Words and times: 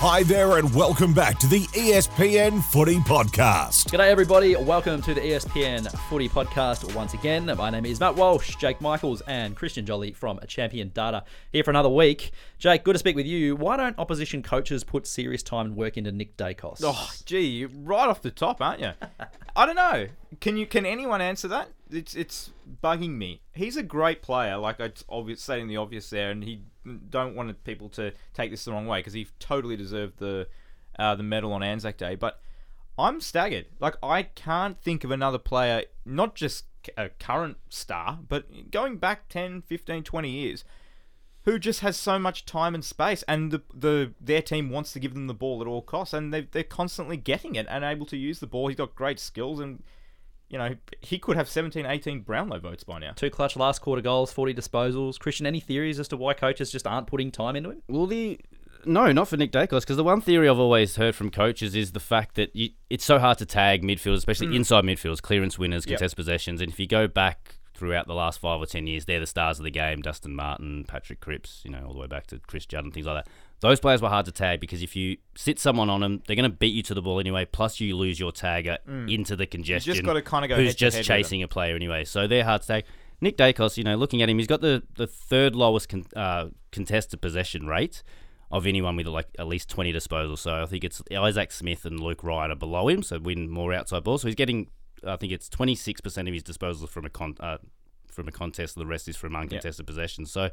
Hi 0.00 0.22
there, 0.22 0.58
and 0.58 0.72
welcome 0.76 1.12
back 1.12 1.40
to 1.40 1.48
the 1.48 1.62
ESPN 1.74 2.62
Footy 2.62 2.98
Podcast. 2.98 3.90
G'day, 3.90 4.10
everybody. 4.10 4.54
Welcome 4.54 5.02
to 5.02 5.12
the 5.12 5.20
ESPN 5.20 5.90
Footy 6.08 6.28
Podcast 6.28 6.94
once 6.94 7.14
again. 7.14 7.46
My 7.46 7.68
name 7.68 7.84
is 7.84 7.98
Matt 7.98 8.14
Walsh, 8.14 8.54
Jake 8.54 8.80
Michaels, 8.80 9.22
and 9.22 9.56
Christian 9.56 9.84
Joly 9.84 10.12
from 10.12 10.38
Champion 10.46 10.92
Data 10.94 11.24
here 11.50 11.64
for 11.64 11.70
another 11.70 11.88
week. 11.88 12.30
Jake, 12.58 12.84
good 12.84 12.92
to 12.92 12.98
speak 13.00 13.16
with 13.16 13.26
you. 13.26 13.56
Why 13.56 13.76
don't 13.76 13.98
opposition 13.98 14.40
coaches 14.40 14.84
put 14.84 15.04
serious 15.04 15.42
time 15.42 15.66
and 15.66 15.76
work 15.76 15.96
into 15.96 16.12
Nick 16.12 16.36
Daicos? 16.36 16.80
Oh, 16.84 17.10
gee, 17.24 17.46
you're 17.46 17.68
right 17.68 18.08
off 18.08 18.22
the 18.22 18.30
top, 18.30 18.62
aren't 18.62 18.78
you? 18.78 18.92
I 19.56 19.66
don't 19.66 19.74
know. 19.74 20.06
Can 20.40 20.56
you? 20.56 20.66
Can 20.66 20.86
anyone 20.86 21.20
answer 21.20 21.48
that? 21.48 21.70
It's 21.90 22.14
it's 22.14 22.52
bugging 22.84 23.16
me. 23.16 23.40
He's 23.52 23.76
a 23.76 23.82
great 23.82 24.22
player. 24.22 24.58
Like 24.58 24.80
I 24.80 24.92
obvious, 25.08 25.42
stating 25.42 25.66
the 25.66 25.76
obvious 25.78 26.08
there, 26.08 26.30
and 26.30 26.44
he 26.44 26.62
don't 26.88 27.34
want 27.34 27.64
people 27.64 27.88
to 27.90 28.12
take 28.34 28.50
this 28.50 28.64
the 28.64 28.72
wrong 28.72 28.86
way 28.86 29.00
because 29.00 29.12
he 29.12 29.26
totally 29.38 29.76
deserved 29.76 30.18
the 30.18 30.48
uh, 30.98 31.14
the 31.14 31.22
medal 31.22 31.52
on 31.52 31.62
Anzac 31.62 31.96
Day. 31.96 32.14
But 32.14 32.40
I'm 32.98 33.20
staggered. 33.20 33.66
Like 33.80 33.96
I 34.02 34.24
can't 34.24 34.80
think 34.80 35.04
of 35.04 35.10
another 35.10 35.38
player, 35.38 35.84
not 36.04 36.34
just 36.34 36.64
a 36.96 37.08
current 37.08 37.58
star, 37.68 38.18
but 38.28 38.70
going 38.70 38.96
back 38.96 39.28
10, 39.28 39.62
15, 39.62 40.02
20 40.02 40.30
years, 40.30 40.64
who 41.44 41.58
just 41.58 41.80
has 41.80 41.96
so 41.96 42.18
much 42.18 42.44
time 42.44 42.74
and 42.74 42.84
space, 42.84 43.22
and 43.28 43.50
the 43.50 43.62
the 43.72 44.12
their 44.20 44.42
team 44.42 44.70
wants 44.70 44.92
to 44.92 45.00
give 45.00 45.14
them 45.14 45.28
the 45.28 45.34
ball 45.34 45.60
at 45.60 45.66
all 45.66 45.82
costs, 45.82 46.12
and 46.12 46.32
they 46.32 46.42
they're 46.42 46.62
constantly 46.64 47.16
getting 47.16 47.54
it 47.54 47.66
and 47.70 47.84
able 47.84 48.06
to 48.06 48.16
use 48.16 48.40
the 48.40 48.46
ball. 48.46 48.68
He's 48.68 48.76
got 48.76 48.94
great 48.94 49.20
skills, 49.20 49.60
and 49.60 49.82
you 50.48 50.58
know 50.58 50.74
he 51.00 51.18
could 51.18 51.36
have 51.36 51.48
17, 51.48 51.86
18 51.86 52.20
Brownlow 52.20 52.58
votes 52.60 52.84
by 52.84 52.98
now. 52.98 53.12
Two 53.12 53.30
clutch 53.30 53.56
last 53.56 53.80
quarter 53.80 54.02
goals, 54.02 54.32
40 54.32 54.54
disposals. 54.54 55.18
Christian, 55.18 55.46
any 55.46 55.60
theories 55.60 56.00
as 56.00 56.08
to 56.08 56.16
why 56.16 56.34
coaches 56.34 56.70
just 56.70 56.86
aren't 56.86 57.06
putting 57.06 57.30
time 57.30 57.56
into 57.56 57.70
him? 57.70 57.82
Well, 57.88 58.06
the 58.06 58.40
no, 58.84 59.12
not 59.12 59.28
for 59.28 59.36
Nick 59.36 59.52
Daicos, 59.52 59.80
because 59.80 59.96
the 59.96 60.04
one 60.04 60.20
theory 60.20 60.48
I've 60.48 60.58
always 60.58 60.96
heard 60.96 61.14
from 61.14 61.30
coaches 61.30 61.74
is 61.74 61.92
the 61.92 62.00
fact 62.00 62.36
that 62.36 62.54
you, 62.54 62.70
it's 62.88 63.04
so 63.04 63.18
hard 63.18 63.38
to 63.38 63.46
tag 63.46 63.82
midfielders, 63.82 64.18
especially 64.18 64.48
hmm. 64.48 64.54
inside 64.54 64.84
midfielders, 64.84 65.20
clearance 65.20 65.58
winners, 65.58 65.84
Yep. 65.86 65.98
contest 65.98 66.16
possessions, 66.16 66.60
and 66.60 66.70
if 66.70 66.78
you 66.78 66.86
go 66.86 67.08
back 67.08 67.56
throughout 67.74 68.06
the 68.06 68.14
last 68.14 68.40
five 68.40 68.60
or 68.60 68.66
ten 68.66 68.86
years, 68.86 69.04
they're 69.04 69.20
the 69.20 69.26
stars 69.26 69.58
of 69.58 69.64
the 69.64 69.70
game: 69.70 70.00
Dustin 70.00 70.34
Martin, 70.34 70.84
Patrick 70.86 71.20
Cripps, 71.20 71.60
you 71.64 71.70
know, 71.70 71.84
all 71.86 71.92
the 71.92 71.98
way 71.98 72.06
back 72.06 72.26
to 72.28 72.38
Chris 72.46 72.66
Judd 72.66 72.84
and 72.84 72.94
things 72.94 73.06
like 73.06 73.24
that. 73.24 73.32
Those 73.60 73.80
players 73.80 74.00
were 74.00 74.08
hard 74.08 74.26
to 74.26 74.32
tag 74.32 74.60
because 74.60 74.82
if 74.82 74.94
you 74.94 75.16
sit 75.36 75.58
someone 75.58 75.90
on 75.90 76.00
them, 76.00 76.22
they're 76.26 76.36
going 76.36 76.48
to 76.48 76.56
beat 76.56 76.74
you 76.74 76.82
to 76.84 76.94
the 76.94 77.02
ball 77.02 77.18
anyway. 77.18 77.44
Plus, 77.44 77.80
you 77.80 77.96
lose 77.96 78.20
your 78.20 78.30
tagger 78.30 78.78
into 79.10 79.34
the 79.34 79.46
congestion. 79.46 79.94
gotta 80.04 80.22
kinda 80.22 80.46
go 80.48 80.56
Who's 80.56 80.66
head 80.68 80.72
to 80.72 80.78
just 80.78 80.96
head 80.96 81.00
with 81.00 81.06
chasing 81.06 81.42
a 81.42 81.48
player 81.48 81.74
anyway, 81.74 82.04
so 82.04 82.26
they're 82.28 82.44
hard 82.44 82.62
to 82.62 82.68
tag. 82.68 82.84
Nick 83.20 83.36
Daicos, 83.36 83.76
you 83.76 83.82
know, 83.82 83.96
looking 83.96 84.22
at 84.22 84.28
him, 84.28 84.38
he's 84.38 84.46
got 84.46 84.60
the, 84.60 84.84
the 84.94 85.08
third 85.08 85.56
lowest 85.56 85.88
con, 85.88 86.04
uh, 86.14 86.46
contested 86.70 87.20
possession 87.20 87.66
rate 87.66 88.04
of 88.52 88.64
anyone 88.64 88.94
with 88.94 89.08
like 89.08 89.26
at 89.40 89.48
least 89.48 89.68
20 89.70 89.92
disposals. 89.92 90.38
So 90.38 90.62
I 90.62 90.66
think 90.66 90.84
it's 90.84 91.02
Isaac 91.12 91.50
Smith 91.50 91.84
and 91.84 91.98
Luke 91.98 92.22
Ryan 92.22 92.52
are 92.52 92.56
below 92.56 92.86
him, 92.88 93.02
so 93.02 93.18
win 93.18 93.50
more 93.50 93.74
outside 93.74 94.04
balls. 94.04 94.22
So 94.22 94.28
he's 94.28 94.36
getting, 94.36 94.68
I 95.04 95.16
think 95.16 95.32
it's 95.32 95.48
26% 95.48 96.28
of 96.28 96.32
his 96.32 96.44
disposals 96.44 96.88
from 96.88 97.06
a 97.06 97.10
con, 97.10 97.34
uh, 97.40 97.58
from 98.06 98.28
a 98.28 98.32
contest. 98.32 98.76
The 98.76 98.86
rest 98.86 99.08
is 99.08 99.16
from 99.16 99.34
uncontested 99.34 99.84
possession. 99.86 100.24
So. 100.26 100.50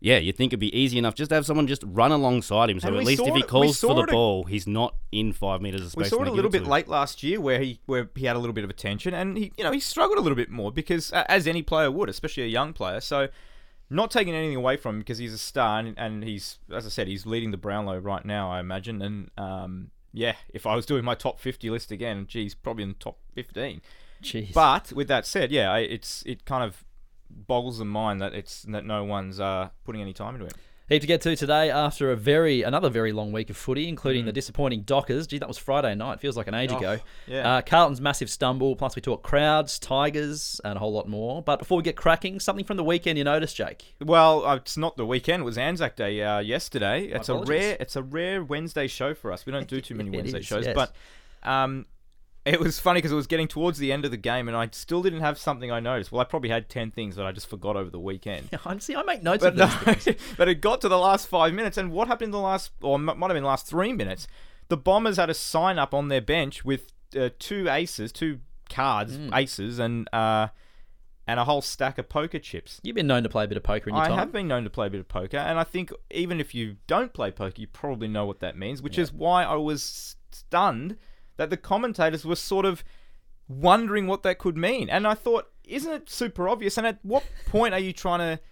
Yeah, 0.00 0.18
you'd 0.18 0.36
think 0.36 0.50
it'd 0.52 0.60
be 0.60 0.76
easy 0.78 0.96
enough 0.96 1.14
just 1.16 1.30
to 1.30 1.34
have 1.34 1.44
someone 1.44 1.66
just 1.66 1.82
run 1.84 2.12
alongside 2.12 2.70
him. 2.70 2.78
So 2.78 2.86
And 2.88 2.96
at 2.96 2.98
we 3.00 3.04
least 3.06 3.18
saw 3.18 3.26
if 3.28 3.34
he 3.34 3.40
it- 3.40 3.44
we 3.46 3.48
calls 3.48 3.78
saw 3.80 3.88
for 3.88 3.94
the 3.94 4.02
it 4.02 4.08
a- 4.10 4.12
ball, 4.12 4.44
he's 4.44 4.66
not 4.66 4.94
in 5.10 5.32
five 5.32 5.60
meters 5.60 5.80
of 5.82 5.90
space. 5.90 6.04
We 6.04 6.08
saw 6.10 6.18
when 6.18 6.26
it 6.26 6.30
a 6.30 6.32
they 6.32 6.36
little 6.36 6.50
give 6.50 6.60
bit 6.60 6.64
to 6.64 6.64
him. 6.66 6.70
late 6.72 6.88
last 6.88 7.22
year 7.24 7.40
where 7.40 7.58
he 7.60 7.80
where 7.86 8.08
he 8.14 8.26
had 8.26 8.36
a 8.36 8.38
little 8.38 8.52
bit 8.54 8.62
of 8.64 8.70
attention 8.70 9.12
and 9.12 9.36
he 9.36 9.52
you 9.58 9.64
know 9.64 9.72
he 9.72 9.80
struggled 9.80 10.18
a 10.18 10.20
little 10.20 10.36
bit 10.36 10.50
more 10.50 10.70
because 10.70 11.12
uh, 11.12 11.24
as 11.28 11.46
any 11.48 11.62
player 11.62 11.90
would, 11.90 12.08
especially 12.08 12.44
a 12.44 12.46
young 12.46 12.72
player. 12.72 13.00
So 13.00 13.28
not 13.90 14.10
taking 14.10 14.34
anything 14.34 14.54
away 14.56 14.76
from 14.76 14.96
him 14.96 14.98
because 15.00 15.18
he's 15.18 15.32
a 15.32 15.38
star 15.38 15.80
and, 15.80 15.98
and 15.98 16.22
he's 16.22 16.58
as 16.72 16.86
I 16.86 16.90
said 16.90 17.08
he's 17.08 17.26
leading 17.26 17.50
the 17.50 17.56
Brownlow 17.56 17.98
right 17.98 18.24
now 18.24 18.50
I 18.52 18.60
imagine 18.60 19.00
and 19.02 19.30
um 19.38 19.90
yeah 20.12 20.34
if 20.54 20.66
I 20.66 20.76
was 20.76 20.84
doing 20.86 21.04
my 21.04 21.14
top 21.14 21.40
50 21.40 21.70
list 21.70 21.90
again 21.90 22.26
geez 22.28 22.54
probably 22.54 22.82
in 22.82 22.90
the 22.90 22.94
top 22.96 23.18
15 23.34 23.80
Jeez. 24.22 24.52
but 24.52 24.92
with 24.92 25.08
that 25.08 25.24
said 25.24 25.50
yeah 25.50 25.70
I, 25.72 25.78
it's 25.80 26.22
it 26.26 26.44
kind 26.44 26.62
of 26.62 26.84
boggles 27.30 27.78
the 27.78 27.84
mind 27.84 28.20
that 28.20 28.34
it's 28.34 28.62
that 28.62 28.84
no 28.84 29.04
one's 29.04 29.38
uh 29.40 29.68
putting 29.84 30.00
any 30.02 30.12
time 30.12 30.34
into 30.34 30.46
it 30.46 30.54
Heap 30.88 31.02
to 31.02 31.06
get 31.06 31.20
to 31.20 31.36
today 31.36 31.70
after 31.70 32.10
a 32.10 32.16
very 32.16 32.62
another 32.62 32.88
very 32.88 33.12
long 33.12 33.30
week 33.30 33.50
of 33.50 33.58
footy, 33.58 33.88
including 33.88 34.24
the 34.24 34.32
disappointing 34.32 34.84
Dockers. 34.84 35.26
Gee, 35.26 35.36
that 35.36 35.46
was 35.46 35.58
Friday 35.58 35.94
night. 35.94 36.18
Feels 36.18 36.34
like 36.34 36.46
an 36.46 36.54
age 36.54 36.70
Mm. 36.70 36.76
Oh, 36.76 36.78
ago. 36.78 36.98
yeah. 37.26 37.56
Uh, 37.56 37.60
Carlton's 37.60 38.00
massive 38.00 38.30
stumble. 38.30 38.74
Plus, 38.74 38.96
we 38.96 39.02
talk 39.02 39.22
crowds, 39.22 39.78
Tigers, 39.78 40.62
and 40.64 40.76
a 40.76 40.78
whole 40.78 40.92
lot 40.94 41.06
more. 41.06 41.42
But 41.42 41.58
before 41.58 41.76
we 41.76 41.82
get 41.82 41.94
cracking, 41.94 42.40
something 42.40 42.64
from 42.64 42.78
the 42.78 42.84
weekend 42.84 43.18
you 43.18 43.24
noticed, 43.24 43.54
Jake. 43.54 43.96
Well, 44.02 44.46
uh, 44.46 44.56
it's 44.56 44.78
not 44.78 44.96
the 44.96 45.04
weekend. 45.04 45.42
It 45.42 45.44
was 45.44 45.58
Anzac 45.58 45.94
Day 45.94 46.22
uh, 46.22 46.38
yesterday. 46.38 47.04
It's 47.08 47.28
a 47.28 47.34
rare. 47.34 47.76
It's 47.78 47.94
a 47.94 48.02
rare 48.02 48.42
Wednesday 48.42 48.86
show 48.86 49.12
for 49.12 49.30
us. 49.30 49.44
We 49.44 49.52
don't 49.52 49.68
do 49.68 49.82
too 49.82 49.94
many 49.94 50.08
Wednesday 50.16 50.38
is, 50.38 50.46
shows, 50.46 50.64
yes. 50.64 50.74
but 50.74 50.94
um, 51.46 51.84
it 52.48 52.60
was 52.60 52.78
funny 52.78 52.98
because 52.98 53.12
it 53.12 53.16
was 53.16 53.26
getting 53.26 53.48
towards 53.48 53.78
the 53.78 53.92
end 53.92 54.04
of 54.04 54.10
the 54.10 54.16
game, 54.16 54.48
and 54.48 54.56
I 54.56 54.68
still 54.72 55.02
didn't 55.02 55.20
have 55.20 55.38
something 55.38 55.70
I 55.70 55.80
noticed. 55.80 56.10
Well, 56.10 56.20
I 56.20 56.24
probably 56.24 56.48
had 56.50 56.68
ten 56.68 56.90
things 56.90 57.16
that 57.16 57.26
I 57.26 57.32
just 57.32 57.48
forgot 57.48 57.76
over 57.76 57.90
the 57.90 58.00
weekend. 58.00 58.48
I'm 58.64 58.80
see. 58.80 58.96
I 58.96 59.02
make 59.02 59.22
notes 59.22 59.42
But 59.44 59.54
of 59.54 59.58
no, 59.58 59.66
these 59.94 60.04
things. 60.04 60.20
but 60.36 60.48
it 60.48 60.56
got 60.60 60.80
to 60.82 60.88
the 60.88 60.98
last 60.98 61.28
five 61.28 61.52
minutes, 61.54 61.76
and 61.76 61.92
what 61.92 62.08
happened 62.08 62.28
in 62.28 62.32
the 62.32 62.38
last, 62.40 62.72
or 62.82 62.98
might 62.98 63.20
have 63.20 63.28
been 63.34 63.42
the 63.42 63.48
last 63.48 63.66
three 63.66 63.92
minutes? 63.92 64.26
The 64.68 64.76
Bombers 64.76 65.16
had 65.16 65.30
a 65.30 65.34
sign 65.34 65.78
up 65.78 65.94
on 65.94 66.08
their 66.08 66.20
bench 66.20 66.64
with 66.64 66.92
uh, 67.18 67.30
two 67.38 67.68
aces, 67.68 68.12
two 68.12 68.40
cards, 68.68 69.16
Hmm. 69.16 69.32
aces, 69.34 69.78
and 69.78 70.08
uh, 70.12 70.48
and 71.26 71.38
a 71.40 71.44
whole 71.44 71.60
stack 71.60 71.98
of 71.98 72.08
poker 72.08 72.38
chips. 72.38 72.80
You've 72.82 72.96
been 72.96 73.06
known 73.06 73.22
to 73.22 73.28
play 73.28 73.44
a 73.44 73.48
bit 73.48 73.56
of 73.58 73.62
poker 73.62 73.90
in 73.90 73.96
your 73.96 74.04
I 74.04 74.08
time. 74.08 74.16
I 74.16 74.20
have 74.20 74.32
been 74.32 74.48
known 74.48 74.64
to 74.64 74.70
play 74.70 74.86
a 74.86 74.90
bit 74.90 75.00
of 75.00 75.08
poker, 75.08 75.36
and 75.36 75.58
I 75.58 75.64
think 75.64 75.92
even 76.10 76.40
if 76.40 76.54
you 76.54 76.76
don't 76.86 77.12
play 77.12 77.30
poker, 77.30 77.60
you 77.60 77.66
probably 77.66 78.08
know 78.08 78.24
what 78.26 78.40
that 78.40 78.56
means, 78.56 78.80
which 78.82 78.98
is 78.98 79.12
why 79.12 79.44
I 79.44 79.56
was 79.56 80.16
stunned 80.30 80.96
that 81.38 81.48
the 81.48 81.56
commentators 81.56 82.26
were 82.26 82.36
sort 82.36 82.66
of 82.66 82.84
wondering 83.48 84.06
what 84.06 84.22
that 84.24 84.38
could 84.38 84.58
mean. 84.58 84.90
And 84.90 85.06
I 85.06 85.14
thought, 85.14 85.50
isn't 85.64 85.90
it 85.90 86.10
super 86.10 86.48
obvious? 86.48 86.76
And 86.76 86.86
at 86.86 86.98
what 87.02 87.24
point 87.46 87.72
are 87.72 87.80
you 87.80 87.94
trying 87.94 88.18
to 88.18 88.42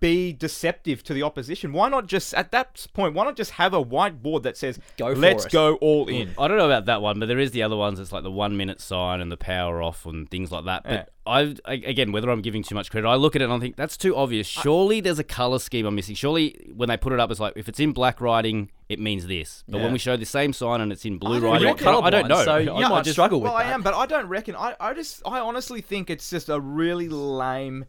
be 0.00 0.32
deceptive 0.32 1.02
to 1.04 1.14
the 1.14 1.22
opposition? 1.22 1.72
Why 1.72 1.88
not 1.88 2.06
just, 2.06 2.34
at 2.34 2.50
that 2.52 2.86
point, 2.92 3.14
why 3.14 3.24
not 3.24 3.36
just 3.36 3.52
have 3.52 3.74
a 3.74 3.84
whiteboard 3.84 4.42
that 4.42 4.56
says, 4.56 4.78
Go 4.96 5.14
for 5.14 5.20
let's 5.20 5.46
it." 5.46 5.52
go 5.52 5.74
all 5.76 6.04
hmm. 6.04 6.10
in? 6.10 6.34
I 6.38 6.48
don't 6.48 6.58
know 6.58 6.66
about 6.66 6.86
that 6.86 7.02
one, 7.02 7.18
but 7.18 7.26
there 7.26 7.38
is 7.38 7.50
the 7.52 7.62
other 7.62 7.76
ones. 7.76 7.98
It's 8.00 8.12
like 8.12 8.22
the 8.22 8.30
one 8.30 8.56
minute 8.56 8.80
sign 8.80 9.20
and 9.20 9.30
the 9.30 9.36
power 9.36 9.82
off 9.82 10.06
and 10.06 10.30
things 10.30 10.50
like 10.52 10.64
that. 10.66 10.84
But 10.84 10.92
Yeah. 10.92 11.04
I, 11.26 11.54
I 11.66 11.74
again, 11.74 12.10
whether 12.10 12.30
I'm 12.30 12.40
giving 12.40 12.62
too 12.62 12.74
much 12.74 12.90
credit, 12.90 13.06
I 13.06 13.14
look 13.16 13.36
at 13.36 13.42
it 13.42 13.44
and 13.44 13.52
I 13.52 13.58
think 13.58 13.76
that's 13.76 13.98
too 13.98 14.16
obvious. 14.16 14.46
Surely 14.46 15.00
there's 15.00 15.18
a 15.18 15.24
color 15.24 15.58
scheme 15.58 15.84
I'm 15.84 15.94
missing. 15.94 16.14
Surely 16.14 16.70
when 16.74 16.88
they 16.88 16.96
put 16.96 17.12
it 17.12 17.20
up, 17.20 17.30
it's 17.30 17.38
like 17.38 17.52
if 17.54 17.68
it's 17.68 17.78
in 17.78 17.92
black 17.92 18.20
writing, 18.22 18.70
it 18.88 18.98
means 18.98 19.26
this. 19.26 19.62
But 19.68 19.76
Yeah. 19.78 19.84
when 19.84 19.92
we 19.92 19.98
show 19.98 20.16
the 20.16 20.24
same 20.24 20.54
sign 20.54 20.80
and 20.80 20.90
it's 20.90 21.04
in 21.04 21.18
blue 21.18 21.40
don't 21.40 21.50
writing, 21.50 21.68
You're 21.68 21.76
reckon- 21.76 22.04
I 22.04 22.10
don't 22.10 22.28
know. 22.28 22.44
so 22.44 22.56
you 22.58 22.72
might 22.72 22.88
might 22.88 23.04
just- 23.04 23.14
struggle 23.14 23.40
with 23.40 23.50
well, 23.50 23.56
I 23.60 23.64
that. 23.64 23.74
am, 23.74 23.82
but 23.82 23.94
I 23.94 24.06
don't 24.06 24.26
reckon. 24.26 24.56
I, 24.56 24.74
I 24.80 24.94
just, 24.94 25.20
I 25.26 25.40
honestly 25.40 25.82
think 25.82 26.08
it's 26.08 26.30
just 26.30 26.48
a 26.48 26.58
really 26.58 27.08
lame. 27.10 27.84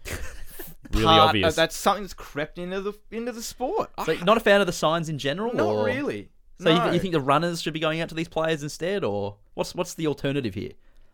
Really 0.91 1.05
part 1.05 1.29
obvious. 1.29 1.49
of- 1.49 1.55
that's 1.55 1.75
something 1.77 2.03
that's 2.03 2.13
crept 2.13 2.57
into 2.57 2.81
the 2.81 2.93
into 3.11 3.31
the 3.31 3.41
sport. 3.43 3.91
So 4.05 4.11
you're 4.11 4.25
not 4.25 4.37
a 4.37 4.41
fan 4.41 4.59
of 4.61 4.67
the 4.67 4.73
signs 4.73 5.07
in 5.09 5.19
general? 5.19 5.53
Not 5.53 5.67
or? 5.67 5.85
really. 5.85 6.29
So 6.59 6.73
No. 6.75 6.87
you, 6.87 6.93
you 6.93 6.99
think 6.99 7.13
the 7.13 7.21
runners 7.21 7.61
should 7.61 7.73
be 7.73 7.79
going 7.79 8.01
out 8.01 8.09
to 8.09 8.15
these 8.15 8.27
players 8.27 8.63
instead, 8.63 9.03
or 9.03 9.37
what's 9.53 9.75
what's 9.75 9.93
the 9.93 10.07
alternative 10.07 10.55
here? 10.55 10.71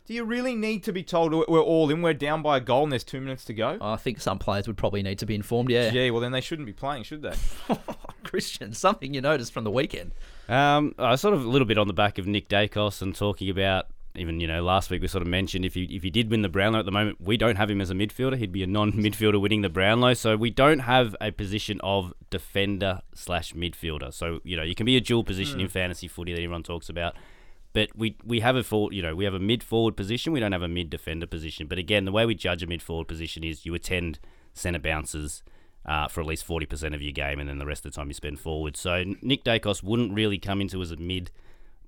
Do 0.07 0.13
you 0.13 0.23
really 0.23 0.53
need 0.55 0.83
to 0.83 0.93
be 0.93 1.03
told 1.03 1.33
we're 1.33 1.45
we're 1.47 1.59
all 1.61 1.89
in? 1.89 2.01
We're 2.01 2.13
down 2.13 2.41
by 2.41 2.57
a 2.57 2.59
goal 2.59 2.83
and 2.83 2.91
there's 2.91 3.03
two 3.03 3.19
minutes 3.19 3.43
to 3.45 3.53
go. 3.53 3.77
I 3.81 3.95
think 3.97 4.21
some 4.21 4.37
players 4.39 4.67
would 4.67 4.77
probably 4.77 5.01
need 5.03 5.19
to 5.19 5.25
be 5.25 5.35
informed. 5.35 5.69
Yeah, 5.71 5.89
Gee, 5.89 6.09
well 6.11 6.21
then 6.21 6.31
they 6.31 6.41
shouldn't 6.41 6.65
be 6.67 6.73
playing, 6.73 7.03
should 7.03 7.21
they? 7.23 7.33
Christian, 8.23 8.73
something 8.73 9.13
you 9.13 9.21
noticed 9.21 9.51
from 9.53 9.63
the 9.63 9.71
weekend. 9.71 10.11
Um, 10.47 10.93
I 10.99 11.15
sort 11.15 11.33
of 11.33 11.43
a 11.43 11.47
little 11.47 11.67
bit 11.67 11.77
on 11.77 11.87
the 11.87 11.93
back 11.93 12.17
of 12.17 12.27
Nick 12.27 12.49
Daicos 12.49 13.01
and 13.01 13.15
talking 13.15 13.49
about 13.49 13.87
even 14.17 14.39
you 14.39 14.47
know 14.47 14.63
last 14.63 14.89
week 14.89 15.01
we 15.01 15.07
sort 15.07 15.21
of 15.21 15.27
mentioned 15.27 15.65
if 15.65 15.73
he 15.73 15.83
if 15.85 16.03
he 16.03 16.09
did 16.09 16.29
win 16.29 16.41
the 16.41 16.49
Brownlow 16.49 16.79
at 16.79 16.85
the 16.85 16.91
moment 16.91 17.19
we 17.21 17.37
don't 17.37 17.55
have 17.55 17.69
him 17.69 17.81
as 17.81 17.89
a 17.89 17.93
midfielder. 17.93 18.37
He'd 18.37 18.51
be 18.51 18.63
a 18.63 18.67
non-midfielder 18.67 19.39
winning 19.39 19.61
the 19.61 19.69
Brownlow. 19.69 20.13
So 20.13 20.35
we 20.35 20.49
don't 20.49 20.79
have 20.79 21.15
a 21.21 21.31
position 21.31 21.79
of 21.81 22.13
defender 22.29 23.01
slash 23.13 23.53
midfielder. 23.53 24.13
So 24.13 24.39
you 24.43 24.57
know 24.57 24.63
you 24.63 24.75
can 24.75 24.85
be 24.85 24.97
a 24.97 25.01
dual 25.01 25.23
position 25.23 25.59
in 25.59 25.67
fantasy 25.67 26.07
footy 26.07 26.33
that 26.33 26.39
everyone 26.39 26.63
talks 26.63 26.89
about 26.89 27.15
but 27.75 27.89
we 27.93 28.15
we 28.23 28.39
have 28.39 28.55
a 28.55 28.63
forward, 28.63 28.93
you 28.93 29.01
know 29.01 29.13
we 29.13 29.25
have 29.25 29.33
a 29.33 29.39
mid 29.39 29.61
forward 29.61 29.97
position. 29.97 30.31
We 30.31 30.39
don't 30.39 30.53
have 30.53 30.61
a 30.61 30.67
mid 30.67 30.89
defender 30.89 31.27
position. 31.27 31.67
But 31.67 31.77
again 31.77 32.05
the 32.05 32.11
way 32.11 32.25
we 32.25 32.33
judge 32.33 32.63
a 32.63 32.67
mid 32.67 32.81
forward 32.81 33.07
position 33.07 33.43
is 33.43 33.65
you 33.65 33.75
attend 33.75 34.17
centre 34.53 34.79
bounces 34.79 35.43
uh, 35.85 36.07
for 36.07 36.21
at 36.21 36.25
least 36.25 36.47
40% 36.47 36.95
of 36.95 37.01
your 37.01 37.11
game, 37.11 37.39
and 37.39 37.47
then 37.47 37.59
the 37.59 37.65
rest 37.65 37.85
of 37.85 37.91
the 37.91 37.95
time 37.95 38.07
you 38.07 38.13
spend 38.13 38.39
forward. 38.39 38.75
So 38.75 39.03
Nick 39.21 39.43
Daicos 39.43 39.83
wouldn't 39.83 40.13
really 40.13 40.39
come 40.39 40.61
into 40.61 40.81
as 40.81 40.91
a 40.91 40.95
mid 40.95 41.31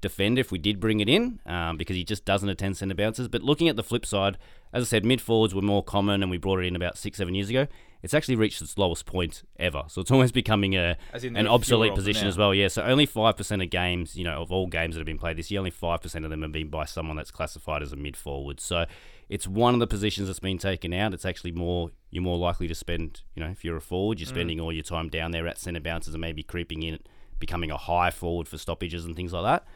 defender 0.01 0.39
if 0.41 0.51
we 0.51 0.57
did 0.59 0.79
bring 0.79 0.99
it 0.99 1.09
in, 1.09 1.39
um, 1.45 1.77
because 1.77 1.95
he 1.95 2.03
just 2.03 2.25
doesn't 2.25 2.49
attend 2.49 2.77
centre 2.77 2.95
bounces. 2.95 3.27
But 3.27 3.41
looking 3.43 3.67
at 3.69 3.75
the 3.75 3.83
flip 3.83 4.05
side, 4.05 4.37
as 4.73 4.83
I 4.83 4.85
said, 4.87 5.05
mid 5.05 5.21
forwards 5.21 5.53
were 5.55 5.61
more 5.61 5.83
common, 5.83 6.21
and 6.21 6.29
we 6.31 6.37
brought 6.37 6.59
it 6.59 6.65
in 6.67 6.75
about 6.75 6.97
six, 6.97 7.17
seven 7.17 7.33
years 7.35 7.49
ago. 7.49 7.67
It's 8.03 8.13
actually 8.13 8.35
reached 8.35 8.61
its 8.61 8.77
lowest 8.77 9.07
point 9.07 9.41
ever, 9.59 9.83
so 9.87 10.01
it's 10.01 10.11
almost 10.11 10.33
becoming 10.35 10.75
a 10.75 10.97
an 11.13 11.21
there 11.21 11.31
are 11.31 11.33
fewer 11.33 11.49
obsolete 11.49 11.95
position 11.95 12.23
now. 12.23 12.29
as 12.29 12.37
well. 12.37 12.53
Yeah, 12.53 12.67
so 12.67 12.83
only 12.83 13.07
five 13.07 13.35
percent 13.35 13.61
of 13.63 13.71
games, 13.71 14.15
you 14.15 14.23
know, 14.23 14.39
of 14.41 14.51
all 14.51 14.67
games 14.67 14.93
that 14.95 14.99
have 14.99 15.05
been 15.07 15.17
played 15.17 15.35
this 15.37 15.49
year, 15.49 15.59
only 15.59 15.71
five 15.71 16.01
percent 16.01 16.23
of 16.23 16.29
them 16.29 16.43
have 16.43 16.51
been 16.51 16.69
by 16.69 16.85
someone 16.85 17.17
that's 17.17 17.31
classified 17.31 17.81
as 17.81 17.91
a 17.91 17.95
mid 17.95 18.15
forward. 18.15 18.59
So 18.59 18.85
it's 19.29 19.47
one 19.47 19.73
of 19.73 19.79
the 19.79 19.87
positions 19.87 20.27
that's 20.27 20.39
been 20.39 20.59
taken 20.59 20.93
out. 20.93 21.13
It's 21.15 21.25
actually 21.25 21.53
more 21.53 21.89
you're 22.11 22.21
more 22.23 22.37
likely 22.37 22.67
to 22.67 22.75
spend, 22.75 23.21
you 23.35 23.43
know, 23.43 23.49
if 23.49 23.65
you're 23.65 23.77
a 23.77 23.81
forward, 23.81 24.17
Mm. 24.17 24.21
you're 24.21 24.27
spending 24.27 24.59
all 24.59 24.71
your 24.71 24.83
time 24.83 25.09
down 25.09 25.31
there 25.31 25.47
at 25.47 25.57
centre 25.57 25.79
bounces 25.81 26.13
and 26.13 26.21
maybe 26.21 26.43
creeping 26.43 26.83
in 26.83 26.99
becoming 27.39 27.71
a 27.71 27.77
high 27.77 28.11
forward 28.11 28.47
for 28.47 28.57
stoppages 28.59 29.05
and 29.05 29.15
things 29.15 29.33
like 29.33 29.43
that. 29.43 29.67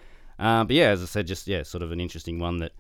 Um, 0.42 0.68
but 0.68 0.76
yeah, 0.76 0.90
as 0.90 1.02
I 1.02 1.06
said, 1.06 1.28
just 1.28 1.48
yeah, 1.48 1.64
sort 1.64 1.84
of 1.84 1.92
an 1.92 2.02
interesting 2.02 2.40
one 2.40 2.58
that 2.58 2.72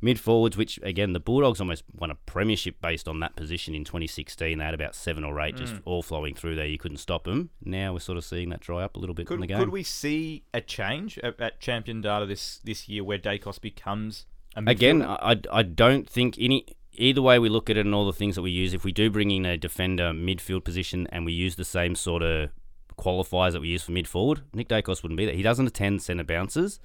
mid 0.00 0.18
forwards, 0.18 0.56
which 0.56 0.80
again 0.82 1.12
the 1.12 1.20
Bulldogs 1.20 1.60
almost 1.60 1.84
won 1.94 2.10
a 2.10 2.14
premiership 2.14 2.80
based 2.80 3.06
on 3.06 3.20
that 3.20 3.36
position 3.36 3.74
in 3.74 3.84
2016. 3.84 4.58
They 4.58 4.64
had 4.64 4.74
about 4.74 4.94
seven 4.94 5.22
or 5.22 5.38
eight 5.40 5.56
just 5.56 5.74
all 5.84 6.02
flowing 6.02 6.34
through 6.34 6.56
there. 6.56 6.66
You 6.66 6.78
couldn't 6.78 6.96
stop 6.96 7.24
them. 7.24 7.50
Now 7.62 7.92
we're 7.92 8.00
sort 8.00 8.18
of 8.18 8.24
seeing 8.24 8.48
that 8.48 8.60
dry 8.60 8.82
up 8.82 8.96
a 8.96 8.98
little 8.98 9.14
bit 9.14 9.22
in 9.22 9.26
Could, 9.26 9.42
the 9.42 9.46
game. 9.46 9.58
could 9.58 9.68
we 9.68 9.82
see 9.82 10.44
a 10.54 10.62
change 10.62 11.18
at, 11.18 11.38
at 11.38 11.60
Champion 11.60 12.00
Data 12.00 12.24
this 12.24 12.58
this 12.64 12.88
year 12.88 13.04
where 13.04 13.18
Daicos 13.18 13.60
becomes 13.60 14.24
a 14.56 14.62
Again. 14.66 15.02
I, 15.02 15.40
I 15.52 15.62
don't 15.62 16.08
think 16.08 16.36
any 16.40 16.66
either 16.94 17.22
way 17.22 17.38
we 17.38 17.48
look 17.48 17.70
at 17.70 17.76
it 17.76 17.86
and 17.86 17.94
all 17.94 18.06
the 18.06 18.12
things 18.12 18.34
that 18.34 18.42
we 18.42 18.50
use. 18.50 18.74
If 18.74 18.84
we 18.84 18.92
do 18.92 19.10
bring 19.10 19.30
in 19.30 19.44
a 19.44 19.56
defender 19.56 20.12
midfield 20.12 20.64
position 20.64 21.06
and 21.12 21.24
we 21.24 21.32
use 21.32 21.56
the 21.56 21.64
same 21.64 21.94
sort 21.94 22.22
of 22.22 22.50
qualifiers 22.98 23.52
that 23.52 23.60
we 23.60 23.68
use 23.68 23.82
for 23.82 23.92
mid 23.92 24.08
forward, 24.08 24.42
Nick 24.54 24.68
Daicos 24.68 25.02
wouldn't 25.02 25.18
be 25.18 25.26
there. 25.26 25.34
He 25.34 25.42
doesn't 25.42 25.66
attend 25.66 26.02
centre 26.02 26.24
bounces. 26.24 26.80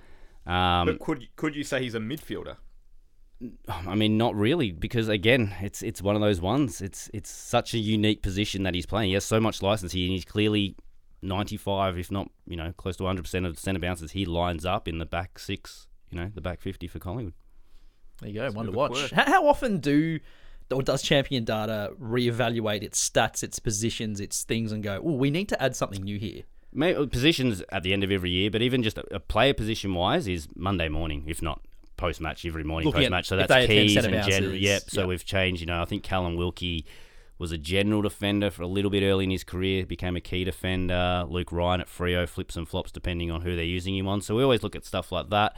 Um, 0.45 0.85
but 0.85 0.99
could 0.99 1.27
could 1.35 1.55
you 1.55 1.63
say 1.63 1.81
he's 1.81 1.95
a 1.95 1.99
midfielder? 1.99 2.57
I 3.67 3.95
mean, 3.95 4.17
not 4.17 4.35
really, 4.35 4.71
because 4.71 5.09
again, 5.09 5.53
it's 5.59 5.81
it's 5.81 6.01
one 6.01 6.15
of 6.15 6.21
those 6.21 6.39
ones. 6.39 6.81
It's 6.81 7.09
it's 7.13 7.29
such 7.29 7.73
a 7.73 7.77
unique 7.77 8.21
position 8.21 8.63
that 8.63 8.73
he's 8.73 8.85
playing. 8.85 9.09
He 9.09 9.13
has 9.15 9.25
so 9.25 9.39
much 9.39 9.61
license 9.61 9.91
here, 9.91 10.05
and 10.05 10.13
he's 10.13 10.25
clearly 10.25 10.75
ninety 11.21 11.57
five, 11.57 11.97
if 11.97 12.11
not 12.11 12.29
you 12.47 12.55
know, 12.55 12.71
close 12.77 12.95
to 12.97 13.03
one 13.03 13.09
hundred 13.09 13.23
percent 13.23 13.45
of 13.45 13.55
the 13.55 13.61
centre 13.61 13.79
bounces 13.79 14.11
he 14.11 14.25
lines 14.25 14.65
up 14.65 14.87
in 14.87 14.99
the 14.99 15.05
back 15.05 15.39
six. 15.39 15.87
You 16.09 16.19
know, 16.19 16.31
the 16.33 16.41
back 16.41 16.61
fifty 16.61 16.87
for 16.87 16.99
Collingwood. 16.99 17.33
There 18.21 18.29
you 18.29 18.35
go. 18.35 18.51
One 18.51 18.67
to 18.67 18.71
watch. 18.71 19.11
How, 19.11 19.25
how 19.25 19.47
often 19.47 19.79
do 19.79 20.19
or 20.71 20.81
does 20.81 21.01
Champion 21.01 21.43
Data 21.43 21.91
reevaluate 21.99 22.83
its 22.83 23.07
stats, 23.07 23.43
its 23.43 23.59
positions, 23.59 24.19
its 24.19 24.43
things, 24.43 24.71
and 24.71 24.81
go, 24.81 25.01
"Oh, 25.03 25.13
we 25.13 25.29
need 25.29 25.49
to 25.49 25.61
add 25.61 25.75
something 25.75 26.03
new 26.03 26.17
here"? 26.17 26.43
May, 26.75 26.93
uh, 26.95 27.05
positions 27.05 27.63
at 27.69 27.83
the 27.83 27.93
end 27.93 28.03
of 28.03 28.11
every 28.11 28.29
year, 28.29 28.51
but 28.51 28.61
even 28.61 28.83
just 28.83 28.97
a, 28.97 29.15
a 29.15 29.19
player 29.19 29.53
position 29.53 29.93
wise 29.93 30.27
is 30.27 30.47
Monday 30.55 30.89
morning, 30.89 31.23
if 31.27 31.41
not 31.41 31.61
post 31.97 32.19
match 32.19 32.45
every 32.45 32.63
morning 32.63 32.91
post 32.91 33.09
match. 33.09 33.27
So 33.27 33.37
that's 33.37 33.67
keys 33.67 33.95
and 33.95 34.23
general. 34.25 34.53
Yep. 34.53 34.83
So 34.89 35.01
yep. 35.01 35.09
we've 35.09 35.25
changed. 35.25 35.61
You 35.61 35.67
know, 35.67 35.81
I 35.81 35.85
think 35.85 36.03
Callum 36.03 36.35
Wilkie 36.35 36.85
was 37.37 37.51
a 37.51 37.57
general 37.57 38.01
defender 38.01 38.49
for 38.49 38.63
a 38.63 38.67
little 38.67 38.91
bit 38.91 39.03
early 39.03 39.25
in 39.25 39.31
his 39.31 39.43
career, 39.43 39.85
became 39.85 40.15
a 40.15 40.21
key 40.21 40.43
defender. 40.43 41.25
Luke 41.27 41.51
Ryan 41.51 41.81
at 41.81 41.87
Freo 41.87 42.27
flips 42.27 42.55
and 42.55 42.67
flops 42.67 42.91
depending 42.91 43.29
on 43.29 43.41
who 43.41 43.55
they're 43.55 43.65
using 43.65 43.95
him 43.97 44.07
on. 44.07 44.21
So 44.21 44.35
we 44.35 44.43
always 44.43 44.63
look 44.63 44.75
at 44.75 44.85
stuff 44.85 45.11
like 45.11 45.29
that. 45.29 45.55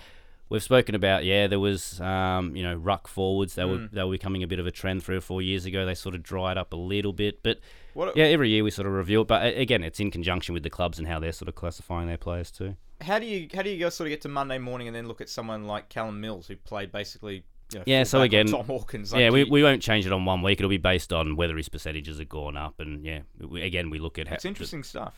We've 0.50 0.64
spoken 0.64 0.96
about 0.96 1.26
yeah, 1.26 1.48
there 1.48 1.60
was 1.60 2.00
um, 2.00 2.56
you 2.56 2.64
know 2.64 2.76
ruck 2.76 3.08
forwards. 3.08 3.56
They 3.56 3.66
were 3.66 3.90
they 3.92 4.04
were 4.04 4.12
becoming 4.12 4.44
a 4.44 4.48
bit 4.48 4.60
of 4.60 4.68
a 4.68 4.72
trend 4.72 5.04
three 5.04 5.18
or 5.18 5.22
four 5.22 5.42
years 5.42 5.66
ago. 5.66 5.86
They 5.86 5.94
sort 5.96 6.16
of 6.16 6.24
dried 6.24 6.58
up 6.58 6.72
a 6.74 6.78
little 6.78 7.12
bit, 7.14 7.44
but 7.44 7.60
What- 7.94 8.16
yeah, 8.16 8.26
every 8.26 8.50
year 8.50 8.64
we 8.64 8.72
sort 8.72 8.88
of 8.88 8.94
review 8.94 9.22
it. 9.22 9.28
But 9.28 9.58
again, 9.58 9.84
it's 9.84 10.00
in 10.00 10.10
conjunction 10.12 10.54
with 10.54 10.64
the 10.64 10.70
clubs 10.70 11.00
and 11.00 11.08
how 11.08 11.20
they're 11.20 11.34
sort 11.34 11.50
of 11.50 11.56
classifying 11.56 12.08
their 12.08 12.18
players 12.18 12.50
too. 12.52 12.76
How 13.02 13.20
do 13.20 13.26
you 13.26 13.48
how 13.54 13.62
do 13.62 13.70
you 13.70 13.78
go 13.78 13.90
sort 13.90 14.08
of 14.08 14.12
get 14.12 14.22
to 14.22 14.30
Monday 14.30 14.58
morning 14.58 14.88
and 14.88 14.96
then 14.96 15.08
look 15.08 15.20
at 15.22 15.30
someone 15.30 15.66
like 15.68 15.90
Callum 15.90 16.22
Mills 16.22 16.48
who 16.48 16.56
played 16.56 16.92
basically 16.92 17.44
you 17.74 17.80
know, 17.80 17.84
Yeah, 17.86 18.04
so 18.04 18.22
again- 18.22 18.48
Tom 18.48 18.66
Hawkins. 18.66 19.12
Like, 19.12 19.20
yeah, 19.20 19.30
we, 19.30 19.44
we 19.44 19.62
won't 19.62 19.82
change 19.82 20.06
it 20.06 20.14
on 20.14 20.24
one 20.24 20.42
week. 20.42 20.60
It'll 20.62 20.70
be 20.70 20.78
based 20.78 21.12
on 21.12 21.36
whether 21.36 21.58
his 21.58 21.68
percentages 21.68 22.18
have 22.20 22.30
gone 22.30 22.56
up, 22.56 22.80
and 22.80 23.04
yeah, 23.06 23.20
we, 23.40 23.62
again 23.62 23.90
we 23.90 24.00
look 24.00 24.18
at 24.18 24.30
how 24.30 24.36
it's 24.36 24.46
interesting 24.46 24.84
stuff. 24.84 25.14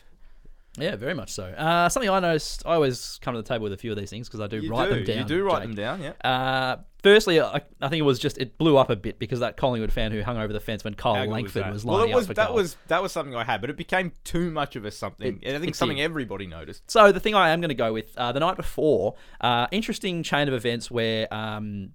Yeah, 0.81 0.96
very 0.96 1.14
much 1.14 1.31
so. 1.31 1.44
Uh, 1.46 1.90
something 1.90 2.10
I 2.10 2.20
noticed, 2.20 2.64
I 2.66 2.76
always 2.76 3.20
come 3.22 3.34
to 3.36 3.42
the 3.42 3.48
table 3.48 3.64
with 3.64 3.74
a 3.74 3.78
few 3.78 3.92
of 3.92 3.98
these 3.98 4.10
things 4.10 4.28
because 4.28 4.40
I 4.42 4.48
do 4.48 4.60
You 4.60 4.72
write 4.72 4.90
do 4.90 4.96
them 4.96 5.04
down. 5.06 5.18
you 5.18 5.24
do 5.26 5.44
write 5.44 5.60
Jake. 5.60 5.64
them 5.64 5.76
down, 5.76 6.02
yeah. 6.02 6.12
Uh, 6.30 6.78
firstly, 7.04 7.40
I, 7.42 7.62
I 7.81 7.90
think 7.90 8.00
it 8.00 8.04
was 8.06 8.20
just 8.20 8.38
it 8.38 8.58
blew 8.58 8.78
up 8.78 8.90
a 8.90 8.96
bit 8.96 9.20
because 9.20 9.40
that 9.42 9.58
Collingwood 9.58 9.92
fan 9.92 10.12
who 10.12 10.22
hung 10.22 10.38
over 10.38 10.52
the 10.54 10.60
fence 10.60 10.84
when 10.84 10.94
Kyle 10.94 11.16
How 11.16 11.26
Langford 11.26 11.72
was 11.72 11.84
well, 11.86 11.98
lining 11.98 12.12
it 12.12 12.16
was 12.16 12.26
up 12.26 12.28
for 12.28 12.34
that 12.36 12.48
goal. 12.48 12.56
was 12.56 12.78
that 12.88 13.02
was 13.02 13.12
something 13.12 13.36
I 13.36 13.44
had, 13.44 13.62
but 13.62 13.70
it 13.70 13.78
became 13.78 14.12
too 14.24 14.52
much 14.52 14.76
of 14.76 14.86
a 14.86 14.92
something. 14.92 15.40
It- 15.42 15.56
I 15.56 15.60
think 15.60 15.76
something 15.76 15.98
did. 15.98 16.04
everybody 16.04 16.48
noticed. 16.48 16.90
So 16.90 17.12
the 17.12 17.20
thing 17.20 17.36
I 17.36 17.50
am 17.50 17.62
going 17.62 17.70
to 17.70 17.76
go 17.76 17.94
with 17.94 18.18
uh, 18.18 18.31
the 18.31 18.40
night 18.40 18.56
before, 18.58 19.16
uh, 19.42 19.68
interesting 19.72 20.24
chain 20.24 20.48
of 20.48 20.54
events 20.54 20.90
where 20.90 21.31
um, 21.34 21.92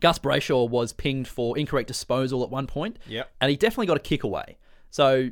Gus 0.00 0.18
Brayshaw 0.18 0.68
was 0.68 0.92
pinged 0.92 1.26
for 1.26 1.58
incorrect 1.58 1.88
disposal 1.88 2.42
at 2.44 2.50
one 2.50 2.66
point, 2.66 2.98
Yep. 3.08 3.30
and 3.40 3.50
he 3.50 3.56
definitely 3.56 3.86
got 3.86 3.96
a 3.96 4.00
kick 4.00 4.22
away. 4.22 4.58
So 4.90 5.30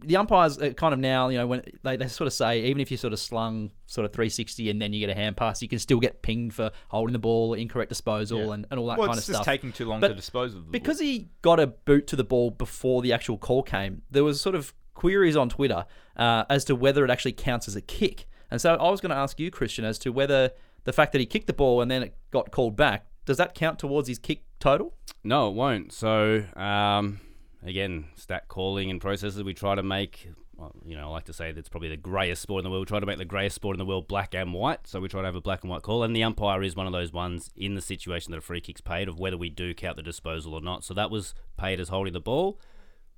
the 0.00 0.16
umpires 0.16 0.58
are 0.58 0.72
kind 0.72 0.92
of 0.94 1.00
now, 1.00 1.28
you 1.28 1.38
know, 1.38 1.46
when 1.46 1.62
they, 1.82 1.96
they 1.96 2.06
sort 2.08 2.26
of 2.26 2.32
say 2.32 2.62
even 2.64 2.80
if 2.80 2.90
you 2.90 2.96
sort 2.96 3.12
of 3.12 3.18
slung 3.18 3.70
sort 3.86 4.04
of 4.04 4.12
360 4.12 4.70
and 4.70 4.80
then 4.80 4.92
you 4.92 5.00
get 5.00 5.10
a 5.10 5.14
hand 5.18 5.36
pass, 5.36 5.60
you 5.62 5.68
can 5.68 5.78
still 5.78 6.00
get 6.00 6.22
pinged 6.22 6.54
for 6.54 6.70
holding 6.88 7.12
the 7.12 7.18
ball, 7.18 7.54
incorrect 7.54 7.88
disposal, 7.88 8.46
Yeah. 8.46 8.52
and, 8.54 8.66
and 8.70 8.80
all 8.80 8.86
that 8.88 8.98
well, 8.98 9.08
kind 9.08 9.18
it's 9.18 9.28
of 9.28 9.32
just 9.34 9.42
stuff. 9.42 9.46
taking 9.52 9.72
too 9.72 9.86
long 9.86 10.00
But 10.00 10.08
to 10.08 10.14
dispose 10.14 10.54
of 10.54 10.64
the 10.66 10.70
Because 10.70 10.98
ball. 10.98 11.06
he 11.06 11.28
got 11.42 11.60
a 11.60 11.66
boot 11.66 12.06
to 12.08 12.16
the 12.16 12.24
ball 12.24 12.50
before 12.50 13.02
the 13.02 13.12
actual 13.12 13.38
call 13.38 13.62
came, 13.62 14.02
there 14.10 14.24
was 14.24 14.40
sort 14.40 14.54
of 14.54 14.72
queries 14.94 15.36
on 15.36 15.48
Twitter 15.48 15.84
uh, 16.16 16.44
as 16.50 16.64
to 16.66 16.76
whether 16.76 17.04
it 17.04 17.10
actually 17.10 17.32
counts 17.32 17.66
as 17.68 17.76
a 17.76 17.80
kick. 17.80 18.26
And 18.50 18.60
so 18.60 18.74
I 18.74 18.90
was 18.90 19.00
going 19.00 19.10
to 19.10 19.16
ask 19.16 19.38
you, 19.40 19.50
Christian, 19.50 19.84
as 19.84 19.98
to 20.00 20.10
whether 20.10 20.50
the 20.84 20.92
fact 20.92 21.12
that 21.12 21.18
he 21.20 21.26
kicked 21.26 21.46
the 21.46 21.52
ball 21.52 21.80
and 21.80 21.90
then 21.90 22.02
it 22.02 22.16
got 22.30 22.50
called 22.50 22.76
back, 22.76 23.06
does 23.24 23.36
that 23.36 23.54
count 23.54 23.78
towards 23.78 24.08
his 24.08 24.18
kick 24.18 24.42
total? 24.58 24.94
No, 25.22 25.48
it 25.48 25.54
won't. 25.54 25.92
So, 25.92 26.44
um, 26.56 27.20
again, 27.62 28.06
stat 28.14 28.48
calling 28.48 28.90
and 28.90 29.00
processes 29.00 29.42
we 29.42 29.54
try 29.54 29.74
to 29.74 29.82
make. 29.82 30.30
Well, 30.56 30.74
you 30.84 30.94
know, 30.94 31.08
I 31.08 31.10
like 31.10 31.24
to 31.24 31.32
say 31.32 31.52
that's 31.52 31.70
probably 31.70 31.88
the 31.88 31.96
greyest 31.96 32.42
sport 32.42 32.60
in 32.60 32.64
the 32.64 32.70
world. 32.70 32.82
We 32.82 32.86
try 32.86 33.00
to 33.00 33.06
make 33.06 33.16
the 33.16 33.24
greyest 33.24 33.54
sport 33.54 33.74
in 33.74 33.78
the 33.78 33.86
world 33.86 34.08
black 34.08 34.34
and 34.34 34.52
white. 34.52 34.86
So 34.86 35.00
we 35.00 35.08
try 35.08 35.22
to 35.22 35.26
have 35.26 35.34
a 35.34 35.40
black 35.40 35.62
and 35.62 35.70
white 35.70 35.82
call, 35.82 36.02
and 36.02 36.14
the 36.14 36.22
umpire 36.22 36.62
is 36.62 36.76
one 36.76 36.86
of 36.86 36.92
those 36.92 37.12
ones 37.12 37.50
in 37.56 37.74
the 37.74 37.80
situation 37.80 38.30
that 38.32 38.38
a 38.38 38.42
free 38.42 38.60
kick's 38.60 38.82
paid 38.82 39.08
of 39.08 39.18
whether 39.18 39.38
we 39.38 39.48
do 39.48 39.72
count 39.72 39.96
the 39.96 40.02
disposal 40.02 40.54
or 40.54 40.60
not. 40.60 40.84
So 40.84 40.92
that 40.94 41.10
was 41.10 41.34
paid 41.56 41.80
as 41.80 41.88
holding 41.88 42.12
the 42.12 42.20
ball. 42.20 42.60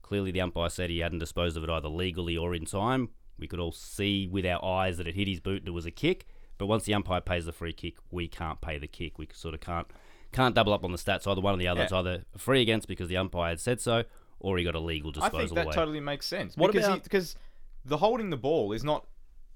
Clearly, 0.02 0.30
the 0.30 0.40
umpire 0.40 0.68
said 0.68 0.90
he 0.90 1.00
hadn't 1.00 1.18
disposed 1.18 1.56
of 1.56 1.64
it 1.64 1.70
either 1.70 1.88
legally 1.88 2.36
or 2.36 2.54
in 2.54 2.64
time. 2.64 3.10
We 3.38 3.48
could 3.48 3.60
all 3.60 3.72
see 3.72 4.28
with 4.28 4.46
our 4.46 4.64
eyes 4.64 4.98
that 4.98 5.08
it 5.08 5.16
hit 5.16 5.26
his 5.26 5.40
boot 5.40 5.60
and 5.60 5.68
it 5.68 5.72
was 5.72 5.86
a 5.86 5.90
kick. 5.90 6.26
But 6.58 6.66
once 6.66 6.84
the 6.84 6.94
umpire 6.94 7.20
pays 7.20 7.44
the 7.44 7.52
free 7.52 7.72
kick, 7.72 7.96
we 8.10 8.28
can't 8.28 8.60
pay 8.60 8.78
the 8.78 8.86
kick. 8.86 9.18
We 9.18 9.26
sort 9.32 9.54
of 9.54 9.60
can't 9.60 9.88
can't 10.32 10.54
double 10.54 10.72
up 10.72 10.84
on 10.84 10.92
the 10.92 10.98
stats. 10.98 11.26
Either 11.26 11.40
one 11.40 11.54
or 11.54 11.58
the 11.58 11.68
other. 11.68 11.80
Yeah. 11.80 11.84
It's 11.84 11.92
either 11.92 12.24
free 12.36 12.62
against 12.62 12.88
because 12.88 13.08
the 13.08 13.16
umpire 13.16 13.50
had 13.50 13.60
said 13.60 13.80
so, 13.80 14.04
or 14.42 14.58
he 14.58 14.64
got 14.64 14.74
a 14.74 14.80
legal 14.80 15.10
disposal. 15.10 15.38
I 15.38 15.42
disposal 15.42 15.54
think 15.56 15.56
that 15.56 15.66
away. 15.66 15.74
totally 15.74 16.00
makes 16.00 16.26
sense. 16.26 16.56
What 16.56 16.72
because 16.72 16.86
about- 16.86 17.02
because 17.04 17.36
the 17.84 17.96
holding 17.96 18.30
the 18.30 18.36
ball 18.36 18.72
is 18.72 18.84
not. 18.84 19.06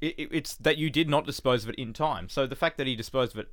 It, 0.01 0.15
it- 0.19 0.29
it's 0.33 0.57
that 0.57 0.79
you 0.79 0.91
did 0.91 1.09
not 1.09 1.27
dispose 1.27 1.65
of 1.65 1.71
it 1.71 1.75
in 1.77 1.93
time. 1.93 2.29
So 2.29 2.47
the 2.47 2.57
fact 2.57 2.77
that 2.79 2.87
he 2.87 2.97
disposed 2.97 3.35
of 3.35 3.41
it 3.41 3.49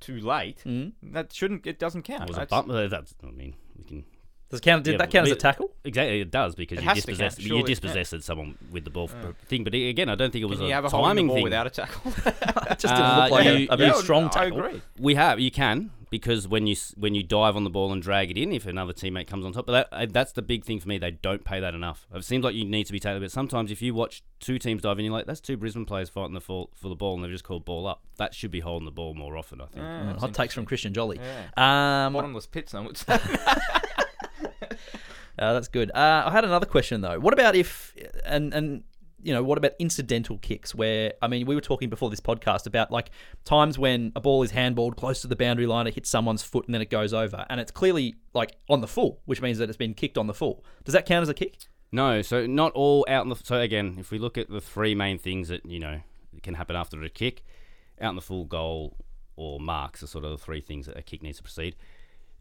too 0.00 0.20
late, 0.20 0.62
that 1.02 1.32
shouldn't. 1.32 1.66
It 1.66 1.78
doesn't 1.78 2.02
count. 2.02 2.22
It 2.24 2.28
was 2.28 2.36
a 2.36 2.40
That's- 2.40 2.50
bump. 2.50 2.70
uh, 2.70 2.88
That's, 2.88 3.14
I 3.26 3.30
mean, 3.30 3.54
we 3.76 3.84
can 3.84 4.04
Does 4.50 4.60
it 4.60 4.62
count? 4.62 4.84
Did 4.84 4.92
Yeah, 4.92 4.98
that 4.98 5.10
count 5.10 5.26
as 5.26 5.32
a 5.32 5.36
tackle? 5.36 5.70
exactly. 5.84 6.20
It 6.20 6.30
does 6.30 6.54
because 6.54 6.78
It 6.78 6.82
you 6.82 6.88
has 6.88 6.94
count, 6.96 7.06
dispossessed. 7.06 7.38
You 7.40 7.48
surely, 7.48 7.62
dispossessed 7.64 8.22
someone 8.22 8.56
with 8.70 8.84
the 8.84 8.90
ball 8.90 9.08
for 9.08 9.34
thing. 9.46 9.64
But 9.64 9.74
again, 9.74 10.08
I 10.08 10.14
don't 10.14 10.30
think 10.30 10.42
it 10.42 10.46
was 10.46 10.58
Can 10.58 10.66
a 10.66 10.68
you 10.68 10.74
have 10.74 10.84
a 10.84 10.88
holding 10.90 11.04
the 11.04 11.08
timing 11.08 11.26
ball 11.28 11.36
thing. 11.36 11.44
without 11.44 11.66
a 11.66 11.70
tackle? 11.70 12.12
It 12.16 12.24
just 12.78 12.82
didn't 12.82 13.00
Uh, 13.00 13.20
look 13.22 13.30
like 13.30 13.44
you- 13.46 13.66
a, 13.70 13.74
a 13.74 13.76
very 13.76 13.90
Yeah, 13.90 13.96
strong 13.96 14.24
I 14.26 14.28
tackle. 14.28 14.58
agree. 14.64 14.82
We 14.98 15.14
have, 15.16 15.40
you 15.40 15.50
can, 15.50 15.90
because 16.10 16.48
when 16.48 16.66
you 16.66 16.76
when 16.96 17.14
you 17.14 17.22
dive 17.22 17.56
on 17.56 17.64
the 17.64 17.70
ball 17.70 17.92
and 17.92 18.02
drag 18.02 18.30
it 18.30 18.38
in, 18.38 18.52
if 18.52 18.66
another 18.66 18.92
teammate 18.92 19.26
comes 19.26 19.44
on 19.44 19.52
top, 19.52 19.66
but 19.66 19.72
that, 19.72 19.88
uh, 19.92 20.06
that's 20.10 20.32
the 20.32 20.42
big 20.42 20.64
thing 20.64 20.80
for 20.80 20.88
me. 20.88 20.98
They 20.98 21.10
don't 21.10 21.44
pay 21.44 21.60
that 21.60 21.74
enough. 21.74 22.06
It 22.14 22.24
seems 22.24 22.44
like 22.44 22.54
you 22.54 22.64
need 22.64 22.84
to 22.84 22.92
be 22.92 23.00
taken, 23.00 23.20
but 23.20 23.30
sometimes 23.30 23.70
if 23.70 23.82
you 23.82 23.94
watch 23.94 24.22
two 24.40 24.58
teams 24.58 24.82
dive 24.82 24.98
in, 24.98 25.04
you're 25.04 25.14
like, 25.14 25.26
that's 25.26 25.40
two 25.40 25.56
Brisbane 25.56 25.84
players 25.84 26.08
fighting 26.08 26.34
the 26.34 26.40
fall, 26.40 26.70
for 26.74 26.88
the 26.88 26.94
ball, 26.94 27.14
and 27.14 27.24
they've 27.24 27.32
just 27.32 27.44
called 27.44 27.64
ball 27.64 27.86
up. 27.86 28.02
That 28.16 28.34
should 28.34 28.50
be 28.50 28.60
holding 28.60 28.86
the 28.86 28.90
ball 28.92 29.14
more 29.14 29.36
often, 29.36 29.60
I 29.60 29.66
think. 29.66 29.84
Yeah, 29.84 30.18
Hot 30.18 30.34
takes 30.34 30.54
from 30.54 30.64
Christian 30.64 30.92
Joly. 30.92 31.18
Yeah. 31.56 32.06
Um, 32.06 32.12
Bottomless 32.12 32.46
pit, 32.46 32.68
some 32.68 32.86
would 32.86 32.96
say. 32.96 33.18
Uh, 35.38 35.52
that's 35.52 35.68
good. 35.68 35.90
Uh, 35.94 36.24
I 36.26 36.32
had 36.32 36.44
another 36.44 36.66
question 36.66 37.00
though. 37.00 37.20
What 37.20 37.32
about 37.32 37.54
if 37.54 37.94
and 38.26 38.52
and 38.52 38.82
you 39.22 39.32
know 39.32 39.42
what 39.42 39.58
about 39.58 39.72
incidental 39.78 40.38
kicks? 40.38 40.74
Where 40.74 41.12
I 41.20 41.28
mean, 41.28 41.46
we 41.46 41.54
were 41.54 41.60
talking 41.60 41.88
before 41.88 42.10
this 42.10 42.20
podcast 42.20 42.66
about 42.66 42.90
like 42.90 43.10
times 43.44 43.78
when 43.78 44.12
a 44.14 44.20
ball 44.20 44.42
is 44.42 44.52
handballed 44.52 44.96
close 44.96 45.20
to 45.22 45.26
the 45.26 45.36
boundary 45.36 45.66
line, 45.66 45.86
it 45.86 45.94
hits 45.94 46.10
someone's 46.10 46.42
foot 46.42 46.66
and 46.66 46.74
then 46.74 46.82
it 46.82 46.90
goes 46.90 47.12
over, 47.12 47.44
and 47.50 47.60
it's 47.60 47.70
clearly 47.70 48.16
like 48.34 48.56
on 48.68 48.80
the 48.80 48.88
full, 48.88 49.20
which 49.24 49.42
means 49.42 49.58
that 49.58 49.68
it's 49.68 49.76
been 49.76 49.94
kicked 49.94 50.18
on 50.18 50.26
the 50.26 50.34
full. 50.34 50.64
Does 50.84 50.92
that 50.92 51.06
count 51.06 51.22
as 51.22 51.28
a 51.28 51.34
kick? 51.34 51.56
No, 51.90 52.22
so 52.22 52.46
not 52.46 52.72
all 52.72 53.06
out 53.08 53.24
in 53.24 53.30
the. 53.30 53.36
So 53.36 53.60
again, 53.60 53.96
if 53.98 54.10
we 54.10 54.18
look 54.18 54.38
at 54.38 54.48
the 54.50 54.60
three 54.60 54.94
main 54.94 55.18
things 55.18 55.48
that 55.48 55.64
you 55.66 55.80
know 55.80 56.00
can 56.42 56.54
happen 56.54 56.76
after 56.76 57.02
a 57.02 57.08
kick, 57.08 57.44
out 58.00 58.10
in 58.10 58.16
the 58.16 58.22
full 58.22 58.44
goal 58.44 58.96
or 59.36 59.60
marks 59.60 60.02
are 60.02 60.06
sort 60.06 60.24
of 60.24 60.32
the 60.32 60.38
three 60.38 60.60
things 60.60 60.86
that 60.86 60.96
a 60.96 61.02
kick 61.02 61.22
needs 61.22 61.38
to 61.38 61.42
proceed. 61.42 61.76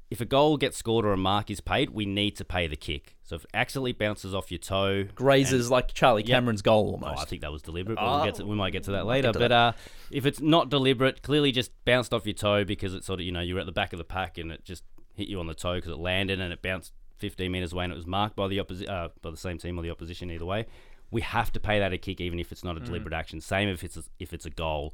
If 0.10 0.22
a 0.22 0.26
goal 0.26 0.56
gets 0.56 0.78
scored 0.78 1.06
or 1.06 1.12
a 1.12 1.18
mark 1.18 1.50
is 1.52 1.60
paid, 1.60 1.90
we 1.90 2.06
need 2.06 2.38
to 2.38 2.46
pay 2.46 2.66
the 2.68 2.78
kick. 2.78 3.18
So 3.24 3.36
if 3.36 3.44
it 3.44 3.50
accidentally 3.54 3.92
bounces 3.92 4.34
off 4.34 4.50
your 4.52 4.58
toe, 4.60 5.04
Grazes 5.16 5.70
like 5.70 5.94
Charlie 5.94 6.24
Cameron's 6.24 6.62
goal 6.62 6.98
Oh, 7.02 7.06
almost. 7.06 7.22
I 7.22 7.26
think 7.26 7.42
that 7.42 7.52
was 7.52 7.62
deliberate. 7.62 7.96
But 7.96 8.06
we'll 8.06 8.26
get 8.26 8.36
to, 8.36 8.46
we 8.46 8.56
might 8.56 8.72
get 8.72 8.84
to 8.84 8.92
that 8.92 9.06
later. 9.06 9.34
to 9.34 9.40
But 9.40 9.52
uh, 9.52 9.72
if 10.10 10.26
it's 10.26 10.40
not 10.40 10.70
deliberate, 10.70 11.22
clearly 11.24 11.52
just 11.52 11.72
bounced 11.84 12.14
off 12.14 12.26
your 12.26 12.36
toe 12.36 12.64
because 12.64 12.94
it 12.94 13.04
sort 13.04 13.20
of 13.20 13.26
you 13.26 13.34
know 13.34 13.42
you 13.42 13.56
were 13.56 13.60
at 13.60 13.66
the 13.66 13.74
back 13.74 13.92
of 13.92 13.98
the 13.98 14.06
pack 14.06 14.38
and 14.38 14.50
it 14.52 14.64
just 14.64 14.84
hit 15.14 15.28
you 15.28 15.40
on 15.42 15.48
the 15.48 15.54
toe 15.54 15.76
because 15.76 15.92
it 15.92 16.00
landed 16.00 16.40
and 16.40 16.54
it 16.54 16.62
bounced 16.62 16.94
15 17.18 17.52
meters 17.52 17.74
away 17.74 17.84
and 17.84 17.92
it 17.92 17.98
was 17.98 18.08
marked 18.08 18.36
by 18.38 18.48
the 18.48 18.60
opposi- 18.60 18.88
uh, 18.88 19.10
by 19.22 19.30
the 19.30 19.36
same 19.36 19.58
team 19.58 19.78
or 19.78 19.82
the 19.82 19.90
opposition 19.92 20.32
either 20.32 20.46
way. 20.46 20.68
We 21.12 21.20
have 21.22 21.52
to 21.54 21.60
pay 21.60 21.80
that 21.80 21.92
a 21.92 21.98
kick 21.98 22.22
even 22.22 22.40
if 22.40 22.52
it's 22.54 22.64
not 22.64 22.78
a 22.78 22.80
deliberate 22.80 23.14
action. 23.14 23.42
Same 23.42 23.68
if 23.68 23.84
it's 23.84 23.98
a, 23.98 24.04
if 24.20 24.32
it's 24.34 24.46
a 24.46 24.50
goal. 24.52 24.94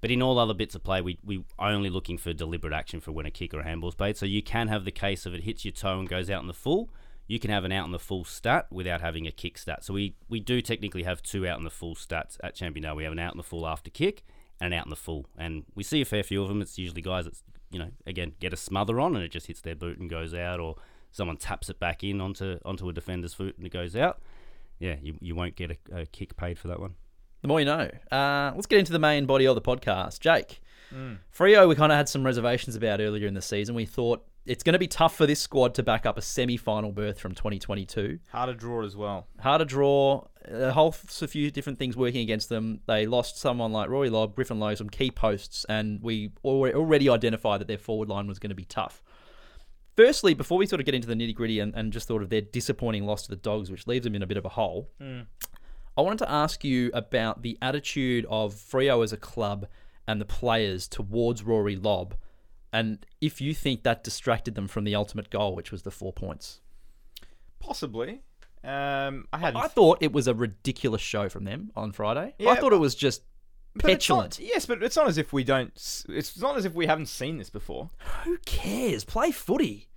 But 0.00 0.10
in 0.10 0.22
all 0.22 0.38
other 0.38 0.54
bits 0.54 0.74
of 0.74 0.82
play, 0.82 1.00
we 1.00 1.18
we 1.22 1.44
only 1.58 1.90
looking 1.90 2.18
for 2.18 2.32
deliberate 2.32 2.72
action 2.72 3.00
for 3.00 3.12
when 3.12 3.26
a 3.26 3.30
kick 3.30 3.52
or 3.52 3.60
a 3.60 3.64
handball's 3.64 3.94
paid. 3.94 4.16
So 4.16 4.26
you 4.26 4.42
can 4.42 4.68
have 4.68 4.84
the 4.84 4.90
case 4.90 5.26
of 5.26 5.34
it 5.34 5.42
hits 5.44 5.64
your 5.64 5.72
toe 5.72 5.98
and 5.98 6.08
goes 6.08 6.30
out 6.30 6.40
in 6.40 6.46
the 6.46 6.54
full. 6.54 6.90
you 7.30 7.38
can 7.38 7.52
have 7.52 7.62
an 7.64 7.70
out 7.70 7.86
in 7.86 7.92
the 7.92 7.98
full 8.00 8.24
stat 8.24 8.66
without 8.72 9.00
having 9.00 9.24
a 9.24 9.30
kick 9.30 9.56
stat. 9.56 9.84
So 9.84 9.94
we, 9.94 10.16
we 10.28 10.40
do 10.40 10.60
technically 10.60 11.04
have 11.04 11.22
two 11.22 11.46
out 11.46 11.58
in 11.58 11.64
the 11.64 11.70
full 11.70 11.94
stats 11.94 12.36
at 12.42 12.56
Champion 12.56 12.82
Data. 12.82 12.96
We 12.96 13.04
have 13.04 13.12
an 13.12 13.20
out 13.20 13.32
in 13.32 13.36
the 13.36 13.44
full 13.44 13.68
after 13.68 13.88
kick 13.88 14.24
and 14.60 14.74
an 14.74 14.78
out 14.80 14.86
in 14.86 14.90
the 14.90 14.96
full. 14.96 15.26
And 15.38 15.64
we 15.76 15.84
see 15.84 16.00
a 16.00 16.04
fair 16.04 16.24
few 16.24 16.42
of 16.42 16.48
them. 16.48 16.60
It's 16.60 16.76
usually 16.76 17.02
guys 17.02 17.26
that, 17.26 17.36
you 17.70 17.78
know, 17.78 17.90
again, 18.04 18.32
get 18.40 18.52
a 18.52 18.56
smother 18.56 18.98
on 18.98 19.14
and 19.14 19.24
it 19.24 19.30
just 19.30 19.46
hits 19.46 19.60
their 19.60 19.76
boot 19.76 20.00
and 20.00 20.10
goes 20.10 20.34
out, 20.34 20.58
or 20.58 20.74
someone 21.12 21.36
taps 21.36 21.70
it 21.70 21.78
back 21.78 22.02
in 22.02 22.20
onto 22.20 22.58
onto 22.64 22.88
a 22.88 22.92
defender's 22.92 23.32
foot 23.32 23.56
and 23.56 23.64
it 23.64 23.72
goes 23.72 23.94
out. 23.94 24.20
Yeah, 24.80 24.96
you, 25.00 25.14
you 25.20 25.36
won't 25.36 25.54
get 25.54 25.70
a, 25.70 26.00
a 26.00 26.06
kick 26.06 26.36
paid 26.36 26.58
for 26.58 26.66
that 26.66 26.80
one. 26.80 26.96
The 27.42 27.48
more 27.48 27.60
you 27.60 27.66
know. 27.66 27.90
Uh, 28.10 28.52
let's 28.54 28.66
get 28.66 28.78
into 28.78 28.92
the 28.92 28.98
main 28.98 29.26
body 29.26 29.46
of 29.46 29.54
the 29.54 29.62
podcast. 29.62 30.20
Jake, 30.20 30.60
Freo, 31.36 31.68
we 31.68 31.74
kind 31.74 31.92
of 31.92 31.96
had 31.96 32.08
some 32.08 32.24
reservations 32.24 32.76
about 32.76 33.00
earlier 33.00 33.26
in 33.26 33.34
the 33.34 33.42
season. 33.42 33.74
We 33.74 33.86
thought 33.86 34.24
it's 34.44 34.62
going 34.62 34.72
to 34.72 34.78
be 34.78 34.88
tough 34.88 35.14
for 35.16 35.26
this 35.26 35.40
squad 35.40 35.74
to 35.76 35.82
back 35.82 36.04
up 36.06 36.18
a 36.18 36.22
semi-final 36.22 36.92
berth 36.92 37.18
from 37.20 37.34
2022. 37.34 38.18
Hard 38.32 38.48
to 38.48 38.54
draw 38.54 38.84
as 38.84 38.96
well. 38.96 39.26
Hard 39.38 39.60
to 39.60 39.64
draw. 39.64 40.26
A 40.46 40.72
whole 40.72 40.94
a 41.22 41.28
few 41.28 41.50
different 41.50 41.78
things 41.78 41.96
working 41.96 42.22
against 42.22 42.48
them. 42.48 42.80
They 42.86 43.06
lost 43.06 43.38
someone 43.38 43.72
like 43.72 43.88
Rory 43.88 44.10
Lobb, 44.10 44.34
Griffin 44.34 44.58
Logue, 44.58 44.78
some 44.78 44.88
key 44.90 45.10
posts, 45.10 45.64
and 45.68 46.02
we 46.02 46.32
already 46.44 47.08
identified 47.08 47.60
that 47.60 47.68
their 47.68 47.78
forward 47.78 48.08
line 48.08 48.26
was 48.26 48.38
going 48.38 48.50
to 48.50 48.56
be 48.56 48.64
tough. 48.64 49.02
Firstly, 49.96 50.32
before 50.34 50.56
we 50.56 50.66
sort 50.66 50.80
of 50.80 50.86
get 50.86 50.94
into 50.94 51.06
the 51.06 51.14
nitty 51.14 51.34
gritty 51.34 51.60
and, 51.60 51.74
and 51.74 51.92
just 51.92 52.08
sort 52.08 52.22
of 52.22 52.30
their 52.30 52.40
disappointing 52.40 53.04
loss 53.04 53.22
to 53.24 53.28
the 53.28 53.36
Dogs, 53.36 53.70
which 53.70 53.86
leaves 53.86 54.04
them 54.04 54.14
in 54.14 54.22
a 54.22 54.26
bit 54.26 54.38
of 54.38 54.44
a 54.46 54.48
hole, 54.50 54.88
I 55.96 56.02
wanted 56.02 56.18
to 56.20 56.30
ask 56.30 56.64
you 56.64 56.90
about 56.94 57.42
the 57.42 57.58
attitude 57.60 58.26
of 58.30 58.54
Freo 58.54 59.02
as 59.04 59.12
a 59.12 59.16
club 59.16 59.66
and 60.06 60.20
the 60.20 60.24
players 60.24 60.88
towards 60.88 61.42
Rory 61.42 61.76
Lobb, 61.76 62.14
and 62.72 63.04
if 63.20 63.40
you 63.40 63.54
think 63.54 63.82
that 63.82 64.04
distracted 64.04 64.54
them 64.54 64.68
from 64.68 64.84
the 64.84 64.94
ultimate 64.94 65.30
goal, 65.30 65.54
which 65.54 65.72
was 65.72 65.82
the 65.82 65.90
four 65.90 66.12
points. 66.12 66.60
Possibly. 67.58 68.22
Um, 68.62 69.26
I 69.32 69.38
had. 69.38 69.56
I 69.56 69.68
thought 69.68 69.98
it 70.00 70.12
was 70.12 70.26
a 70.26 70.34
ridiculous 70.34 71.00
show 71.00 71.28
from 71.28 71.44
them 71.44 71.70
on 71.74 71.92
Friday. 71.92 72.34
Yeah, 72.38 72.50
I 72.50 72.56
thought 72.56 72.72
it 72.72 72.78
was 72.78 72.94
just 72.94 73.22
petulant. 73.78 74.38
yes, 74.38 74.66
but 74.66 74.82
it's 74.82 74.96
not 74.96 75.08
as 75.08 75.18
if 75.18 75.32
we 75.32 75.44
don't. 75.44 75.72
It's 76.08 76.40
not 76.40 76.56
as 76.56 76.64
if 76.64 76.74
we 76.74 76.86
haven't 76.86 77.06
seen 77.06 77.38
this 77.38 77.50
before. 77.50 77.90
Who 78.24 78.38
cares? 78.44 79.04
Play 79.04 79.30
footy. 79.30 79.88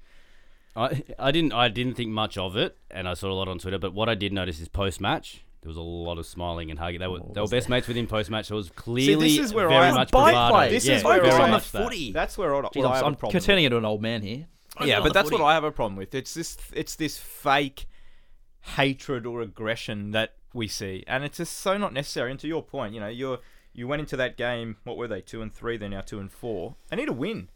I 0.75 1.03
I 1.19 1.31
didn't 1.31 1.53
I 1.53 1.67
didn't 1.67 1.95
think 1.95 2.11
much 2.11 2.37
of 2.37 2.55
it, 2.55 2.77
and 2.89 3.07
I 3.07 3.13
saw 3.13 3.31
a 3.31 3.33
lot 3.33 3.47
on 3.47 3.59
Twitter. 3.59 3.79
But 3.79 3.93
what 3.93 4.09
I 4.09 4.15
did 4.15 4.33
notice 4.33 4.59
is 4.59 4.67
post 4.67 5.01
match. 5.01 5.43
There 5.63 5.69
was 5.69 5.77
a 5.77 5.81
lot 5.81 6.17
of 6.17 6.25
smiling 6.25 6.71
and 6.71 6.77
hugging. 6.77 6.99
They 6.99 7.07
were 7.07 7.21
they 7.33 7.39
were 7.39 7.47
best 7.47 7.69
mates 7.69 7.87
with 7.87 7.95
him 7.95 8.05
post 8.05 8.29
match. 8.29 8.47
So 8.47 8.55
it 8.55 8.57
was 8.57 8.69
clearly 8.71 9.37
is 9.37 9.53
where 9.53 9.69
very 9.69 9.87
I- 9.87 9.91
much 9.93 10.11
bravado. 10.11 10.53
play. 10.53 10.69
This 10.69 10.85
yeah, 10.85 10.97
is 10.97 11.03
where 11.05 11.21
very 11.21 11.31
on 11.33 11.41
the 11.41 11.47
much 11.47 11.71
that. 11.71 11.83
footy. 11.83 12.11
That's 12.11 12.37
where 12.37 12.53
I, 12.53 12.61
Jeez, 12.63 12.83
I 12.83 12.87
I'm, 12.87 12.93
have 12.93 13.03
a 13.03 13.05
I'm 13.05 13.15
problem. 13.15 13.41
turning 13.41 13.63
into 13.63 13.77
an 13.77 13.85
old 13.85 14.01
man 14.01 14.21
here. 14.21 14.47
Focus 14.73 14.87
yeah, 14.87 14.99
but 14.99 15.13
that's 15.13 15.31
what. 15.31 15.39
I 15.39 15.53
have 15.53 15.63
a 15.63 15.71
problem 15.71 15.95
with. 15.95 16.13
It's 16.13 16.33
this 16.33 16.57
it's 16.73 16.95
this 16.95 17.17
fake 17.17 17.85
hatred 18.61 19.25
or 19.25 19.41
aggression 19.41 20.11
that 20.11 20.33
we 20.53 20.67
see, 20.67 21.03
and 21.07 21.23
it's 21.23 21.37
just 21.37 21.59
so 21.59 21.77
not 21.77 21.93
necessary. 21.93 22.29
And 22.31 22.39
to 22.41 22.47
your 22.47 22.61
point, 22.61 22.93
you 22.93 22.99
know, 22.99 23.07
you're 23.07 23.39
you 23.71 23.87
went 23.87 24.01
into 24.01 24.17
that 24.17 24.35
game. 24.35 24.77
What 24.83 24.97
were 24.97 25.07
they? 25.07 25.21
Two 25.21 25.41
and 25.41 25.53
three. 25.53 25.77
They're 25.77 25.89
now 25.89 26.01
two 26.01 26.19
and 26.19 26.31
four. 26.31 26.75
They 26.89 26.97
need 26.97 27.09
a 27.09 27.13
win. 27.13 27.49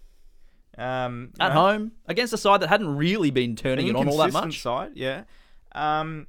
Um, 0.78 1.34
at 1.40 1.50
know, 1.50 1.54
home 1.62 1.92
against 2.06 2.34
a 2.34 2.38
side 2.38 2.62
that 2.62 2.70
hadn't 2.70 2.96
really 2.96 3.32
been 3.32 3.56
turning 3.56 3.88
it 3.88 3.96
on 3.96 4.08
all 4.08 4.18
that 4.18 4.32
much. 4.32 4.62
Side, 4.62 4.92
yeah. 4.94 5.24
Um, 5.74 6.28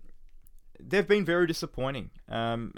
they've 0.80 1.06
been 1.08 1.24
very 1.24 1.46
disappointing. 1.46 2.10
Um, 2.28 2.72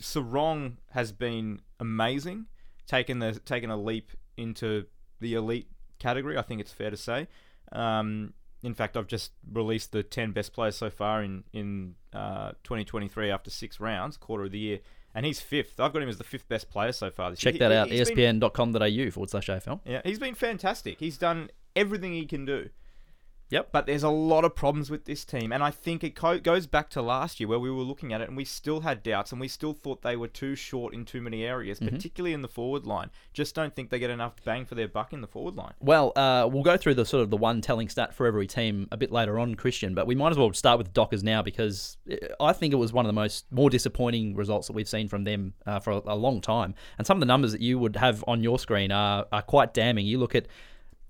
Serong 0.00 0.76
has 0.90 1.12
been 1.12 1.60
amazing, 1.80 2.46
taken 2.86 3.18
the 3.20 3.32
taken 3.40 3.70
a 3.70 3.76
leap 3.76 4.10
into 4.36 4.86
the 5.20 5.34
elite 5.34 5.68
category. 5.98 6.36
I 6.36 6.42
think 6.42 6.60
it's 6.60 6.72
fair 6.72 6.90
to 6.90 6.96
say. 6.96 7.28
Um, 7.72 8.34
in 8.62 8.74
fact, 8.74 8.96
I've 8.96 9.06
just 9.06 9.32
released 9.52 9.92
the 9.92 10.02
ten 10.02 10.32
best 10.32 10.52
players 10.52 10.76
so 10.76 10.90
far 10.90 11.22
in 11.22 11.44
in 11.52 11.94
uh, 12.12 12.52
2023 12.64 13.30
after 13.30 13.50
six 13.50 13.78
rounds, 13.78 14.16
quarter 14.16 14.44
of 14.44 14.50
the 14.52 14.58
year, 14.58 14.80
and 15.14 15.24
he's 15.26 15.40
fifth. 15.40 15.78
I've 15.78 15.92
got 15.92 16.02
him 16.02 16.08
as 16.08 16.18
the 16.18 16.24
fifth 16.24 16.48
best 16.48 16.70
player 16.70 16.92
so 16.92 17.10
far 17.10 17.30
this 17.30 17.38
Check 17.38 17.54
year. 17.54 17.60
Check 17.60 17.88
that 17.88 17.88
He- 17.90 18.00
out, 18.00 18.06
espn.com.au 18.40 19.10
forward 19.10 19.30
slash 19.30 19.48
AFL. 19.48 19.80
yeah, 19.84 20.00
he's 20.04 20.18
been 20.18 20.34
fantastic. 20.34 20.98
He's 20.98 21.18
done 21.18 21.50
everything 21.76 22.12
he 22.14 22.26
can 22.26 22.44
do. 22.44 22.70
Yep. 23.50 23.68
But 23.72 23.86
there's 23.86 24.02
a 24.02 24.08
lot 24.08 24.44
of 24.44 24.54
problems 24.56 24.90
with 24.90 25.04
this 25.04 25.24
team, 25.24 25.52
and 25.52 25.62
I 25.62 25.70
think 25.70 26.02
it 26.02 26.14
co- 26.16 26.38
goes 26.38 26.66
back 26.66 26.90
to 26.90 27.02
last 27.02 27.38
year 27.38 27.48
where 27.48 27.58
we 27.58 27.70
were 27.70 27.82
looking 27.82 28.12
at 28.12 28.20
it 28.20 28.28
and 28.28 28.36
we 28.36 28.44
still 28.44 28.80
had 28.80 29.02
doubts 29.02 29.32
and 29.32 29.40
we 29.40 29.48
still 29.48 29.72
thought 29.72 30.02
they 30.02 30.16
were 30.16 30.28
too 30.28 30.54
short 30.56 30.92
in 30.94 31.04
too 31.04 31.20
many 31.20 31.44
areas, 31.44 31.78
Mm-hmm. 31.78 31.94
particularly 31.94 32.32
in 32.32 32.42
the 32.42 32.48
forward 32.48 32.86
line. 32.86 33.10
Just 33.32 33.54
don't 33.54 33.74
think 33.74 33.90
they 33.90 33.98
get 33.98 34.10
enough 34.10 34.34
bang 34.44 34.64
for 34.64 34.74
their 34.74 34.88
buck 34.88 35.12
in 35.12 35.20
the 35.20 35.26
forward 35.26 35.56
line. 35.56 35.74
Well, 35.80 36.12
uh, 36.16 36.48
we'll 36.50 36.62
go 36.62 36.76
through 36.76 36.94
the 36.94 37.04
sort 37.04 37.22
of 37.22 37.30
the 37.30 37.36
one 37.36 37.60
telling 37.60 37.88
stat 37.88 38.14
for 38.14 38.26
every 38.26 38.46
team 38.46 38.88
a 38.90 38.96
bit 38.96 39.12
later 39.12 39.38
on, 39.38 39.54
Christian. 39.54 39.94
But 39.94 40.06
we 40.06 40.14
might 40.14 40.30
as 40.30 40.38
well 40.38 40.52
start 40.52 40.78
with 40.78 40.86
the 40.88 40.92
Dockers 40.92 41.22
now 41.22 41.42
because 41.42 41.96
uh, 42.10 42.16
I 42.40 42.52
think 42.52 42.72
it 42.72 42.76
was 42.76 42.92
one 42.92 43.04
of 43.04 43.08
the 43.08 43.12
most 43.12 43.44
more 43.50 43.70
disappointing 43.70 44.34
results 44.34 44.66
that 44.68 44.72
we've 44.72 44.88
seen 44.88 45.08
from 45.08 45.24
them 45.24 45.54
uh, 45.66 45.80
for 45.80 45.92
a, 45.92 46.02
a 46.06 46.16
long 46.16 46.40
time. 46.40 46.74
And 46.98 47.06
some 47.06 47.16
of 47.18 47.20
the 47.20 47.26
numbers 47.26 47.52
that 47.52 47.60
you 47.60 47.78
would 47.78 47.96
have 47.96 48.24
on 48.26 48.42
your 48.42 48.58
screen 48.58 48.90
are 48.90 49.26
are 49.32 49.42
quite 49.42 49.74
damning. 49.74 50.06
You 50.06 50.18
look 50.18 50.34
at 50.34 50.46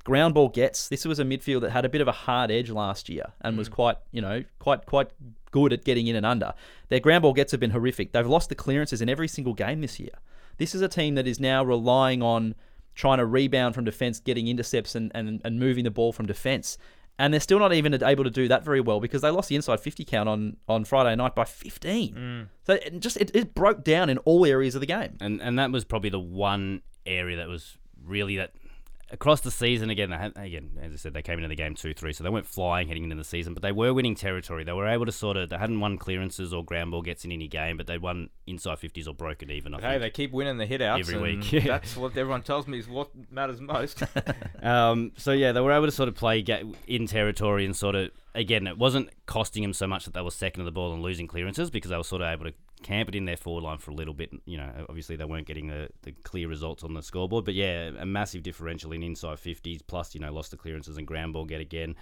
ground 0.04 0.34
ball 0.34 0.48
gets. 0.48 0.88
This 0.88 1.04
was 1.04 1.18
a 1.18 1.24
midfield 1.24 1.62
that 1.62 1.70
had 1.70 1.84
a 1.84 1.88
bit 1.88 2.00
of 2.00 2.08
a 2.08 2.12
hard 2.12 2.50
edge 2.50 2.70
last 2.70 3.08
year 3.08 3.32
and 3.40 3.58
was 3.58 3.68
mm. 3.68 3.72
quite, 3.72 3.96
you 4.12 4.20
know, 4.20 4.44
quite 4.58 4.86
quite 4.86 5.10
good 5.50 5.72
at 5.72 5.84
getting 5.84 6.06
in 6.06 6.16
and 6.16 6.26
under. 6.26 6.54
Their 6.88 7.00
ground 7.00 7.22
ball 7.22 7.32
gets 7.32 7.52
have 7.52 7.60
been 7.60 7.70
horrific. 7.70 8.12
They've 8.12 8.26
lost 8.26 8.48
the 8.48 8.54
clearances 8.54 9.00
in 9.00 9.08
every 9.08 9.28
single 9.28 9.54
game 9.54 9.80
this 9.80 9.98
year. 9.98 10.10
This 10.58 10.74
is 10.74 10.82
a 10.82 10.88
team 10.88 11.14
that 11.16 11.26
is 11.26 11.40
now 11.40 11.64
relying 11.64 12.22
on 12.22 12.54
trying 12.94 13.18
to 13.18 13.26
rebound 13.26 13.74
from 13.74 13.84
defense, 13.84 14.20
getting 14.20 14.46
intercepts 14.46 14.94
and, 14.94 15.10
and, 15.14 15.40
and 15.44 15.58
moving 15.58 15.84
the 15.84 15.90
ball 15.90 16.12
from 16.12 16.26
defense. 16.26 16.78
And 17.18 17.32
they're 17.32 17.40
still 17.40 17.60
not 17.60 17.72
even 17.72 18.02
able 18.02 18.24
to 18.24 18.30
do 18.30 18.48
that 18.48 18.64
very 18.64 18.80
well 18.80 19.00
because 19.00 19.22
they 19.22 19.30
lost 19.30 19.48
the 19.48 19.56
inside 19.56 19.80
50 19.80 20.04
count 20.04 20.28
on, 20.28 20.56
on 20.68 20.84
Friday 20.84 21.14
night 21.14 21.34
by 21.34 21.44
15. 21.44 22.14
Mm. 22.14 22.46
So 22.66 22.74
it 22.74 23.00
just 23.00 23.16
it, 23.16 23.30
it 23.34 23.54
broke 23.54 23.84
down 23.84 24.10
in 24.10 24.18
all 24.18 24.44
areas 24.44 24.74
of 24.74 24.80
the 24.80 24.86
game. 24.86 25.16
and 25.20 25.40
and 25.40 25.58
that 25.58 25.70
was 25.70 25.84
probably 25.84 26.10
the 26.10 26.18
one 26.18 26.82
area 27.06 27.36
that 27.36 27.48
was 27.48 27.78
really 28.04 28.36
that 28.36 28.52
across 29.14 29.40
the 29.40 29.50
season 29.50 29.88
again. 29.88 30.12
Again, 30.12 30.70
as 30.82 30.92
I 30.92 30.96
said, 30.96 31.14
they 31.14 31.22
came 31.22 31.38
into 31.38 31.48
the 31.48 31.54
game 31.54 31.74
two 31.74 31.94
three, 31.94 32.12
so 32.12 32.22
they 32.22 32.28
weren't 32.30 32.46
flying 32.46 32.88
heading 32.88 33.04
into 33.04 33.16
the 33.16 33.24
season, 33.24 33.54
but 33.54 33.62
they 33.62 33.72
were 33.72 33.94
winning 33.94 34.14
territory. 34.14 34.64
They 34.64 34.72
were 34.72 34.86
able 34.86 35.06
to 35.06 35.12
sort 35.12 35.36
of 35.38 35.48
they 35.48 35.56
hadn't 35.56 35.80
won 35.80 35.96
clearances 35.96 36.52
or 36.52 36.62
ground 36.64 36.90
ball 36.90 37.00
gets 37.02 37.24
in 37.24 37.32
any 37.32 37.48
game, 37.48 37.76
but 37.78 37.86
they 37.86 37.96
won 37.96 38.28
inside 38.46 38.78
fifties 38.78 39.08
or 39.08 39.14
broken 39.14 39.50
even. 39.50 39.72
I 39.74 39.80
Hey, 39.80 39.88
think. 39.92 40.00
they 40.02 40.10
keep 40.10 40.32
winning 40.32 40.58
the 40.58 40.66
hit 40.66 40.82
outs 40.82 41.08
Every 41.08 41.20
week, 41.36 41.50
yeah. 41.52 41.60
That's 41.66 41.96
what 41.96 42.16
everyone 42.16 42.42
tells 42.42 42.66
me 42.66 42.78
is 42.78 42.88
what 42.88 43.08
matters 43.30 43.60
most. 43.60 44.02
Um, 44.62 45.12
so 45.18 45.32
yeah, 45.32 45.52
they 45.52 45.60
were 45.60 45.72
able 45.72 45.84
to 45.86 45.92
sort 45.92 46.08
of 46.08 46.14
play 46.14 46.42
in 46.86 47.06
territory 47.06 47.66
and 47.66 47.76
sort 47.76 47.94
of 47.94 48.10
again, 48.34 48.66
it 48.66 48.78
wasn't 48.78 49.10
costing 49.26 49.62
them 49.62 49.72
so 49.72 49.86
much 49.86 50.04
that 50.04 50.14
they 50.14 50.20
were 50.20 50.30
second 50.30 50.62
of 50.62 50.64
the 50.64 50.72
ball 50.72 50.92
and 50.92 51.02
losing 51.02 51.26
clearances 51.26 51.70
because 51.70 51.90
they 51.90 51.96
were 51.96 52.04
sort 52.04 52.22
of 52.22 52.28
able 52.28 52.44
to 52.46 52.54
camp 52.82 53.08
it 53.08 53.14
in 53.14 53.24
their 53.24 53.36
forward 53.36 53.62
line 53.62 53.78
for 53.78 53.90
a 53.90 53.94
little 53.94 54.14
bit. 54.14 54.30
You 54.44 54.58
know, 54.58 54.70
obviously 54.88 55.16
they 55.16 55.24
weren't 55.24 55.46
getting 55.46 55.68
the, 55.68 55.88
the 56.02 56.12
clear 56.12 56.48
results 56.48 56.82
on 56.82 56.94
the 56.94 57.02
scoreboard, 57.02 57.44
but 57.44 57.54
yeah, 57.54 57.90
a 57.98 58.06
massive 58.06 58.42
differential 58.42 58.92
in 58.92 59.02
inside 59.02 59.38
fifties. 59.38 59.82
Plus, 59.82 60.14
you 60.14 60.20
know, 60.20 60.32
lost 60.32 60.50
the 60.50 60.56
clearances 60.56 60.96
and 60.96 61.06
ground 61.06 61.32
ball 61.32 61.44
get 61.44 61.60
again. 61.60 61.94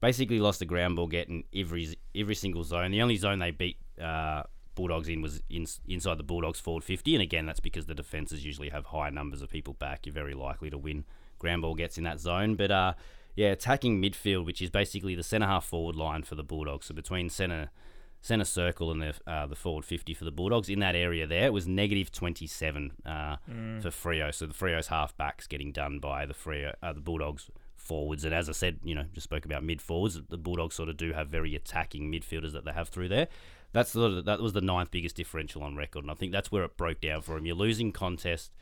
Basically, 0.00 0.38
lost 0.38 0.58
the 0.58 0.66
ground 0.66 0.96
ball 0.96 1.06
get 1.06 1.28
in 1.28 1.44
every 1.54 1.96
every 2.14 2.34
single 2.34 2.64
zone. 2.64 2.90
The 2.90 3.02
only 3.02 3.16
zone 3.16 3.38
they 3.38 3.50
beat. 3.50 3.78
Uh, 4.00 4.42
Bulldogs 4.74 5.08
in 5.08 5.22
was 5.22 5.42
in, 5.48 5.66
inside 5.88 6.18
the 6.18 6.22
Bulldogs 6.22 6.60
forward 6.60 6.84
50, 6.84 7.14
and 7.14 7.22
again, 7.22 7.46
that's 7.46 7.60
because 7.60 7.86
the 7.86 7.94
defenses 7.94 8.44
usually 8.44 8.68
have 8.68 8.84
higher 8.84 9.10
numbers 9.10 9.40
of 9.40 9.48
people 9.48 9.72
back. 9.72 10.04
You're 10.04 10.12
very 10.12 10.34
likely 10.34 10.68
to 10.68 10.76
win. 10.76 11.06
Ground 11.38 11.62
ball 11.62 11.74
gets 11.74 11.96
in 11.96 12.04
that 12.04 12.20
zone, 12.20 12.56
but 12.56 12.70
uh, 12.70 12.92
yeah, 13.36 13.48
attacking 13.48 14.02
midfield, 14.02 14.46
which 14.46 14.62
is 14.62 14.70
basically 14.70 15.14
the 15.14 15.22
centre 15.22 15.46
half 15.46 15.66
forward 15.66 15.94
line 15.94 16.22
for 16.22 16.34
the 16.34 16.42
Bulldogs. 16.42 16.86
So 16.86 16.94
between 16.94 17.28
centre 17.28 17.70
centre 18.22 18.46
circle 18.46 18.90
and 18.90 19.00
the 19.00 19.14
uh, 19.26 19.46
the 19.46 19.54
forward 19.54 19.84
50 19.84 20.14
for 20.14 20.24
the 20.24 20.32
Bulldogs 20.32 20.68
in 20.68 20.80
that 20.80 20.96
area 20.96 21.26
there, 21.26 21.46
it 21.46 21.52
was 21.52 21.68
negative 21.68 22.10
27 22.10 22.92
uh, 23.04 23.36
for 23.80 23.90
Freo. 23.90 24.34
So 24.34 24.46
the 24.46 24.54
Freo's 24.54 24.88
half 24.88 25.16
backs 25.16 25.46
getting 25.46 25.70
done 25.70 25.98
by 26.00 26.26
the 26.26 26.34
Freo 26.34 26.74
uh, 26.82 26.92
the 26.92 27.00
Bulldogs 27.00 27.50
forwards. 27.76 28.24
And 28.24 28.34
as 28.34 28.48
I 28.48 28.52
said, 28.52 28.80
you 28.82 28.94
know, 28.94 29.04
just 29.12 29.24
spoke 29.24 29.44
about 29.44 29.62
mid 29.62 29.80
forwards. 29.80 30.20
The 30.28 30.38
Bulldogs 30.38 30.74
sort 30.74 30.88
of 30.88 30.96
do 30.96 31.12
have 31.12 31.28
very 31.28 31.54
attacking 31.54 32.10
midfielders 32.10 32.52
that 32.52 32.64
they 32.64 32.72
have 32.72 32.88
through 32.88 33.08
there. 33.08 33.28
That's 33.72 33.92
the, 33.92 34.22
that 34.22 34.40
was 34.40 34.54
the 34.54 34.62
ninth 34.62 34.90
biggest 34.90 35.16
differential 35.16 35.62
on 35.62 35.76
record, 35.76 36.04
and 36.04 36.10
I 36.10 36.14
think 36.14 36.32
that's 36.32 36.50
where 36.50 36.64
it 36.64 36.78
broke 36.78 37.00
down 37.00 37.20
for 37.20 37.36
him. 37.36 37.44
You're 37.44 37.56
losing 37.56 37.92
contest 37.92 38.54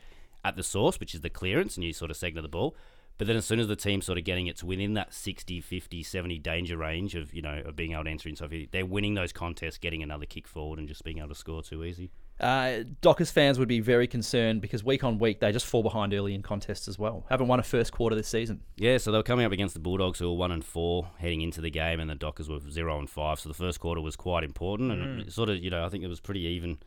at 0.43 0.57
the 0.57 0.63
source, 0.63 0.99
which 0.99 1.15
is 1.15 1.21
the 1.21 1.29
clearance, 1.29 1.77
and 1.77 1.85
you 1.85 1.93
sort 1.93 2.11
of 2.11 2.17
segment 2.17 2.43
the 2.43 2.49
ball. 2.49 2.75
But 3.17 3.27
then 3.27 3.37
as 3.37 3.45
soon 3.45 3.59
as 3.59 3.67
the 3.67 3.75
team's 3.77 4.05
sort 4.05 4.17
of 4.17 4.25
getting 4.25 4.47
it 4.47 4.57
to 4.57 4.65
within 4.65 4.93
that 4.95 5.13
60, 5.13 5.61
50, 5.61 6.03
70 6.03 6.37
danger 6.39 6.77
range 6.77 7.15
of, 7.15 7.33
you 7.33 7.41
know, 7.41 7.61
of 7.65 7.75
being 7.75 7.93
able 7.93 8.03
to 8.03 8.09
enter 8.09 8.27
inside 8.27 8.49
50, 8.49 8.69
they're 8.71 8.85
winning 8.85 9.13
those 9.13 9.31
contests, 9.31 9.77
getting 9.77 10.03
another 10.03 10.25
kick 10.25 10.47
forward 10.47 10.79
and 10.79 10.87
just 10.87 11.03
being 11.03 11.19
able 11.19 11.29
to 11.29 11.35
score 11.35 11.63
too 11.63 11.83
easy. 11.85 12.11
Uh, 12.39 12.79
Dockers 12.99 13.31
fans 13.31 13.57
would 13.57 13.69
be 13.69 13.79
very 13.79 14.07
concerned 14.07 14.59
because 14.61 14.83
week 14.83 15.05
on 15.05 15.17
week 15.17 15.39
they 15.39 15.53
just 15.53 15.65
fall 15.65 15.81
behind 15.81 16.13
early 16.13 16.35
in 16.35 16.41
contests 16.41 16.89
as 16.89 16.99
well. 16.99 17.25
Haven't 17.29 17.47
won 17.47 17.61
a 17.61 17.63
first 17.63 17.93
quarter 17.93 18.15
this 18.15 18.27
season. 18.27 18.61
Yeah, 18.75 18.97
so 18.97 19.11
they 19.11 19.17
were 19.17 19.23
coming 19.23 19.45
up 19.45 19.53
against 19.53 19.73
the 19.73 19.79
Bulldogs, 19.79 20.19
who 20.19 20.29
were 20.29 20.37
one 20.37 20.51
and 20.51 20.63
four 20.63 21.09
heading 21.17 21.39
into 21.39 21.61
the 21.61 21.69
game, 21.69 22.01
and 22.01 22.09
the 22.09 22.15
Dockers 22.15 22.49
were 22.49 22.59
zero 22.69 22.99
and 22.99 23.09
five. 23.09 23.39
So 23.39 23.47
the 23.47 23.55
first 23.55 23.79
quarter 23.79 24.01
was 24.01 24.17
quite 24.17 24.43
important, 24.43 24.91
and 24.91 25.21
it 25.21 25.31
sort 25.31 25.49
of, 25.49 25.63
you 25.63 25.69
know, 25.69 25.85
I 25.85 25.89
think 25.89 26.03
it 26.03 26.07
was 26.07 26.19
pretty 26.19 26.41
even 26.41 26.79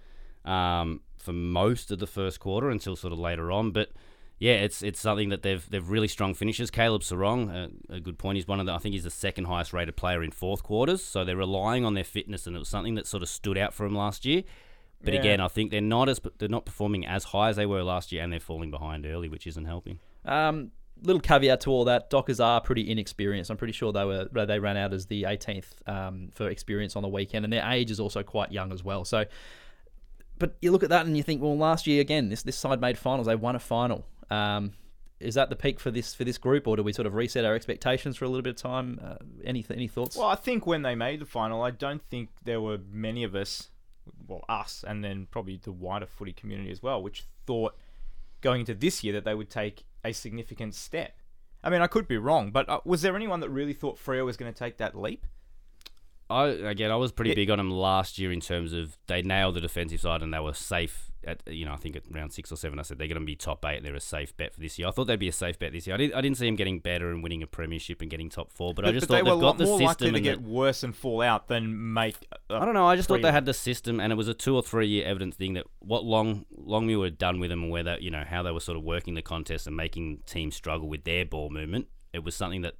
um, 0.44 1.00
for 1.18 1.32
most 1.32 1.90
of 1.90 1.99
the 1.99 2.06
first 2.06 2.40
quarter 2.40 2.68
until 2.68 2.94
sort 2.94 3.14
of 3.14 3.18
later 3.18 3.50
on. 3.50 3.70
But 3.70 3.92
yeah, 4.38 4.54
it's 4.54 4.83
it's 4.83 5.00
something 5.00 5.28
that 5.30 5.42
they've 5.42 5.68
they've 5.71 5.88
really 5.88 6.09
strong 6.09 6.35
finishes. 6.35 6.71
Caleb 6.71 7.02
Serong, 7.02 7.50
uh, 7.90 7.95
a 7.95 8.00
good 8.00 8.18
point. 8.18 8.37
He's 8.37 8.47
one 8.47 8.61
of 8.61 8.66
the 8.66 8.73
I 8.73 8.78
think 8.78 8.92
he's 8.95 9.04
the 9.04 9.11
second 9.11 9.47
highest 9.47 9.73
rated 9.73 9.97
player 9.97 10.23
in 10.23 10.30
fourth 10.30 10.62
quarters. 10.62 11.02
So 11.04 11.25
they're 11.25 11.37
relying 11.37 11.85
on 11.85 11.95
their 11.95 12.04
fitness, 12.04 12.47
and 12.47 12.54
it 12.54 12.59
was 12.59 12.68
something 12.68 12.95
that 12.95 13.07
sort 13.07 13.23
of 13.23 13.28
stood 13.28 13.59
out 13.59 13.75
for 13.75 13.85
them 13.85 13.95
last 13.97 14.25
year. 14.25 14.42
But 15.02 15.14
Yeah. 15.14 15.21
again, 15.21 15.40
I 15.40 15.49
think 15.49 15.71
they're 15.71 15.80
not 15.80 16.09
as 16.09 16.21
they're 16.38 16.49
not 16.49 16.64
performing 16.66 17.07
as 17.07 17.25
high 17.25 17.49
as 17.50 17.57
they 17.57 17.66
were 17.66 17.83
last 17.83 18.12
year, 18.12 18.23
and 18.23 18.33
they're 18.33 18.40
falling 18.40 18.71
behind 18.71 19.07
early, 19.07 19.28
which 19.28 19.47
isn't 19.47 19.64
helping. 19.64 19.99
Um, 20.25 20.73
little 21.02 21.21
caveat 21.21 21.61
to 21.62 21.71
all 21.71 21.85
that: 21.85 22.11
Dockers 22.11 22.40
are 22.40 22.61
pretty 22.61 22.90
inexperienced. 22.90 23.50
I'm 23.50 23.57
pretty 23.57 23.73
sure 23.73 23.92
they 23.92 24.04
were 24.04 24.25
they 24.33 24.59
ran 24.59 24.76
out 24.76 24.92
as 24.92 25.07
the 25.07 25.23
18th 25.25 25.66
um, 25.88 26.30
for 26.35 26.49
experience 26.49 26.97
on 26.97 27.02
the 27.02 27.09
weekend, 27.09 27.45
and 27.45 27.52
their 27.52 27.64
age 27.71 27.90
is 27.92 28.00
also 28.00 28.23
quite 28.25 28.50
young 28.50 28.73
as 28.73 28.83
well. 28.83 29.04
So, 29.04 29.25
but 30.38 30.57
you 30.62 30.71
look 30.73 30.83
at 30.83 30.90
that 30.90 31.07
and 31.07 31.16
you 31.16 31.23
think, 31.23 31.42
well, 31.42 31.57
last 31.57 31.87
year 31.87 32.00
again, 32.00 32.28
this 32.28 32.42
this 32.42 32.57
side 32.57 32.80
made 32.80 32.99
finals. 32.99 33.26
They 33.28 33.37
won 33.37 33.54
a 33.57 33.61
final. 33.61 34.04
Um, 34.30 34.73
is 35.20 35.35
that 35.35 35.50
the 35.50 35.56
peak 35.56 35.80
for 35.80 35.90
this 35.90 36.14
for 36.14 36.25
this 36.25 36.38
group, 36.38 36.68
or 36.68 36.76
do 36.76 36.82
we 36.82 36.92
sort 36.92 37.06
of 37.06 37.14
reset 37.14 37.44
our 37.44 37.54
expectations 37.54 38.16
for 38.16 38.25
a 38.25 38.28
little 38.28 38.42
bit 38.42 38.50
of 38.50 38.56
time? 38.62 39.00
Uh, 39.02 39.16
any 39.44 39.64
any 39.70 39.88
thoughts? 39.88 40.16
Well, 40.16 40.28
I 40.28 40.37
think 40.37 40.66
when 40.66 40.82
they 40.82 40.94
made 40.94 41.20
the 41.20 41.26
final, 41.26 41.62
I 41.62 41.70
don't 41.73 42.02
think 42.02 42.30
there 42.44 42.61
were 42.61 42.78
many 42.90 43.25
of 43.25 43.35
us, 43.35 43.70
well, 44.28 44.44
us, 44.49 44.85
and 44.87 45.02
then 45.02 45.26
probably 45.30 45.58
the 45.62 45.73
wider 45.73 46.06
footy 46.06 46.32
community 46.32 46.70
as 46.70 46.82
well, 46.82 47.02
which 47.02 47.25
thought 47.47 47.75
going 48.40 48.61
into 48.61 48.75
this 48.75 49.02
year 49.02 49.12
that 49.14 49.25
they 49.25 49.35
would 49.35 49.50
take 49.50 49.85
a 50.04 50.12
significant 50.12 50.75
step. 50.76 51.16
I 51.64 51.70
mean, 51.70 51.82
I 51.82 51.88
could 51.88 52.06
be 52.06 52.16
wrong, 52.18 52.52
but 52.52 52.68
uh, 52.68 52.80
was 52.85 53.02
there 53.02 53.16
anyone 53.16 53.40
that 53.40 53.50
really 53.50 53.73
thought 53.73 53.99
Freo 53.99 54.25
was 54.25 54.37
going 54.37 54.52
to 54.52 54.56
take 54.56 54.76
that 54.76 54.97
leap? 54.97 55.26
I 56.30 56.47
again, 56.47 56.90
I 56.92 56.97
was 56.97 57.11
pretty 57.11 57.30
Yeah. 57.30 57.35
big 57.37 57.50
on 57.50 57.58
them 57.58 57.70
last 57.73 58.18
year 58.18 58.30
in 58.30 58.40
terms 58.40 58.73
of 58.73 58.97
they 59.08 59.23
nailed 59.23 59.56
the 59.56 59.61
defensive 59.61 60.00
side 60.00 60.23
and 60.23 60.32
they 60.32 60.38
were 60.38 60.52
safe. 60.54 61.07
At 61.25 61.42
you 61.52 61.64
know, 61.66 61.72
I 61.72 61.76
think 61.76 61.96
at 61.96 62.04
round 62.10 62.32
six 62.32 62.52
or 62.52 62.56
seven, 62.56 62.78
I 62.78 62.82
said 62.82 62.98
they're 62.98 63.08
going 63.08 63.20
to 63.20 63.26
be 63.26 63.34
top 63.34 63.64
eight. 63.64 63.82
They're 63.82 63.94
a 63.94 64.00
safe 64.00 64.37
bet 64.37 64.54
for 64.54 64.60
this 64.60 64.78
year. 64.78 64.87
I 64.87 64.92
thought 64.92 65.08
they'd 65.08 65.18
be 65.18 65.28
a 65.28 65.32
safe 65.32 65.58
bet 65.58 65.72
this 65.72 65.87
year. 65.87 65.94
I 65.94 65.96
didn't, 65.96 66.14
I 66.14 66.20
didn't 66.20 66.37
see 66.37 66.46
them 66.46 66.54
getting 66.54 66.78
better 66.78 67.10
and 67.10 67.22
winning 67.25 67.42
a 67.42 67.46
premiership 67.48 68.00
and 68.00 68.08
getting 68.10 68.30
top 68.30 68.52
four, 68.52 68.72
but, 68.72 68.84
I 68.84 68.92
just 68.92 69.08
they 69.08 69.16
thought 69.18 69.25
they've 69.25 69.32
a 69.34 69.37
got 69.37 69.44
lot 69.44 69.58
the 69.58 69.64
more 69.64 69.80
likely 69.80 69.87
system 70.06 70.14
to 70.14 70.20
get 70.20 70.42
the- 70.44 70.48
worse 70.48 70.84
and 70.84 70.94
fall 70.94 71.20
out 71.20 71.48
than 71.48 71.92
make. 71.92 72.16
I 72.48 72.64
don't 72.64 72.72
know. 72.75 72.87
I 72.87 72.94
just 72.94 73.08
thought 73.08 73.20
they 73.22 73.32
had 73.32 73.46
the 73.46 73.54
system, 73.54 73.98
and 73.98 74.12
it 74.12 74.16
was 74.16 74.28
a 74.28 74.34
two 74.34 74.54
or 74.54 74.62
three 74.62 74.87
year 74.87 75.04
evidence 75.06 75.34
thing 75.34 75.54
that 75.54 75.66
what 75.80 76.04
Long 76.04 76.46
Longmuir 76.56 77.04
had 77.04 77.18
done 77.18 77.40
with 77.40 77.50
them, 77.50 77.64
and 77.64 77.72
where 77.72 77.82
that 77.82 78.02
you 78.02 78.10
know 78.12 78.22
how 78.25 78.44
they 78.44 78.52
were 78.52 78.60
sort 78.60 78.78
of 78.78 78.84
working 78.84 79.14
the 79.14 79.22
contest 79.22 79.66
and 79.66 79.76
making 79.76 80.20
teams 80.25 80.54
struggle 80.54 80.88
with 80.88 81.02
their 81.02 81.25
ball 81.25 81.50
movement. 81.50 81.88
It 82.12 82.22
was 82.22 82.37
something 82.37 82.62
that 82.62 82.75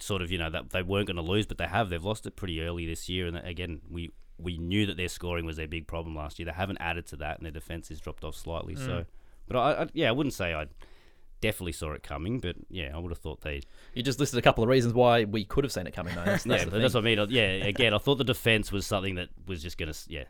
sort 0.00 0.22
of 0.22 0.30
you 0.30 0.38
know 0.38 0.50
that 0.50 0.70
they 0.70 0.82
weren't 0.82 1.06
going 1.06 1.16
to 1.16 1.22
lose, 1.22 1.46
but 1.46 1.56
they 1.58 1.66
have. 1.66 1.88
They've 1.88 2.04
lost 2.04 2.26
it 2.26 2.36
pretty 2.36 2.60
early 2.60 2.86
this 2.86 3.08
year, 3.08 3.26
and 3.26 3.36
again 3.38 3.80
we 3.88 4.10
we 4.38 4.56
knew 4.58 4.86
that 4.86 4.96
their 4.96 5.08
scoring 5.08 5.44
was 5.44 5.56
their 5.56 5.68
big 5.68 5.86
problem 5.86 6.14
last 6.14 6.38
year. 6.38 6.46
They 6.46 6.52
haven't 6.52 6.78
added 6.80 7.06
to 7.08 7.16
that, 7.16 7.38
and 7.38 7.44
their 7.44 7.52
defense 7.52 7.88
has 7.88 8.00
dropped 8.00 8.24
off 8.24 8.36
slightly. 8.36 8.76
So, 8.76 9.00
mm. 9.00 9.06
but 9.46 9.56
I, 9.56 9.82
I 9.82 9.86
yeah, 9.92 10.08
I 10.08 10.12
wouldn't 10.12 10.34
say 10.34 10.54
I 10.54 10.66
definitely 11.40 11.72
saw 11.72 11.92
it 11.92 12.02
coming, 12.02 12.40
but 12.40 12.56
yeah, 12.68 12.90
I 12.94 12.98
would 12.98 13.10
have 13.10 13.18
thought 13.18 13.40
they 13.42 13.62
you 13.94 14.02
just 14.02 14.18
listed 14.18 14.38
a 14.38 14.42
couple 14.42 14.64
of 14.64 14.70
reasons 14.70 14.94
why 14.94 15.24
we 15.24 15.44
could 15.44 15.64
have 15.64 15.72
seen 15.72 15.86
it 15.86 15.94
coming. 15.94 16.14
Though. 16.14 16.24
That's, 16.24 16.44
that's 16.44 16.64
yeah, 16.64 16.70
that's 16.70 16.94
what 16.94 17.04
I 17.04 17.14
mean. 17.14 17.26
Yeah, 17.30 17.42
again, 17.42 17.94
I 17.94 17.98
thought 17.98 18.16
the 18.16 18.24
defense 18.24 18.72
was 18.72 18.86
something 18.86 19.16
that 19.16 19.28
was 19.46 19.62
just 19.62 19.78
going 19.78 19.92
to, 19.92 19.98
yeah, 20.08 20.24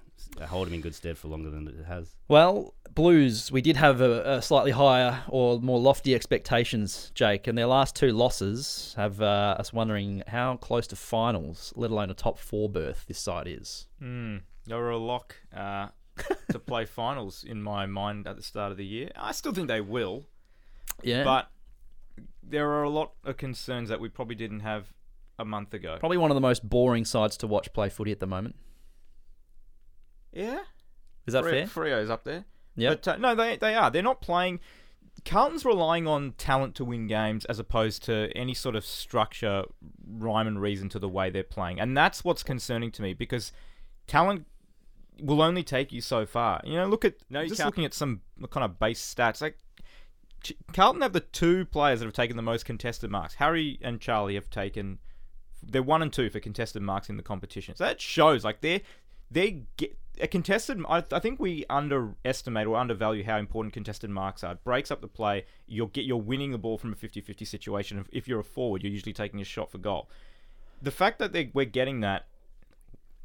hold 0.47 0.69
him 0.69 0.75
in 0.75 0.81
good 0.81 0.95
stead 0.95 1.17
for 1.17 1.29
longer 1.29 1.51
than 1.51 1.69
it 1.69 1.87
has. 1.87 2.15
Well, 2.29 2.75
Blues, 2.99 3.53
we 3.53 3.63
did 3.63 3.77
have 3.77 4.01
a, 4.01 4.39
a 4.39 4.43
slightly 4.43 4.73
higher 4.73 5.23
or 5.29 5.61
more 5.61 5.79
lofty 5.79 6.17
expectations, 6.17 7.13
Jake, 7.15 7.47
and 7.47 7.57
their 7.57 7.67
last 7.67 7.95
two 7.95 8.11
losses 8.11 8.93
have 8.97 9.23
uh, 9.23 9.55
us 9.57 9.73
wondering 9.73 10.25
how 10.27 10.57
close 10.57 10.89
to 10.89 10.97
finals, 10.97 11.73
let 11.77 11.93
alone 11.93 12.11
a 12.11 12.15
top 12.15 12.41
four 12.41 12.69
berth, 12.69 13.05
this 13.07 13.21
side 13.21 13.47
is. 13.47 13.87
Mm, 14.03 14.41
they 14.67 14.75
were 14.75 14.91
a 14.91 14.97
lock 14.97 15.37
uh, 15.57 15.91
to 16.51 16.59
play 16.59 16.87
finals 16.87 17.45
in 17.45 17.63
my 17.63 17.87
mind 17.87 18.27
at 18.27 18.35
the 18.35 18.43
start 18.43 18.73
of 18.73 18.77
the 18.77 18.85
year. 18.85 19.13
I 19.15 19.31
still 19.31 19.53
think 19.53 19.69
they 19.69 19.81
will, 19.81 20.25
Yeah, 21.01 21.23
but 21.23 21.53
there 22.43 22.69
are 22.69 22.83
a 22.83 22.91
lot 22.91 23.13
of 23.23 23.37
concerns 23.37 23.91
that 23.91 24.01
we 24.01 24.09
probably 24.09 24.35
didn't 24.35 24.61
have 24.61 24.93
a 25.39 25.45
month 25.45 25.73
ago. 25.73 25.99
probably 26.01 26.19
one 26.19 26.33
of 26.33 26.35
the 26.35 26.41
most 26.41 26.69
boring 26.69 27.05
sides 27.05 27.37
to 27.37 27.47
watch 27.47 27.73
play 27.73 27.91
footy 27.91 28.11
at 28.11 28.19
the 28.19 28.27
moment. 28.27 28.57
Yeah, 30.33 30.63
Is 31.29 31.35
that 31.35 31.45
Fre- 31.45 31.51
fair? 31.51 31.67
Freo's 31.69 32.11
up 32.11 32.25
there. 32.25 32.45
Yeah. 32.79 32.91
But 32.91 33.09
uh, 33.09 33.17
no, 33.17 33.35
they 33.35 33.57
they 33.57 33.75
are. 33.75 33.91
They're 33.91 34.03
not 34.03 34.21
playing. 34.21 34.61
Carlton's 35.25 35.65
relying 35.65 36.07
on 36.07 36.33
talent 36.39 36.75
to 36.77 36.85
win 36.85 37.07
games 37.09 37.45
as 37.47 37.59
opposed 37.59 38.05
to 38.05 38.31
any 38.37 38.55
sort 38.55 38.77
of 38.77 38.85
structure, 38.85 39.65
rhyme 40.07 40.47
and 40.47 40.61
reason 40.63 40.89
to 40.91 40.99
the 40.99 41.09
way 41.09 41.29
they're 41.29 41.43
playing, 41.43 41.81
and 41.81 41.97
that's 41.97 42.25
what's 42.25 42.43
concerning 42.43 42.91
to 42.93 43.03
me 43.03 43.15
because 43.15 43.53
talent 44.07 44.47
will 45.21 45.43
only 45.43 45.65
take 45.65 45.91
you 45.93 46.01
so 46.01 46.25
far. 46.25 46.61
You 46.65 46.75
know, 46.77 46.87
look 46.87 47.05
at 47.05 47.17
No, 47.29 47.43
just 47.45 47.57
can't. 47.57 47.67
looking 47.67 47.85
at 47.85 47.93
some 47.93 48.21
kind 48.51 48.65
of 48.65 48.79
base 48.79 49.03
stats. 49.03 49.43
Like 49.43 49.59
Carlton 50.73 51.03
have 51.03 51.13
the 51.13 51.21
two 51.21 51.65
players 51.65 51.99
that 51.99 52.07
have 52.07 52.15
taken 52.15 52.37
the 52.37 52.43
most 52.43 52.65
contested 52.65 53.11
marks. 53.11 53.35
Harry 53.35 53.79
and 53.83 54.01
Charlie 54.01 54.37
have 54.37 54.49
taken. 54.51 54.99
They're 55.63 55.83
one 55.83 56.03
and 56.03 56.13
two 56.13 56.31
for 56.31 56.39
contested 56.39 56.83
marks 56.83 57.09
in 57.11 57.17
the 57.17 57.23
competition. 57.25 57.75
So 57.75 57.85
that 57.85 58.01
shows 58.01 58.45
like 58.45 58.61
they're 58.61 58.81
they 59.31 59.65
get 59.77 59.99
a 60.21 60.27
contested. 60.27 60.83
I, 60.89 61.05
I 61.13 61.19
think 61.19 61.41
we 61.41 61.65
underestimate 61.69 62.67
or 62.67 62.77
undervalue 62.77 63.25
how 63.25 63.39
important 63.39 63.73
contested 63.73 64.11
marks 64.11 64.45
are. 64.45 64.53
It 64.53 64.65
breaks 64.65 64.91
up 64.91 65.01
the 65.01 65.09
play. 65.09 65.45
You'll 65.67 65.89
get 65.89 66.05
you're 66.05 66.17
winning 66.17 66.53
the 66.53 66.59
ball 66.59 66.79
from 66.79 66.93
a 66.93 66.97
50-50 66.97 67.47
situation. 67.47 68.05
If, 68.13 68.29
you're 68.29 68.41
a 68.41 68.45
forward, 68.45 68.83
you're 68.83 68.93
usually 68.93 69.13
taking 69.13 69.41
a 69.41 69.45
shot 69.45 69.71
for 69.71 69.79
goal. 69.79 70.09
The 70.83 70.91
fact 70.91 71.19
that 71.19 71.35
we're 71.55 71.65
getting 71.65 72.01
that, 72.01 72.27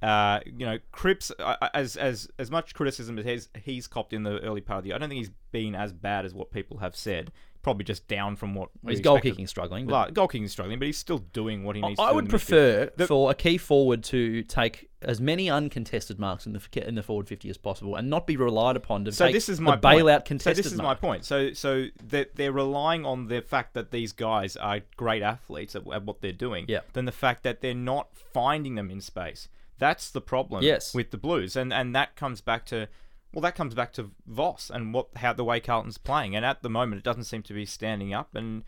uh, 0.02 0.40
you 0.46 0.66
know, 0.66 0.80
Cripps 0.92 1.32
uh, 1.40 1.70
as 1.74 1.96
as 1.96 2.28
as 2.38 2.52
much 2.52 2.74
criticism 2.74 3.18
as 3.20 3.26
he's, 3.26 3.50
he's 3.64 3.88
copped 3.88 4.12
in 4.12 4.24
the 4.24 4.40
early 4.40 4.62
part 4.62 4.80
of 4.80 4.84
the 4.84 4.90
year. 4.90 4.96
I 4.96 5.00
don't 5.00 5.10
think 5.10 5.20
he's 5.20 5.32
been 5.52 5.76
as 5.76 5.94
bad 5.94 6.26
as 6.26 6.34
what 6.34 6.52
people 6.52 6.80
have 6.80 6.96
said. 6.96 7.32
Probably 7.64 7.86
just 7.86 8.08
down 8.10 8.36
from 8.36 8.54
what 8.56 8.70
He's 8.86 9.00
goal 9.00 9.20
kicking 9.22 9.48
struggling. 9.48 9.86
but- 9.88 9.94
Like, 9.94 10.14
goal 10.14 10.28
kicking 10.28 10.44
is 10.44 10.52
struggling, 10.52 10.80
but 10.80 10.86
he's 10.86 10.98
still 10.98 11.20
doing 11.20 11.64
what 11.64 11.78
he 11.78 11.82
needs. 11.82 11.98
I 11.98 12.04
to 12.04 12.08
do 12.08 12.12
I 12.12 12.12
would 12.14 12.26
in 12.26 12.30
the 12.32 12.36
midfield. 12.38 12.40
prefer 12.40 12.92
The- 12.98 13.08
for 13.08 13.32
a 13.32 13.34
key 13.34 13.58
forward 13.58 14.04
to 14.06 14.44
take 14.44 14.90
as 15.02 15.22
many 15.22 15.50
uncontested 15.50 16.20
marks 16.20 16.46
in 16.46 16.52
the 16.54 16.88
in 16.88 16.96
the 16.96 17.04
forward 17.04 17.28
fifty 17.30 17.50
as 17.50 17.58
possible, 17.58 17.96
and 17.96 18.10
not 18.10 18.28
be 18.28 18.36
relied 18.38 18.76
upon 18.76 19.06
to 19.06 19.12
So 19.14 19.26
take 19.26 19.34
this 19.34 19.48
is 19.48 19.60
my 19.62 19.78
bailout 19.78 20.26
contested 20.26 20.58
So 20.66 20.70
this 20.70 20.74
is 20.74 20.82
my 20.82 20.94
point. 20.94 21.24
So 21.26 21.54
so 21.54 21.88
that 22.10 22.36
they're 22.36 22.52
relying 22.52 23.06
on 23.06 23.28
the 23.28 23.42
fact 23.42 23.74
that 23.76 23.92
these 23.92 24.12
guys 24.12 24.58
are 24.58 24.82
great 24.98 25.22
athletes 25.24 25.74
at, 25.76 25.84
at 25.92 26.04
what 26.04 26.20
they're 26.22 26.32
doing. 26.34 26.66
Yeah. 26.68 26.82
Than 26.92 27.06
the 27.06 27.12
fact 27.14 27.44
that 27.44 27.62
they're 27.62 27.74
not 27.74 28.16
finding 28.16 28.76
them 28.76 28.92
in 28.92 29.00
space. 29.02 29.48
That's 29.80 30.12
the 30.12 30.22
problem. 30.22 30.64
Yes. 30.64 30.94
With 30.94 31.12
the 31.12 31.18
Blues, 31.18 31.56
and 31.56 31.74
and 31.74 31.96
that 31.96 32.16
comes 32.18 32.42
back 32.42 32.66
to. 32.68 32.88
Well, 33.34 33.42
that 33.42 33.56
comes 33.56 33.74
back 33.74 33.94
to 33.94 34.12
Voss 34.28 34.70
and 34.70 34.94
what 34.94 35.08
how 35.16 35.34
the 35.34 35.44
way 35.44 35.60
Carlton's 35.60 35.98
playing, 35.98 36.36
and 36.36 36.46
at 36.46 36.62
the 36.62 36.70
moment 36.70 37.00
it 37.00 37.04
doesn't 37.04 37.24
seem 37.24 37.42
to 37.44 37.54
be 37.54 37.66
standing 37.66 38.14
up. 38.14 38.36
And 38.36 38.64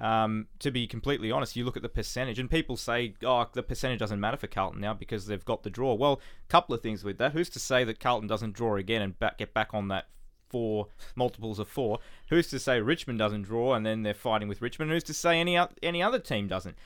um, 0.00 0.48
to 0.58 0.72
be 0.72 0.86
completely 0.88 1.30
honest, 1.30 1.54
you 1.54 1.64
look 1.64 1.76
at 1.76 1.82
the 1.82 1.88
percentage, 1.88 2.38
and 2.38 2.50
people 2.50 2.76
say, 2.76 3.14
"Oh, 3.22 3.46
the 3.52 3.62
percentage 3.62 4.00
doesn't 4.00 4.18
matter 4.18 4.36
for 4.36 4.48
Carlton 4.48 4.80
now 4.80 4.92
because 4.92 5.26
they've 5.26 5.44
got 5.44 5.62
the 5.62 5.70
draw." 5.70 5.94
Well, 5.94 6.20
a 6.44 6.48
couple 6.50 6.74
of 6.74 6.82
things 6.82 7.04
with 7.04 7.18
that. 7.18 7.32
Who's 7.32 7.48
to 7.50 7.60
say 7.60 7.84
that 7.84 8.00
Carlton 8.00 8.28
doesn't 8.28 8.54
draw 8.54 8.76
again 8.76 9.02
and 9.02 9.18
back, 9.18 9.38
get 9.38 9.54
back 9.54 9.72
on 9.72 9.86
that 9.88 10.08
four 10.48 10.88
multiples 11.14 11.60
of 11.60 11.68
four? 11.68 12.00
Who's 12.28 12.48
to 12.48 12.58
say 12.58 12.80
Richmond 12.80 13.20
doesn't 13.20 13.42
draw 13.42 13.74
and 13.74 13.86
then 13.86 14.02
they're 14.02 14.14
fighting 14.14 14.48
with 14.48 14.62
Richmond? 14.62 14.90
Who's 14.90 15.04
to 15.04 15.14
say 15.14 15.38
any 15.38 15.58
any 15.82 16.02
other 16.02 16.18
team 16.18 16.48
doesn't? 16.48 16.76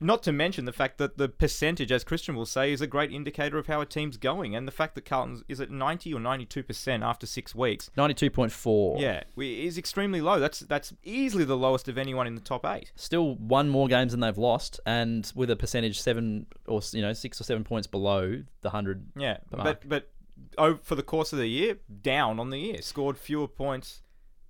Not 0.00 0.22
to 0.24 0.32
mention 0.32 0.66
the 0.66 0.72
fact 0.72 0.98
that 0.98 1.16
the 1.16 1.28
percentage, 1.28 1.90
as 1.90 2.04
Christian 2.04 2.36
will 2.36 2.44
say, 2.44 2.70
is 2.72 2.82
a 2.82 2.86
great 2.86 3.10
indicator 3.10 3.56
of 3.56 3.66
how 3.66 3.80
a 3.80 3.86
team's 3.86 4.18
going, 4.18 4.54
and 4.54 4.68
the 4.68 4.72
fact 4.72 4.94
that 4.94 5.06
Carlton 5.06 5.42
is 5.48 5.60
at 5.60 5.70
ninety 5.70 6.12
or 6.12 6.20
ninety-two 6.20 6.62
percent 6.62 7.02
after 7.02 7.26
six 7.26 7.54
weeks. 7.54 7.90
Ninety-two 7.96 8.28
point 8.30 8.52
four. 8.52 8.98
Yeah, 9.00 9.22
we- 9.36 9.64
is 9.66 9.78
extremely 9.78 10.20
low. 10.20 10.38
That's 10.38 10.60
that's 10.60 10.92
easily 11.02 11.44
the 11.44 11.56
lowest 11.56 11.88
of 11.88 11.96
anyone 11.96 12.26
in 12.26 12.34
the 12.34 12.42
top 12.42 12.66
eight. 12.66 12.92
Still 12.94 13.36
one 13.36 13.70
more 13.70 13.88
games 13.88 14.12
than 14.12 14.20
they've 14.20 14.36
lost, 14.36 14.80
and 14.84 15.30
with 15.34 15.50
a 15.50 15.56
percentage 15.56 15.98
seven 16.00 16.46
or 16.66 16.82
you 16.92 17.00
know 17.00 17.14
six 17.14 17.40
or 17.40 17.44
seven 17.44 17.64
points 17.64 17.86
below 17.86 18.42
the 18.60 18.70
hundred. 18.70 19.06
Yeah, 19.16 19.38
Mark. 19.50 19.64
but 19.64 19.88
but 19.88 20.10
oh, 20.58 20.78
for 20.82 20.94
the 20.94 21.02
course 21.02 21.32
of 21.32 21.38
the 21.38 21.48
year, 21.48 21.78
down 22.02 22.38
on 22.38 22.50
the 22.50 22.58
year, 22.58 22.82
scored 22.82 23.16
fewer 23.16 23.48
points 23.48 24.02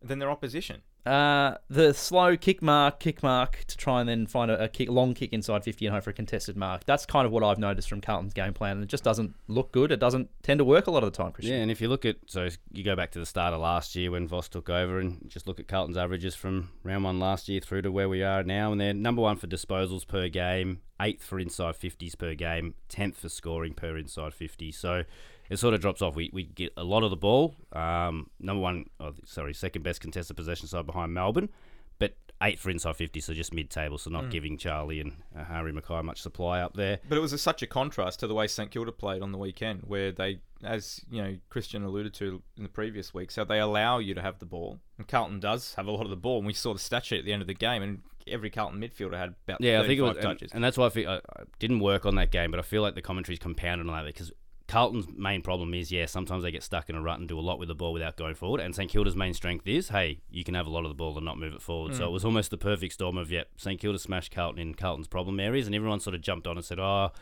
than 0.02 0.18
their 0.18 0.30
opposition. 0.30 0.82
Uh, 1.06 1.56
the 1.70 1.94
slow 1.94 2.36
kick 2.36 2.60
mark, 2.60 2.98
kick 2.98 3.22
mark 3.22 3.64
to 3.68 3.76
try 3.76 4.00
and 4.00 4.08
then 4.08 4.26
find 4.26 4.50
a, 4.50 4.64
a 4.64 4.68
kick, 4.68 4.90
long 4.90 5.14
kick 5.14 5.32
inside 5.32 5.62
50 5.62 5.86
and 5.86 5.94
hope 5.94 6.02
for 6.02 6.10
a 6.10 6.12
contested 6.12 6.56
mark. 6.56 6.84
That's 6.84 7.06
kind 7.06 7.24
of 7.24 7.30
what 7.30 7.44
I've 7.44 7.58
noticed 7.58 7.88
from 7.88 8.00
Carlton's 8.00 8.34
game 8.34 8.52
plan. 8.52 8.78
And 8.78 8.82
it 8.82 8.88
just 8.88 9.04
doesn't 9.04 9.36
look 9.46 9.70
good. 9.70 9.92
It 9.92 10.00
doesn't 10.00 10.30
tend 10.42 10.58
to 10.58 10.64
work 10.64 10.88
a 10.88 10.90
lot 10.90 11.04
of 11.04 11.12
the 11.12 11.16
time, 11.16 11.30
Christian. 11.30 11.54
Yeah, 11.54 11.62
and 11.62 11.70
if 11.70 11.80
you 11.80 11.88
look 11.88 12.04
at 12.04 12.16
so 12.26 12.48
you 12.72 12.82
go 12.82 12.96
back 12.96 13.12
to 13.12 13.20
the 13.20 13.26
start 13.26 13.54
of 13.54 13.60
last 13.60 13.94
year 13.94 14.10
when 14.10 14.26
Voss 14.26 14.48
took 14.48 14.68
over 14.68 14.98
and 14.98 15.28
just 15.28 15.46
look 15.46 15.60
at 15.60 15.68
Carlton's 15.68 15.96
averages 15.96 16.34
from 16.34 16.70
round 16.82 17.04
one 17.04 17.20
last 17.20 17.48
year 17.48 17.60
through 17.60 17.82
to 17.82 17.92
where 17.92 18.08
we 18.08 18.24
are 18.24 18.42
now, 18.42 18.72
and 18.72 18.80
they're 18.80 18.92
number 18.92 19.22
one 19.22 19.36
for 19.36 19.46
disposals 19.46 20.06
per 20.06 20.28
game, 20.28 20.80
eighth 21.00 21.22
for 21.22 21.38
inside 21.38 21.76
fifties 21.76 22.16
per 22.16 22.34
game, 22.34 22.74
tenth 22.88 23.16
for 23.16 23.28
scoring 23.28 23.74
per 23.74 23.96
inside 23.96 24.34
fifty. 24.34 24.72
So 24.72 25.04
it 25.50 25.58
sort 25.58 25.74
of 25.74 25.80
drops 25.80 26.02
off. 26.02 26.16
We, 26.16 26.30
we 26.32 26.44
get 26.44 26.72
a 26.76 26.84
lot 26.84 27.02
of 27.02 27.10
the 27.10 27.16
ball. 27.16 27.54
Um, 27.72 28.30
number 28.40 28.60
one, 28.60 28.86
oh, 29.00 29.14
sorry, 29.24 29.54
second 29.54 29.82
best 29.82 30.00
contested 30.00 30.36
possession 30.36 30.68
side 30.68 30.86
behind 30.86 31.14
Melbourne, 31.14 31.48
but 31.98 32.14
eighth 32.42 32.60
for 32.60 32.70
inside 32.70 32.96
50, 32.96 33.20
so 33.20 33.32
just 33.32 33.54
mid 33.54 33.70
table, 33.70 33.98
so 33.98 34.10
not 34.10 34.30
giving 34.30 34.58
Charlie 34.58 35.00
and 35.00 35.12
uh, 35.38 35.44
Harry 35.44 35.72
McKay 35.72 36.04
much 36.04 36.20
supply 36.20 36.60
up 36.60 36.74
there. 36.74 36.98
But 37.08 37.18
it 37.18 37.20
was 37.20 37.32
a, 37.32 37.38
such 37.38 37.62
a 37.62 37.66
contrast 37.66 38.20
to 38.20 38.26
the 38.26 38.34
way 38.34 38.46
St 38.46 38.70
Kilda 38.70 38.92
played 38.92 39.22
on 39.22 39.32
the 39.32 39.38
weekend, 39.38 39.82
where 39.86 40.12
they, 40.12 40.40
as 40.62 41.00
you 41.10 41.22
know, 41.22 41.36
Christian 41.48 41.84
alluded 41.84 42.14
to 42.14 42.42
in 42.56 42.62
the 42.62 42.68
previous 42.68 43.14
week, 43.14 43.30
so 43.30 43.44
they 43.44 43.60
allow 43.60 43.98
you 43.98 44.14
to 44.14 44.22
have 44.22 44.38
the 44.38 44.46
ball, 44.46 44.78
and 44.98 45.08
Carlton 45.08 45.40
does 45.40 45.74
have 45.74 45.86
a 45.86 45.90
lot 45.90 46.04
of 46.04 46.10
the 46.10 46.16
ball, 46.16 46.38
and 46.38 46.46
we 46.46 46.52
saw 46.52 46.72
the 46.72 46.78
stat 46.78 47.06
sheet 47.06 47.20
at 47.20 47.24
the 47.24 47.32
end 47.32 47.42
of 47.42 47.48
the 47.48 47.54
game, 47.54 47.82
and 47.82 48.02
every 48.26 48.50
Carlton 48.50 48.80
midfielder 48.80 49.16
had 49.16 49.34
about 49.46 49.60
Yeah, 49.60 49.80
I 49.80 49.86
think 49.86 50.00
it 50.00 50.02
35 50.02 50.16
was, 50.16 50.42
and, 50.42 50.50
and 50.54 50.64
that's 50.64 50.76
why 50.76 50.86
I 50.86 50.90
feel 50.90 51.08
I, 51.08 51.16
I 51.16 51.42
didn't 51.58 51.80
work 51.80 52.04
on 52.04 52.16
that 52.16 52.30
game, 52.30 52.50
but 52.50 52.60
I 52.60 52.64
feel 52.64 52.82
like 52.82 52.94
the 52.94 53.02
commentary's 53.02 53.38
compounded 53.38 53.86
on 53.86 53.94
that 53.94 54.04
because 54.04 54.32
Carlton's 54.68 55.06
main 55.14 55.42
problem 55.42 55.74
is, 55.74 55.92
yeah, 55.92 56.06
sometimes 56.06 56.42
they 56.42 56.50
get 56.50 56.62
stuck 56.62 56.88
in 56.88 56.96
a 56.96 57.00
rut 57.00 57.20
and 57.20 57.28
do 57.28 57.38
a 57.38 57.40
lot 57.40 57.58
with 57.58 57.68
the 57.68 57.74
ball 57.74 57.92
without 57.92 58.16
going 58.16 58.34
forward. 58.34 58.60
And 58.60 58.74
St 58.74 58.90
Kilda's 58.90 59.14
main 59.14 59.32
strength 59.32 59.66
is, 59.68 59.90
hey, 59.90 60.20
you 60.28 60.42
can 60.42 60.54
have 60.54 60.66
a 60.66 60.70
lot 60.70 60.84
of 60.84 60.88
the 60.88 60.94
ball 60.94 61.16
and 61.16 61.24
not 61.24 61.38
move 61.38 61.54
it 61.54 61.62
forward. 61.62 61.92
Mm. 61.92 61.98
So 61.98 62.06
it 62.06 62.10
was 62.10 62.24
almost 62.24 62.50
the 62.50 62.58
perfect 62.58 62.94
storm 62.94 63.16
of, 63.16 63.30
yep, 63.30 63.48
St 63.56 63.80
Kilda 63.80 63.98
smashed 63.98 64.32
Carlton 64.32 64.60
in 64.60 64.74
Carlton's 64.74 65.06
problem 65.06 65.38
areas, 65.38 65.66
and 65.66 65.74
everyone 65.74 66.00
sort 66.00 66.14
of 66.14 66.20
jumped 66.20 66.46
on 66.46 66.56
and 66.56 66.64
said, 66.64 66.80
oh. 66.80 67.12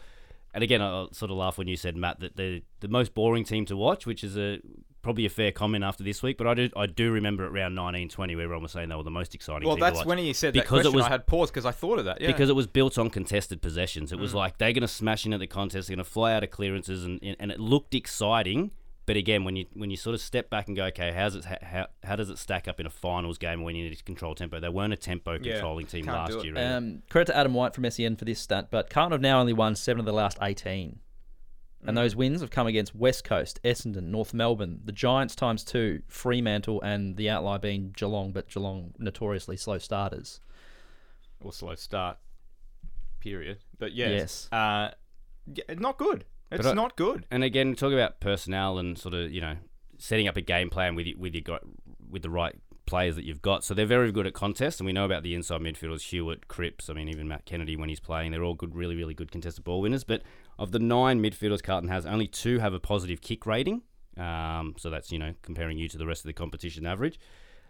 And 0.54 0.62
again, 0.62 0.80
I 0.80 1.06
sort 1.12 1.30
of 1.30 1.36
laugh 1.36 1.58
when 1.58 1.66
you 1.66 1.76
said 1.76 1.96
Matt 1.96 2.20
that 2.20 2.36
the 2.36 2.62
the 2.78 2.86
most 2.86 3.12
boring 3.12 3.44
team 3.44 3.66
to 3.66 3.76
watch, 3.76 4.06
which 4.06 4.22
is 4.22 4.36
a 4.38 4.60
probably 5.04 5.24
a 5.26 5.30
fair 5.30 5.52
comment 5.52 5.84
after 5.84 6.02
this 6.02 6.20
week. 6.22 6.36
But 6.36 6.48
I 6.48 6.54
do 6.54 6.70
I 6.76 6.86
do 6.86 7.12
remember 7.12 7.44
at 7.46 7.52
around 7.52 7.76
nineteen 7.76 8.08
twenty 8.08 8.34
where 8.34 8.44
everyone 8.44 8.64
was 8.64 8.72
saying 8.72 8.88
they 8.88 8.96
were 8.96 9.04
the 9.04 9.10
most 9.12 9.34
exciting. 9.36 9.68
well, 9.68 9.76
that's 9.76 10.04
when 10.04 10.18
he 10.18 10.32
said 10.32 10.54
that 10.54 10.62
because 10.62 10.70
question. 10.82 10.92
it 10.92 10.96
was 10.96 11.04
I 11.06 11.10
had 11.10 11.26
pause 11.28 11.50
because 11.50 11.64
I 11.66 11.70
thought 11.70 12.00
of 12.00 12.06
that. 12.06 12.20
Yeah. 12.20 12.26
because 12.26 12.48
it 12.50 12.56
was 12.56 12.66
built 12.66 12.98
on 12.98 13.10
contested 13.10 13.62
possessions. 13.62 14.10
It 14.12 14.18
was 14.18 14.32
Mm. 14.32 14.36
like 14.36 14.58
they're 14.58 14.72
going 14.72 14.80
to 14.82 14.88
smash 14.88 15.24
in 15.26 15.32
at 15.32 15.38
the 15.38 15.46
contest, 15.46 15.86
they're 15.86 15.94
going 15.96 16.04
to 16.04 16.10
fly 16.10 16.32
out 16.34 16.42
of 16.42 16.50
clearances, 16.50 17.04
and 17.04 17.20
and 17.38 17.52
it 17.52 17.60
looked 17.60 17.94
exciting. 17.94 18.72
But 19.06 19.18
again, 19.18 19.44
when 19.44 19.54
you 19.54 19.66
when 19.74 19.90
you 19.90 19.98
sort 19.98 20.14
of 20.14 20.22
step 20.22 20.48
back 20.48 20.66
and 20.66 20.74
go, 20.74 20.84
okay, 20.86 21.12
how's 21.12 21.34
it 21.36 21.44
how, 21.44 21.88
how 22.02 22.16
does 22.16 22.30
it 22.30 22.38
stack 22.38 22.66
up 22.66 22.80
in 22.80 22.86
a 22.86 22.90
finals 22.90 23.36
game 23.36 23.62
when 23.62 23.76
you 23.76 23.84
need 23.84 23.94
to 23.98 24.02
control 24.02 24.34
tempo? 24.34 24.58
They 24.60 24.70
weren't 24.70 24.94
a 24.94 24.96
tempo 24.96 25.32
Yeah, 25.34 25.52
controlling 25.52 25.84
team 25.86 26.06
last 26.06 26.42
year. 26.42 26.56
either. 26.56 26.76
Um, 26.78 27.02
credit 27.10 27.30
to 27.32 27.36
Adam 27.36 27.52
White 27.52 27.74
from 27.74 27.84
SEN 27.90 28.16
for 28.16 28.24
this 28.24 28.40
stat, 28.40 28.68
but 28.70 28.88
Carlton 28.88 29.12
have 29.12 29.20
now 29.20 29.40
only 29.40 29.52
won 29.52 29.76
seven 29.76 30.00
of 30.00 30.06
the 30.06 30.12
last 30.14 30.38
18. 30.40 31.00
And 31.86 31.96
those 31.96 32.16
wins 32.16 32.40
have 32.40 32.50
come 32.50 32.66
against 32.66 32.94
West 32.94 33.24
Coast, 33.24 33.60
Essendon, 33.62 34.04
North 34.04 34.32
Melbourne, 34.32 34.80
the 34.84 34.92
Giants 34.92 35.34
times 35.34 35.62
two, 35.64 36.02
Fremantle, 36.08 36.80
and 36.82 37.16
the 37.16 37.28
outlier 37.28 37.58
being 37.58 37.92
Geelong, 37.96 38.32
but 38.32 38.48
Geelong 38.48 38.94
notoriously 38.98 39.56
slow 39.56 39.78
starters. 39.78 40.40
or 41.42 41.52
slow 41.52 41.74
start. 41.74 42.16
Period. 43.20 43.58
But 43.78 43.92
yes, 43.92 44.10
Yes. 44.10 44.48
Uh, 44.52 44.90
not 45.76 45.98
good. 45.98 46.24
It's 46.50 46.66
I- 46.66 46.72
not 46.74 46.96
good. 46.96 47.26
And 47.30 47.44
again, 47.44 47.74
talk 47.74 47.92
about 47.92 48.20
personnel 48.20 48.78
and 48.78 48.96
sort 48.98 49.14
of 49.14 49.30
you 49.32 49.40
know 49.40 49.56
setting 49.98 50.26
up 50.28 50.36
a 50.36 50.40
game 50.40 50.70
plan 50.70 50.94
with 50.94 51.06
y- 51.06 51.14
with 51.18 51.34
your 51.34 51.60
with 52.10 52.22
the 52.22 52.30
right 52.30 52.54
players 52.86 53.16
that 53.16 53.24
you've 53.24 53.42
got. 53.42 53.64
So 53.64 53.74
they're 53.74 53.86
very 53.86 54.12
good 54.12 54.26
at 54.26 54.34
contests, 54.34 54.78
and 54.80 54.86
we 54.86 54.92
know 54.92 55.04
about 55.04 55.22
the 55.22 55.34
inside 55.34 55.60
midfielders: 55.60 56.02
Hewett, 56.02 56.48
Cripps. 56.48 56.88
I 56.88 56.92
mean, 56.94 57.08
even 57.08 57.28
Matt 57.28 57.44
Kennedy 57.46 57.76
when 57.76 57.88
he's 57.88 58.00
playing, 58.00 58.30
they're 58.32 58.44
all 58.44 58.54
good, 58.54 58.74
really, 58.74 58.96
really 58.96 59.14
good 59.14 59.30
contested 59.32 59.64
ball 59.64 59.80
winners. 59.80 60.04
But 60.04 60.22
of 60.58 60.72
the 60.72 60.78
nine 60.78 61.22
midfielders 61.22 61.62
Carlton 61.62 61.88
has, 61.88 62.06
only 62.06 62.26
two 62.26 62.58
have 62.58 62.74
a 62.74 62.80
positive 62.80 63.20
kick 63.20 63.46
rating. 63.46 63.82
Um, 64.16 64.74
so 64.78 64.90
that's 64.90 65.10
you 65.10 65.18
know 65.18 65.34
comparing 65.42 65.76
you 65.78 65.88
to 65.88 65.98
the 65.98 66.06
rest 66.06 66.22
of 66.24 66.26
the 66.28 66.32
competition 66.34 66.86
average. 66.86 67.18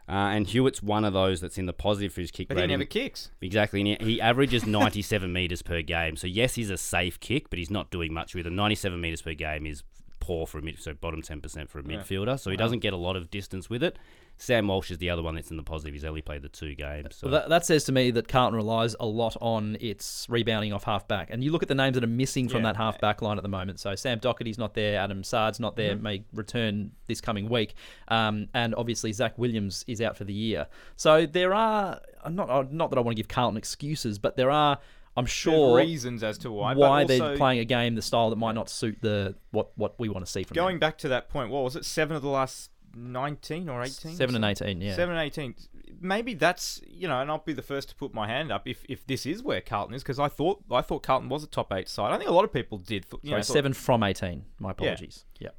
Uh, 0.07 0.13
and 0.13 0.47
Hewett's 0.47 0.83
one 0.83 1.03
of 1.03 1.15
those 1.15 1.41
that's 1.41 1.57
in 1.57 1.65
the 1.65 1.73
positive 1.73 2.13
for 2.13 2.21
his 2.21 2.31
kick 2.31 2.49
But 2.49 2.59
he 2.59 2.63
rating. 2.65 2.75
never 2.79 2.85
kicks. 2.85 3.31
Exactly. 3.41 3.81
And 3.81 4.03
he, 4.03 4.13
he 4.17 4.21
averages 4.21 4.67
97 4.67 5.33
metres 5.33 5.63
per 5.63 5.81
game. 5.81 6.17
So, 6.17 6.27
yes, 6.27 6.57
he's 6.57 6.69
a 6.69 6.77
safe 6.77 7.19
kick, 7.21 7.49
but 7.49 7.59
he's 7.59 7.71
not 7.71 7.91
doing 7.91 8.13
much 8.13 8.35
with 8.35 8.47
him. 8.47 8.55
97 8.55 9.01
metres 9.01 9.23
per 9.23 9.33
game 9.33 9.65
is 9.65 9.83
poor 10.25 10.47
for 10.47 10.59
a 10.59 10.63
mid, 10.63 10.81
so 10.81 10.95
bottom 10.95 11.21
10% 11.21 11.69
for 11.69 11.79
a 11.79 11.83
midfielder. 11.83 12.41
So, 12.41 12.51
he 12.51 12.57
doesn't 12.57 12.79
get 12.79 12.95
a 12.95 12.97
lot 12.97 13.15
of 13.15 13.31
distance 13.31 13.69
with 13.69 13.83
it. 13.83 13.99
Sam 14.37 14.67
Walsh 14.67 14.91
is 14.91 14.99
the 14.99 15.11
other 15.11 15.23
one 15.23 15.35
that's 15.37 15.51
in 15.51 15.57
the 15.57 15.63
positive. 15.63 15.93
He's 15.95 16.05
only 16.05 16.23
played 16.23 16.43
the 16.43 16.49
two 16.49 16.75
games. 16.75 17.17
So. 17.17 17.29
Well, 17.29 17.41
that, 17.41 17.49
that 17.51 17.67
says 17.67 17.85
to 17.85 17.93
me 17.93 18.11
that 18.13 18.27
Carlton 18.27 18.57
relies 18.57 18.97
a 18.99 19.07
lot 19.07 19.37
on 19.41 19.77
its 19.81 20.27
rebounding 20.29 20.73
off 20.73 20.83
half 20.85 21.07
back. 21.07 21.29
And 21.31 21.45
you 21.45 21.53
look 21.53 21.63
at 21.63 21.69
the 21.69 21.75
names 21.75 21.95
that 21.95 22.03
are 22.03 22.09
missing 22.09 22.49
from 22.49 22.63
Yeah. 22.63 22.73
that 22.73 22.77
half 22.77 23.01
back 23.01 23.23
line 23.23 23.37
at 23.37 23.43
the 23.43 23.49
moment. 23.49 23.79
So 23.79 23.95
Sam 23.95 24.19
Docherty's 24.19 24.59
not 24.59 24.75
there, 24.75 24.99
Adam 24.99 25.23
Saad's 25.23 25.61
not 25.61 25.77
there, 25.77 25.95
may 25.95 26.25
return 26.33 26.91
this 27.07 27.21
coming 27.21 27.49
week. 27.49 27.75
Um, 28.09 28.49
and 28.55 28.75
obviously 28.75 29.13
Zach 29.13 29.39
Williams 29.39 29.85
is 29.87 30.01
out 30.01 30.17
for 30.17 30.25
the 30.25 30.35
year. 30.35 30.67
So 30.97 31.27
there 31.27 31.55
are, 31.55 32.01
not, 32.29 32.73
not 32.73 32.91
that 32.91 32.99
I 32.99 33.03
want 33.03 33.17
to 33.17 33.23
give 33.23 33.29
Carlton 33.29 33.57
excuses, 33.57 34.19
but 34.19 34.37
there 34.37 34.51
are, 34.51 34.79
I'm 35.17 35.27
sure, 35.27 35.77
reasons 35.77 36.23
as 36.23 36.39
to 36.39 36.51
why. 36.51 36.75
why 36.75 37.05
they're 37.05 37.37
playing 37.37 37.61
a 37.61 37.65
game 37.65 37.95
the 37.95 38.03
style 38.03 38.31
that 38.31 38.37
might 38.37 38.55
not 38.55 38.69
suit 38.69 38.99
the 39.01 39.37
what, 39.53 39.71
what 39.77 39.99
we 39.99 40.09
want 40.09 40.25
to 40.27 40.31
see 40.31 40.43
from 40.43 40.55
Going 40.57 40.79
back 40.79 40.99
to 40.99 41.09
that 41.09 41.29
point, 41.29 41.51
what 41.51 41.63
was 41.63 41.77
it? 41.77 41.85
Seven 41.85 42.17
of 42.17 42.23
the 42.23 42.29
last 42.29 42.71
nineteen 42.97 43.69
or 43.69 43.83
eighteen? 43.83 44.15
7 44.15 44.35
and 44.35 44.45
18, 44.45 44.81
yeah. 44.81 44.95
Seven 44.95 45.17
and 45.17 45.25
eighteen. 45.25 45.55
Maybe 46.01 46.35
that's 46.35 46.81
you 46.87 47.09
know, 47.09 47.21
and 47.21 47.31
I'll 47.31 47.39
be 47.39 47.53
the 47.53 47.63
first 47.63 47.89
to 47.91 47.95
put 47.95 48.13
my 48.13 48.27
hand 48.27 48.51
up 48.53 48.67
if, 48.67 48.85
if 48.89 49.07
this 49.07 49.25
is 49.27 49.43
where 49.43 49.61
Carlton 49.61 49.95
is 49.95 50.03
because 50.03 50.19
I 50.19 50.29
thought 50.29 50.63
I 50.71 50.81
thought 50.83 51.03
Carlton 51.03 51.29
was 51.29 51.45
a 51.45 51.47
top 51.47 51.73
eight 51.73 51.89
side. 51.89 52.13
I 52.13 52.19
think 52.19 52.29
a 52.29 52.33
lot 52.33 52.45
of 52.45 52.53
people 52.53 52.79
did. 52.79 53.09
th- 53.11 53.23
You 53.23 53.31
Sorry, 53.31 53.41
know, 53.41 53.45
thought- 53.45 53.53
7 53.53 53.73
from 53.73 54.03
18. 54.03 54.45
My 54.59 54.73
apologies. 54.73 55.25
Yeah. 55.39 55.51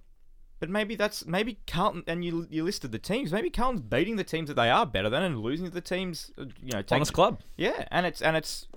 But 0.60 0.70
maybe 0.70 0.96
that's 0.96 1.26
maybe 1.26 1.60
Carlton, 1.68 2.04
and 2.08 2.24
you 2.24 2.48
you 2.50 2.64
listed 2.64 2.92
the 2.92 3.00
teams. 3.00 3.32
Maybe 3.32 3.50
Carlton's 3.50 3.82
beating 3.82 4.16
the 4.16 4.24
teams 4.24 4.48
that 4.48 4.54
they 4.56 4.70
are 4.70 4.86
better 4.86 5.10
than, 5.10 5.24
and 5.24 5.40
losing 5.42 5.66
to 5.66 5.72
the 5.72 5.82
teams. 5.82 6.32
uh, 6.38 6.46
You 6.62 6.72
know, 6.74 6.82
take, 6.82 6.98
Honest 6.98 7.14
club, 7.14 7.42
Yeah, 7.58 7.86
and 7.92 8.06
it's 8.06 8.22
and 8.22 8.38
it's. 8.38 8.68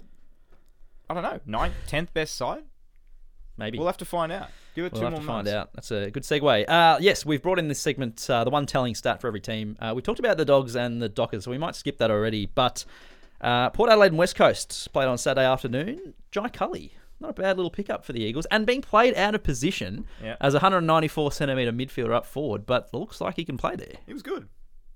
I 1.11 1.14
don't 1.14 1.23
know, 1.23 1.40
ninth, 1.47 1.75
tenth 1.87 2.12
best 2.12 2.35
side. 2.37 2.62
maybe. 3.57 3.79
We'll 3.79 3.87
have 3.88 3.97
to 3.99 4.05
find 4.05 4.31
out. 4.31 4.49
Give 4.75 4.85
it 4.85 4.92
We'll 4.92 5.01
two 5.01 5.05
have 5.07 5.12
more 5.12 5.21
to 5.21 5.27
find 5.27 5.47
months. 5.47 5.51
out. 5.53 5.71
That's 5.75 5.90
a 5.90 6.11
good 6.11 6.23
segue. 6.23 6.68
Uh, 6.68 6.99
yes, 7.01 7.27
we've 7.27 7.42
brought 7.42 7.59
in 7.59 7.66
this 7.68 7.81
segment, 7.81 8.29
uh, 8.31 8.44
the 8.44 8.51
one 8.51 8.66
telling 8.66 8.94
stat 8.94 9.21
for 9.21 9.27
every 9.27 9.40
team. 9.40 9.77
Uh, 9.81 9.92
we 9.97 10.03
talked 10.03 10.21
about 10.21 10.37
the 10.37 10.44
Dogs 10.44 10.77
and 10.77 11.03
the 11.03 11.09
Dockers, 11.09 11.44
so 11.44 11.51
we 11.51 11.59
might 11.59 11.75
skip 11.75 11.99
that 11.99 12.11
already. 12.11 12.47
But 12.47 12.85
uh, 13.40 13.71
Port 13.71 13.90
Adelaide 13.90 14.09
and 14.12 14.18
West 14.18 14.37
Coast 14.37 14.92
played 14.92 15.07
on 15.09 15.18
Saturday 15.18 15.47
afternoon. 15.47 16.14
Jai 16.31 16.49
Culley, 16.51 16.92
not 17.18 17.31
a 17.31 17.33
bad 17.33 17.57
little 17.57 17.71
pickup 17.71 18.05
for 18.05 18.12
the 18.12 18.21
Eagles, 18.23 18.47
and 18.53 18.66
being 18.66 18.83
played 18.83 19.14
out 19.16 19.35
of 19.35 19.42
position 19.42 20.05
Yeah. 20.23 20.37
as 20.40 20.55
a 20.55 20.59
194 20.59 21.33
centimetre 21.33 21.73
midfielder 21.73 22.12
up 22.14 22.27
forward, 22.27 22.66
but 22.66 22.92
looks 22.94 23.21
like 23.21 23.35
he 23.37 23.44
can 23.44 23.57
play 23.57 23.75
there. 23.75 23.94
He 24.07 24.12
was 24.12 24.23
good. 24.23 24.49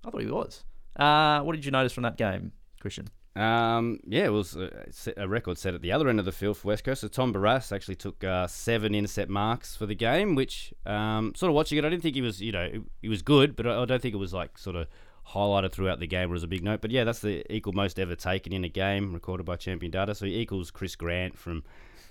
I 0.04 0.10
thought 0.10 0.20
he 0.20 0.26
was. 0.28 0.62
Uh, 0.94 1.40
what 1.40 1.54
did 1.56 1.64
you 1.64 1.70
notice 1.72 1.92
from 1.92 2.02
that 2.04 2.16
game, 2.18 2.52
Christian? 2.80 3.08
Um, 3.34 4.00
yeah, 4.06 4.26
it 4.26 4.32
was 4.32 4.56
a, 4.56 4.70
a 5.16 5.26
record 5.26 5.56
set 5.56 5.74
at 5.74 5.80
the 5.80 5.92
other 5.92 6.08
end 6.08 6.18
of 6.18 6.26
the 6.26 6.32
field 6.32 6.58
for 6.58 6.68
West 6.68 6.84
Coast. 6.84 7.00
So 7.00 7.08
Tom 7.08 7.32
Barrass 7.32 7.72
actually 7.72 7.96
took 7.96 8.22
uh, 8.22 8.46
seven 8.46 8.94
intercept 8.94 9.30
marks 9.30 9.74
for 9.74 9.86
the 9.86 9.94
game, 9.94 10.34
which 10.34 10.74
um, 10.84 11.34
sort 11.34 11.48
of 11.48 11.54
watching 11.54 11.78
it, 11.78 11.84
I 11.84 11.88
didn't 11.88 12.02
think 12.02 12.14
he 12.14 12.20
was, 12.20 12.42
you 12.42 12.52
know, 12.52 12.70
he 13.00 13.08
was 13.08 13.22
good, 13.22 13.56
but 13.56 13.66
I 13.66 13.84
don't 13.86 14.02
think 14.02 14.14
it 14.14 14.18
was 14.18 14.34
like 14.34 14.58
sort 14.58 14.76
of 14.76 14.86
highlighted 15.28 15.72
throughout 15.72 16.00
the 16.00 16.06
game 16.06 16.30
or 16.30 16.34
as 16.34 16.42
a 16.42 16.48
big 16.48 16.62
note. 16.62 16.82
But 16.82 16.90
yeah, 16.90 17.04
that's 17.04 17.20
the 17.20 17.50
equal 17.52 17.72
most 17.72 17.98
ever 17.98 18.14
taken 18.14 18.52
in 18.52 18.64
a 18.64 18.68
game 18.68 19.14
recorded 19.14 19.44
by 19.44 19.56
Champion 19.56 19.90
Data. 19.90 20.14
So 20.14 20.26
he 20.26 20.38
equals 20.38 20.70
Chris 20.70 20.94
Grant 20.94 21.38
from 21.38 21.64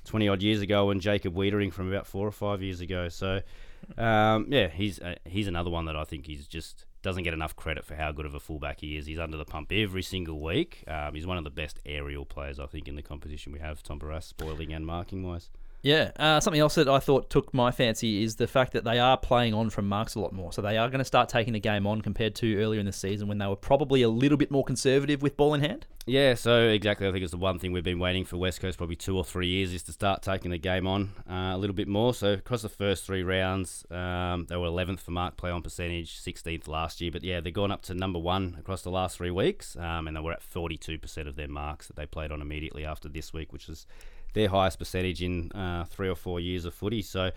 20 0.06 0.28
odd 0.28 0.42
years 0.42 0.62
ago 0.62 0.90
and 0.90 1.02
Jacob 1.02 1.36
Weitering 1.36 1.72
from 1.72 1.88
about 1.88 2.08
four 2.08 2.28
or 2.28 2.32
five 2.32 2.64
years 2.64 2.82
ago. 2.82 3.10
So 3.10 3.42
um, 3.98 4.48
yeah, 4.50 4.68
he's 4.68 5.00
uh, 5.00 5.16
he's 5.26 5.48
another 5.48 5.70
one 5.70 5.86
that 5.86 5.96
I 5.96 6.04
think 6.04 6.26
he's 6.26 6.48
just 6.48 6.86
doesn't 7.02 7.24
get 7.24 7.34
enough 7.34 7.56
credit 7.56 7.86
for 7.86 7.96
how 7.96 8.12
good 8.12 8.26
of 8.26 8.36
a 8.36 8.40
fullback 8.40 8.82
he 8.82 8.98
is. 8.98 9.06
He's 9.06 9.20
under 9.20 9.38
the 9.38 9.46
pump 9.46 9.72
every 9.72 10.04
single 10.04 10.40
week. 10.40 10.84
Um, 10.88 11.14
he's 11.14 11.26
one 11.26 11.38
of 11.38 11.44
the 11.44 11.50
best 11.50 11.80
aerial 11.86 12.26
players 12.26 12.60
I 12.60 12.66
think 12.68 12.88
in 12.88 12.96
the 12.96 13.02
competition 13.02 13.52
we 13.52 13.60
have. 13.60 13.82
Tom 13.82 14.00
Barrass, 14.00 14.24
spoiling 14.24 14.74
and 14.74 14.86
marking 14.86 15.24
wise. 15.24 15.50
Yeah, 15.84 16.12
uh, 16.18 16.40
something 16.40 16.62
else 16.62 16.76
that 16.76 16.88
I 16.88 17.00
thought 17.00 17.30
took 17.30 17.54
my 17.54 17.72
fancy 17.72 18.24
is 18.24 18.36
the 18.36 18.48
fact 18.48 18.74
that 18.74 18.84
they 18.84 19.00
are 19.00 19.18
playing 19.18 19.54
on 19.54 19.72
from 19.72 19.88
marks 19.88 20.14
a 20.14 20.20
lot 20.20 20.32
more. 20.32 20.54
So 20.54 20.62
they 20.62 20.78
are 20.78 20.88
going 20.90 21.00
to 21.00 21.06
start 21.06 21.28
taking 21.28 21.54
the 21.54 21.60
game 21.60 21.88
on 21.88 22.02
compared 22.02 22.36
to 22.36 22.62
earlier 22.62 22.80
in 22.80 22.86
the 22.86 22.92
season 22.92 23.28
when 23.28 23.40
they 23.40 23.48
were 23.48 23.56
probably 23.56 24.04
a 24.04 24.10
little 24.10 24.38
bit 24.38 24.52
more 24.52 24.64
conservative 24.64 25.24
with 25.24 25.38
ball 25.38 25.56
in 25.56 25.62
hand. 25.62 25.88
Yeah, 26.06 26.34
so 26.36 26.68
exactly. 26.68 27.08
I 27.08 27.12
think 27.12 27.24
it's 27.24 27.32
the 27.32 27.38
one 27.38 27.60
thing 27.60 27.72
we've 27.72 27.84
been 27.84 28.00
waiting 28.00 28.26
for 28.26 28.38
West 28.38 28.60
Coast 28.60 28.78
probably 28.78 28.96
two 28.96 29.18
or 29.18 29.24
three 29.24 29.48
years 29.48 29.74
is 29.74 29.84
to 29.84 29.92
start 29.92 30.22
taking 30.22 30.52
the 30.52 30.58
game 30.58 30.88
on 30.88 31.14
uh, 31.30 31.52
a 31.54 31.58
little 31.58 31.76
bit 31.76 31.88
more. 31.88 32.14
So 32.14 32.34
across 32.34 32.62
the 32.62 32.70
first 32.70 33.06
three 33.06 33.24
rounds, 33.24 33.86
um, 33.92 34.46
they 34.50 34.58
were 34.58 34.68
11th 34.68 35.00
for 35.00 35.12
mark 35.12 35.38
play 35.38 35.52
on 35.52 35.62
percentage, 35.62 36.20
16th 36.22 36.68
last 36.68 37.02
year. 37.02 37.12
But 37.12 37.24
yeah, 37.24 37.40
they've 37.40 37.54
gone 37.54 37.72
up 37.72 37.82
to 37.84 37.94
number 37.94 38.20
one 38.20 38.56
across 38.60 38.82
the 38.84 38.92
last 38.92 39.18
three 39.18 39.32
weeks, 39.32 39.76
um, 39.78 40.08
and 40.08 40.16
they 40.16 40.22
were 40.22 40.34
at 40.34 40.42
42% 40.42 41.28
of 41.28 41.36
their 41.36 41.48
marks 41.48 41.88
that 41.88 41.96
they 41.96 42.06
played 42.06 42.32
on 42.32 42.42
immediately 42.42 42.86
after 42.86 43.10
this 43.10 43.34
week, 43.34 43.52
which 43.54 43.70
is 43.70 43.86
their 44.34 44.50
highest 44.50 44.80
percentage 44.80 45.22
in 45.22 45.52
uh, 45.54 45.86
three 45.86 46.10
or 46.10 46.16
four 46.16 46.40
years 46.40 46.66
of 46.66 46.74
footy. 46.74 47.02
So 47.02 47.32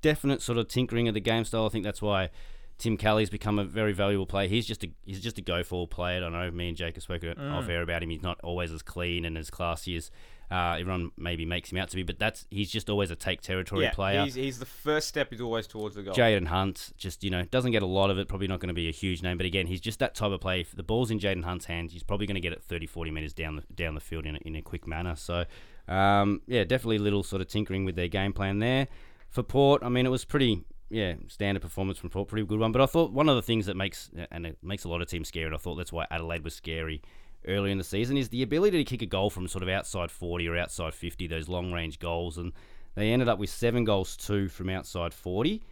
definite 0.00 0.42
sort 0.42 0.58
of 0.58 0.68
tinkering 0.68 1.08
of 1.08 1.14
the 1.14 1.20
game 1.20 1.44
style. 1.44 1.66
I 1.66 1.68
think 1.68 1.84
that's 1.84 2.02
why 2.02 2.30
Tim 2.78 2.96
Kelly's 2.96 3.30
become 3.30 3.58
a 3.58 3.64
very 3.64 3.92
valuable 3.92 4.26
player. 4.26 4.48
He's 4.48 4.66
just 4.66 4.82
a 4.84 4.90
he's 5.04 5.20
just 5.20 5.38
a 5.38 5.42
go 5.42 5.62
for 5.62 5.86
player. 5.86 6.24
I 6.24 6.28
know 6.28 6.50
me 6.50 6.68
and 6.68 6.76
Jake 6.76 6.94
have 6.96 7.04
spoken 7.04 7.38
off 7.38 7.68
air 7.68 7.82
about 7.82 8.02
him. 8.02 8.10
He's 8.10 8.22
not 8.22 8.40
always 8.42 8.72
as 8.72 8.82
clean 8.82 9.24
and 9.24 9.38
as 9.38 9.50
classy 9.50 9.96
as 9.96 10.10
uh, 10.50 10.76
everyone 10.78 11.10
maybe 11.16 11.46
makes 11.46 11.72
him 11.72 11.78
out 11.78 11.88
to 11.88 11.96
be, 11.96 12.02
but 12.02 12.18
that's 12.18 12.46
he's 12.50 12.70
just 12.70 12.90
always 12.90 13.10
a 13.10 13.16
take 13.16 13.40
territory 13.40 13.84
Yeah, 13.84 13.92
player. 13.92 14.24
he's, 14.24 14.34
he's 14.34 14.58
the 14.58 14.66
first 14.66 15.08
step 15.08 15.32
is 15.32 15.40
always 15.40 15.66
towards 15.66 15.94
the 15.94 16.02
goal. 16.02 16.12
Jayden 16.12 16.48
Hunt 16.48 16.92
just 16.98 17.24
you 17.24 17.30
know 17.30 17.44
doesn't 17.44 17.70
get 17.70 17.82
a 17.82 17.86
lot 17.86 18.10
of 18.10 18.18
it. 18.18 18.28
Probably 18.28 18.48
not 18.48 18.58
going 18.60 18.68
to 18.68 18.74
be 18.74 18.88
a 18.88 18.92
huge 18.92 19.22
name, 19.22 19.36
but 19.38 19.46
again, 19.46 19.66
he's 19.68 19.80
just 19.80 20.00
that 20.00 20.14
type 20.14 20.32
of 20.32 20.40
player. 20.40 20.60
If 20.60 20.74
the 20.74 20.82
ball's 20.82 21.10
in 21.10 21.20
Jayden 21.20 21.44
Hunt's 21.44 21.66
hands, 21.66 21.92
he's 21.92 22.02
probably 22.02 22.26
going 22.26 22.34
to 22.34 22.40
get 22.40 22.52
it 22.52 22.62
30, 22.62 22.86
40 22.86 23.10
meters 23.12 23.32
down 23.32 23.56
the 23.56 23.62
down 23.74 23.94
the 23.94 24.00
field 24.00 24.26
in 24.26 24.34
a, 24.36 24.38
in 24.40 24.56
a 24.56 24.60
quick 24.62 24.86
manner. 24.86 25.14
So 25.14 25.44
um, 25.92 26.40
yeah, 26.46 26.64
definitely 26.64 26.96
a 26.96 27.00
little 27.00 27.22
sort 27.22 27.42
of 27.42 27.48
tinkering 27.48 27.84
with 27.84 27.96
their 27.96 28.08
game 28.08 28.32
plan 28.32 28.58
there. 28.58 28.88
For 29.28 29.42
Port, 29.42 29.82
I 29.84 29.88
mean, 29.88 30.06
it 30.06 30.10
was 30.10 30.24
pretty 30.24 30.64
yeah 30.90 31.14
standard 31.28 31.60
performance 31.62 31.98
from 31.98 32.10
Port, 32.10 32.28
pretty 32.28 32.46
good 32.46 32.58
one. 32.58 32.72
But 32.72 32.82
I 32.82 32.86
thought 32.86 33.12
one 33.12 33.28
of 33.28 33.36
the 33.36 33.42
things 33.42 33.66
that 33.66 33.76
makes 33.76 34.10
and 34.30 34.46
it 34.46 34.58
makes 34.62 34.84
a 34.84 34.88
lot 34.88 35.02
of 35.02 35.08
teams 35.08 35.28
scary, 35.28 35.46
and 35.46 35.54
I 35.54 35.58
thought 35.58 35.76
that's 35.76 35.92
why 35.92 36.06
Adelaide 36.10 36.44
was 36.44 36.54
scary. 36.54 37.02
earlier 37.46 37.72
in 37.72 37.78
the 37.78 37.84
season 37.84 38.16
is 38.16 38.28
the 38.28 38.42
ability 38.42 38.78
to 38.78 38.84
kick 38.84 39.02
a 39.02 39.06
goal 39.06 39.28
from 39.28 39.48
sort 39.48 39.62
of 39.62 39.68
outside 39.68 40.10
40 40.10 40.48
or 40.48 40.56
outside 40.56 40.94
50, 40.94 41.26
those 41.26 41.48
long 41.48 41.72
range 41.72 41.98
goals. 41.98 42.38
And 42.38 42.52
they 42.94 43.12
ended 43.12 43.28
up 43.28 43.38
with 43.38 43.50
seven 43.50 43.84
goals, 43.84 44.16
two 44.16 44.48
from 44.48 44.68
outside 44.68 45.12
40. 45.12 45.62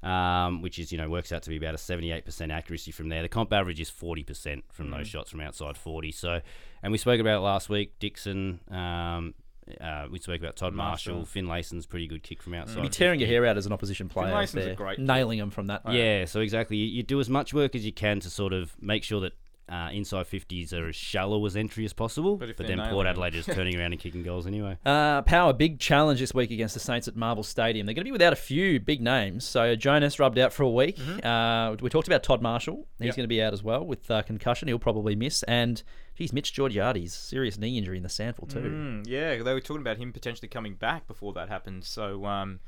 Um, 0.00 0.62
which 0.62 0.78
is, 0.78 0.92
you 0.92 0.98
know, 0.98 1.08
works 1.08 1.32
out 1.32 1.42
to 1.42 1.50
be 1.50 1.56
about 1.56 1.74
a 1.74 1.76
78% 1.76 2.52
accuracy 2.52 2.92
from 2.92 3.08
there. 3.08 3.20
The 3.20 3.28
comp 3.28 3.52
average 3.52 3.80
is 3.80 3.90
40% 3.90 4.62
from 4.70 4.90
those 4.92 5.08
shots 5.08 5.28
from 5.28 5.40
outside 5.40 5.76
40. 5.76 6.12
So, 6.12 6.40
and 6.84 6.92
we 6.92 6.98
spoke 6.98 7.20
about 7.20 7.38
it 7.38 7.40
last 7.40 7.68
week. 7.68 7.98
Dixon, 7.98 8.60
um, 8.70 9.34
uh, 9.80 10.06
we 10.10 10.18
spoke 10.18 10.40
about 10.40 10.56
Todd 10.56 10.74
Marshall. 10.74 11.18
Marshall. 11.18 11.42
Finlayson's 11.42 11.86
pretty 11.86 12.06
good 12.06 12.22
kick 12.22 12.42
from 12.42 12.54
outside. 12.54 12.76
You'd 12.76 12.82
be 12.82 12.88
tearing 12.88 13.20
your 13.20 13.28
hair 13.28 13.46
out 13.46 13.56
as 13.56 13.66
an 13.66 13.72
opposition 13.72 14.08
player. 14.08 14.32
Finlayson's 14.32 14.66
a 14.66 14.74
great 14.74 14.98
nailing 14.98 15.38
them 15.38 15.50
from 15.50 15.66
that. 15.68 15.82
Yeah, 15.90 16.24
so 16.24 16.40
exactly. 16.40 16.76
You, 16.76 16.86
you 16.86 17.02
do 17.02 17.20
as 17.20 17.28
much 17.28 17.52
work 17.54 17.74
as 17.74 17.84
you 17.84 17.92
can 17.92 18.20
to 18.20 18.30
sort 18.30 18.52
of 18.52 18.76
make 18.80 19.04
sure 19.04 19.20
that 19.20 19.32
uh, 19.68 19.90
inside 19.92 20.26
50s 20.26 20.72
are 20.72 20.88
as 20.88 20.96
shallow 20.96 21.44
as 21.46 21.56
entry 21.56 21.84
as 21.84 21.92
possible. 21.92 22.36
But 22.36 22.56
But, 22.56 22.66
then 22.66 22.78
Port 22.90 23.06
Adelaide 23.06 23.34
is 23.34 23.46
turning 23.46 23.78
around 23.78 23.92
and 23.92 24.00
kicking 24.00 24.22
goals 24.22 24.46
anyway. 24.46 24.78
Uh, 24.86 25.22
Power, 25.22 25.52
big 25.52 25.78
challenge 25.78 26.20
this 26.20 26.32
week 26.34 26.50
against 26.50 26.74
the 26.74 26.80
Saints 26.80 27.06
at 27.08 27.14
Marvel 27.16 27.42
Stadium. 27.44 27.86
They're 27.86 27.94
going 27.94 28.02
to 28.04 28.08
be 28.08 28.12
without 28.12 28.32
a 28.32 28.36
few 28.36 28.80
big 28.80 29.00
names. 29.02 29.44
So 29.44 29.76
Jonas 29.76 30.18
rubbed 30.18 30.38
out 30.38 30.52
for 30.52 30.62
a 30.62 30.70
week. 30.70 30.98
Uh, 31.24 31.76
we 31.80 31.90
talked 31.90 32.06
about 32.08 32.22
Todd 32.22 32.40
Marshall. 32.42 32.86
He's 32.98 33.06
Yep. 33.06 33.16
going 33.16 33.24
to 33.24 33.28
be 33.28 33.42
out 33.42 33.52
as 33.52 33.62
well 33.62 33.84
with 33.84 34.10
uh, 34.10 34.22
concussion. 34.22 34.68
He'll 34.68 34.78
probably 34.78 35.14
miss. 35.14 35.42
And, 35.44 35.82
geez, 36.16 36.32
Mitch 36.32 36.52
Georgiades, 36.52 37.12
serious 37.14 37.58
knee 37.58 37.76
injury 37.78 37.96
in 37.96 38.02
the 38.02 38.08
SANFL 38.08 38.48
too. 38.48 38.60
Mm, 38.60 39.06
yeah, 39.06 39.42
they 39.42 39.52
were 39.54 39.60
talking 39.60 39.82
about 39.82 39.98
him 39.98 40.12
potentially 40.12 40.48
coming 40.48 40.74
back 40.74 41.06
before 41.06 41.32
that 41.34 41.48
happened. 41.48 41.84
So, 41.84 42.24
um, 42.24 42.60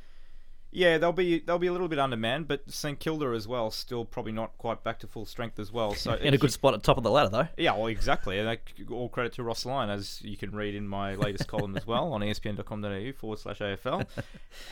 yeah, 0.73 0.99
they'll 0.99 1.13
be 1.13 1.41
they'll 1.41 1.59
be 1.59 1.67
a 1.67 1.73
little 1.73 1.89
bit 1.89 1.99
undermanned, 1.99 2.47
but 2.49 2.71
St 2.71 2.99
Kilda 2.99 3.27
as 3.35 3.49
well, 3.49 3.71
still 3.71 4.05
probably 4.05 4.33
not 4.33 4.57
quite 4.59 4.85
back 4.85 4.99
to 5.01 5.07
full 5.07 5.27
strength 5.27 5.59
as 5.59 5.73
well. 5.73 5.95
So 5.95 6.15
In 6.21 6.33
a 6.35 6.39
good 6.39 6.53
spot 6.53 6.75
at 6.75 6.83
top 6.83 6.97
of 6.97 7.03
the 7.03 7.11
ladder, 7.11 7.29
though. 7.29 7.49
Yeah, 7.57 7.73
well, 7.77 7.89
exactly. 7.89 8.39
And 8.39 8.59
all 8.91 9.09
credit 9.09 9.33
to 9.35 9.43
Ross 9.43 9.67
Lyon, 9.67 9.91
as 9.91 10.21
you 10.23 10.37
can 10.37 10.53
read 10.53 10.75
in 10.75 10.87
my 10.87 11.15
latest 11.17 11.49
column 11.49 11.77
as 11.77 11.87
well 11.87 12.13
on 12.13 12.21
espn.com.au 12.21 13.13
forward 13.19 13.39
slash 13.41 13.59
AFL. 13.59 14.07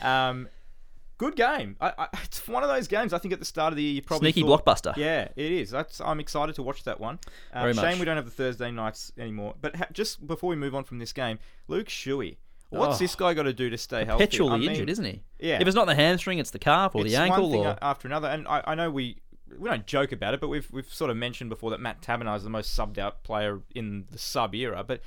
Um, 0.01 0.47
good 1.17 1.35
game. 1.35 1.75
I, 1.81 1.93
I, 1.97 2.07
it's 2.23 2.47
one 2.47 2.63
of 2.63 2.69
those 2.69 2.87
games. 2.87 3.11
I 3.11 3.17
think 3.17 3.33
at 3.33 3.39
the 3.39 3.45
start 3.45 3.73
of 3.73 3.77
the 3.77 3.83
year, 3.83 3.93
you 3.95 4.01
probably 4.01 4.31
Sneaky 4.31 4.47
thought- 4.47 4.65
blockbuster. 4.65 4.95
Yeah, 4.95 5.27
it 5.35 5.51
is. 5.51 5.69
That's 5.71 5.99
I'm 5.99 6.19
excited 6.21 6.55
to 6.55 6.63
watch 6.63 6.83
that 6.85 6.99
one. 7.01 7.19
Um, 7.53 7.63
Very 7.63 7.73
shame 7.73 7.83
much. 7.83 7.99
we 7.99 8.05
don't 8.05 8.15
have 8.15 8.25
the 8.25 8.31
Thursday 8.31 8.71
nights 8.71 9.11
anymore. 9.17 9.55
But 9.61 9.75
ha- 9.75 9.87
just 9.91 10.25
before 10.25 10.49
we 10.49 10.55
move 10.55 10.73
on 10.75 10.85
from 10.85 10.99
this 10.99 11.11
game, 11.11 11.39
Luke 11.67 11.87
Shuey. 11.87 12.37
What's 12.69 12.95
Oh. 12.95 12.99
this 12.99 13.15
guy 13.15 13.33
got 13.33 13.43
to 13.43 13.53
do 13.53 13.69
to 13.69 13.77
stay 13.77 14.05
healthy? 14.05 14.23
Perpetually 14.25 14.51
I 14.51 14.57
mean, 14.57 14.69
injured, 14.71 14.89
isn't 14.91 15.05
he? 15.05 15.23
yeah. 15.39 15.59
If 15.59 15.67
it's 15.67 15.75
not 15.75 15.87
the 15.87 15.95
hamstring, 15.95 16.37
it's 16.39 16.51
the 16.51 16.59
calf 16.59 16.93
or 16.95 17.01
it's 17.01 17.11
the 17.11 17.19
ankle. 17.19 17.49
one 17.49 17.51
thing 17.51 17.65
or 17.65 17.77
after 17.81 18.07
another. 18.07 18.27
And 18.27 18.47
I, 18.47 18.63
I 18.67 18.75
know 18.75 18.89
we 18.91 19.17
we 19.57 19.67
don't 19.67 19.87
joke 19.87 20.11
about 20.11 20.33
it, 20.35 20.39
but 20.39 20.47
we've 20.49 20.69
we've 20.71 20.91
sort 20.93 21.09
of 21.09 21.17
mentioned 21.17 21.49
before 21.49 21.71
that 21.71 21.79
Matt 21.79 22.01
Taberner 22.01 22.35
is 22.37 22.43
the 22.43 22.49
most 22.51 22.77
subbed 22.77 22.97
out 22.99 23.23
player 23.23 23.61
in 23.75 24.05
the 24.11 24.17
sub 24.17 24.53
era, 24.55 24.83
but. 24.85 25.01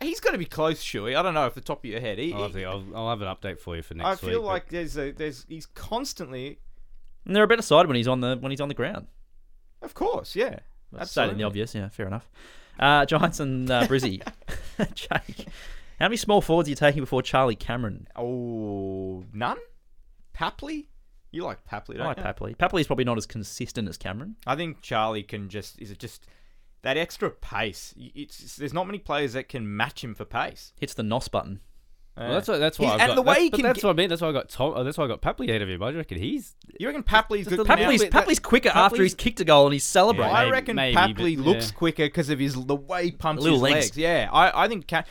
He's 0.00 0.20
got 0.20 0.30
to 0.30 0.38
be 0.38 0.44
close, 0.44 0.80
Shuey. 0.82 1.16
I 1.16 1.22
don't 1.22 1.34
know 1.34 1.44
if 1.44 1.54
the 1.54 1.60
top 1.60 1.80
of 1.80 1.84
your 1.84 2.00
head. 2.00 2.16
He, 2.16 2.32
I'll 2.32 2.44
have, 2.44 2.52
the- 2.52 2.64
I'll, 2.64 2.84
I'll 2.94 3.10
have 3.10 3.20
an 3.20 3.26
update 3.26 3.58
for 3.58 3.74
you 3.74 3.82
for 3.82 3.94
next 3.94 4.06
I 4.06 4.10
week. 4.12 4.20
feel 4.34 4.40
but- 4.42 4.46
like 4.46 4.68
there's 4.68 4.96
a 4.96 5.10
there's 5.10 5.44
he's 5.48 5.66
constantly, 5.66 6.60
And 7.26 7.34
they're 7.34 7.42
a 7.42 7.48
better 7.48 7.62
side 7.62 7.88
when 7.88 7.96
he's 7.96 8.06
on 8.06 8.20
the 8.20 8.36
when 8.40 8.50
he's 8.52 8.60
on 8.60 8.68
the 8.68 8.74
ground. 8.74 9.08
of 9.82 9.92
course, 9.92 10.36
yeah. 10.36 10.60
That's 10.92 11.10
stating 11.10 11.36
the 11.36 11.42
Absolutely. 11.42 11.44
obvious. 11.44 11.74
Yeah, 11.74 11.88
fair 11.88 12.06
enough. 12.06 12.30
Uh, 12.78 13.04
Giants 13.06 13.40
and 13.40 13.68
uh, 13.68 13.86
Brizzy. 13.88 14.22
Jake, 14.94 15.48
how 16.02 16.08
many 16.08 16.16
small 16.16 16.40
forwards 16.40 16.66
are 16.66 16.70
you 16.70 16.74
taking 16.74 17.00
before 17.00 17.22
Charlie 17.22 17.54
Cameron? 17.54 18.08
Oh, 18.16 19.22
none. 19.32 19.58
Papley, 20.34 20.88
you 21.30 21.44
like 21.44 21.64
Papley, 21.64 21.96
don't 21.96 22.00
I 22.00 22.06
like 22.06 22.16
you? 22.16 22.24
Papley. 22.24 22.56
Papley's 22.56 22.88
probably 22.88 23.04
not 23.04 23.18
as 23.18 23.24
consistent 23.24 23.88
as 23.88 23.96
Cameron. 23.96 24.34
I 24.44 24.56
think 24.56 24.82
Charlie 24.82 25.22
can 25.22 25.48
just 25.48 25.80
is 25.80 25.92
it 25.92 26.00
just 26.00 26.26
that 26.82 26.96
extra 26.96 27.30
pace. 27.30 27.94
It's 27.96 28.56
there's 28.56 28.72
not 28.72 28.88
many 28.88 28.98
players 28.98 29.34
that 29.34 29.48
can 29.48 29.76
match 29.76 30.02
him 30.02 30.16
for 30.16 30.24
pace. 30.24 30.72
Hits 30.80 30.94
the 30.94 31.04
NOS 31.04 31.28
button. 31.28 31.60
Well, 32.16 32.30
that's 32.32 32.46
why. 32.48 32.58
That's 32.58 32.78
why. 32.78 32.84
He's- 32.86 32.94
I've 32.94 33.00
and 33.00 33.08
got, 33.10 33.14
the 33.16 33.22
way 33.22 33.26
that's, 33.34 33.42
he 33.42 33.50
but 33.50 33.56
can 33.56 33.62
that's 33.64 33.76
get- 33.78 33.84
what 33.86 33.90
I 33.90 33.96
mean. 33.96 34.08
That's 34.10 34.20
why 34.22 34.28
I 34.28 34.32
got 34.32 34.48
Tom. 34.50 34.72
Oh, 34.76 34.84
that's 34.84 34.98
why 34.98 35.04
I 35.04 35.08
got 35.08 35.22
Papley 35.22 35.48
ahead 35.48 35.62
of 35.62 35.68
him. 35.70 35.82
I 35.82 35.90
reckon 35.92 36.18
he's. 36.18 36.54
You 36.78 36.86
reckon 36.86 37.02
Papley's 37.02 37.48
good? 37.48 37.58
now? 37.58 37.64
Papley's, 37.74 38.04
Papley- 38.04 38.10
Papley's 38.10 38.38
quicker 38.38 38.68
after 38.68 38.96
Papley's- 38.96 39.02
he's 39.04 39.14
kicked 39.14 39.40
a 39.40 39.44
goal 39.44 39.66
and 39.66 39.72
he's 39.72 39.84
celebrating. 39.84 40.34
I 40.34 40.40
Maybe- 40.42 40.52
reckon 40.52 40.76
maybe, 40.76 40.96
Papley 40.96 41.36
but- 41.36 41.44
looks 41.46 41.70
yeah. 41.70 41.76
quicker 41.78 42.04
because 42.06 42.28
of 42.28 42.38
his 42.38 42.54
the 42.54 42.76
way 42.76 43.06
he 43.06 43.10
pumps 43.12 43.42
Little 43.42 43.56
his 43.56 43.62
legs. 43.62 43.74
legs. 43.86 43.96
Yeah, 43.98 44.28
I, 44.30 44.64
I 44.64 44.68
think 44.68 44.88
Ca- 44.88 45.04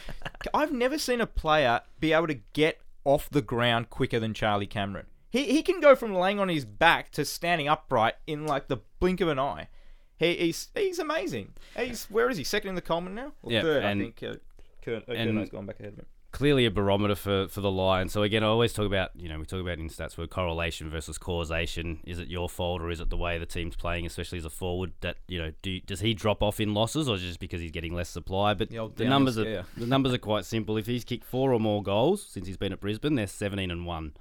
I've 0.54 0.72
never 0.72 0.98
seen 1.00 1.22
a 1.22 1.28
player 1.28 1.82
be 2.00 2.14
able 2.14 2.28
to 2.28 2.40
get 2.54 2.80
off 3.04 3.30
the 3.32 3.42
ground 3.42 3.90
quicker 3.90 4.20
than 4.20 4.34
Charlie 4.36 4.68
Cameron. 4.68 5.08
He 5.32 5.46
he 5.46 5.64
can 5.64 5.80
go 5.80 5.96
from 5.96 6.14
laying 6.14 6.40
on 6.40 6.50
his 6.50 6.66
back 6.66 7.12
to 7.14 7.26
standing 7.26 7.68
upright 7.68 8.14
in 8.28 8.46
like 8.46 8.68
the 8.68 8.78
blink 9.00 9.22
of 9.22 9.28
an 9.28 9.40
eye. 9.40 9.70
He, 10.18 10.36
he's 10.36 10.68
he's 10.76 11.00
amazing. 11.00 11.54
He's 11.76 12.06
where 12.12 12.30
is 12.30 12.38
he? 12.38 12.44
Second 12.44 12.70
in 12.70 12.76
the 12.76 12.82
Coleman 12.82 13.16
now? 13.16 13.32
Or 13.42 13.52
Yeah, 13.52 13.62
third, 13.64 13.84
and- 13.84 14.02
I 14.02 14.04
think. 14.04 14.22
Uh, 14.22 14.36
Kurt, 14.84 15.10
uh, 15.10 15.14
and- 15.14 15.30
Curnow's 15.32 15.50
gone 15.50 15.66
back 15.66 15.80
ahead 15.80 15.94
of 15.94 16.00
him. 16.00 16.06
Clearly 16.42 16.66
a 16.66 16.72
barometer 16.72 17.14
for, 17.14 17.48
for 17.50 17.62
the 17.62 17.70
Lions. 17.70 18.12
So 18.12 18.24
again, 18.24 18.44
I 18.44 18.48
always 18.48 18.74
talk 18.74 18.88
about 18.88 19.12
you 19.16 19.30
know 19.30 19.38
we 19.38 19.46
talk 19.46 19.62
about 19.62 19.78
in 19.78 19.90
stats 19.90 20.18
word 20.18 20.32
correlation 20.32 20.90
versus 20.90 21.20
causation. 21.20 22.00
Is 22.04 22.18
it 22.18 22.30
your 22.30 22.50
fault 22.50 22.82
or 22.82 22.90
is 22.90 23.00
it 23.00 23.12
the 23.12 23.18
way 23.18 23.38
the 23.38 23.46
team's 23.46 23.76
playing, 23.76 24.08
especially 24.08 24.40
as 24.40 24.46
a 24.46 24.50
forward? 24.50 24.92
That 25.02 25.18
you 25.28 25.40
know, 25.40 25.52
do 25.62 25.80
does 25.82 26.00
he 26.00 26.16
drop 26.16 26.42
off 26.42 26.60
in 26.60 26.74
losses 26.74 27.08
or 27.08 27.18
just 27.18 27.40
because 27.40 27.62
he's 27.62 27.70
getting 27.70 27.94
less 27.94 28.10
supply? 28.10 28.56
But 28.56 28.72
The 28.72 29.04
the 29.04 29.04
numbers 29.10 29.38
are 29.38 29.44
the 29.78 29.86
numbers 29.86 30.14
are 30.14 30.18
quite 30.18 30.46
simple. 30.46 30.78
If 30.78 30.88
he's 30.88 31.04
kicked 31.04 31.26
four 31.26 31.54
or 31.54 31.60
more 31.60 31.84
goals 31.84 32.26
since 32.26 32.48
he's 32.48 32.58
been 32.58 32.74
at 32.74 32.80
Brisbane, 32.80 33.14
they're 33.14 33.28
seventeen 33.28 33.70
and 33.70 33.86
one. 33.86 34.14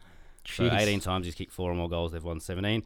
So 0.44 0.64
18 0.82 1.00
times 1.00 1.24
he's 1.24 1.34
kicked 1.34 1.52
four 1.52 1.70
or 1.70 1.74
more 1.74 1.88
goals, 1.88 2.12
they've 2.12 2.22
won 2.22 2.40
17. 2.40 2.82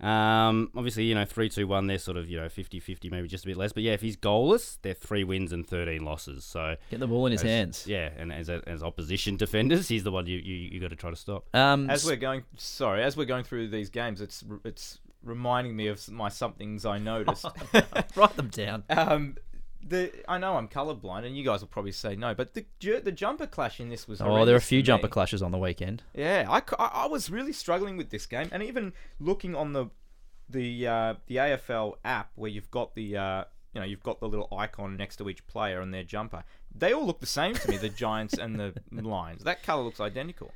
Um, 0.00 0.70
obviously, 0.74 1.04
you 1.04 1.14
know, 1.14 1.24
3 1.24 1.48
2 1.48 1.66
1, 1.66 1.86
they're 1.86 1.98
sort 1.98 2.16
of, 2.16 2.28
you 2.28 2.40
know, 2.40 2.48
50 2.48 2.80
50, 2.80 3.10
maybe 3.10 3.28
just 3.28 3.44
a 3.44 3.48
bit 3.48 3.56
less. 3.56 3.72
But 3.72 3.82
yeah, 3.82 3.92
if 3.92 4.00
he's 4.00 4.16
goalless, 4.16 4.78
they're 4.82 4.94
three 4.94 5.24
wins 5.24 5.52
and 5.52 5.66
13 5.66 6.04
losses. 6.04 6.44
So, 6.44 6.76
Get 6.90 7.00
the 7.00 7.06
ball 7.06 7.26
in 7.26 7.32
his 7.32 7.42
as- 7.42 7.46
hands. 7.46 7.86
Yeah, 7.86 8.10
and 8.16 8.32
as, 8.32 8.48
a, 8.48 8.62
as 8.66 8.82
opposition 8.82 9.36
defenders, 9.38 9.88
he's 9.88 10.04
the 10.04 10.10
one 10.12 10.26
you, 10.26 10.38
you, 10.38 10.54
you 10.54 10.80
got 10.80 10.90
to 10.90 10.96
try 10.96 11.10
to 11.10 11.16
stop. 11.16 11.54
Um, 11.54 11.90
As 11.90 12.04
we're 12.04 12.16
going, 12.16 12.44
sorry, 12.56 13.02
as 13.02 13.16
we're 13.16 13.24
going 13.26 13.44
through 13.44 13.68
these 13.68 13.90
games, 13.90 14.20
it's 14.20 14.44
it's 14.64 14.98
reminding 15.22 15.76
me 15.76 15.88
of 15.88 16.08
my 16.10 16.28
somethings 16.28 16.86
I 16.86 16.98
noticed. 16.98 17.44
write 18.16 18.36
them 18.36 18.48
down. 18.48 18.84
um, 18.90 19.36
the 19.86 20.12
I 20.28 20.38
know 20.38 20.56
I'm 20.56 20.68
colorblind, 20.68 21.24
and 21.24 21.36
you 21.36 21.44
guys 21.44 21.60
will 21.60 21.68
probably 21.68 21.92
say 21.92 22.16
no, 22.16 22.34
but 22.34 22.54
the 22.54 22.66
ju- 22.78 23.00
the 23.00 23.12
jumper 23.12 23.46
clash 23.46 23.80
in 23.80 23.88
this 23.88 24.06
was. 24.06 24.20
Oh, 24.20 24.44
there 24.44 24.54
are 24.54 24.58
a 24.58 24.60
few 24.60 24.82
jumper 24.82 25.06
me. 25.06 25.10
clashes 25.12 25.42
on 25.42 25.52
the 25.52 25.58
weekend. 25.58 26.02
Yeah, 26.14 26.46
I 26.48 26.62
I 26.78 27.06
was 27.06 27.30
really 27.30 27.52
struggling 27.52 27.96
with 27.96 28.10
this 28.10 28.26
game, 28.26 28.48
and 28.52 28.62
even 28.62 28.92
looking 29.18 29.54
on 29.54 29.72
the 29.72 29.86
the 30.48 30.86
uh, 30.86 31.14
the 31.26 31.36
AFL 31.36 31.94
app 32.04 32.30
where 32.34 32.50
you've 32.50 32.70
got 32.70 32.94
the 32.94 33.16
uh, 33.16 33.44
you 33.74 33.80
know 33.80 33.86
you've 33.86 34.02
got 34.02 34.20
the 34.20 34.28
little 34.28 34.48
icon 34.56 34.96
next 34.96 35.16
to 35.16 35.28
each 35.28 35.46
player 35.46 35.80
and 35.80 35.92
their 35.94 36.04
jumper. 36.04 36.44
They 36.74 36.92
all 36.92 37.06
look 37.06 37.20
the 37.20 37.26
same 37.26 37.54
to 37.54 37.70
me, 37.70 37.76
the 37.76 37.88
Giants 37.88 38.34
and 38.34 38.58
the 38.58 38.74
Lions. 38.92 39.44
That 39.44 39.62
color 39.62 39.82
looks 39.82 40.00
identical. 40.00 40.52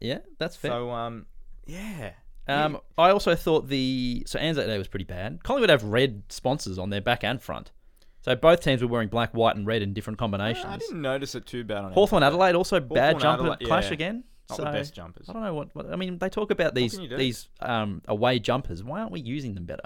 Yeah, 0.00 0.18
that's 0.38 0.56
fair. 0.56 0.70
So 0.70 0.90
um, 0.90 1.26
yeah. 1.66 2.12
Um, 2.46 2.80
I 2.96 3.10
also 3.10 3.34
thought 3.34 3.68
the 3.68 4.22
so 4.26 4.38
Anzac 4.38 4.66
Day 4.66 4.78
was 4.78 4.88
pretty 4.88 5.04
bad. 5.04 5.42
Collingwood 5.42 5.68
have 5.68 5.84
red 5.84 6.22
sponsors 6.30 6.78
on 6.78 6.88
their 6.88 7.02
back 7.02 7.22
and 7.22 7.42
front, 7.42 7.72
so 8.20 8.34
both 8.34 8.62
teams 8.62 8.82
were 8.82 8.88
wearing 8.88 9.08
black, 9.08 9.32
white, 9.32 9.56
and 9.56 9.66
red 9.66 9.82
in 9.82 9.92
different 9.92 10.18
combinations. 10.18 10.66
I 10.66 10.76
didn't 10.76 11.02
notice 11.02 11.34
it 11.34 11.46
too 11.46 11.64
bad 11.64 11.84
on 11.84 11.92
Hawthorn 11.92 12.22
Adelaide 12.22 12.54
also 12.54 12.80
bad 12.80 13.18
jumper 13.20 13.42
Adelaide, 13.44 13.66
clash 13.66 13.86
yeah. 13.86 13.94
again. 13.94 14.24
Not 14.48 14.56
so 14.56 14.64
the 14.64 14.70
best 14.70 14.94
jumpers. 14.94 15.28
I 15.28 15.34
don't 15.34 15.42
know 15.42 15.54
what, 15.54 15.74
what 15.74 15.92
I 15.92 15.96
mean. 15.96 16.18
They 16.18 16.30
talk 16.30 16.50
about 16.50 16.74
these 16.74 16.94
can 16.94 17.02
you 17.02 17.08
do? 17.10 17.16
these 17.16 17.48
um, 17.60 18.00
away 18.08 18.38
jumpers. 18.38 18.82
Why 18.82 19.00
aren't 19.00 19.12
we 19.12 19.20
using 19.20 19.54
them 19.54 19.66
better? 19.66 19.82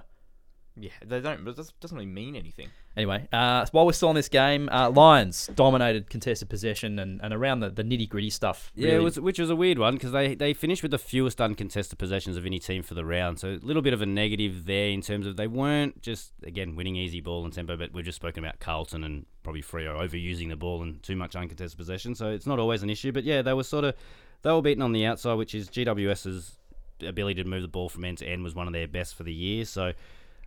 Yeah, 0.76 0.90
they 1.04 1.20
don't. 1.20 1.44
But 1.44 1.50
it 1.52 1.56
doesn't- 1.56 1.78
doesn't 1.80 1.96
really 1.96 2.10
mean 2.10 2.34
anything. 2.34 2.68
Anyway, 2.96 3.26
uh, 3.32 3.64
while 3.72 3.86
we're 3.86 3.92
still 3.92 4.08
on 4.10 4.14
this 4.14 4.28
game, 4.28 4.68
uh, 4.70 4.90
Lions 4.90 5.48
dominated 5.54 6.10
contested 6.10 6.48
possession 6.50 6.98
and, 6.98 7.20
and 7.22 7.32
around 7.32 7.60
the, 7.60 7.70
the 7.70 7.82
nitty 7.82 8.06
gritty 8.08 8.28
stuff. 8.30 8.70
Yeah, 8.74 8.90
it 8.92 9.02
was, 9.02 9.18
which 9.20 9.38
was 9.38 9.48
a 9.50 9.56
weird 9.56 9.78
one 9.78 9.94
because 9.94 10.12
they, 10.12 10.34
they 10.34 10.52
finished 10.54 10.82
with 10.82 10.90
the 10.90 10.98
fewest 10.98 11.40
uncontested 11.40 11.98
possessions 11.98 12.36
of 12.36 12.44
any 12.46 12.58
team 12.58 12.82
for 12.82 12.92
the 12.94 13.04
round. 13.04 13.38
So 13.38 13.48
a 13.48 13.64
little 13.66 13.80
bit 13.82 13.92
of 13.94 14.02
a 14.02 14.06
negative 14.06 14.66
there 14.66 14.88
in 14.90 15.00
terms 15.00 15.26
of 15.26 15.36
they 15.36 15.46
weren't 15.46 16.02
just, 16.02 16.32
again, 16.42 16.74
winning 16.76 16.96
easy 16.96 17.20
ball 17.22 17.44
and 17.44 17.52
tempo, 17.52 17.76
but 17.76 17.92
we've 17.92 18.04
just 18.04 18.16
spoken 18.16 18.44
about 18.44 18.60
Carlton 18.60 19.04
and 19.04 19.24
probably 19.42 19.62
Freo 19.62 19.98
overusing 19.98 20.48
the 20.50 20.56
ball 20.56 20.82
and 20.82 21.02
too 21.02 21.16
much 21.16 21.34
uncontested 21.34 21.78
possession. 21.78 22.14
So 22.14 22.30
it's 22.30 22.46
not 22.46 22.58
always 22.58 22.82
an 22.82 22.90
issue. 22.90 23.12
But 23.12 23.24
yeah, 23.24 23.40
they 23.42 23.54
were 23.54 23.64
sort 23.64 23.84
of, 23.84 23.94
they 24.42 24.52
were 24.52 24.62
beaten 24.62 24.82
on 24.82 24.92
the 24.92 25.06
outside, 25.06 25.34
which 25.34 25.54
is 25.54 25.68
GWS's 25.70 26.58
ability 27.06 27.42
to 27.42 27.48
move 27.48 27.62
the 27.62 27.68
ball 27.68 27.88
from 27.88 28.04
end 28.04 28.18
to 28.18 28.26
end 28.26 28.42
was 28.44 28.54
one 28.54 28.66
of 28.66 28.72
their 28.72 28.86
best 28.86 29.14
for 29.14 29.22
the 29.22 29.32
year. 29.32 29.64
So, 29.64 29.92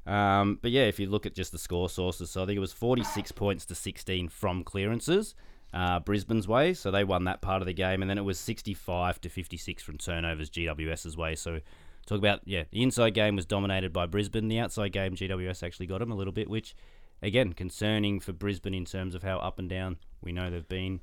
um, 0.05 0.59
but 0.61 0.71
yeah, 0.71 0.83
if 0.83 0.99
you 0.99 1.09
look 1.09 1.25
at 1.25 1.33
just 1.33 1.51
the 1.51 1.57
score 1.57 1.89
sources, 1.89 2.29
so 2.29 2.43
I 2.43 2.45
think 2.45 2.57
it 2.57 2.61
was 2.61 2.73
46 2.73 3.31
points 3.31 3.65
to 3.65 3.75
16 3.75 4.29
from 4.29 4.63
clearances 4.63 5.35
uh, 5.75 5.99
Brisbane's 5.99 6.47
way, 6.47 6.73
so 6.73 6.89
they 6.89 7.03
won 7.03 7.25
that 7.25 7.41
part 7.41 7.61
of 7.61 7.65
the 7.65 7.73
game, 7.73 8.01
and 8.01 8.09
then 8.09 8.17
it 8.17 8.23
was 8.23 8.39
65 8.39 9.19
to 9.21 9.29
56 9.29 9.83
from 9.83 9.97
turnovers 9.97 10.49
GWS's 10.49 11.17
way. 11.17 11.35
So 11.35 11.59
talk 12.05 12.17
about 12.17 12.39
yeah, 12.45 12.63
the 12.71 12.81
inside 12.81 13.13
game 13.13 13.35
was 13.35 13.45
dominated 13.45 13.91
by 13.91 14.05
Brisbane. 14.05 14.47
The 14.47 14.59
outside 14.59 14.93
game 14.93 15.15
GWS 15.15 15.63
actually 15.63 15.87
got 15.87 15.99
them 15.99 16.11
a 16.11 16.15
little 16.15 16.31
bit, 16.31 16.49
which 16.49 16.75
again 17.21 17.51
concerning 17.51 18.21
for 18.21 18.31
Brisbane 18.31 18.73
in 18.73 18.85
terms 18.85 19.15
of 19.15 19.23
how 19.23 19.37
up 19.39 19.59
and 19.59 19.69
down 19.69 19.97
we 20.21 20.31
know 20.31 20.49
they've 20.49 20.67
been 20.67 21.01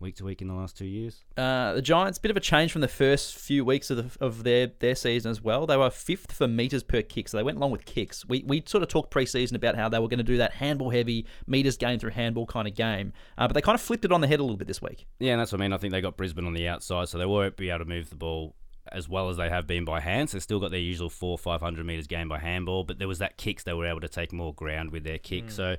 week 0.00 0.16
to 0.16 0.24
week 0.24 0.40
in 0.40 0.48
the 0.48 0.54
last 0.54 0.76
two 0.76 0.86
years. 0.86 1.22
Uh, 1.36 1.74
the 1.74 1.82
Giants, 1.82 2.18
bit 2.18 2.30
of 2.30 2.36
a 2.36 2.40
change 2.40 2.72
from 2.72 2.80
the 2.80 2.88
first 2.88 3.36
few 3.36 3.64
weeks 3.64 3.90
of, 3.90 3.96
the, 3.98 4.24
of 4.24 4.44
their, 4.44 4.68
their 4.78 4.94
season 4.94 5.30
as 5.30 5.42
well. 5.42 5.66
They 5.66 5.76
were 5.76 5.90
fifth 5.90 6.32
for 6.32 6.48
meters 6.48 6.82
per 6.82 7.02
kick, 7.02 7.28
so 7.28 7.36
they 7.36 7.42
went 7.42 7.58
along 7.58 7.70
with 7.70 7.84
kicks. 7.84 8.26
We, 8.26 8.42
we 8.46 8.62
sort 8.66 8.82
of 8.82 8.88
talked 8.88 9.12
preseason 9.12 9.54
about 9.54 9.76
how 9.76 9.88
they 9.88 9.98
were 9.98 10.08
going 10.08 10.18
to 10.18 10.24
do 10.24 10.38
that 10.38 10.54
handball 10.54 10.90
heavy, 10.90 11.26
meters 11.46 11.76
gained 11.76 12.00
through 12.00 12.10
handball 12.10 12.46
kind 12.46 12.66
of 12.66 12.74
game, 12.74 13.12
uh, 13.38 13.46
but 13.46 13.54
they 13.54 13.62
kind 13.62 13.74
of 13.74 13.80
flipped 13.80 14.04
it 14.04 14.12
on 14.12 14.20
the 14.20 14.26
head 14.26 14.40
a 14.40 14.42
little 14.42 14.56
bit 14.56 14.68
this 14.68 14.82
week. 14.82 15.06
Yeah, 15.18 15.32
and 15.32 15.40
that's 15.40 15.52
what 15.52 15.60
I 15.60 15.64
mean. 15.64 15.72
I 15.72 15.78
think 15.78 15.92
they 15.92 16.00
got 16.00 16.16
Brisbane 16.16 16.46
on 16.46 16.54
the 16.54 16.66
outside, 16.68 17.08
so 17.08 17.18
they 17.18 17.26
won't 17.26 17.56
be 17.56 17.70
able 17.70 17.80
to 17.80 17.84
move 17.84 18.10
the 18.10 18.16
ball 18.16 18.54
as 18.92 19.08
well 19.08 19.28
as 19.28 19.36
they 19.36 19.48
have 19.48 19.66
been 19.66 19.84
by 19.84 20.00
hand. 20.00 20.30
So 20.30 20.36
they've 20.36 20.42
still 20.42 20.58
got 20.58 20.70
their 20.70 20.80
usual 20.80 21.10
four, 21.10 21.38
five 21.38 21.60
hundred 21.60 21.86
meters 21.86 22.06
game 22.06 22.28
by 22.28 22.38
handball, 22.38 22.84
but 22.84 22.98
there 22.98 23.06
was 23.06 23.18
that 23.18 23.36
kicks 23.36 23.62
they 23.62 23.74
were 23.74 23.86
able 23.86 24.00
to 24.00 24.08
take 24.08 24.32
more 24.32 24.54
ground 24.54 24.90
with 24.90 25.04
their 25.04 25.18
kick. 25.18 25.50
So 25.50 25.76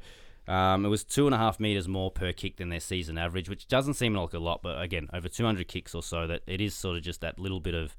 um, 0.51 0.85
it 0.85 0.89
was 0.89 1.03
two 1.03 1.25
and 1.27 1.33
a 1.35 1.37
half 1.37 1.59
meters 1.59 1.87
more 1.87 2.11
per 2.11 2.33
kick 2.33 2.57
than 2.57 2.69
their 2.69 2.79
season 2.79 3.17
average, 3.17 3.47
which 3.49 3.67
doesn't 3.67 3.93
seem 3.95 4.13
like 4.15 4.33
a 4.33 4.39
lot, 4.39 4.61
but 4.61 4.81
again, 4.81 5.07
over 5.13 5.27
200 5.29 5.67
kicks 5.67 5.95
or 5.95 6.03
so, 6.03 6.27
that 6.27 6.41
it 6.47 6.59
is 6.61 6.73
sort 6.73 6.97
of 6.97 7.03
just 7.03 7.21
that 7.21 7.39
little 7.39 7.59
bit 7.59 7.73
of. 7.73 7.95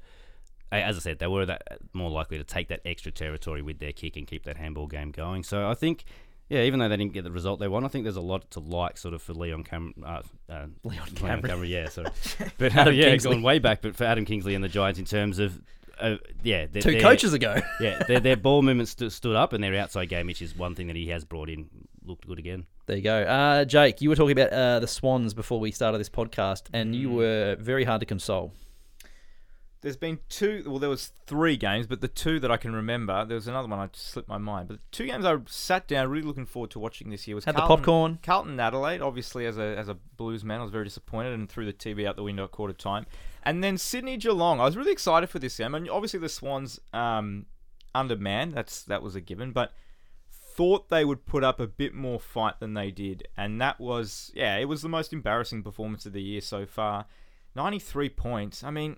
As 0.71 0.97
I 0.97 1.01
said, 1.01 1.19
they 1.19 1.27
were 1.27 1.45
that 1.45 1.63
more 1.93 2.11
likely 2.11 2.39
to 2.39 2.45
take 2.45 2.69
that 2.69 2.81
extra 2.87 3.13
territory 3.13 3.61
with 3.61 3.79
their 3.79 3.93
kick 3.93 4.17
and 4.17 4.27
keep 4.27 4.45
that 4.45 4.57
handball 4.57 4.87
game 4.87 5.11
going. 5.11 5.43
So 5.43 5.69
I 5.69 5.75
think, 5.75 6.05
yeah, 6.49 6.63
even 6.63 6.81
though 6.81 6.89
they 6.89 6.97
didn't 6.97 7.13
get 7.13 7.25
the 7.25 7.31
result 7.31 7.61
they 7.61 7.69
want, 7.69 7.85
I 7.85 7.89
think 7.89 8.05
there's 8.05 8.17
a 8.17 8.23
lot 8.23 8.51
to 8.53 8.61
like 8.61 8.97
sort 8.97 9.13
of 9.13 9.21
for 9.21 9.35
Leon 9.35 9.65
Cam, 9.65 9.93
uh, 10.03 10.23
uh, 10.49 10.67
Leon 10.83 11.09
Cameron. 11.15 11.65
yeah, 11.67 11.91
sorry, 11.91 12.09
but 12.59 12.75
uh, 12.75 12.81
Adam 12.81 12.95
yeah, 12.95 13.11
Kingsley. 13.11 13.33
going 13.33 13.43
way 13.43 13.59
back, 13.59 13.83
but 13.83 13.95
for 13.97 14.05
Adam 14.05 14.25
Kingsley 14.25 14.55
and 14.55 14.65
the 14.65 14.69
Giants 14.69 14.99
in 14.99 15.05
terms 15.05 15.39
of. 15.39 15.61
Uh, 16.01 16.17
yeah, 16.43 16.65
they're- 16.73 16.81
Two 16.83 16.93
they're- 16.93 17.01
coaches 17.03 17.35
ago. 17.35 17.61
yeah, 17.79 18.03
their, 18.05 18.19
their 18.19 18.37
ball 18.39 18.63
movement 18.63 18.89
stu- 18.89 19.11
stood 19.11 19.37
up, 19.37 19.53
and 19.53 19.63
their 19.63 19.77
outside 19.77 20.07
game, 20.09 20.27
which 20.27 20.41
is 20.41 20.57
one 20.57 20.75
thing 20.75 20.87
that 20.87 20.97
he 20.97 21.09
has 21.09 21.23
brought 21.25 21.51
in, 21.51 21.67
looked 22.05 22.27
good 22.27 22.39
again. 22.39 22.67
There 22.87 22.97
you 22.97 23.03
go. 23.03 23.23
Uh, 23.23 23.65
Jake, 23.65 24.01
you 24.01 24.09
were 24.09 24.17
talking 24.17 24.39
about 24.39 24.53
uh, 24.53 24.81
the 24.81 24.87
Swans 24.87 25.35
before 25.35 25.61
we 25.61 25.71
started 25.71 25.99
this 25.99 26.09
podcast, 26.09 26.63
and 26.73 26.95
you 26.95 27.11
were 27.11 27.57
very 27.59 27.85
hard 27.85 28.01
to 28.01 28.07
console. 28.07 28.53
There's 29.83 29.97
been 29.97 30.21
two. 30.29 30.63
Well, 30.67 30.79
there 30.79 30.89
was 30.89 31.13
three 31.27 31.57
games, 31.57 31.89
but 31.89 32.01
the 32.01 32.09
two 32.09 32.39
that 32.39 32.53
I 32.53 32.57
can 32.57 32.73
remember, 32.73 33.25
there 33.25 33.35
was 33.35 33.49
another 33.49 33.67
one 33.67 33.81
I 33.81 33.87
just 33.89 34.09
slipped 34.09 34.29
my 34.29 34.39
mind. 34.39 34.69
But 34.69 34.75
the 34.75 34.83
two 34.93 35.07
games 35.07 35.25
I 35.25 35.37
sat 35.47 35.89
down, 35.89 36.09
really 36.09 36.25
looking 36.25 36.47
forward 36.47 36.71
to 36.73 36.79
watching 36.79 37.11
this 37.11 37.27
year 37.27 37.35
was 37.35 37.45
Had 37.45 37.57
the 37.57 37.63
popcorn. 37.63 38.21
Carlton 38.23 38.61
Adelaide. 38.61 39.03
Obviously, 39.03 39.45
as 39.45 39.59
a 39.59 39.77
as 39.77 39.89
a 39.89 39.95
Blues 40.17 40.45
man, 40.45 40.61
I 40.61 40.63
was 40.63 40.71
very 40.71 40.85
disappointed 40.85 41.33
and 41.33 41.49
threw 41.49 41.67
the 41.67 41.73
TV 41.73 42.07
out 42.07 42.15
the 42.15 42.23
window 42.23 42.45
at 42.45 42.53
quarter 42.53 42.73
time. 42.73 43.07
And 43.43 43.63
then 43.63 43.77
Sydney 43.77 44.17
Geelong. 44.17 44.61
I 44.61 44.65
was 44.65 44.77
really 44.77 44.93
excited 44.93 45.29
for 45.29 45.41
this 45.41 45.59
game, 45.59 45.75
and 45.75 45.91
obviously 45.91 46.21
the 46.21 46.29
Swans 46.29 46.79
um, 46.93 47.47
undermanned. 47.93 48.55
That's 48.55 48.85
that 48.85 49.03
was 49.03 49.17
a 49.17 49.21
given, 49.21 49.51
but 49.51 49.73
thought 50.55 50.89
they 50.89 51.05
would 51.05 51.27
put 51.27 51.45
up 51.45 51.61
a 51.61 51.67
bit 51.67 51.95
more 51.95 52.21
fight 52.21 52.61
than 52.61 52.75
they 52.75 52.91
did, 52.91 53.29
and 53.37 53.61
that 53.61 53.81
was 53.81 54.31
yeah, 54.35 54.57
it 54.57 54.67
was 54.67 54.83
the 54.83 54.89
most 54.89 55.13
embarrassing 55.13 55.63
performance 55.63 56.07
of 56.07 56.13
the 56.13 56.23
year 56.23 56.41
so 56.41 56.67
far. 56.67 57.07
Ninety 57.55 57.79
three 57.79 58.09
points. 58.09 58.63
I 58.63 58.71
mean 58.71 58.97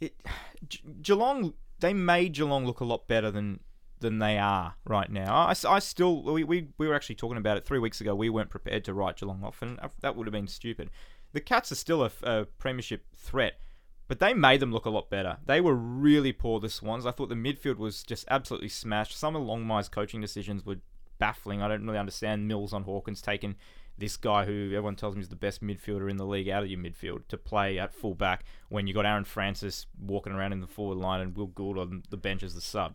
it 0.00 0.14
Ge- 0.68 0.82
Geelong 1.02 1.54
they 1.78 1.92
made 1.92 2.32
Geelong 2.34 2.64
look 2.66 2.80
a 2.80 2.84
lot 2.84 3.06
better 3.06 3.30
than 3.30 3.60
than 4.00 4.18
they 4.18 4.38
are 4.38 4.74
right 4.84 5.10
now. 5.10 5.34
I, 5.34 5.54
I 5.68 5.78
still 5.78 6.22
we, 6.22 6.44
we, 6.44 6.68
we 6.78 6.86
were 6.86 6.94
actually 6.94 7.14
talking 7.14 7.38
about 7.38 7.56
it 7.56 7.64
three 7.64 7.78
weeks 7.78 8.00
ago. 8.00 8.14
We 8.14 8.28
weren't 8.28 8.50
prepared 8.50 8.84
to 8.84 8.94
write 8.94 9.16
Geelong 9.16 9.42
off, 9.42 9.62
and 9.62 9.78
that 10.00 10.16
would 10.16 10.26
have 10.26 10.32
been 10.32 10.48
stupid. 10.48 10.90
The 11.32 11.40
Cats 11.40 11.72
are 11.72 11.76
still 11.76 12.04
a, 12.04 12.10
a 12.22 12.44
premiership 12.58 13.06
threat, 13.16 13.60
but 14.08 14.20
they 14.20 14.34
made 14.34 14.60
them 14.60 14.72
look 14.72 14.86
a 14.86 14.90
lot 14.90 15.10
better. 15.10 15.38
They 15.46 15.60
were 15.60 15.74
really 15.74 16.32
poor. 16.32 16.60
The 16.60 16.68
Swans. 16.68 17.06
I 17.06 17.10
thought 17.10 17.28
the 17.28 17.34
midfield 17.34 17.76
was 17.78 18.02
just 18.02 18.24
absolutely 18.28 18.68
smashed. 18.68 19.16
Some 19.16 19.34
of 19.34 19.42
Longmire's 19.42 19.88
coaching 19.88 20.20
decisions 20.20 20.64
were 20.64 20.76
baffling. 21.18 21.62
I 21.62 21.68
don't 21.68 21.84
really 21.84 21.98
understand 21.98 22.48
Mills 22.48 22.72
on 22.72 22.84
Hawkins 22.84 23.20
taking 23.20 23.56
this 23.98 24.16
guy 24.16 24.44
who 24.44 24.66
everyone 24.66 24.96
tells 24.96 25.16
me 25.16 25.22
is 25.22 25.28
the 25.28 25.36
best 25.36 25.62
midfielder 25.62 26.10
in 26.10 26.18
the 26.18 26.26
league 26.26 26.48
out 26.48 26.62
of 26.62 26.68
your 26.68 26.78
midfield 26.78 27.26
to 27.28 27.38
play 27.38 27.78
at 27.78 27.94
fullback 27.94 28.44
when 28.68 28.86
you 28.86 28.92
got 28.92 29.06
Aaron 29.06 29.24
Francis 29.24 29.86
walking 29.98 30.34
around 30.34 30.52
in 30.52 30.60
the 30.60 30.66
forward 30.66 30.98
line 30.98 31.20
and 31.20 31.34
Will 31.34 31.46
Gould 31.46 31.78
on 31.78 32.02
the 32.10 32.16
bench 32.18 32.42
as 32.42 32.54
the 32.54 32.60
sub. 32.60 32.94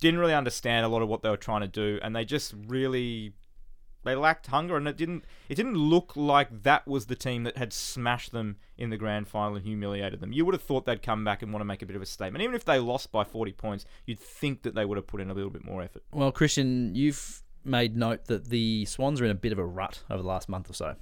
Didn't 0.00 0.20
really 0.20 0.34
understand 0.34 0.86
a 0.86 0.88
lot 0.88 1.02
of 1.02 1.08
what 1.08 1.22
they 1.22 1.28
were 1.28 1.36
trying 1.36 1.60
to 1.60 1.68
do, 1.68 2.00
and 2.02 2.16
they 2.16 2.24
just 2.24 2.54
really 2.66 3.34
they 4.04 4.14
lacked 4.14 4.48
hunger, 4.48 4.76
and 4.76 4.86
it 4.88 4.96
didn't 4.96 5.24
it 5.48 5.54
didn't 5.54 5.76
look 5.76 6.12
like 6.16 6.62
that 6.62 6.86
was 6.86 7.06
the 7.06 7.16
team 7.16 7.44
that 7.44 7.56
had 7.56 7.72
smashed 7.72 8.32
them 8.32 8.56
in 8.76 8.90
the 8.90 8.96
grand 8.96 9.28
final 9.28 9.56
and 9.56 9.64
humiliated 9.64 10.20
them. 10.20 10.32
You 10.32 10.44
would 10.44 10.54
have 10.54 10.62
thought 10.62 10.86
they'd 10.86 11.02
come 11.02 11.24
back 11.24 11.42
and 11.42 11.52
want 11.52 11.60
to 11.60 11.66
make 11.66 11.82
a 11.82 11.86
bit 11.86 11.96
of 11.96 12.02
a 12.02 12.06
statement, 12.06 12.42
even 12.42 12.54
if 12.54 12.64
they 12.64 12.78
lost 12.78 13.12
by 13.12 13.24
forty 13.24 13.52
points. 13.52 13.84
You'd 14.06 14.20
think 14.20 14.62
that 14.62 14.74
they 14.74 14.84
would 14.84 14.96
have 14.96 15.06
put 15.06 15.20
in 15.20 15.30
a 15.30 15.34
little 15.34 15.50
bit 15.50 15.64
more 15.64 15.82
effort. 15.82 16.02
Well, 16.12 16.32
Christian, 16.32 16.94
you've 16.94 17.42
made 17.64 17.96
note 17.96 18.26
that 18.26 18.48
the 18.48 18.84
Swans 18.86 19.20
are 19.20 19.24
in 19.24 19.30
a 19.30 19.34
bit 19.34 19.52
of 19.52 19.58
a 19.58 19.64
rut 19.64 20.02
over 20.10 20.22
the 20.22 20.28
last 20.28 20.48
month 20.48 20.68
or 20.68 20.74
so. 20.74 20.96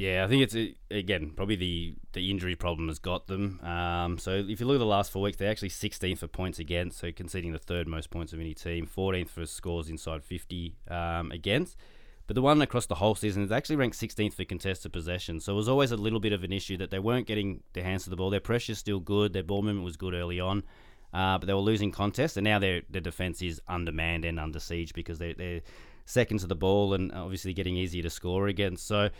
Yeah, 0.00 0.24
I 0.24 0.28
think 0.28 0.42
it's 0.42 0.56
again 0.90 1.32
probably 1.36 1.56
the 1.56 1.94
the 2.12 2.30
injury 2.30 2.56
problem 2.56 2.88
has 2.88 2.98
got 2.98 3.26
them. 3.26 3.60
Um, 3.60 4.18
so 4.18 4.30
if 4.30 4.58
you 4.58 4.66
look 4.66 4.76
at 4.76 4.78
the 4.78 4.86
last 4.86 5.12
four 5.12 5.20
weeks, 5.20 5.36
they're 5.36 5.50
actually 5.50 5.68
16th 5.68 6.18
for 6.18 6.26
points 6.26 6.58
against, 6.58 6.98
so 6.98 7.12
conceding 7.12 7.52
the 7.52 7.58
third 7.58 7.86
most 7.86 8.08
points 8.10 8.32
of 8.32 8.40
any 8.40 8.54
team. 8.54 8.86
14th 8.86 9.28
for 9.28 9.44
scores 9.44 9.90
inside 9.90 10.24
50 10.24 10.76
um, 10.88 11.30
against. 11.32 11.76
But 12.30 12.36
the 12.36 12.42
one 12.42 12.62
across 12.62 12.86
the 12.86 12.94
whole 12.94 13.16
season 13.16 13.42
is 13.42 13.50
actually 13.50 13.74
ranked 13.74 13.98
16th 13.98 14.34
for 14.34 14.44
contested 14.44 14.92
possession. 14.92 15.40
So 15.40 15.52
it 15.52 15.56
was 15.56 15.68
always 15.68 15.90
a 15.90 15.96
little 15.96 16.20
bit 16.20 16.32
of 16.32 16.44
an 16.44 16.52
issue 16.52 16.76
that 16.76 16.92
they 16.92 17.00
weren't 17.00 17.26
getting 17.26 17.64
their 17.72 17.82
hands 17.82 18.04
to 18.04 18.10
the 18.10 18.14
ball. 18.14 18.30
Their 18.30 18.38
pressure's 18.38 18.78
still 18.78 19.00
good. 19.00 19.32
Their 19.32 19.42
ball 19.42 19.62
movement 19.62 19.84
was 19.84 19.96
good 19.96 20.14
early 20.14 20.38
on. 20.38 20.62
Uh, 21.12 21.38
but 21.38 21.48
they 21.48 21.54
were 21.54 21.58
losing 21.58 21.90
contests, 21.90 22.36
and 22.36 22.44
now 22.44 22.60
their 22.60 22.82
their 22.88 23.00
defense 23.00 23.42
is 23.42 23.60
undermanned 23.66 24.24
and 24.24 24.38
under 24.38 24.60
siege 24.60 24.94
because 24.94 25.18
they're, 25.18 25.34
they're 25.34 25.62
second 26.04 26.38
to 26.38 26.46
the 26.46 26.54
ball 26.54 26.94
and 26.94 27.10
obviously 27.10 27.52
getting 27.52 27.76
easier 27.76 28.04
to 28.04 28.10
score 28.10 28.46
against. 28.46 28.86
So, 28.86 29.10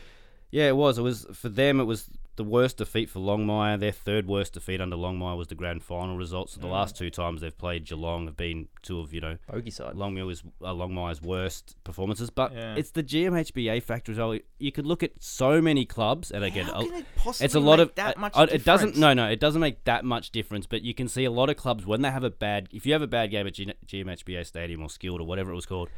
yeah, 0.53 0.68
it 0.68 0.77
was. 0.77 0.96
It 0.96 1.03
was 1.03 1.27
for 1.33 1.49
them. 1.49 1.81
It 1.81 1.87
was 1.87 2.09
the 2.40 2.44
worst 2.44 2.79
defeat 2.79 3.11
for 3.11 3.20
Longmire. 3.20 3.79
Their 3.79 3.92
third 3.92 4.26
worst 4.26 4.55
defeat 4.55 4.81
under 4.81 4.96
Longmire 4.96 5.37
was 5.37 5.48
the 5.48 5.55
grand 5.55 5.83
final 5.83 6.16
result. 6.16 6.48
So 6.48 6.61
the 6.61 6.66
last 6.68 6.96
two 6.96 7.11
times 7.11 7.42
they've 7.42 7.57
played 7.57 7.85
Geelong 7.85 8.24
have 8.24 8.37
been 8.37 8.68
two 8.81 8.98
of 9.00 9.12
you 9.12 9.20
know 9.20 9.37
Bogey 9.46 9.70
side. 9.70 9.94
Longmire's 9.94 10.42
uh, 10.62 10.72
Longmire's 10.72 11.20
worst 11.20 11.76
performances. 11.85 12.31
But 12.31 12.53
Yeah. 12.55 12.74
it's 12.76 12.92
the 12.92 13.03
GMHBA 13.03 13.83
factor 13.83 14.12
as 14.12 14.18
well. 14.18 14.38
You 14.59 14.72
could 14.72 14.87
look 14.87 15.03
at 15.03 15.12
so 15.18 15.61
many 15.61 15.85
clubs, 15.85 16.31
and 16.31 16.42
again, 16.44 16.68
it 16.74 17.05
possibly 17.16 17.44
it's 17.44 17.55
a 17.55 17.61
lot 17.61 17.79
of 17.81 17.94
that 17.96 18.16
uh, 18.16 18.20
much 18.20 18.33
uh, 18.35 18.46
it 18.50 18.64
doesn't 18.64 18.96
no 18.96 19.12
no 19.12 19.29
it 19.29 19.38
doesn't 19.40 19.61
make 19.61 19.85
that 19.85 20.05
much 20.05 20.31
difference 20.31 20.66
but 20.66 20.81
you 20.83 20.94
can 20.94 21.09
see 21.09 21.24
a 21.24 21.31
lot 21.31 21.50
of 21.50 21.57
clubs 21.57 21.85
when 21.85 22.00
they 22.03 22.11
have 22.11 22.24
a 22.24 22.31
bad 22.31 22.68
if 22.72 22.87
you 22.87 22.92
have 22.94 23.03
a 23.03 23.07
bad 23.07 23.31
game 23.31 23.46
at 23.46 23.53
G- 23.55 23.72
GMHBA 23.87 24.46
Stadium 24.46 24.81
or 24.83 24.88
Skilled 24.88 25.20
or 25.20 25.26
whatever 25.26 25.50
it 25.53 25.55
was 25.55 25.66
called 25.66 25.90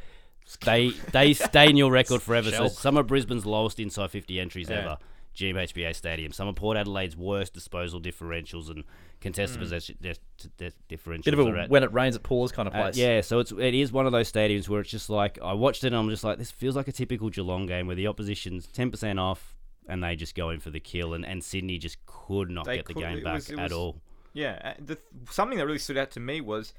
they 0.65 0.89
they 1.13 1.33
stay 1.33 1.69
in 1.69 1.77
your 1.77 1.89
record 1.91 2.21
forever 2.21 2.51
so 2.51 2.67
some 2.67 2.97
of 2.97 3.07
Brisbane's 3.07 3.45
lowest 3.45 3.79
inside 3.79 4.11
50 4.11 4.39
entries 4.39 4.69
Yeah. 4.69 4.75
ever 4.79 4.97
GMHBA 5.35 5.95
Stadium 5.95 6.31
some 6.31 6.47
of 6.47 6.55
Port 6.55 6.77
Adelaide's 6.77 7.15
worst 7.17 7.53
disposal 7.53 7.99
differentials 7.99 8.69
and 8.69 8.83
contested 9.19 9.57
Mm. 9.57 9.61
possession 9.63 9.97
di- 10.01 10.13
di- 10.57 10.69
differentials 10.89 11.23
Bit 11.25 11.33
of 11.33 11.39
a 11.47 11.57
at. 11.59 11.69
when 11.69 11.83
it 11.83 11.91
rains 11.93 12.15
it 12.15 12.23
pours 12.23 12.51
kind 12.51 12.67
of 12.67 12.75
Uh, 12.75 12.81
place. 12.83 12.97
yeah, 12.97 13.21
so 13.21 13.39
it's 13.39 13.51
it 13.51 13.73
is 13.73 13.91
one 13.91 14.05
of 14.05 14.11
those 14.11 14.31
stadiums 14.31 14.67
where 14.69 14.81
it's 14.81 14.89
just 14.91 15.09
like 15.09 15.39
I 15.41 15.53
watched 15.53 15.83
it 15.83 15.87
and 15.87 15.95
I'm 15.95 16.09
just 16.09 16.23
like 16.23 16.37
this 16.37 16.51
feels 16.51 16.75
like 16.75 16.87
a 16.87 16.91
typical 16.91 17.29
Geelong 17.29 17.65
game 17.65 17.87
where 17.87 17.95
the 17.95 18.07
opposition's 18.07 18.67
ten 18.67 18.91
percent 18.91 19.19
off 19.19 19.55
and 19.87 20.03
they 20.03 20.15
just 20.15 20.35
go 20.35 20.49
in 20.49 20.59
for 20.59 20.69
the 20.69 20.79
kill 20.79 21.13
and, 21.13 21.25
and 21.25 21.43
Sydney 21.43 21.77
just 21.77 21.97
could 22.05 22.49
not 22.49 22.65
They 22.65 22.77
get 22.77 22.85
the 22.85 22.93
game 22.93 23.23
back 23.23 23.35
was- 23.35 23.49
at 23.51 23.57
was- 23.59 23.71
all. 23.73 24.01
Yeah, 24.33 24.59
uh, 24.63 24.73
the, 24.83 24.97
something 25.29 25.57
that 25.59 25.65
really 25.65 25.77
stood 25.77 25.97
out 25.97 26.09
to 26.11 26.19
me 26.19 26.41
was 26.41 26.73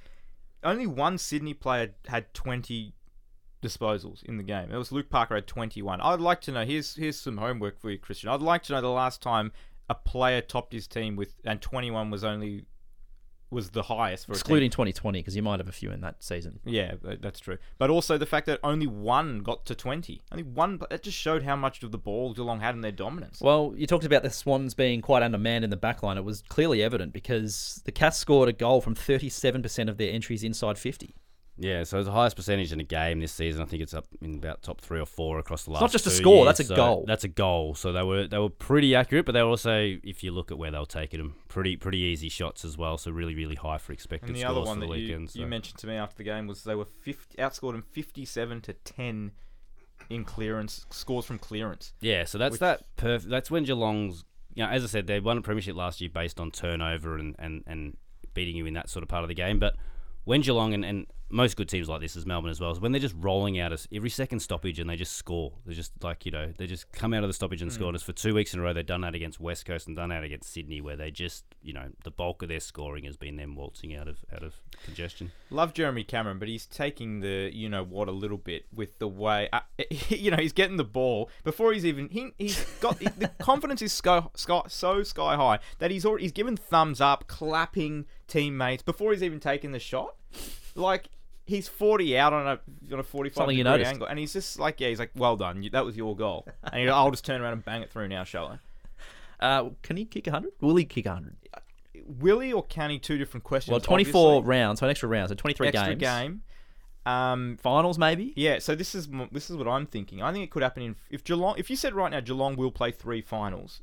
only 0.64 0.86
one 0.86 1.18
Sydney 1.18 1.54
player 1.54 1.94
had 2.08 2.32
20 2.34 2.92
disposals 3.64 4.22
in 4.24 4.37
the 4.37 4.42
game. 4.42 4.70
It 4.70 4.77
was 4.77 4.92
Luke 4.92 5.09
Parker 5.09 5.35
had 5.35 5.46
21. 5.46 6.00
I'd 6.00 6.20
like 6.20 6.40
to 6.42 6.53
know. 6.53 6.64
Here's 6.64 6.94
here's 6.96 7.18
some 7.18 7.38
homework 7.38 7.81
for 7.81 7.90
you, 7.90 7.98
Christian. 7.98 8.29
I'd 8.29 8.42
like 8.42 8.62
to 8.64 8.72
know 8.72 8.81
the 8.81 8.88
last 8.88 9.22
time 9.22 9.53
a 9.88 9.94
player 9.94 10.40
topped 10.40 10.72
his 10.72 10.87
team 10.87 11.16
with 11.16 11.35
and 11.44 11.61
21 11.61 12.11
was 12.11 12.24
only 12.24 12.66
was 13.50 13.70
the 13.70 13.85
highest 13.85 14.27
for 14.27 14.33
a 14.33 14.35
team. 14.35 14.40
Excluding 14.40 14.70
2020, 14.70 15.20
because 15.20 15.37
you 15.37 15.42
might 15.42 15.61
have 15.61 15.68
a 15.68 15.72
few 15.72 15.90
in 15.90 16.00
that 16.00 16.22
season. 16.22 16.59
Yeah, 16.64 16.94
that's 17.20 17.40
true. 17.40 17.57
But 17.79 17.88
also 17.88 18.18
the 18.18 18.27
fact 18.27 18.46
that 18.46 18.59
only 18.62 18.87
one 18.87 19.38
got 19.38 19.64
to 19.66 19.74
20. 19.74 20.22
Only 20.33 20.42
one. 20.42 20.81
That 20.90 21.03
just 21.03 21.16
showed 21.16 21.42
how 21.44 21.57
much 21.57 21.83
of 21.83 21.92
the 21.92 21.98
ball 21.98 22.35
Geelong 22.35 22.61
had 22.61 22.74
in 22.74 22.81
their 22.81 22.92
dominance. 22.92 23.40
Well, 23.40 23.72
you 23.77 23.87
talked 23.87 24.05
about 24.05 24.22
the 24.22 24.31
Swans 24.31 24.74
being 24.74 25.00
quite 25.00 25.22
undermanned 25.22 25.64
in 25.64 25.70
the 25.70 25.77
backline. 25.77 26.16
It 26.16 26.24
was 26.24 26.42
clearly 26.48 26.83
evident 26.83 27.12
because 27.12 27.81
the 27.85 27.92
Cats 27.92 28.18
scored 28.18 28.48
a 28.48 28.53
goal 28.53 28.81
from 28.81 28.94
37% 28.94 29.88
of 29.88 29.96
their 29.96 30.12
entries 30.12 30.42
inside 30.42 30.77
50. 30.77 31.14
Yeah, 31.56 31.84
so 31.84 31.98
it's 31.98 32.06
the 32.06 32.12
highest 32.12 32.34
percentage 32.34 32.72
in 32.72 32.80
a 32.80 32.84
game 32.84 33.20
this 33.20 33.30
season. 33.30 33.62
I 33.62 33.64
think 33.64 33.80
it's 33.82 33.94
up 33.94 34.06
in 34.20 34.34
about 34.36 34.62
top 34.62 34.80
three 34.80 34.98
or 34.98 35.06
four 35.06 35.38
across 35.38 35.64
the 35.64 35.70
last. 35.70 35.82
not 35.82 35.92
just 35.92 36.06
a 36.06 36.10
score, 36.10 36.44
years. 36.44 36.46
that's 36.46 36.60
a 36.60 36.64
So 36.64 36.76
goal. 36.76 37.04
That's 37.06 37.22
a 37.24 37.28
goal. 37.28 37.74
So 37.76 37.92
they 37.92 38.02
were 38.02 38.26
they 38.26 38.38
were 38.38 38.48
pretty 38.50 38.94
accurate, 38.96 39.24
but 39.24 39.32
they 39.32 39.42
were 39.42 39.50
also, 39.50 39.96
if 40.02 40.24
you 40.24 40.32
look 40.32 40.50
at 40.50 40.58
where 40.58 40.72
they 40.72 40.78
were 40.78 40.84
taking 40.86 41.18
them, 41.18 41.26
um, 41.28 41.34
pretty 41.48 41.76
pretty 41.76 41.98
easy 41.98 42.28
shots 42.28 42.64
as 42.64 42.76
well. 42.76 42.98
So 42.98 43.12
really 43.12 43.36
really 43.36 43.54
high 43.54 43.78
for 43.78 43.92
expected 43.92 44.30
and 44.30 44.36
the 44.36 44.40
scores 44.40 44.56
other 44.56 44.66
one 44.66 44.80
for 44.80 44.86
the 44.86 44.92
that 44.92 44.98
you, 44.98 45.26
so. 45.28 45.38
you 45.38 45.46
mentioned 45.46 45.78
to 45.78 45.86
me 45.86 45.94
after 45.94 46.16
the 46.16 46.24
game 46.24 46.48
was 46.48 46.64
they 46.64 46.74
were 46.74 46.84
50, 46.86 47.36
outscored 47.38 47.72
them 47.72 47.82
57 47.82 48.60
to 48.62 48.72
10 48.72 49.30
in 50.11 50.24
clearance 50.24 50.86
scores 50.90 51.24
from 51.24 51.38
clearance. 51.38 51.92
Yeah, 52.00 52.24
so 52.24 52.36
that's 52.38 52.52
Which- 52.55 52.61
that 52.61 52.82
perfect. 52.96 53.30
That's 53.30 53.50
when 53.50 53.64
Geelong's, 53.64 54.24
you 54.55 54.64
know, 54.64 54.70
as 54.70 54.82
I 54.82 54.86
said, 54.88 55.07
they 55.07 55.20
won 55.20 55.38
a 55.38 55.42
premiership 55.42 55.76
last 55.76 56.00
year 56.00 56.11
based 56.12 56.40
on 56.40 56.50
turnover 56.50 57.16
and, 57.16 57.36
and, 57.38 57.62
and 57.66 57.96
beating 58.34 58.57
you 58.57 58.66
in 58.66 58.74
that 58.74 58.90
sort 58.90 59.02
of 59.05 59.09
part 59.09 59.22
of 59.22 59.28
the 59.28 59.34
game. 59.34 59.59
But 59.59 59.76
when 60.24 60.40
Geelong 60.40 60.74
and, 60.74 60.84
and 60.84 61.07
most 61.31 61.57
good 61.57 61.68
teams 61.68 61.89
like 61.89 62.01
this 62.01 62.16
is 62.16 62.27
Melbourne 62.27 62.51
as 62.51 62.61
well. 62.61 62.70
Is 62.70 62.81
when 62.81 62.93
they're 62.93 63.01
just 63.01 63.14
rolling 63.18 63.59
out 63.59 63.72
us 63.72 63.89
every 63.93 64.11
second 64.11 64.41
stoppage 64.41 64.79
and 64.79 64.89
they 64.89 64.97
just 64.97 65.14
score. 65.14 65.53
they're 65.64 65.75
just 65.75 65.93
like 66.03 66.25
you 66.27 66.33
know 66.33 66.53
they 66.57 66.66
just 66.66 66.91
come 66.93 67.14
out 67.14 67.22
of 67.25 67.29
the 67.29 67.35
stoppage 67.35 67.62
and 67.62 67.72
score. 67.72 67.89
And 67.89 67.95
it's 67.95 68.05
for 68.05 68.12
two 68.12 68.35
weeks 68.35 68.55
in 68.55 68.61
a 68.61 68.62
row. 68.62 68.72
They've 68.72 68.85
done 68.85 69.01
that 69.03 69.14
against 69.14 69.41
West 69.41 69.66
Coast 69.66 69.87
and 69.87 69.97
done 69.97 70.11
that 70.11 70.22
against 70.22 70.53
Sydney, 70.53 70.81
where 70.81 70.97
they 70.97 71.11
just 71.11 71.45
you 71.62 71.72
know 71.72 71.89
the 72.05 72.11
bulk 72.11 72.43
of 72.43 72.49
their 72.49 72.61
scoring 72.61 73.05
has 73.05 73.16
been 73.16 73.37
them 73.37 73.55
waltzing 73.57 73.95
out 73.95 74.09
of 74.09 74.18
out 74.33 74.43
of 74.43 74.55
congestion. 74.85 75.33
Love 75.51 75.72
Jeremy 75.72 76.05
Cameron, 76.05 76.39
but 76.39 76.49
he's 76.49 76.66
taking 76.66 77.20
the 77.20 77.51
you 77.53 77.68
know 77.68 77.83
what 77.83 78.09
a 78.09 78.12
little 78.12 78.39
bit 78.39 78.66
with 78.72 78.99
the 78.99 79.09
way 79.09 79.49
uh, 79.53 79.61
you 80.09 80.31
know 80.31 80.37
he's 80.37 80.53
getting 80.53 80.77
the 80.77 80.85
ball 80.85 81.31
before 81.43 81.72
he's 81.72 81.85
even 81.85 82.09
he 82.09 82.31
he's 82.39 82.64
got 82.81 82.99
the 82.99 83.31
confidence 83.41 83.83
is 83.83 83.93
sky, 83.93 84.25
sky, 84.35 84.62
so 84.68 85.03
sky 85.03 85.37
high 85.37 85.59
that 85.79 85.91
he's 85.91 86.05
already 86.05 86.25
he's 86.25 86.33
given 86.33 86.57
thumbs 86.57 87.01
up, 87.01 87.27
clapping 87.27 88.07
teammates 88.29 88.83
before 88.83 89.12
he's 89.12 89.22
even 89.22 89.41
taken 89.41 89.72
the 89.72 89.79
shot. 89.79 90.16
Like 90.75 91.09
he's 91.47 91.68
forty 91.68 92.16
out 92.18 92.33
on 92.33 92.47
a 92.47 92.93
on 92.93 93.01
a 93.01 93.03
forty 93.03 93.31
five 93.31 93.37
Something 93.43 93.59
you 93.59 93.64
degree 93.64 93.79
noticed. 93.79 93.91
angle, 93.93 94.07
and 94.07 94.18
he's 94.18 94.33
just 94.33 94.59
like 94.59 94.81
yeah, 94.81 94.89
he's 94.89 94.99
like 94.99 95.11
well 95.14 95.37
done, 95.37 95.62
you, 95.62 95.70
that 95.70 95.85
was 95.85 95.97
your 95.97 96.16
goal, 96.16 96.47
and 96.64 96.83
he, 96.83 96.89
I'll 96.89 97.11
just 97.11 97.25
turn 97.25 97.41
around 97.41 97.53
and 97.55 97.64
bang 97.64 97.83
it 97.83 97.91
through 97.91 98.09
now, 98.09 98.25
shall 98.25 98.59
I? 99.41 99.47
Uh, 99.47 99.70
can 99.83 99.97
he 99.97 100.05
kick 100.05 100.27
100? 100.27 100.53
Will 100.61 100.77
he 100.77 100.85
kick 100.85 101.05
100? 101.07 101.37
Willie 102.07 102.53
or 102.53 102.62
can 102.64 102.91
he? 102.91 102.99
Two 102.99 103.18
different 103.18 103.45
questions. 103.45 103.72
Well, 103.72 103.81
24 103.81 104.37
obviously. 104.39 104.49
rounds, 104.49 104.81
so 104.81 104.87
an 104.87 104.91
extra 104.91 105.09
round, 105.09 105.29
so 105.29 105.35
23 105.35 105.68
extra 105.68 105.95
games. 105.95 106.01
game. 106.01 106.43
Um, 107.07 107.59
Finals, 107.61 107.99
maybe? 107.99 108.33
Yeah, 108.37 108.59
so 108.61 108.75
this 108.75 108.95
is 108.95 109.09
m- 109.09 109.29
this 109.31 109.51
is 109.51 109.57
what 109.57 109.68
I'm 109.68 109.87
thinking. 109.87 110.22
I 110.22 110.33
think 110.33 110.45
it 110.45 110.51
could 110.51 110.62
happen 110.62 110.83
in 110.83 110.97
if 111.11 111.22
Geelong. 111.25 111.55
If 111.59 111.68
you 111.68 111.77
said 111.77 111.95
right 111.95 112.11
now 112.11 112.20
Geelong 112.20 112.57
will 112.57 112.70
play 112.72 112.91
three 112.91 113.20
finals, 113.20 113.83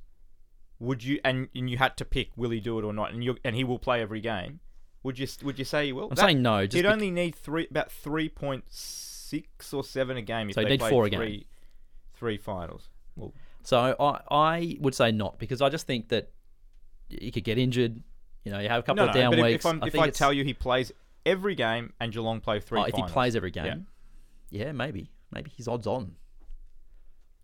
would 0.79 1.03
you 1.03 1.19
and, 1.23 1.47
and 1.55 1.69
you 1.69 1.77
had 1.77 1.95
to 1.97 2.05
pick 2.05 2.29
will 2.35 2.49
he 2.49 2.59
do 2.59 2.79
it 2.79 2.85
or 2.85 2.93
not, 2.93 3.13
and 3.13 3.23
you 3.23 3.37
and 3.43 3.55
he 3.55 3.63
will 3.63 3.77
play 3.79 4.01
every 4.01 4.21
game, 4.21 4.59
would 5.03 5.17
you 5.19 5.27
would 5.43 5.57
you 5.59 5.65
say 5.65 5.87
he 5.87 5.93
will? 5.93 6.09
I'm 6.11 6.15
saying 6.17 6.41
no, 6.41 6.65
just 6.65 6.75
he'd 6.75 6.83
bec- 6.83 6.93
only 6.93 7.11
need 7.11 7.35
three 7.35 7.67
about 7.69 7.91
three 7.91 8.29
point 8.29 8.63
six 8.69 9.73
or 9.73 9.83
seven 9.83 10.17
a 10.17 10.21
game 10.21 10.49
if 10.49 10.55
So 10.55 10.63
they 10.63 10.77
played 10.77 10.89
four 10.89 11.07
a 11.07 11.09
three, 11.09 11.31
game. 11.37 11.45
three 12.15 12.37
finals. 12.37 12.89
Well, 13.15 13.33
So 13.63 13.95
I, 13.99 14.21
I 14.29 14.77
would 14.79 14.93
say 14.95 15.11
not, 15.11 15.39
because 15.39 15.61
I 15.61 15.69
just 15.69 15.87
think 15.87 16.09
that 16.09 16.29
you 17.09 17.31
could 17.31 17.43
get 17.43 17.57
injured. 17.57 18.01
You 18.43 18.51
know, 18.51 18.59
you 18.59 18.69
have 18.69 18.79
a 18.79 18.83
couple 18.83 19.03
no, 19.05 19.09
of 19.09 19.15
down 19.15 19.31
weeks. 19.39 19.63
if, 19.63 19.65
I'm, 19.65 19.83
I 19.83 19.87
if 19.87 19.97
I 19.99 20.09
tell 20.09 20.33
you 20.33 20.43
he 20.43 20.53
plays 20.53 20.91
every 21.25 21.53
game 21.55 21.93
and 21.99 22.11
Geelong 22.11 22.41
play 22.41 22.59
three, 22.59 22.79
oh, 22.79 22.83
if 22.85 22.95
he 22.95 23.03
plays 23.03 23.35
every 23.35 23.51
Yeah. 23.55 23.63
game, 23.63 23.87
yeah, 24.49 24.71
maybe. 24.71 25.09
Maybe 25.31 25.51
he's 25.55 25.67
odds 25.67 25.85
on. 25.87 26.15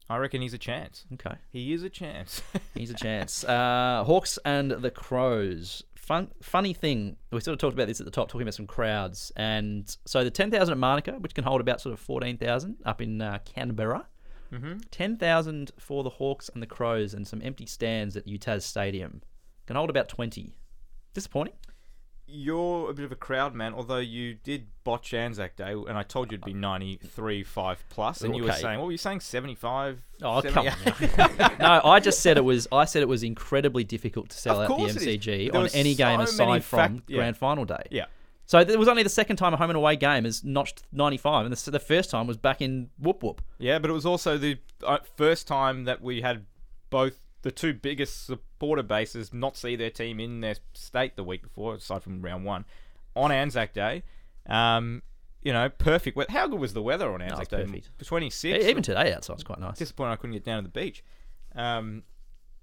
I 0.09 0.17
reckon 0.17 0.41
he's 0.41 0.53
a 0.53 0.57
chance. 0.57 1.05
Okay. 1.13 1.35
He 1.49 1.73
is 1.73 1.83
a 1.83 1.89
chance. 1.89 2.41
He's 2.73 2.89
a 2.89 2.93
chance. 3.07 3.43
Uh, 3.43 4.03
Hawks 4.05 4.39
and 4.45 4.71
the 4.71 4.89
Crows. 4.91 5.83
Fun, 6.07 6.29
funny 6.41 6.73
thing, 6.73 7.17
we 7.33 7.41
sort 7.41 7.51
of 7.51 7.59
talked 7.59 7.73
about 7.73 7.89
this 7.89 7.99
at 7.99 8.05
the 8.05 8.11
top, 8.11 8.29
talking 8.29 8.43
about 8.43 8.53
some 8.53 8.65
crowds. 8.65 9.29
And 9.35 9.93
so 10.05 10.23
the 10.23 10.31
10,000 10.31 10.71
at 10.71 10.77
Manuka, 10.77 11.11
which 11.19 11.33
can 11.35 11.43
hold 11.43 11.59
about 11.59 11.81
sort 11.81 11.91
of 11.91 11.99
14,000 11.99 12.77
up 12.85 13.01
in 13.01 13.21
uh, 13.21 13.39
Canberra. 13.43 14.07
mm-hmm. 14.53 14.77
10,000 14.89 15.71
for 15.77 16.05
the 16.05 16.11
Hawks 16.11 16.49
and 16.53 16.63
the 16.63 16.65
Crows, 16.67 17.13
and 17.13 17.27
some 17.27 17.41
empty 17.43 17.65
stands 17.65 18.15
at 18.15 18.25
UTAS 18.25 18.61
Stadium. 18.61 19.21
Can 19.65 19.75
hold 19.75 19.89
about 19.89 20.07
20. 20.07 20.55
Disappointing. 21.13 21.55
You're 22.27 22.89
a 22.89 22.93
bit 22.93 23.05
of 23.05 23.11
a 23.11 23.15
crowd 23.15 23.55
man, 23.55 23.73
although 23.73 23.97
you 23.97 24.33
did 24.35 24.67
botch 24.83 25.13
Anzac 25.13 25.55
Day, 25.55 25.71
and 25.71 25.97
I 25.97 26.03
told 26.03 26.31
you 26.31 26.35
it'd 26.35 26.45
be 26.45 26.53
93, 26.53 27.43
5 27.43 27.85
plus, 27.89 28.21
and 28.21 28.35
you 28.35 28.43
were 28.43 28.51
saying, 28.51 28.79
what 28.79 28.85
were 28.85 28.91
you 28.91 28.97
saying, 28.97 29.21
75? 29.21 30.01
Oh, 30.21 30.41
come 30.41 30.67
on. 30.67 30.73
no, 31.59 31.81
I 31.83 31.99
just 31.99 32.19
said 32.19 32.37
it 32.37 32.43
was. 32.43 32.67
I 32.71 32.85
said 32.85 33.01
it 33.01 33.07
was 33.07 33.23
incredibly 33.23 33.83
difficult 33.83 34.29
to 34.29 34.37
sell 34.37 34.59
out 34.59 34.67
the 34.67 34.75
course 34.75 34.95
it 34.95 35.03
is. 35.03 35.17
MCG 35.19 35.53
on 35.55 35.69
any 35.73 35.95
game 35.95 36.25
so 36.25 36.45
many 36.45 36.57
aside 36.59 36.63
from 36.63 36.97
fact- 36.97 37.09
yeah. 37.09 37.17
grand 37.17 37.37
final 37.37 37.65
day. 37.65 37.83
yeah. 37.91 38.05
So 38.47 38.59
it 38.59 38.79
was 38.79 38.87
only 38.87 39.03
the 39.03 39.09
second 39.09 39.35
time 39.35 39.53
a 39.53 39.57
home 39.57 39.69
and 39.69 39.77
away 39.77 39.97
game 39.97 40.23
has 40.23 40.41
notched 40.41 40.83
95, 40.93 41.45
and 41.45 41.55
the, 41.55 41.71
the 41.71 41.79
first 41.81 42.09
time 42.09 42.27
was 42.27 42.37
back 42.37 42.61
in 42.61 42.89
Whoop 42.97 43.21
Whoop. 43.21 43.41
Yeah, 43.59 43.77
but 43.77 43.89
it 43.89 43.93
was 43.93 44.05
also 44.05 44.37
the 44.37 44.57
uh, 44.85 44.99
first 45.17 45.47
time 45.47 45.83
that 45.83 46.01
we 46.01 46.21
had 46.21 46.45
both 46.89 47.19
the 47.43 47.51
two 47.51 47.73
biggest 47.73 48.25
supporter 48.25 48.83
bases 48.83 49.33
not 49.33 49.55
see 49.57 49.75
their 49.75 49.89
team 49.89 50.19
in 50.19 50.41
their 50.41 50.55
state 50.73 51.15
the 51.15 51.23
week 51.23 51.43
before, 51.43 51.75
aside 51.75 52.03
from 52.03 52.21
round 52.21 52.43
one, 52.45 52.65
on 53.15 53.31
Anzac 53.31 53.73
Day. 53.73 54.03
Um, 54.47 55.01
you 55.43 55.53
know, 55.53 55.69
perfect. 55.69 56.17
weather. 56.17 56.31
How 56.31 56.47
good 56.47 56.59
was 56.59 56.73
the 56.73 56.81
weather 56.81 57.11
on 57.11 57.21
Anzac 57.21 57.41
it's 57.41 57.49
Day? 57.49 57.63
perfect. 57.63 57.89
26. 58.05 58.65
E- 58.65 58.69
Even 58.69 58.83
today 58.83 59.13
outside 59.13 59.33
was 59.35 59.43
quite 59.43 59.59
nice. 59.59 59.77
disappointed 59.77 60.11
I 60.13 60.15
couldn't 60.17 60.33
get 60.33 60.43
down 60.43 60.63
to 60.63 60.69
the 60.69 60.79
beach. 60.79 61.03
Um, 61.55 62.03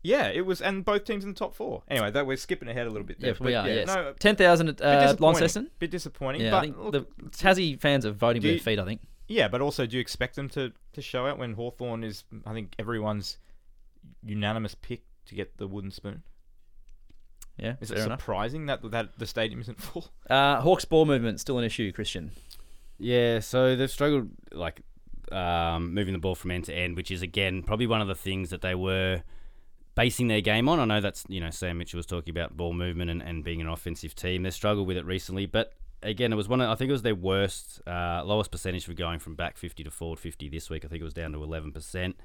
yeah, 0.02 0.28
it 0.28 0.44
was, 0.44 0.60
and 0.60 0.84
both 0.84 1.04
teams 1.04 1.24
in 1.24 1.30
the 1.30 1.36
top 1.36 1.54
four. 1.54 1.82
Anyway, 1.88 2.10
that 2.10 2.26
we're 2.26 2.36
skipping 2.36 2.68
ahead 2.68 2.86
a 2.86 2.90
little 2.90 3.06
bit 3.06 3.20
there. 3.20 3.30
Yeah, 3.30 3.36
we 3.40 3.54
are. 3.54 3.66
yeah, 3.66 3.74
yes. 3.74 3.86
no, 3.86 4.12
10,000 4.18 4.68
at 4.68 4.76
bit 4.76 4.84
uh. 4.86 5.16
Launceston. 5.18 5.70
Bit 5.78 5.92
disappointing. 5.92 6.42
Yeah, 6.42 6.50
but 6.50 6.56
I 6.58 6.60
think 6.60 6.76
look, 6.78 6.92
the 6.92 7.30
Tassie 7.30 7.80
fans 7.80 8.04
are 8.04 8.12
voting 8.12 8.42
with 8.42 8.50
their 8.50 8.58
feet, 8.58 8.78
I 8.78 8.84
think. 8.84 9.00
yeah, 9.28 9.48
but 9.48 9.62
also, 9.62 9.86
do 9.86 9.96
you 9.96 10.00
expect 10.02 10.36
them 10.36 10.50
to, 10.50 10.72
to 10.92 11.00
show 11.00 11.26
out 11.26 11.38
when 11.38 11.54
Hawthorn 11.54 12.04
is, 12.04 12.24
I 12.44 12.52
think, 12.52 12.74
everyone's 12.78 13.38
unanimous 14.22 14.74
pick 14.74 15.02
to 15.26 15.34
get 15.34 15.56
the 15.58 15.66
wooden 15.66 15.90
spoon? 15.90 16.22
Yeah, 17.58 17.76
Is 17.80 17.90
it 17.92 17.98
enough. 17.98 18.20
surprising 18.20 18.66
that 18.66 18.90
that 18.90 19.16
the 19.18 19.26
stadium 19.26 19.60
isn't 19.60 19.80
full? 19.80 20.06
Uh, 20.30 20.60
Hawks 20.60 20.84
ball 20.84 21.04
movement 21.04 21.38
still 21.40 21.58
an 21.58 21.64
issue, 21.64 21.92
Christian. 21.92 22.32
Yeah, 22.98 23.40
so 23.40 23.76
they've 23.76 23.90
struggled 23.90 24.30
like 24.52 24.80
um, 25.30 25.94
moving 25.94 26.12
the 26.14 26.18
ball 26.18 26.34
from 26.34 26.50
end 26.50 26.64
to 26.64 26.74
end, 26.74 26.96
which 26.96 27.10
is 27.10 27.22
again 27.22 27.62
probably 27.62 27.86
one 27.86 28.00
of 28.00 28.08
the 28.08 28.14
things 28.14 28.50
that 28.50 28.60
they 28.62 28.74
were 28.74 29.22
basing 29.94 30.26
their 30.26 30.40
game 30.40 30.68
on. 30.68 30.80
I 30.80 30.84
know 30.84 31.00
that's 31.00 31.24
you 31.28 31.40
know 31.40 31.50
Sam 31.50 31.78
Mitchell 31.78 31.98
was 31.98 32.06
talking 32.06 32.30
about 32.30 32.56
ball 32.56 32.72
movement 32.72 33.10
and, 33.10 33.22
and 33.22 33.44
being 33.44 33.60
an 33.60 33.68
offensive 33.68 34.14
team. 34.16 34.42
They 34.42 34.50
struggled 34.50 34.88
with 34.88 34.96
it 34.96 35.04
recently, 35.04 35.46
but 35.46 35.74
again, 36.02 36.32
it 36.32 36.36
was 36.36 36.48
one. 36.48 36.60
Of, 36.60 36.70
I 36.70 36.74
think 36.74 36.88
it 36.88 36.92
was 36.92 37.02
their 37.02 37.14
worst, 37.14 37.80
uh, 37.86 38.22
lowest 38.24 38.50
percentage 38.50 38.84
for 38.84 38.94
going 38.94 39.20
from 39.20 39.36
back 39.36 39.56
fifty 39.56 39.84
to 39.84 39.90
forward 39.90 40.18
fifty 40.18 40.48
this 40.48 40.70
week. 40.70 40.84
I 40.84 40.88
think 40.88 41.00
it 41.00 41.04
was 41.04 41.14
down 41.14 41.32
to 41.32 41.42
eleven 41.42 41.70
percent. 41.72 42.16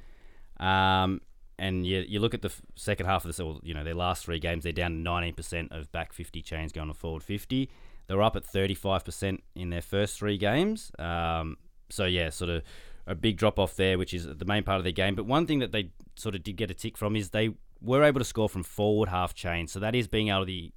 Um, 0.59 1.21
and 1.59 1.85
you, 1.85 2.03
you 2.07 2.19
look 2.19 2.33
at 2.33 2.41
the 2.41 2.51
second 2.75 3.05
half 3.05 3.23
of 3.23 3.29
this, 3.29 3.39
or 3.39 3.59
you 3.61 3.73
know 3.73 3.83
their 3.83 3.93
last 3.93 4.25
three 4.25 4.39
games, 4.39 4.63
they're 4.63 4.71
down 4.71 4.91
to 4.91 4.97
nineteen 4.97 5.35
percent 5.35 5.71
of 5.71 5.91
back 5.91 6.13
fifty 6.13 6.41
chains 6.41 6.71
going 6.71 6.87
to 6.87 6.93
forward 6.93 7.21
fifty. 7.21 7.69
They 8.07 8.15
were 8.15 8.23
up 8.23 8.35
at 8.35 8.45
thirty 8.45 8.73
five 8.73 9.05
percent 9.05 9.43
in 9.55 9.69
their 9.69 9.81
first 9.81 10.17
three 10.17 10.37
games. 10.37 10.91
Um, 10.97 11.57
so 11.89 12.05
yeah, 12.05 12.29
sort 12.29 12.49
of 12.49 12.63
a 13.05 13.13
big 13.13 13.37
drop 13.37 13.59
off 13.59 13.75
there, 13.75 13.97
which 13.97 14.13
is 14.13 14.25
the 14.25 14.45
main 14.45 14.63
part 14.63 14.77
of 14.77 14.83
their 14.83 14.93
game. 14.93 15.15
But 15.15 15.25
one 15.25 15.45
thing 15.45 15.59
that 15.59 15.71
they 15.71 15.91
sort 16.15 16.35
of 16.35 16.43
did 16.43 16.55
get 16.55 16.71
a 16.71 16.73
tick 16.73 16.97
from 16.97 17.15
is 17.15 17.29
they 17.29 17.51
were 17.81 18.03
able 18.03 18.19
to 18.19 18.25
score 18.25 18.49
from 18.49 18.63
forward 18.63 19.09
half 19.09 19.33
chain. 19.33 19.67
So 19.67 19.79
that 19.79 19.95
is 19.95 20.07
being 20.07 20.29
able 20.29 20.45
to 20.45 20.69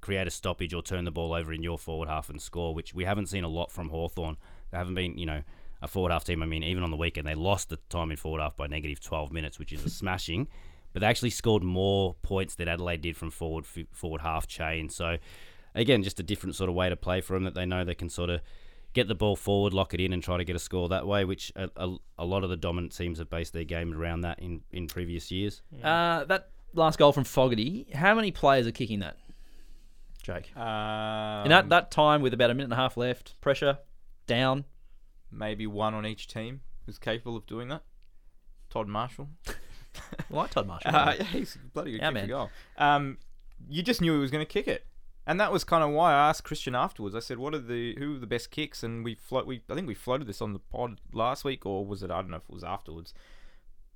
create 0.00 0.26
a 0.26 0.30
stoppage 0.30 0.72
or 0.72 0.82
turn 0.82 1.04
the 1.04 1.10
ball 1.10 1.32
over 1.32 1.52
in 1.52 1.62
your 1.62 1.78
forward 1.78 2.08
half 2.08 2.30
and 2.30 2.40
score, 2.40 2.74
which 2.74 2.94
we 2.94 3.04
haven't 3.04 3.26
seen 3.26 3.44
a 3.44 3.48
lot 3.48 3.70
from 3.70 3.88
Hawthorn. 3.90 4.36
They 4.70 4.78
haven't 4.78 4.94
been, 4.94 5.18
you 5.18 5.26
know, 5.26 5.42
a 5.82 5.88
forward 5.88 6.12
half 6.12 6.24
team. 6.24 6.42
I 6.42 6.46
mean, 6.46 6.62
even 6.62 6.82
on 6.82 6.90
the 6.90 6.96
weekend, 6.96 7.26
they 7.26 7.34
lost 7.34 7.68
the 7.68 7.76
time 7.88 8.10
in 8.10 8.16
forward 8.16 8.40
half 8.40 8.56
by 8.56 8.66
negative 8.66 9.00
12 9.00 9.32
minutes, 9.32 9.58
which 9.58 9.72
is 9.72 9.84
a 9.84 9.90
smashing. 9.90 10.48
But 10.92 11.00
they 11.00 11.06
actually 11.06 11.30
scored 11.30 11.62
more 11.62 12.14
points 12.22 12.56
than 12.56 12.68
Adelaide 12.68 13.02
did 13.02 13.16
from 13.16 13.30
forward 13.30 13.64
forward 13.92 14.20
half 14.20 14.46
chain. 14.46 14.88
So 14.88 15.18
again, 15.74 16.02
just 16.02 16.18
a 16.18 16.22
different 16.22 16.56
sort 16.56 16.68
of 16.68 16.74
way 16.74 16.88
to 16.88 16.96
play 16.96 17.20
for 17.20 17.34
them 17.34 17.44
that 17.44 17.54
they 17.54 17.64
know 17.64 17.84
they 17.84 17.94
can 17.94 18.08
sort 18.08 18.30
of 18.30 18.40
get 18.92 19.06
the 19.06 19.14
ball 19.14 19.36
forward, 19.36 19.72
lock 19.72 19.94
it 19.94 20.00
in, 20.00 20.12
and 20.12 20.22
try 20.22 20.36
to 20.36 20.44
get 20.44 20.56
a 20.56 20.58
score 20.58 20.88
that 20.88 21.06
way. 21.06 21.24
Which 21.24 21.52
a, 21.54 21.70
a, 21.76 21.96
a 22.18 22.24
lot 22.24 22.42
of 22.42 22.50
the 22.50 22.56
dominant 22.56 22.96
teams 22.96 23.18
have 23.18 23.30
based 23.30 23.52
their 23.52 23.64
game 23.64 23.92
around 23.92 24.22
that 24.22 24.40
in, 24.40 24.62
in 24.72 24.88
previous 24.88 25.30
years. 25.30 25.62
Uh, 25.82 26.24
that 26.24 26.50
last 26.74 26.98
goal 26.98 27.12
from 27.12 27.24
Fogarty, 27.24 27.86
how 27.94 28.14
many 28.14 28.32
players 28.32 28.66
are 28.66 28.72
kicking 28.72 28.98
that, 29.00 29.16
Jake? 30.22 30.54
Um, 30.56 31.44
In 31.44 31.50
that, 31.50 31.68
that 31.68 31.90
time 31.90 32.20
with 32.20 32.34
about 32.34 32.50
a 32.50 32.54
minute 32.54 32.64
and 32.64 32.72
a 32.72 32.76
half 32.76 32.96
left, 32.96 33.40
pressure, 33.40 33.78
down. 34.26 34.64
Maybe 35.30 35.66
one 35.66 35.94
on 35.94 36.06
each 36.06 36.26
team 36.28 36.60
who's 36.86 36.98
capable 36.98 37.36
of 37.36 37.46
doing 37.46 37.68
that. 37.68 37.82
Todd 38.68 38.88
Marshall. 38.88 39.28
I 39.48 39.52
like 40.30 40.50
Todd 40.50 40.66
Marshall. 40.66 40.90
Uh, 40.94 41.14
yeah, 41.18 41.24
he's 41.24 41.58
bloody 41.72 41.92
good 41.92 42.00
Yeah, 42.00 42.10
man. 42.10 42.28
goal. 42.28 42.50
Um, 42.78 43.18
you 43.68 43.82
just 43.82 44.00
knew 44.00 44.12
he 44.14 44.18
was 44.18 44.30
going 44.30 44.44
to 44.44 44.50
kick 44.50 44.68
it, 44.68 44.86
and 45.26 45.38
that 45.40 45.52
was 45.52 45.64
kind 45.64 45.82
of 45.84 45.90
why 45.90 46.12
I 46.12 46.28
asked 46.28 46.44
Christian 46.44 46.74
afterwards. 46.74 47.14
I 47.14 47.20
said, 47.20 47.38
"What 47.38 47.54
are 47.54 47.58
the 47.58 47.94
who 47.98 48.16
are 48.16 48.18
the 48.18 48.26
best 48.26 48.50
kicks?" 48.50 48.82
And 48.82 49.04
we 49.04 49.14
float. 49.16 49.46
We 49.46 49.62
I 49.68 49.74
think 49.74 49.86
we 49.88 49.94
floated 49.94 50.26
this 50.26 50.40
on 50.40 50.52
the 50.52 50.58
pod 50.60 51.00
last 51.12 51.44
week, 51.44 51.66
or 51.66 51.84
was 51.84 52.02
it? 52.02 52.10
I 52.10 52.20
don't 52.22 52.30
know 52.30 52.36
if 52.38 52.44
it 52.48 52.54
was 52.54 52.64
afterwards. 52.64 53.12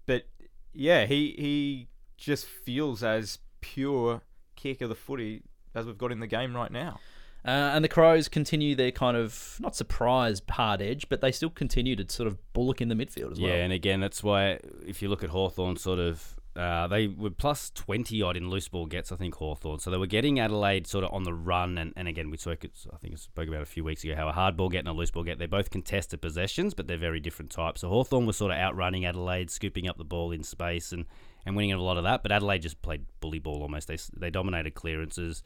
But 0.06 0.24
yeah, 0.72 1.06
he 1.06 1.34
he 1.38 1.88
just 2.16 2.46
feels 2.46 3.02
as 3.02 3.38
pure 3.60 4.22
kick 4.56 4.80
of 4.82 4.88
the 4.88 4.94
footy 4.94 5.42
as 5.74 5.86
we've 5.86 5.98
got 5.98 6.12
in 6.12 6.20
the 6.20 6.26
game 6.26 6.54
right 6.54 6.70
now. 6.70 7.00
Uh, 7.46 7.72
and 7.74 7.84
the 7.84 7.88
Crows 7.88 8.28
continue 8.28 8.74
their 8.74 8.90
kind 8.90 9.16
of, 9.16 9.56
not 9.60 9.76
surprise 9.76 10.40
hard 10.50 10.80
edge, 10.80 11.08
but 11.10 11.20
they 11.20 11.30
still 11.30 11.50
continue 11.50 11.94
to 11.94 12.10
sort 12.10 12.26
of 12.26 12.38
bullock 12.54 12.80
in 12.80 12.88
the 12.88 12.94
midfield 12.94 13.32
as 13.32 13.40
well. 13.40 13.50
Yeah, 13.50 13.56
and 13.56 13.72
again, 13.72 14.00
that's 14.00 14.22
why 14.22 14.60
if 14.86 15.02
you 15.02 15.08
look 15.08 15.22
at 15.22 15.28
Hawthorn, 15.28 15.76
sort 15.76 15.98
of, 15.98 16.36
uh, 16.56 16.86
they 16.86 17.06
were 17.06 17.28
plus 17.30 17.70
20 17.74 18.22
odd 18.22 18.38
in 18.38 18.48
loose 18.48 18.68
ball 18.68 18.86
gets, 18.86 19.12
I 19.12 19.16
think, 19.16 19.34
Hawthorn. 19.34 19.78
So 19.78 19.90
they 19.90 19.98
were 19.98 20.06
getting 20.06 20.40
Adelaide 20.40 20.86
sort 20.86 21.04
of 21.04 21.12
on 21.12 21.24
the 21.24 21.34
run. 21.34 21.76
And, 21.76 21.92
and 21.96 22.08
again, 22.08 22.30
we 22.30 22.38
spoke, 22.38 22.64
I 22.64 22.96
think 22.96 23.12
I 23.12 23.16
spoke 23.16 23.48
about 23.48 23.60
a 23.60 23.66
few 23.66 23.84
weeks 23.84 24.04
ago 24.04 24.14
how 24.14 24.28
a 24.28 24.32
hard 24.32 24.56
ball 24.56 24.70
get 24.70 24.78
and 24.78 24.88
a 24.88 24.92
loose 24.92 25.10
ball 25.10 25.24
get, 25.24 25.38
they're 25.38 25.46
both 25.46 25.68
contested 25.68 26.22
possessions, 26.22 26.72
but 26.72 26.86
they're 26.86 26.96
very 26.96 27.20
different 27.20 27.50
types. 27.50 27.82
So 27.82 27.90
Hawthorn 27.90 28.24
was 28.24 28.38
sort 28.38 28.52
of 28.52 28.56
outrunning 28.56 29.04
Adelaide, 29.04 29.50
scooping 29.50 29.86
up 29.86 29.98
the 29.98 30.04
ball 30.04 30.32
in 30.32 30.44
space 30.44 30.92
and, 30.92 31.04
and 31.44 31.56
winning 31.56 31.72
a 31.72 31.82
lot 31.82 31.98
of 31.98 32.04
that. 32.04 32.22
But 32.22 32.32
Adelaide 32.32 32.62
just 32.62 32.80
played 32.80 33.04
bully 33.20 33.40
ball 33.40 33.60
almost. 33.60 33.88
They, 33.88 33.98
they 34.16 34.30
dominated 34.30 34.74
clearances. 34.74 35.42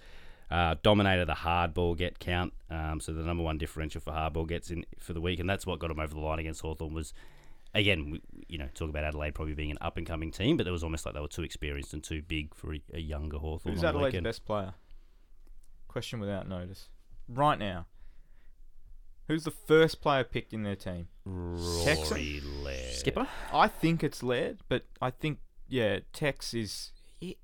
Uh, 0.51 0.77
dominated 0.83 1.27
the 1.27 1.35
hard 1.35 1.75
ball 1.75 1.95
get 1.95 2.19
count, 2.19 2.55
um, 2.71 3.01
so 3.01 3.13
the 3.13 3.23
number 3.23 3.43
one 3.43 3.59
differential 3.59 4.01
for 4.01 4.13
hard 4.13 4.33
ball 4.33 4.47
gets 4.47 4.71
in 4.71 4.85
for 4.99 5.13
the 5.13 5.21
week, 5.21 5.39
and 5.39 5.49
that's 5.49 5.67
what 5.67 5.79
got 5.79 5.91
him 5.91 6.01
over 6.01 6.15
the 6.15 6.21
line 6.21 6.39
against 6.39 6.63
Hawthorn 6.63 6.95
was 6.95 7.13
again, 7.75 8.11
we, 8.11 8.23
you 8.49 8.59
know, 8.59 8.69
talk 8.75 8.89
about 8.89 9.05
Adelaide 9.05 9.35
probably 9.35 9.55
being 9.55 9.71
an 9.71 9.79
up 9.81 9.97
and 9.97 10.07
coming 10.07 10.31
team, 10.31 10.57
but 10.57 10.67
it 10.67 10.71
was 10.71 10.83
almost 10.83 11.05
like 11.05 11.15
they 11.15 11.21
were 11.21 11.29
too 11.29 11.43
experienced 11.43 11.93
and 11.93 12.03
too 12.03 12.23
big 12.23 12.55
for 12.55 12.75
a, 12.75 12.81
a 12.95 12.99
younger 12.99 13.39
Hawthorn. 13.39 13.75
Who's 13.75 13.85
on 13.85 13.93
the 13.93 13.99
Adelaide's 13.99 14.13
weekend. 14.13 14.25
best 14.25 14.45
player? 14.45 14.75
Question 15.87 16.21
without 16.21 16.49
notice. 16.49 16.89
Right 17.29 17.59
now. 17.59 17.87
Who's 19.27 19.45
the 19.45 19.51
first 19.51 20.01
player 20.01 20.25
picked 20.25 20.55
in 20.55 20.63
their 20.63 20.77
team? 20.77 21.09
Rory 21.27 22.41
Laird. 22.63 22.95
Skipper. 22.95 23.29
I 23.53 23.69
think 23.69 24.03
it's 24.03 24.23
Laird, 24.23 24.61
but 24.71 24.85
I 25.03 25.11
think 25.11 25.41
yeah, 25.69 25.99
Tex 26.15 26.55
is 26.55 26.93
he, 27.21 27.37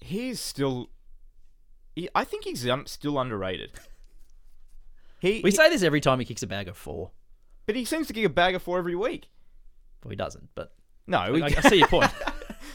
he's 0.00 0.40
still. 0.40 0.90
He, 1.94 2.08
I 2.14 2.24
think 2.24 2.44
he's 2.44 2.66
um, 2.68 2.86
still 2.86 3.18
underrated. 3.18 3.72
He, 5.20 5.40
We 5.44 5.50
he- 5.50 5.56
say 5.56 5.68
this 5.68 5.82
every 5.82 6.00
time 6.00 6.18
he 6.18 6.24
kicks 6.24 6.42
a 6.42 6.46
bag 6.46 6.66
of 6.66 6.76
four. 6.78 7.10
but 7.66 7.76
he 7.76 7.84
seems 7.84 8.06
to 8.06 8.12
kick 8.14 8.24
a 8.24 8.28
bag 8.30 8.54
of 8.54 8.62
four 8.62 8.78
every 8.78 8.96
week. 8.96 9.28
Well, 10.02 10.08
he 10.10 10.16
doesn't, 10.16 10.48
but 10.54 10.72
No, 11.06 11.18
I, 11.18 11.30
we, 11.30 11.42
I 11.42 11.50
see 11.68 11.76
your 11.76 11.88
point. 11.88 12.10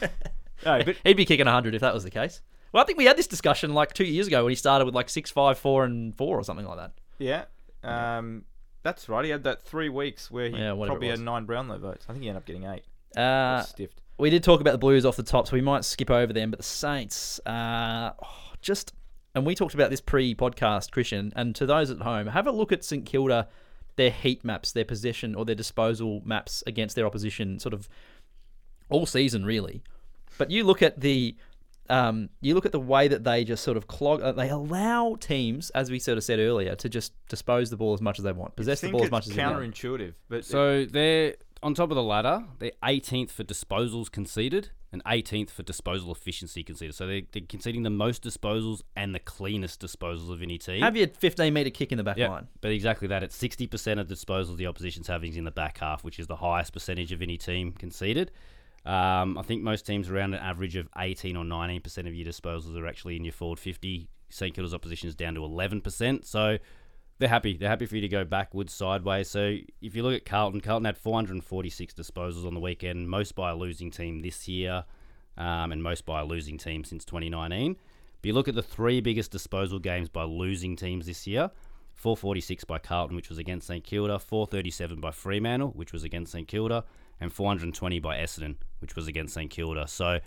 no, 0.64 0.82
but 0.84 0.96
He'd 1.04 1.16
be 1.16 1.24
kicking 1.24 1.46
100 1.46 1.74
if 1.74 1.80
that 1.80 1.92
was 1.92 2.04
the 2.04 2.10
case. 2.10 2.40
Well, 2.72 2.82
I 2.82 2.86
think 2.86 2.98
we 2.98 3.04
had 3.04 3.16
this 3.16 3.26
discussion 3.26 3.74
like 3.74 3.94
two 3.94 4.04
years 4.04 4.28
ago 4.28 4.44
when 4.44 4.50
he 4.52 4.54
started 4.56 4.84
with 4.84 4.94
like 4.94 5.08
six, 5.08 5.28
five, 5.30 5.58
four, 5.58 5.84
and 5.84 6.16
four 6.16 6.38
or 6.38 6.44
something 6.44 6.66
like 6.66 6.76
that. 6.78 6.92
yeah, 7.18 7.46
um, 7.82 8.44
that's 8.84 9.08
right. 9.08 9.24
He 9.24 9.30
had 9.32 9.42
that 9.44 9.62
three 9.62 9.88
weeks 9.88 10.30
where 10.30 10.48
he 10.48 10.56
Yeah, 10.56 10.72
probably 10.74 11.08
had 11.08 11.18
nine 11.18 11.46
Brownlow 11.46 11.78
votes. 11.78 12.06
I 12.08 12.12
think 12.12 12.22
he 12.22 12.28
ended 12.28 12.42
up 12.42 12.46
getting 12.46 12.64
eight. 12.64 12.84
Uh, 13.16 13.62
Stiffed. 13.62 14.02
we 14.18 14.30
did 14.30 14.44
talk 14.44 14.60
about 14.60 14.70
the 14.72 14.78
Blues 14.78 15.04
off 15.04 15.16
the 15.16 15.22
top, 15.24 15.48
so 15.48 15.54
we 15.54 15.62
might 15.62 15.84
skip 15.84 16.10
over 16.12 16.32
them. 16.32 16.50
But 16.50 16.58
the 16.60 16.64
Saints, 16.64 17.40
uh, 17.46 18.12
oh, 18.22 18.28
just 18.60 18.92
and 19.36 19.44
we 19.44 19.54
talked 19.54 19.74
about 19.74 19.90
this 19.90 20.00
pre-podcast, 20.00 20.90
Christian. 20.90 21.30
And 21.36 21.54
to 21.56 21.66
those 21.66 21.90
at 21.90 22.00
home, 22.00 22.26
have 22.28 22.46
a 22.46 22.50
look 22.50 22.72
at 22.72 22.82
St 22.82 23.04
Kilda, 23.04 23.48
their 23.96 24.10
heat 24.10 24.42
maps, 24.44 24.72
their 24.72 24.86
possession 24.86 25.34
or 25.34 25.44
their 25.44 25.54
disposal 25.54 26.22
maps 26.24 26.64
against 26.66 26.96
their 26.96 27.04
opposition, 27.06 27.58
sort 27.58 27.74
of 27.74 27.86
all 28.88 29.04
season, 29.04 29.44
really. 29.44 29.82
But 30.38 30.50
you 30.50 30.64
look 30.64 30.80
at 30.82 31.00
the 31.00 31.36
um, 31.88 32.30
you 32.40 32.54
look 32.54 32.66
at 32.66 32.72
the 32.72 32.80
way 32.80 33.08
that 33.08 33.24
they 33.24 33.44
just 33.44 33.62
sort 33.62 33.76
of 33.76 33.86
clog. 33.86 34.22
Uh, 34.22 34.32
they 34.32 34.48
allow 34.48 35.16
teams, 35.20 35.68
as 35.70 35.90
we 35.90 35.98
sort 35.98 36.16
of 36.16 36.24
said 36.24 36.38
earlier, 36.38 36.74
to 36.74 36.88
just 36.88 37.12
dispose 37.28 37.68
the 37.68 37.76
ball 37.76 37.92
as 37.92 38.00
much 38.00 38.18
as 38.18 38.24
they 38.24 38.32
want, 38.32 38.56
possess 38.56 38.80
the 38.80 38.90
ball 38.90 39.04
as 39.04 39.10
much 39.10 39.28
as 39.28 39.34
they 39.34 39.44
want. 39.44 39.58
counterintuitive, 39.58 40.14
but 40.30 40.46
So 40.46 40.86
they're 40.86 41.36
on 41.62 41.74
top 41.74 41.90
of 41.90 41.94
the 41.94 42.02
ladder. 42.02 42.42
They're 42.58 42.72
18th 42.82 43.30
for 43.30 43.44
disposals 43.44 44.10
conceded 44.10 44.70
and 44.92 45.02
18th 45.04 45.50
for 45.50 45.62
disposal 45.62 46.12
efficiency 46.12 46.62
conceded. 46.62 46.94
So 46.94 47.06
they're, 47.06 47.22
they're 47.32 47.42
conceding 47.48 47.82
the 47.82 47.90
most 47.90 48.22
disposals 48.22 48.82
and 48.94 49.14
the 49.14 49.18
cleanest 49.18 49.80
disposals 49.80 50.30
of 50.30 50.42
any 50.42 50.58
team. 50.58 50.80
Have 50.82 50.96
your 50.96 51.08
15 51.08 51.52
meter 51.52 51.70
kick 51.70 51.92
in 51.92 51.98
the 51.98 52.04
back 52.04 52.16
Yeah, 52.16 52.28
line. 52.28 52.48
but 52.60 52.70
exactly 52.70 53.08
that. 53.08 53.22
It's 53.22 53.36
60% 53.36 54.00
of 54.00 54.08
the 54.08 54.14
disposals 54.14 54.56
the 54.56 54.66
opposition's 54.66 55.06
having 55.08 55.30
is 55.30 55.36
in 55.36 55.44
the 55.44 55.50
back 55.50 55.78
half, 55.78 56.04
which 56.04 56.18
is 56.18 56.26
the 56.26 56.36
highest 56.36 56.72
percentage 56.72 57.12
of 57.12 57.20
any 57.22 57.36
team 57.36 57.72
conceded. 57.72 58.30
Um, 58.84 59.36
I 59.36 59.42
think 59.42 59.62
most 59.62 59.84
teams 59.84 60.08
around 60.08 60.34
an 60.34 60.40
average 60.40 60.76
of 60.76 60.88
18 60.96 61.36
or 61.36 61.44
19% 61.44 61.98
of 62.06 62.14
your 62.14 62.26
disposals 62.26 62.76
are 62.78 62.86
actually 62.86 63.16
in 63.16 63.24
your 63.24 63.32
forward 63.32 63.58
50. 63.58 64.08
St 64.28 64.54
Kilda's 64.54 64.74
opposition 64.74 65.08
is 65.08 65.14
down 65.16 65.34
to 65.34 65.40
11%. 65.40 66.24
So 66.24 66.58
they're 67.18 67.28
happy. 67.28 67.56
They're 67.56 67.68
happy 67.68 67.86
for 67.86 67.96
you 67.96 68.02
to 68.02 68.08
go 68.08 68.24
backwards, 68.24 68.72
sideways. 68.72 69.28
So 69.28 69.56
if 69.80 69.94
you 69.94 70.02
look 70.02 70.14
at 70.14 70.24
Carlton, 70.24 70.60
Carlton 70.60 70.84
had 70.84 70.98
446 70.98 71.94
disposals 71.94 72.46
on 72.46 72.54
the 72.54 72.60
weekend, 72.60 73.08
most 73.08 73.34
by 73.34 73.50
a 73.50 73.56
losing 73.56 73.90
team 73.90 74.20
this 74.20 74.46
year, 74.48 74.84
um, 75.38 75.72
and 75.72 75.82
most 75.82 76.04
by 76.04 76.20
a 76.20 76.24
losing 76.24 76.58
team 76.58 76.84
since 76.84 77.04
2019. 77.04 77.76
But 78.20 78.28
you 78.28 78.34
look 78.34 78.48
at 78.48 78.54
the 78.54 78.62
three 78.62 79.00
biggest 79.00 79.30
disposal 79.30 79.78
games 79.78 80.08
by 80.08 80.24
losing 80.24 80.76
teams 80.76 81.06
this 81.06 81.26
year 81.26 81.50
446 81.94 82.64
by 82.64 82.78
Carlton, 82.78 83.16
which 83.16 83.30
was 83.30 83.38
against 83.38 83.66
St 83.66 83.82
Kilda, 83.82 84.18
437 84.18 85.00
by 85.00 85.10
Fremantle, 85.10 85.70
which 85.70 85.92
was 85.92 86.04
against 86.04 86.32
St 86.32 86.46
Kilda, 86.46 86.84
and 87.20 87.32
420 87.32 87.98
by 88.00 88.18
Essendon, 88.18 88.56
which 88.80 88.94
was 88.94 89.06
against 89.06 89.34
St 89.34 89.50
Kilda. 89.50 89.88
So 89.88 90.20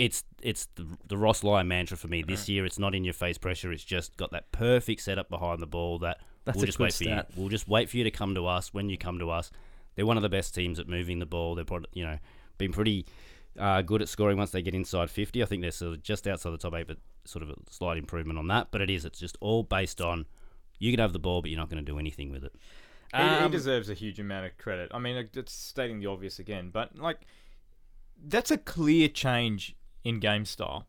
it's 0.00 0.24
it's 0.42 0.66
the, 0.76 0.86
the 1.08 1.16
Ross 1.18 1.44
Lyon 1.44 1.68
mantra 1.68 1.96
for 1.96 2.08
me 2.08 2.22
this 2.22 2.48
year. 2.48 2.64
It's 2.64 2.78
not 2.78 2.94
in 2.94 3.04
your 3.04 3.12
face 3.14 3.36
pressure. 3.38 3.70
It's 3.70 3.84
just 3.84 4.16
got 4.16 4.30
that 4.32 4.50
perfect 4.50 5.02
setup 5.02 5.28
behind 5.28 5.60
the 5.60 5.66
ball 5.66 5.98
that 5.98 6.18
That's 6.44 6.56
we'll 6.56 6.66
just 6.66 6.78
wait 6.78 6.94
for 6.94 7.04
you. 7.04 7.20
We'll 7.36 7.50
just 7.50 7.68
wait 7.68 7.90
for 7.90 7.98
you 7.98 8.04
to 8.04 8.10
come 8.10 8.34
to 8.34 8.46
us 8.46 8.72
when 8.72 8.88
you 8.88 8.96
come 8.96 9.18
to 9.18 9.30
us. 9.30 9.50
They're 9.94 10.06
one 10.06 10.16
of 10.16 10.22
the 10.22 10.30
best 10.30 10.54
teams 10.54 10.78
at 10.78 10.88
moving 10.88 11.18
the 11.18 11.26
ball. 11.26 11.54
They're 11.54 11.64
probably, 11.64 11.90
you 11.92 12.04
know 12.04 12.18
been 12.60 12.72
pretty 12.72 13.06
uh, 13.58 13.82
good 13.82 14.02
at 14.02 14.08
scoring 14.08 14.36
once 14.36 14.52
they 14.52 14.62
get 14.62 14.74
inside 14.74 15.10
50. 15.10 15.42
I 15.42 15.46
think 15.46 15.62
they're 15.62 15.70
sort 15.72 15.94
of 15.94 16.02
just 16.02 16.28
outside 16.28 16.50
the 16.52 16.58
top 16.58 16.74
eight, 16.74 16.86
but 16.86 16.98
sort 17.24 17.42
of 17.42 17.50
a 17.50 17.54
slight 17.70 17.96
improvement 17.96 18.38
on 18.38 18.46
that. 18.48 18.68
But 18.70 18.82
it 18.82 18.90
is. 18.90 19.04
It's 19.04 19.18
just 19.18 19.36
all 19.40 19.64
based 19.64 20.00
on 20.00 20.26
you 20.78 20.92
can 20.92 21.00
have 21.00 21.12
the 21.12 21.18
ball, 21.18 21.42
but 21.42 21.50
you're 21.50 21.58
not 21.58 21.68
going 21.68 21.84
to 21.84 21.92
do 21.92 21.98
anything 21.98 22.30
with 22.30 22.44
it. 22.44 22.54
He, 23.14 23.20
he 23.20 23.24
Um, 23.24 23.50
deserves 23.50 23.90
a 23.90 23.94
huge 23.94 24.20
amount 24.20 24.46
of 24.46 24.56
credit. 24.56 24.90
I 24.94 24.98
mean, 25.00 25.28
it's 25.34 25.52
stating 25.52 25.98
the 25.98 26.06
obvious 26.06 26.38
again, 26.38 26.70
but 26.70 26.96
like, 26.96 27.26
that's 28.22 28.50
a 28.50 28.58
clear 28.58 29.08
change 29.08 29.74
in 30.04 30.20
game 30.20 30.44
style 30.44 30.86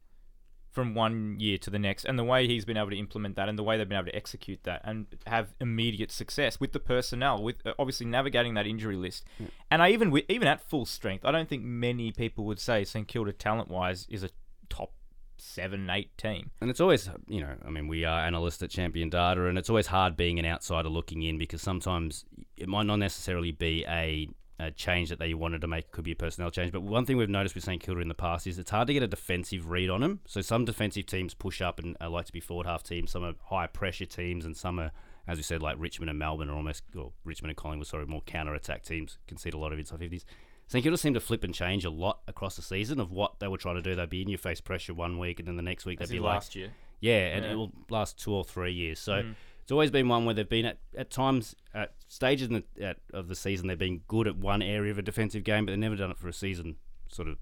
from 0.70 0.96
one 0.96 1.38
year 1.38 1.58
to 1.58 1.70
the 1.70 1.78
next, 1.78 2.06
and 2.06 2.18
the 2.18 2.24
way 2.24 2.48
he's 2.48 2.64
been 2.64 2.78
able 2.78 2.90
to 2.90 2.98
implement 2.98 3.36
that, 3.36 3.50
and 3.50 3.60
the 3.60 3.64
way 3.64 3.78
they've 3.78 3.90
been 3.90 3.98
able 3.98 4.10
to 4.10 4.16
execute 4.16 4.64
that, 4.64 4.82
and 4.86 5.06
have 5.28 5.54
immediate 5.60 6.12
success 6.12 6.62
with 6.62 6.72
the 6.72 6.80
personnel, 6.80 7.44
with 7.44 7.58
uh, 7.66 7.74
obviously 7.78 8.06
navigating 8.06 8.54
that 8.54 8.66
injury 8.66 8.96
list. 8.96 9.26
And 9.70 9.82
I 9.82 9.90
even 9.90 10.08
wi- 10.10 10.26
even 10.30 10.48
at 10.48 10.62
full 10.62 10.86
strength, 10.86 11.26
I 11.26 11.32
don't 11.32 11.50
think 11.50 11.64
many 11.64 12.12
people 12.12 12.46
would 12.46 12.60
say 12.60 12.86
St 12.86 13.08
Kilda 13.08 13.34
talent 13.34 13.70
wise 13.70 14.08
is 14.10 14.24
a 14.24 14.30
top 14.70 14.94
seven, 15.38 15.90
eight 15.90 16.18
team. 16.18 16.52
And 16.62 16.70
it's 16.70 16.80
always, 16.80 17.10
you 17.28 17.42
know, 17.42 17.56
I 17.66 17.70
mean, 17.70 17.88
we 17.88 18.06
are 18.06 18.22
analysts 18.22 18.62
at 18.64 18.70
Champion 18.70 19.10
Data, 19.10 19.48
and 19.48 19.58
it's 19.58 19.70
always 19.70 19.88
hard 19.88 20.16
being 20.16 20.40
an 20.40 20.46
outsider 20.46 20.88
looking 20.90 21.24
in 21.24 21.38
because 21.38 21.62
sometimes 21.62 22.24
it 22.56 22.70
might 22.70 22.86
not 22.86 22.98
necessarily 22.98 23.52
be 23.52 23.84
a, 23.90 24.30
a 24.60 24.70
change 24.72 25.10
that 25.10 25.18
they 25.20 25.34
wanted 25.34 25.62
to 25.62 25.68
make. 25.68 25.92
Could 25.92 26.04
be 26.04 26.12
a 26.12 26.16
personnel 26.16 26.52
change. 26.52 26.72
But 26.72 26.82
one 26.82 27.06
thing 27.06 27.18
we've 27.18 27.30
noticed 27.30 27.56
with 27.56 27.64
St 27.64 27.82
Kilda 27.82 28.02
in 28.02 28.08
the 28.08 28.14
past 28.14 28.46
is 28.48 28.60
it's 28.60 28.72
hard 28.72 28.88
to 28.88 28.94
get 28.94 29.02
a 29.04 29.08
defensive 29.08 29.70
read 29.70 29.90
on 29.90 30.02
them. 30.02 30.20
So 30.26 30.42
some 30.42 30.66
defensive 30.66 31.06
teams 31.08 31.34
push 31.34 31.62
up 31.62 31.80
and 31.80 31.96
like 32.00 32.26
to 32.26 32.32
be 32.34 32.40
forward 32.40 32.68
half 32.68 32.84
teams. 32.84 33.12
Some 33.12 33.24
are 33.24 33.34
high 33.46 33.68
pressure 33.68 34.06
teams, 34.06 34.46
and 34.46 34.56
some 34.56 34.80
are, 34.80 34.92
as 35.28 35.38
we 35.38 35.44
said, 35.44 35.62
like 35.64 35.78
Richmond 35.80 36.10
and 36.10 36.20
Melbourne 36.20 36.50
are 36.50 36.56
almost, 36.56 36.84
or 36.96 37.12
Richmond 37.24 37.52
and 37.52 37.58
Collingwood, 37.58 37.88
sorry, 37.88 38.06
more 38.06 38.22
counter 38.22 38.54
attack 38.54 38.84
teams. 38.84 39.18
Concede 39.28 39.54
a 39.54 39.58
lot 39.58 39.74
of 39.74 39.80
inside 39.80 40.00
fifties. 40.00 40.26
St 40.68 40.84
Kilda 40.84 40.98
seemed 40.98 41.16
to 41.16 41.20
flip 41.20 41.44
and 41.44 41.54
change 41.54 41.84
a 41.84 41.90
lot 41.90 42.22
across 42.28 42.56
the 42.56 42.62
season 42.62 43.00
of 43.02 43.12
what 43.12 43.40
they 43.40 43.48
were 43.48 43.58
trying 43.58 43.76
to 43.76 43.82
do. 43.82 43.94
They'd 43.96 44.10
be 44.10 44.22
in 44.22 44.30
your 44.30 44.38
face 44.38 44.62
pressure 44.62 44.94
one 44.94 45.18
week, 45.20 45.40
and 45.40 45.48
then 45.48 45.58
the 45.58 45.62
next 45.64 45.86
week 45.86 46.00
they'd 46.00 46.04
As 46.06 46.12
be 46.12 46.20
like, 46.20 46.36
last 46.36 46.56
year. 46.56 46.70
yeah, 47.02 47.36
and 47.36 47.44
Yeah. 47.44 47.52
it 47.52 47.56
will 47.56 47.72
last 47.90 48.18
two 48.18 48.32
or 48.32 48.46
three 48.46 48.72
years. 48.72 48.98
So 49.00 49.24
Mm. 49.24 49.36
It's 49.62 49.72
always 49.72 49.92
been 49.92 50.08
one 50.08 50.26
where 50.26 50.34
they've 50.34 50.48
been 50.48 50.66
at, 50.66 50.78
at 50.98 51.10
times 51.10 51.56
at 51.74 51.94
stages 52.08 52.50
the, 52.50 52.64
at, 52.82 52.98
of 53.14 53.28
the 53.28 53.36
season 53.36 53.68
they've 53.68 53.78
been 53.78 54.02
good 54.08 54.28
at 54.28 54.36
one 54.36 54.62
area 54.62 54.92
of 54.92 54.98
a 54.98 55.02
defensive 55.02 55.44
game, 55.44 55.66
but 55.66 55.72
they've 55.72 55.80
never 55.80 55.96
done 55.96 56.12
it 56.12 56.18
for 56.18 56.28
a 56.28 56.34
season, 56.34 56.76
sort 57.08 57.28
of 57.28 57.38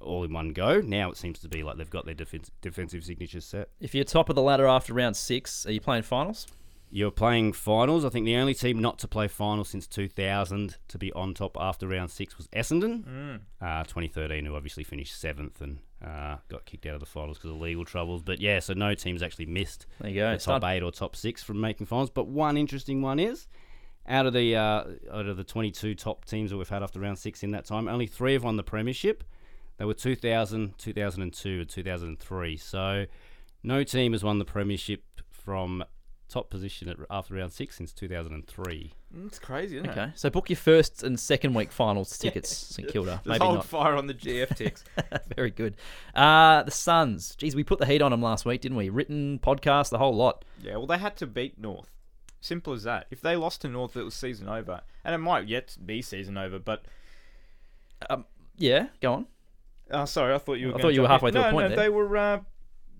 all 0.00 0.24
in 0.24 0.32
one 0.32 0.50
go. 0.50 0.80
Now 0.80 1.10
it 1.10 1.16
seems 1.16 1.38
to 1.40 1.48
be 1.48 1.62
like 1.62 1.76
they've 1.76 1.90
got 1.90 2.04
their 2.04 2.14
defense, 2.14 2.50
defensive 2.60 3.04
signatures 3.04 3.44
set. 3.44 3.68
If 3.80 3.94
you're 3.94 4.04
top 4.04 4.28
of 4.28 4.36
the 4.36 4.42
ladder 4.42 4.66
after 4.66 4.94
round 4.94 5.16
six, 5.16 5.66
are 5.66 5.72
you 5.72 5.80
playing 5.80 6.02
finals? 6.02 6.46
You're 6.90 7.10
playing 7.10 7.52
finals. 7.52 8.04
I 8.04 8.10
think 8.10 8.26
the 8.26 8.36
only 8.36 8.54
team 8.54 8.80
not 8.80 8.98
to 9.00 9.08
play 9.08 9.26
finals 9.28 9.68
since 9.68 9.86
2000 9.86 10.76
to 10.88 10.98
be 10.98 11.12
on 11.12 11.34
top 11.34 11.56
after 11.60 11.88
round 11.88 12.10
six 12.10 12.36
was 12.38 12.46
Essendon. 12.48 13.04
Mm. 13.04 13.40
uh, 13.60 13.82
2013, 13.84 14.44
who 14.44 14.54
obviously 14.54 14.84
finished 14.84 15.18
seventh 15.20 15.60
and 15.60 15.78
uh, 16.04 16.36
got 16.48 16.64
kicked 16.64 16.86
out 16.86 16.94
of 16.94 17.00
the 17.00 17.06
finals 17.06 17.38
because 17.38 17.50
of 17.50 17.60
legal 17.60 17.84
troubles. 17.84 18.22
But 18.22 18.40
yeah, 18.40 18.60
so 18.60 18.72
no 18.74 18.94
team's 18.94 19.22
actually 19.22 19.46
missed 19.46 19.86
There 20.00 20.10
you 20.10 20.16
go. 20.16 20.32
the 20.32 20.38
top 20.38 20.64
eight 20.64 20.82
or 20.82 20.92
top 20.92 21.16
six 21.16 21.42
from 21.42 21.60
making 21.60 21.86
finals. 21.86 22.10
But 22.10 22.28
one 22.28 22.56
interesting 22.56 23.02
one 23.02 23.18
is 23.18 23.48
out 24.08 24.26
of 24.26 24.32
the 24.32 24.54
uh, 24.54 24.84
out 25.12 25.26
of 25.26 25.36
the 25.36 25.44
22 25.44 25.94
top 25.96 26.24
teams 26.24 26.50
that 26.50 26.56
we've 26.56 26.68
had 26.68 26.82
after 26.82 27.00
round 27.00 27.18
six 27.18 27.42
in 27.42 27.50
that 27.50 27.64
time, 27.64 27.88
only 27.88 28.06
three 28.06 28.34
have 28.34 28.44
won 28.44 28.56
the 28.56 28.62
premiership. 28.62 29.24
They 29.78 29.84
were 29.84 29.94
2000, 29.94 30.78
2002, 30.78 31.60
and 31.60 31.68
2003. 31.68 32.56
So 32.56 33.06
no 33.62 33.82
team 33.84 34.12
has 34.12 34.22
won 34.24 34.38
the 34.38 34.44
premiership 34.44 35.02
from 35.30 35.84
top 36.28 36.50
position 36.50 36.88
at, 36.88 36.96
after 37.10 37.34
round 37.34 37.52
six 37.52 37.76
since 37.76 37.92
2003. 37.92 38.92
It's 39.26 39.38
crazy, 39.38 39.76
isn't 39.76 39.88
it? 39.88 39.92
Okay, 39.92 40.12
so 40.14 40.28
book 40.30 40.50
your 40.50 40.56
first 40.56 41.02
and 41.02 41.18
second 41.18 41.54
week 41.54 41.70
finals 41.72 42.16
tickets, 42.18 42.54
St 42.56 42.88
Kilda. 42.88 43.12
Just 43.16 43.26
Maybe 43.26 43.44
hold 43.44 43.56
not. 43.56 43.64
fire 43.66 43.94
on 43.94 44.06
the 44.06 44.14
GF 44.14 44.48
ticks. 44.56 44.84
Very 45.34 45.50
good. 45.50 45.76
Uh, 46.14 46.62
the 46.64 46.70
Suns. 46.70 47.34
Geez, 47.36 47.54
we 47.56 47.62
put 47.64 47.78
the 47.78 47.86
heat 47.86 48.02
on 48.02 48.10
them 48.10 48.22
last 48.22 48.44
week, 48.44 48.60
didn't 48.60 48.76
we? 48.76 48.88
Written, 48.88 49.38
podcast, 49.38 49.90
the 49.90 49.98
whole 49.98 50.14
lot. 50.14 50.44
Yeah, 50.62 50.76
well, 50.76 50.86
they 50.86 50.98
had 50.98 51.16
to 51.18 51.26
beat 51.26 51.58
North. 51.58 51.90
Simple 52.40 52.72
as 52.74 52.82
that. 52.84 53.06
If 53.10 53.20
they 53.20 53.34
lost 53.36 53.62
to 53.62 53.68
North, 53.68 53.96
it 53.96 54.02
was 54.04 54.14
season 54.14 54.48
over, 54.48 54.82
and 55.04 55.14
it 55.14 55.18
might 55.18 55.48
yet 55.48 55.76
be 55.84 56.02
season 56.02 56.36
over. 56.36 56.58
But 56.58 56.84
Yeah, 58.58 58.86
go 59.00 59.12
on. 59.14 59.26
uh, 59.90 60.06
sorry, 60.06 60.34
I 60.34 60.38
thought 60.38 60.54
you 60.54 60.66
were. 60.68 60.72
I 60.72 60.72
gonna 60.74 60.82
thought 60.82 60.94
you 60.94 61.00
were 61.02 61.08
jump 61.08 61.22
in. 61.22 61.28
halfway 61.28 61.30
through 61.32 61.40
a 61.40 61.44
no, 61.44 61.50
point 61.52 61.70
No, 61.70 61.76
there. 61.76 61.84
they 61.84 61.88
were. 61.88 62.16
Uh, 62.16 62.40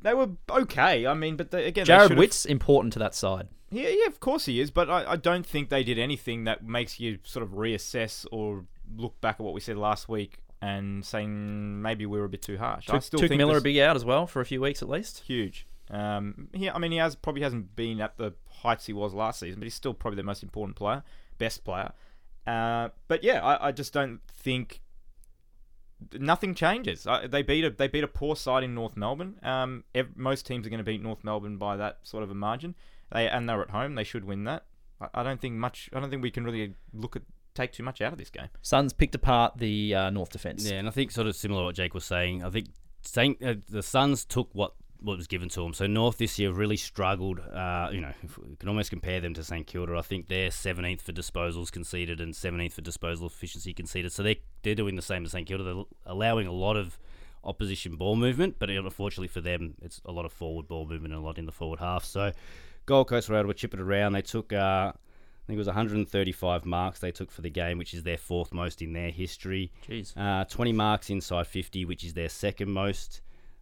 they 0.07 0.15
were 0.15 0.29
okay. 0.49 1.05
I 1.05 1.15
mean, 1.15 1.37
but 1.37 1.51
they, 1.51 1.67
again, 1.67 1.83
they 1.83 1.87
Jared 1.89 2.03
should've- 2.11 2.19
Witt's 2.19 2.47
important 2.47 2.93
to 2.93 3.01
that 3.01 3.13
side. 3.15 3.49
Yeah, 3.73 3.89
yeah, 3.89 4.07
of 4.07 4.21
course 4.21 4.47
he 4.47 4.61
is. 4.61 4.71
But 4.71 4.89
I, 4.89 5.13
I 5.13 5.17
don't 5.17 5.45
think 5.45 5.69
they 5.69 5.83
did 5.83 5.99
anything 5.99 6.45
that 6.45 6.65
makes 6.65 7.01
you 7.01 7.19
sort 7.25 7.43
of 7.43 7.51
reassess 7.51 8.25
or 8.31 8.65
look 8.97 9.21
back 9.21 9.35
at 9.35 9.41
what 9.41 9.53
we 9.53 9.61
said 9.61 9.77
last 9.77 10.09
week 10.09 10.39
and 10.63 11.05
saying 11.05 11.83
maybe 11.83 12.07
we 12.07 12.19
were 12.21 12.27
a 12.27 12.29
bit 12.29 12.43
too 12.43 12.57
harsh. 12.57 12.89
I 12.89 13.01
still 13.01 13.19
Touk 13.19 13.29
think 13.29 13.39
Miller 13.39 13.59
a 13.59 13.61
big 13.61 13.79
out 13.79 13.97
as 13.97 14.05
well 14.05 14.29
for 14.29 14.41
a 14.41 14.47
few 14.47 14.61
weeks 14.61 14.81
at 14.81 14.89
least. 14.89 15.25
huge. 15.27 15.67
Um, 15.91 16.49
he, 16.55 16.71
I 16.71 16.79
mean, 16.79 16.93
he 16.93 16.99
has 16.99 17.17
probably 17.17 17.43
hasn't 17.43 17.75
been 17.75 18.01
at 18.01 18.17
the 18.17 18.35
heights 18.63 18.87
he 18.87 18.93
was 18.93 19.13
last 19.13 19.41
season, 19.41 19.59
but 19.59 19.65
he's 19.65 19.75
still 19.75 19.95
probably 19.95 20.17
the 20.17 20.23
most 20.23 20.45
important 20.45 20.77
player, 20.77 21.03
best 21.39 21.65
player. 21.65 21.91
Uh, 22.47 22.91
but 23.09 23.25
yeah, 23.25 23.45
I, 23.45 23.69
I 23.69 23.73
just 23.73 23.93
don't 23.93 24.21
think 24.33 24.81
nothing 26.19 26.55
changes. 26.55 27.07
Uh, 27.07 27.27
they 27.29 27.43
beat 27.43 27.65
a 27.65 27.71
they 27.71 27.89
beat 27.89 28.05
a 28.05 28.09
poor 28.09 28.37
side 28.37 28.63
in 28.63 28.75
North 28.75 28.97
Melbourne. 28.97 29.39
Um, 29.43 29.85
ev- 29.95 30.17
most 30.17 30.47
teams 30.47 30.67
are 30.67 30.71
going 30.71 30.79
to 30.79 30.85
beat 30.85 31.03
North 31.03 31.25
Melbourne 31.25 31.57
by 31.57 31.77
that 31.77 31.99
sort 32.03 32.23
of 32.23 32.31
a 32.31 32.35
margin. 32.35 32.75
They 33.13 33.29
and 33.29 33.49
they're 33.49 33.63
at 33.63 33.71
home. 33.71 33.95
They 33.95 34.05
should 34.05 34.25
win 34.25 34.45
that. 34.45 34.65
I, 35.01 35.09
I 35.15 35.23
don't 35.23 35.41
think 35.41 35.55
much. 35.55 35.91
I 35.93 36.01
don't 36.01 36.11
think 36.11 36.23
we 36.23 36.31
can 36.31 36.45
really 36.45 36.75
look 36.93 37.17
at 37.17 37.23
take 37.55 37.73
too 37.73 37.83
much 37.83 38.01
out 38.01 38.13
of 38.13 38.19
this 38.19 38.31
game. 38.31 38.49
Suns 38.63 38.93
picked 38.93 39.15
apart 39.15 39.59
the 39.59 39.95
uh, 39.95 40.11
North 40.11 40.31
defence. 40.31 40.69
Yeah, 40.69 40.79
and 40.79 40.89
I 40.89 40.91
think 40.91 41.11
sort 41.11 41.27
of 41.27 41.35
similar 41.35 41.63
to 41.63 41.65
what 41.67 41.75
Jake 41.75 41.95
was 41.95 42.05
saying. 42.05 42.45
I 42.45 42.51
think 42.51 42.69
saying 43.03 43.37
uh, 43.45 43.55
the 43.69 43.83
Suns 43.83 44.25
took 44.25 44.51
what 44.53 44.75
what 45.07 45.17
was 45.17 45.29
given 45.29 45.49
to 45.49 45.61
them. 45.63 45.73
So 45.73 45.87
North 45.87 46.19
this 46.19 46.37
year 46.37 46.53
really 46.53 46.77
struggled. 46.77 47.39
Uh, 47.39 47.91
you 47.93 48.01
know, 48.01 48.13
we 48.45 48.57
can 48.57 48.69
almost 48.69 48.91
compare 48.91 49.21
them 49.21 49.35
to 49.35 49.45
St 49.45 49.65
Kilda. 49.65 49.97
I 49.97 50.03
think 50.03 50.27
they're 50.27 50.49
17th 50.49 51.01
for 51.01 51.13
disposals 51.13 51.71
conceded 51.71 52.21
and 52.21 52.35
17th 52.35 52.73
for 52.73 52.81
disposal 52.83 53.29
efficiency 53.29 53.73
conceded. 53.73 54.13
So 54.13 54.25
they 54.25 54.41
they're 54.63 54.75
doing 54.75 54.97
the 54.97 55.03
same 55.03 55.25
as 55.25 55.31
St 55.31 55.47
Kilda. 55.47 55.63
They're 55.63 55.85
allowing 56.07 56.49
a 56.49 56.53
lot 56.53 56.77
of 56.77 56.99
opposition 57.45 57.95
ball 57.95 58.17
movement, 58.17 58.57
but 58.59 58.69
unfortunately 58.69 59.29
for 59.29 59.41
them, 59.41 59.75
it's 59.81 60.01
a 60.05 60.11
lot 60.11 60.25
of 60.25 60.33
forward 60.33 60.67
ball 60.67 60.87
movement 60.87 61.15
and 61.15 61.23
a 61.23 61.25
lot 61.25 61.39
in 61.39 61.47
the 61.47 61.53
forward 61.53 61.79
half. 61.79 62.05
So 62.05 62.33
Gold 62.85 63.09
Coast 63.09 63.29
were 63.29 63.39
able 63.39 63.49
to 63.49 63.55
chip 63.55 63.75
it 63.75 63.81
around. 63.81 64.13
They 64.13 64.23
took. 64.23 64.53
Uh, 64.53 64.93
I 64.93 65.47
think 65.47 65.59
it 65.59 65.61
was 65.61 65.69
135 65.69 66.67
marks 66.67 66.99
they 66.99 67.13
took 67.13 67.31
for 67.31 67.43
the 67.43 67.51
game, 67.51 67.79
which 67.79 67.95
is 67.95 68.03
their 68.03 68.19
fourth 68.19 68.53
most 68.53 68.83
in 68.83 68.93
their 68.93 69.13
history. 69.13 69.71
Jeez. 69.89 70.13
Uh, 70.17 70.45
20 70.47 70.73
marks 70.73 71.09
inside 71.09 71.47
50, 71.47 71.85
which 71.85 72.03
is 72.03 72.15
their 72.15 72.29
second 72.29 72.73
most 72.73 73.21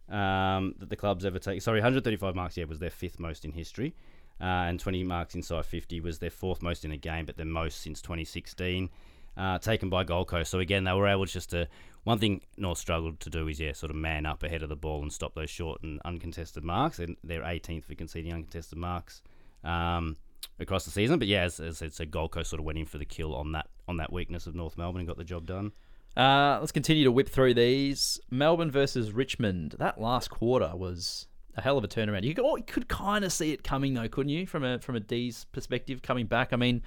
um, 0.09 0.75
that 0.79 0.89
the 0.89 0.95
club's 0.95 1.25
ever 1.25 1.39
taken. 1.39 1.61
Sorry, 1.61 1.79
135 1.79 2.35
marks, 2.35 2.57
yeah, 2.57 2.65
was 2.65 2.79
their 2.79 2.89
fifth 2.89 3.19
most 3.19 3.45
in 3.45 3.51
history. 3.51 3.95
Uh, 4.39 4.67
and 4.67 4.79
20 4.79 5.03
marks 5.05 5.33
inside 5.33 5.65
50 5.65 6.01
was 6.01 6.19
their 6.19 6.29
fourth 6.29 6.61
most 6.61 6.83
in 6.83 6.91
a 6.91 6.97
game, 6.97 7.25
but 7.25 7.37
their 7.37 7.45
most 7.45 7.79
since 7.81 8.01
2016, 8.01 8.89
uh, 9.37 9.57
taken 9.59 9.89
by 9.89 10.03
Gold 10.03 10.27
Coast. 10.27 10.51
So 10.51 10.59
again, 10.59 10.83
they 10.83 10.93
were 10.93 11.07
able 11.07 11.25
just 11.25 11.51
to. 11.51 11.67
One 12.03 12.19
thing 12.19 12.41
North 12.55 12.77
struggled 12.77 13.19
to 13.21 13.29
do 13.29 13.47
is 13.47 13.59
yeah, 13.59 13.73
sort 13.73 13.89
of 13.89 13.95
man 13.95 14.25
up 14.25 14.43
ahead 14.43 14.61
of 14.61 14.69
the 14.69 14.75
ball 14.75 15.01
and 15.01 15.11
stop 15.11 15.33
those 15.33 15.49
short 15.49 15.81
and 15.81 15.99
uncontested 16.05 16.63
marks. 16.63 16.99
And 16.99 17.15
they're 17.23 17.41
18th 17.41 17.85
for 17.85 17.95
conceding 17.95 18.31
uncontested 18.31 18.77
marks. 18.77 19.23
Um, 19.63 20.17
across 20.59 20.85
the 20.85 20.91
season. 20.91 21.19
But 21.19 21.27
yeah, 21.27 21.43
as, 21.43 21.59
as 21.59 21.77
I 21.77 21.85
said, 21.85 21.93
so 21.93 22.05
Gold 22.05 22.31
Coast 22.31 22.49
sort 22.49 22.59
of 22.59 22.65
went 22.65 22.77
in 22.77 22.85
for 22.85 22.97
the 22.97 23.05
kill 23.05 23.35
on 23.35 23.51
that 23.53 23.67
on 23.87 23.97
that 23.97 24.11
weakness 24.11 24.47
of 24.47 24.55
North 24.55 24.77
Melbourne 24.77 25.01
and 25.01 25.07
got 25.07 25.17
the 25.17 25.23
job 25.23 25.45
done. 25.45 25.71
Uh, 26.17 26.57
let's 26.59 26.71
continue 26.71 27.03
to 27.03 27.11
whip 27.11 27.27
through 27.29 27.53
these. 27.53 28.19
Melbourne 28.31 28.71
versus 28.71 29.11
Richmond. 29.11 29.75
That 29.79 29.99
last 29.99 30.29
quarter 30.29 30.71
was 30.75 31.27
a 31.57 31.61
hell 31.61 31.77
of 31.77 31.83
a 31.83 31.87
turnaround. 31.87 32.23
You 32.23 32.33
could, 32.33 32.45
oh, 32.45 32.55
you 32.55 32.63
could 32.63 32.87
kind 32.87 33.25
of 33.25 33.31
see 33.33 33.51
it 33.51 33.63
coming 33.63 33.93
though, 33.93 34.07
couldn't 34.07 34.29
you? 34.29 34.45
From 34.47 34.63
a 34.63 34.79
from 34.79 34.95
a 34.95 34.99
D's 34.99 35.45
perspective, 35.51 36.01
coming 36.01 36.25
back. 36.25 36.53
I 36.53 36.55
mean, 36.55 36.83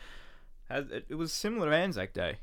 It 0.70 1.06
it 1.10 1.14
was 1.16 1.32
similar 1.32 1.70
to 1.70 1.76
Anzac 1.76 2.12
Day. 2.12 2.36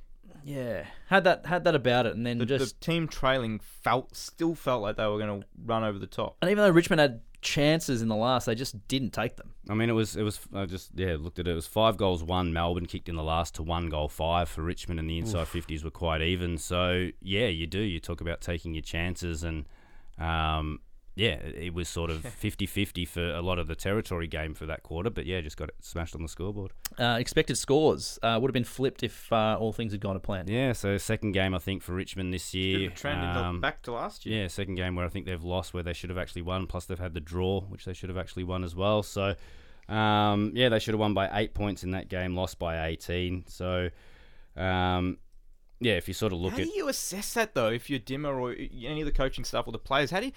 yeah, 0.43 0.85
had 1.07 1.23
that 1.23 1.45
had 1.47 1.63
that 1.63 1.75
about 1.75 2.05
it, 2.05 2.15
and 2.15 2.25
then 2.25 2.37
The, 2.39 2.45
just 2.45 2.79
the 2.79 2.85
team 2.85 3.07
trailing 3.07 3.59
felt 3.59 4.15
still 4.15 4.53
felt 4.55 4.81
like 4.81 4.97
they 4.97 5.05
were 5.07 5.17
going 5.19 5.41
to 5.41 5.47
run 5.65 5.83
over 5.83 5.97
the 5.99 6.07
top. 6.07 6.37
and 6.41 6.51
even 6.51 6.63
though 6.63 6.69
Richmond 6.71 6.99
had 6.99 7.21
chances 7.45 8.01
in 8.01 8.09
the 8.09 8.15
last, 8.15 8.45
they 8.45 8.55
just 8.55 8.87
didn't 8.87 9.11
take 9.11 9.37
them. 9.37 9.53
I 9.69 9.75
mean, 9.75 9.89
it 9.89 9.93
was 9.93 10.15
it 10.17 10.23
was 10.23 10.39
I 10.53 10.65
just 10.65 10.91
yeah 10.95 11.15
looked 11.17 11.39
at 11.39 11.47
it. 11.47 11.51
It 11.51 11.55
was 11.55 11.67
five 11.67 11.95
goals 11.95 12.23
one. 12.23 12.51
Melbourne 12.51 12.87
kicked 12.87 13.07
in 13.07 13.15
the 13.15 13.23
last 13.23 13.55
to 13.55 13.63
one 13.63 13.87
goal 13.89 14.09
five 14.09 14.49
for 14.49 14.63
Richmond, 14.63 14.99
and 14.99 15.09
the 15.09 15.19
inside 15.19 15.47
fifties 15.47 15.83
were 15.83 15.91
quite 15.91 16.21
even. 16.21 16.57
So 16.57 17.09
yeah, 17.21 17.47
you 17.47 17.67
do. 17.67 17.79
You 17.79 17.99
talk 17.99 18.19
about 18.19 18.41
taking 18.41 18.73
your 18.73 18.81
chances, 18.81 19.43
and 19.43 19.65
um, 20.17 20.79
yeah, 21.15 21.35
it 21.35 21.73
was 21.73 21.87
sort 21.87 22.09
of 22.09 22.23
50-50 22.41 23.07
for 23.07 23.23
a 23.23 23.41
lot 23.41 23.57
of 23.57 23.67
the 23.67 23.75
territory 23.75 24.27
game 24.27 24.53
for 24.53 24.65
that 24.65 24.83
quarter. 24.83 25.09
But 25.09 25.25
yeah, 25.25 25.39
just 25.41 25.55
got 25.55 25.69
it 25.69 25.75
smashed 25.79 26.13
on 26.13 26.21
the 26.21 26.27
scoreboard. 26.27 26.73
Uh, 26.99 27.17
expected 27.19 27.57
scores 27.57 28.19
uh, 28.21 28.37
would 28.41 28.49
have 28.49 28.53
been 28.53 28.65
flipped 28.65 29.01
if 29.01 29.31
uh, 29.31 29.57
all 29.59 29.71
things 29.71 29.93
had 29.93 30.01
gone 30.01 30.15
to 30.15 30.19
plan. 30.19 30.47
Yeah, 30.47 30.73
so 30.73 30.97
second 30.97 31.31
game 31.31 31.55
I 31.55 31.59
think 31.59 31.83
for 31.83 31.93
Richmond 31.93 32.33
this 32.33 32.53
year. 32.53 32.87
of 32.87 32.93
a 32.93 32.95
trend 32.95 33.21
um, 33.37 33.61
back 33.61 33.81
to 33.83 33.93
last 33.93 34.25
year. 34.25 34.41
Yeah, 34.41 34.47
second 34.47 34.75
game 34.75 34.95
where 34.95 35.05
I 35.05 35.09
think 35.09 35.25
they've 35.25 35.43
lost 35.43 35.73
where 35.73 35.83
they 35.83 35.93
should 35.93 36.09
have 36.09 36.19
actually 36.19 36.41
won. 36.41 36.67
Plus 36.67 36.85
they've 36.85 36.99
had 36.99 37.13
the 37.13 37.21
draw, 37.21 37.61
which 37.61 37.85
they 37.85 37.93
should 37.93 38.09
have 38.09 38.17
actually 38.17 38.43
won 38.43 38.65
as 38.65 38.75
well. 38.75 39.01
So, 39.01 39.35
um, 39.87 40.51
yeah, 40.53 40.67
they 40.67 40.79
should 40.79 40.93
have 40.93 40.99
won 40.99 41.13
by 41.13 41.29
eight 41.39 41.53
points 41.53 41.83
in 41.83 41.91
that 41.91 42.09
game, 42.09 42.35
lost 42.35 42.59
by 42.59 42.87
18. 42.87 43.45
So, 43.47 43.89
um, 44.57 45.17
yeah, 45.79 45.93
if 45.93 46.07
you 46.07 46.13
sort 46.13 46.33
of 46.33 46.39
look 46.39 46.53
How 46.53 46.59
at 46.59 46.65
How 46.65 46.71
do 46.71 46.77
you 46.77 46.87
assess 46.89 47.33
that 47.33 47.53
though? 47.53 47.69
If 47.69 47.89
you're 47.89 47.99
Dimma 47.99 48.35
or 48.35 48.51
any 48.53 49.01
of 49.01 49.05
the 49.05 49.11
coaching 49.11 49.43
staff 49.43 49.67
or 49.67 49.71
the 49.71 49.79
players, 49.79 50.11
how 50.11 50.19
do 50.19 50.27
you 50.27 50.31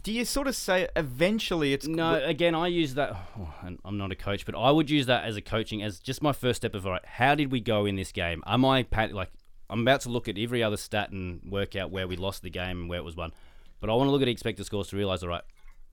do 0.00 0.12
you 0.12 0.24
sort 0.24 0.48
of 0.48 0.56
say 0.56 0.88
eventually 0.96 1.72
it's 1.72 1.86
no, 1.86 2.14
again, 2.14 2.54
I 2.54 2.68
use 2.68 2.94
that. 2.94 3.14
oh, 3.38 3.54
I'm 3.84 3.98
not 3.98 4.10
a 4.10 4.16
coach, 4.16 4.46
but 4.46 4.54
I 4.54 4.70
would 4.70 4.90
use 4.90 5.06
that 5.06 5.24
as 5.24 5.36
a 5.36 5.42
coaching 5.42 5.82
as 5.82 5.98
just 5.98 6.22
my 6.22 6.32
first 6.32 6.58
step 6.62 6.74
of 6.74 6.86
all 6.86 6.92
right. 6.92 7.04
How 7.04 7.34
did 7.34 7.52
we 7.52 7.60
go 7.60 7.84
in 7.86 7.96
this 7.96 8.12
game? 8.12 8.42
Am 8.46 8.64
i 8.64 8.86
like 8.92 9.30
i'm 9.70 9.80
about 9.80 10.02
to 10.02 10.10
look 10.10 10.28
at 10.28 10.36
every 10.36 10.62
other 10.62 10.76
stat 10.76 11.10
and 11.10 11.40
work 11.50 11.74
out 11.76 11.90
where 11.90 12.06
we 12.06 12.16
lost 12.16 12.42
the 12.42 12.50
game 12.50 12.80
and 12.80 12.88
where 12.88 12.98
it 12.98 13.04
was 13.04 13.16
won, 13.16 13.32
but 13.80 13.90
I 13.90 13.94
want 13.94 14.08
to 14.08 14.12
look 14.12 14.22
at 14.22 14.28
expected 14.28 14.64
scores 14.64 14.88
to 14.88 14.96
realize 14.96 15.22
all 15.22 15.28
right. 15.28 15.44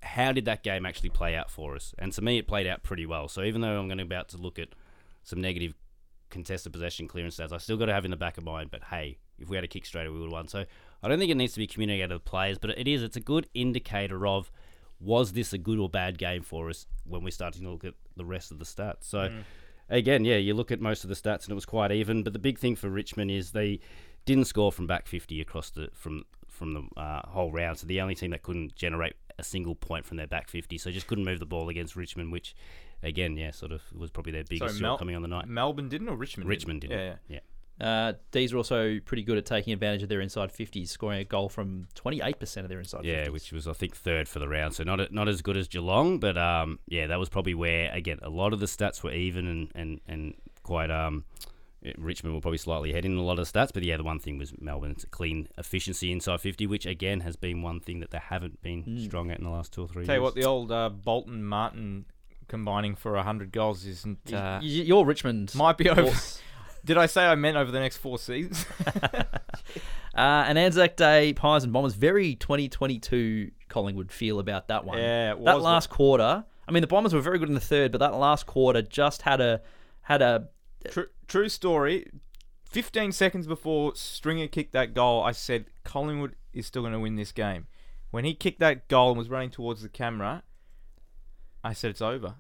How 0.02 0.32
did 0.32 0.45
that 0.45 0.64
game 0.64 0.86
actually 0.86 1.10
play 1.10 1.36
out 1.36 1.52
for 1.52 1.76
us? 1.76 1.93
And 1.97 2.14
to 2.14 2.22
me, 2.22 2.38
it 2.38 2.47
played 2.47 2.68
out 2.68 2.84
pretty 2.84 3.06
well. 3.06 3.28
So 3.28 3.43
even 3.43 3.60
though 3.60 3.78
I'm 3.78 3.89
going 3.89 3.97
to 3.97 4.04
about 4.06 4.30
to 4.30 4.38
look 4.38 4.58
at 4.58 4.70
some 5.24 5.41
negative 5.41 5.74
contested 6.30 6.72
possession 6.72 7.08
clearance 7.08 7.38
stats, 7.38 7.52
I 7.52 7.58
still 7.58 7.76
got 7.76 7.88
to 7.88 7.93
have 7.93 8.06
in 8.06 8.12
the 8.12 8.18
back 8.18 8.38
of 8.38 8.45
mind. 8.45 8.72
But 8.72 8.84
hey, 8.86 9.18
if 9.38 9.50
we 9.50 9.58
had 9.58 9.66
a 9.66 9.68
kick 9.68 9.86
straight, 9.86 10.08
we 10.08 10.18
would 10.18 10.26
have 10.26 10.32
won. 10.32 10.47
So 10.47 10.64
I 11.02 11.08
don't 11.08 11.20
think 11.20 11.32
it 11.32 11.36
needs 11.36 11.54
to 11.54 11.60
be 11.60 11.68
communicated 11.68 12.10
to 12.10 12.16
the 12.16 12.20
players, 12.20 12.58
but 12.58 12.72
it 12.72 12.88
is. 12.88 13.04
It's 13.04 13.16
a 13.16 13.22
good 13.22 13.47
indicator 13.54 14.28
of 14.28 14.52
was 15.00 15.32
this 15.32 15.54
a 15.54 15.58
good 15.58 15.80
or 15.80 15.89
bad 15.89 16.18
game 16.18 16.41
for 16.41 16.70
us 16.70 16.86
when 17.06 17.24
we're 17.24 17.32
starting 17.32 17.64
to 17.64 17.70
look 17.70 17.86
at 17.86 17.93
the 18.18 18.26
rest 18.26 18.52
of 18.52 18.60
the 18.60 18.66
stats. 18.66 19.04
So 19.04 19.32
again, 19.89 20.26
yeah, 20.26 20.36
you 20.36 20.54
look 20.54 20.72
at 20.72 20.82
most 20.82 21.04
of 21.04 21.10
the 21.10 21.16
stats 21.16 21.43
and 21.43 21.52
it 21.52 21.56
was 21.56 21.66
quite 21.66 21.91
even. 21.91 22.24
But 22.24 22.34
the 22.34 22.39
big 22.39 22.60
thing 22.60 22.76
for 22.76 22.89
Richmond 22.89 23.32
is 23.32 23.52
they 23.52 23.80
didn't 24.26 24.45
score 24.45 24.72
from 24.72 24.88
back 24.88 25.08
50 25.08 25.39
across 25.41 25.70
the 25.70 25.89
from 25.93 26.26
from 26.47 26.74
the 26.74 27.00
uh, 27.00 27.22
whole 27.30 27.52
round. 27.52 27.78
So 27.78 27.88
the 27.88 28.02
only 28.02 28.16
team 28.16 28.32
that 28.32 28.43
couldn't 28.43 28.76
generate 28.76 29.14
a 29.38 29.43
single 29.43 29.76
point 29.76 30.06
from 30.06 30.18
their 30.18 30.28
back 30.28 30.50
50, 30.50 30.78
so 30.78 30.91
just 30.91 31.08
couldn't 31.08 31.24
move 31.24 31.39
the 31.39 31.45
ball 31.45 31.70
against 31.70 31.95
Richmond, 31.95 32.34
which 32.34 32.54
again, 33.02 33.38
yeah, 33.38 33.52
sort 33.52 33.72
of 33.72 33.82
was 33.93 34.12
probably 34.12 34.34
their 34.34 34.43
biggest 34.43 34.82
Mel- 34.82 34.91
shortcoming 34.91 35.16
on 35.16 35.22
the 35.22 35.30
night. 35.30 35.47
Melbourne 35.47 35.88
didn't 35.88 36.10
or 36.10 36.18
Richmond? 36.18 36.50
Richmond 36.50 36.82
did, 36.82 36.91
Yeah, 36.91 36.97
yeah. 36.97 37.16
yeah. 37.30 37.39
Uh, 37.80 38.14
D's 38.32 38.52
are 38.54 38.58
also 38.58 39.00
pretty 39.06 39.24
good 39.24 39.38
at 39.38 39.46
taking 39.46 39.72
advantage 39.72 40.04
of 40.04 40.10
their 40.10 40.20
inside 40.20 40.52
50s, 40.52 40.90
scoring 40.90 41.20
a 41.20 41.24
goal 41.24 41.48
from 41.48 41.88
28% 41.96 42.58
of 42.58 42.70
their 42.70 42.80
inside 42.80 43.02
50s. 43.02 43.06
Yeah, 43.06 43.30
which 43.30 43.52
was 43.54 43.68
I 43.68 43.74
think 43.74 43.96
third 43.96 44.28
for 44.28 44.40
the 44.40 44.48
round, 44.50 44.74
so 44.76 44.84
not 44.84 45.12
not 45.14 45.28
as 45.30 45.42
good 45.42 45.56
as 45.56 45.68
Geelong, 45.68 46.20
but 46.20 46.38
um, 46.38 46.80
yeah, 46.88 47.08
that 47.08 47.20
was 47.20 47.30
probably 47.30 47.54
where 47.54 47.90
again 47.94 48.20
a 48.22 48.30
lot 48.30 48.52
of 48.54 48.60
the 48.60 48.66
stats 48.66 49.02
were 49.02 49.14
even 49.14 49.48
and 49.48 49.72
and, 49.76 50.02
and 50.08 50.34
quite 50.64 50.92
um, 50.92 51.24
Richmond 51.98 52.36
were 52.36 52.42
probably 52.42 52.58
slightly 52.58 52.92
ahead 52.92 53.06
in 53.06 53.16
a 53.16 53.24
lot 53.24 53.40
of 53.40 53.50
stats, 53.50 53.70
but 53.74 53.84
yeah, 53.84 53.96
the 53.96 54.04
one 54.04 54.20
thing 54.20 54.38
was 54.38 54.52
Melbourne's 54.60 55.06
clean 55.12 55.48
efficiency 55.58 56.12
inside 56.12 56.42
fifty, 56.42 56.68
which 56.68 56.86
again 56.86 57.22
has 57.22 57.38
been 57.38 57.62
one 57.62 57.80
thing 57.80 58.02
that 58.02 58.12
they 58.12 58.20
haven't 58.20 58.62
been 58.62 59.00
strong 59.06 59.32
at 59.32 59.38
in 59.38 59.46
the 59.46 59.50
last 59.50 59.72
two 59.72 59.84
or 59.84 59.88
three 59.88 60.06
Tell 60.06 60.16
you 60.16 60.22
what, 60.22 60.36
the 60.36 60.44
old 60.44 60.70
uh, 60.72 60.90
Bolton 60.90 61.46
Martin 61.46 62.06
combining 62.50 62.96
for 62.96 63.16
hundred 63.24 63.54
goals 63.54 63.86
isn't. 63.86 64.34
Uh, 64.34 64.60
y- 64.62 64.68
Your 64.68 65.06
Richmond. 65.06 65.56
might 65.56 65.78
be 65.78 65.90
over. 65.90 66.12
Did 66.86 66.98
I 66.98 67.06
say 67.06 67.26
I 67.26 67.36
meant 67.36 67.58
over 67.58 67.72
the 67.72 67.80
next 67.80 67.98
four 67.98 68.18
seasons? 68.18 68.66
Uh, 70.20 70.44
and 70.48 70.58
Anzac 70.58 70.98
Day, 70.98 71.32
Pies 71.32 71.64
and 71.64 71.72
Bombers, 71.72 71.94
very 71.94 72.36
2022 72.36 73.52
Collingwood 73.70 74.12
feel 74.12 74.40
about 74.40 74.68
that 74.68 74.84
one. 74.84 74.98
Yeah, 74.98 75.36
that 75.46 75.62
last 75.62 75.90
quarter. 75.90 76.44
I 76.68 76.72
mean, 76.72 76.82
the 76.82 76.88
Bombers 76.88 77.14
were 77.14 77.22
very 77.22 77.40
good 77.40 77.48
in 77.48 77.54
the 77.54 77.62
third, 77.62 77.94
but 77.94 78.00
that 78.00 78.16
last 78.16 78.46
quarter 78.46 78.82
just 78.82 79.22
had 79.22 79.40
a 79.40 79.62
had 80.02 80.22
a 80.22 80.50
True, 80.90 81.08
true 81.28 81.50
story. 81.50 82.10
15 82.66 83.12
seconds 83.12 83.48
before 83.48 83.96
Stringer 83.96 84.48
kicked 84.48 84.74
that 84.74 84.94
goal, 84.94 85.24
I 85.24 85.32
said 85.32 85.66
Collingwood 85.84 86.36
is 86.54 86.66
still 86.66 86.82
going 86.82 86.94
to 86.94 87.00
win 87.00 87.16
this 87.16 87.32
game. 87.32 87.68
When 88.12 88.26
he 88.26 88.34
kicked 88.34 88.60
that 88.60 88.88
goal 88.88 89.10
and 89.10 89.18
was 89.18 89.30
running 89.30 89.50
towards 89.52 89.82
the 89.82 89.90
camera, 89.90 90.44
I 91.64 91.74
said 91.74 91.92
it's 91.92 92.02
over. 92.02 92.36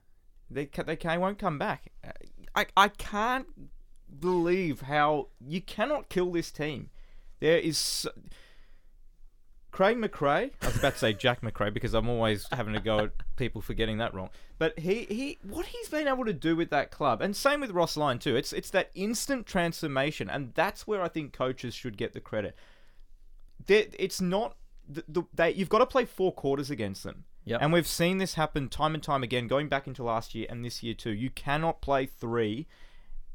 They 0.49 0.65
they 0.65 1.17
won't 1.17 1.37
come 1.37 1.57
back. 1.59 1.91
I 2.55 2.65
I 2.75 2.87
can't 2.89 3.47
believe 4.19 4.81
how 4.81 5.27
you 5.39 5.61
cannot 5.61 6.09
kill 6.09 6.31
this 6.31 6.51
team. 6.51 6.89
There 7.39 7.57
is 7.57 7.77
so- 7.77 8.11
Craig 9.71 9.97
McRae. 9.97 10.51
I 10.61 10.65
was 10.65 10.77
about 10.77 10.93
to 10.93 10.99
say 10.99 11.13
Jack 11.13 11.41
McRae 11.41 11.73
because 11.73 11.93
I'm 11.93 12.09
always 12.09 12.47
having 12.51 12.73
to 12.73 12.79
go 12.79 12.99
at 12.99 13.11
people 13.35 13.61
for 13.61 13.73
getting 13.73 13.99
that 13.99 14.13
wrong. 14.13 14.29
But 14.57 14.77
he, 14.79 15.03
he 15.05 15.37
what 15.43 15.67
he's 15.67 15.87
been 15.89 16.07
able 16.07 16.25
to 16.25 16.33
do 16.33 16.55
with 16.55 16.69
that 16.71 16.91
club, 16.91 17.21
and 17.21 17.35
same 17.35 17.61
with 17.61 17.71
Ross 17.71 17.95
Lyon 17.95 18.19
too. 18.19 18.35
It's 18.35 18.51
it's 18.51 18.71
that 18.71 18.89
instant 18.95 19.45
transformation, 19.45 20.29
and 20.29 20.53
that's 20.55 20.87
where 20.87 21.01
I 21.01 21.07
think 21.07 21.33
coaches 21.33 21.73
should 21.75 21.97
get 21.97 22.13
the 22.13 22.19
credit. 22.19 22.55
There- 23.67 23.85
It's 23.97 24.19
not 24.19 24.57
the, 24.87 25.03
the, 25.07 25.23
they, 25.33 25.53
you've 25.53 25.69
got 25.69 25.79
to 25.79 25.85
play 25.85 26.03
four 26.05 26.33
quarters 26.33 26.71
against 26.71 27.03
them. 27.03 27.25
Yep. 27.45 27.61
And 27.61 27.71
we've 27.71 27.87
seen 27.87 28.17
this 28.17 28.33
happen 28.33 28.69
time 28.69 28.95
and 28.95 29.03
time 29.03 29.23
again, 29.23 29.47
going 29.47 29.69
back 29.69 29.87
into 29.87 30.03
last 30.03 30.33
year 30.35 30.47
and 30.49 30.65
this 30.65 30.81
year 30.83 30.93
too. 30.95 31.11
You 31.11 31.29
cannot 31.29 31.79
play 31.81 32.05
three 32.07 32.67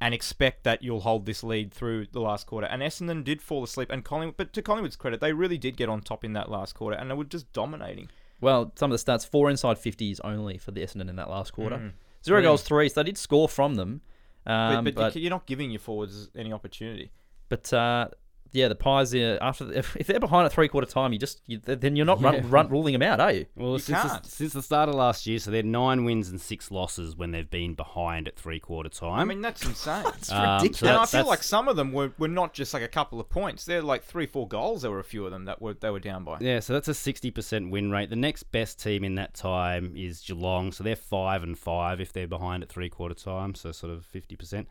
and 0.00 0.12
expect 0.12 0.64
that 0.64 0.82
you'll 0.82 1.00
hold 1.00 1.26
this 1.26 1.42
lead 1.42 1.72
through 1.72 2.06
the 2.12 2.20
last 2.20 2.46
quarter. 2.46 2.66
And 2.66 2.82
Essendon 2.82 3.24
did 3.24 3.40
fall 3.40 3.64
asleep, 3.64 3.90
and 3.90 4.04
Collingwood, 4.04 4.36
but 4.36 4.52
to 4.52 4.62
Collingwood's 4.62 4.96
credit, 4.96 5.20
they 5.20 5.32
really 5.32 5.58
did 5.58 5.76
get 5.76 5.88
on 5.88 6.00
top 6.02 6.24
in 6.24 6.32
that 6.34 6.50
last 6.50 6.74
quarter, 6.74 6.96
and 6.96 7.10
they 7.10 7.14
were 7.14 7.24
just 7.24 7.52
dominating. 7.52 8.10
Well, 8.40 8.72
some 8.76 8.92
of 8.92 8.98
the 8.98 9.12
stats: 9.12 9.26
four 9.26 9.48
inside 9.50 9.78
fifties 9.78 10.20
only 10.20 10.58
for 10.58 10.72
the 10.72 10.82
Essendon 10.82 11.08
in 11.08 11.16
that 11.16 11.30
last 11.30 11.52
quarter. 11.52 11.76
Mm-hmm. 11.76 11.88
Zero 12.24 12.42
goals, 12.42 12.62
three. 12.62 12.88
So 12.88 13.02
they 13.02 13.06
did 13.06 13.18
score 13.18 13.48
from 13.48 13.76
them. 13.76 14.00
But, 14.44 14.52
Um, 14.52 14.84
but, 14.84 14.94
but 14.94 15.16
you're 15.16 15.30
not 15.30 15.46
giving 15.46 15.70
your 15.70 15.80
forwards 15.80 16.30
any 16.36 16.52
opportunity. 16.52 17.10
But 17.48 17.72
uh, 17.72 18.08
yeah, 18.54 18.68
the 18.68 18.76
Pies 18.76 19.12
uh, 19.14 19.36
after 19.40 19.70
if, 19.78 19.96
if 19.96 20.06
they're 20.06 20.20
behind 20.20 20.46
at 20.46 20.52
three 20.52 20.68
quarter 20.68 20.86
time, 20.86 21.12
you 21.12 21.18
just 21.18 21.42
you, 21.46 21.58
then 21.58 21.96
you're 21.96 22.06
not 22.06 22.22
run, 22.22 22.48
run, 22.48 22.68
ruling 22.68 22.92
them 22.92 23.02
out, 23.02 23.18
are 23.20 23.32
you? 23.32 23.46
Well, 23.56 23.72
You 23.72 23.78
since 23.80 24.02
the, 24.02 24.08
can't. 24.08 24.26
since 24.26 24.52
the 24.52 24.62
start 24.62 24.88
of 24.88 24.94
last 24.94 25.26
year, 25.26 25.40
so 25.40 25.50
they're 25.50 25.64
nine 25.64 26.04
wins 26.04 26.28
and 26.28 26.40
six 26.40 26.70
losses 26.70 27.16
when 27.16 27.32
they've 27.32 27.50
been 27.50 27.74
behind 27.74 28.28
at 28.28 28.36
three 28.36 28.60
quarter 28.60 28.88
time. 28.88 29.18
I 29.18 29.24
mean, 29.24 29.42
that's 29.42 29.64
insane. 29.64 30.04
Um, 30.30 30.72
so 30.72 30.86
and 30.86 30.96
I 30.96 31.06
feel 31.06 31.26
like 31.26 31.42
some 31.42 31.68
of 31.68 31.76
them 31.76 31.92
were, 31.92 32.12
were 32.18 32.28
not 32.28 32.54
just 32.54 32.72
like 32.72 32.82
a 32.82 32.88
couple 32.88 33.20
of 33.20 33.28
points. 33.28 33.64
They're 33.64 33.82
like 33.82 34.04
three, 34.04 34.26
four 34.26 34.48
goals. 34.48 34.82
There 34.82 34.90
were 34.90 35.00
a 35.00 35.04
few 35.04 35.24
of 35.26 35.32
them 35.32 35.44
that 35.44 35.60
were 35.60 35.74
they 35.74 35.90
were 35.90 36.00
down 36.00 36.24
by. 36.24 36.38
Yeah, 36.40 36.60
so 36.60 36.72
that's 36.72 36.88
a 36.88 36.94
sixty 36.94 37.30
percent 37.30 37.70
win 37.70 37.90
rate. 37.90 38.10
The 38.10 38.16
next 38.16 38.44
best 38.44 38.80
team 38.80 39.04
in 39.04 39.16
that 39.16 39.34
time 39.34 39.94
is 39.96 40.20
Geelong, 40.20 40.72
so 40.72 40.82
they're 40.84 40.96
five 40.96 41.42
and 41.42 41.58
five 41.58 42.00
if 42.00 42.12
they're 42.12 42.28
behind 42.28 42.62
at 42.62 42.68
three 42.68 42.88
quarter 42.88 43.14
time, 43.14 43.54
so 43.54 43.72
sort 43.72 43.92
of 43.92 44.04
fifty 44.06 44.36
percent. 44.36 44.68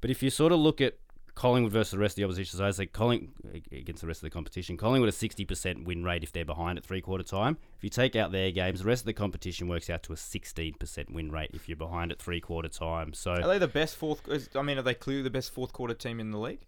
But 0.00 0.10
if 0.10 0.22
you 0.22 0.30
sort 0.30 0.52
of 0.52 0.58
look 0.58 0.80
at 0.80 0.94
Collingwood 1.36 1.70
versus 1.70 1.90
the 1.90 1.98
rest 1.98 2.12
of 2.12 2.16
the 2.16 2.24
opposition, 2.24 2.58
so 2.58 2.64
I 2.64 2.70
say 2.70 2.86
Colling 2.86 3.32
against 3.70 4.00
the 4.00 4.06
rest 4.08 4.18
of 4.18 4.22
the 4.22 4.30
competition, 4.30 4.78
Collingwood 4.78 5.10
a 5.10 5.12
sixty 5.12 5.44
percent 5.44 5.84
win 5.84 6.02
rate 6.02 6.22
if 6.24 6.32
they're 6.32 6.46
behind 6.46 6.78
at 6.78 6.84
three 6.84 7.02
quarter 7.02 7.22
time. 7.22 7.58
If 7.76 7.84
you 7.84 7.90
take 7.90 8.16
out 8.16 8.32
their 8.32 8.50
games, 8.50 8.80
the 8.80 8.86
rest 8.86 9.02
of 9.02 9.06
the 9.06 9.12
competition 9.12 9.68
works 9.68 9.90
out 9.90 10.02
to 10.04 10.14
a 10.14 10.16
sixteen 10.16 10.74
percent 10.74 11.12
win 11.12 11.30
rate 11.30 11.50
if 11.52 11.68
you're 11.68 11.76
behind 11.76 12.10
at 12.10 12.18
three 12.18 12.40
quarter 12.40 12.70
time. 12.70 13.12
So 13.12 13.32
Are 13.32 13.46
they 13.46 13.58
the 13.58 13.68
best 13.68 13.96
fourth? 13.96 14.26
is- 14.28 14.48
I 14.56 14.62
mean, 14.62 14.78
are 14.78 14.82
they 14.82 14.94
clearly 14.94 15.22
the 15.22 15.30
best 15.30 15.52
fourth 15.52 15.74
quarter 15.74 15.94
team 15.94 16.20
in 16.20 16.30
the 16.30 16.38
league? 16.38 16.64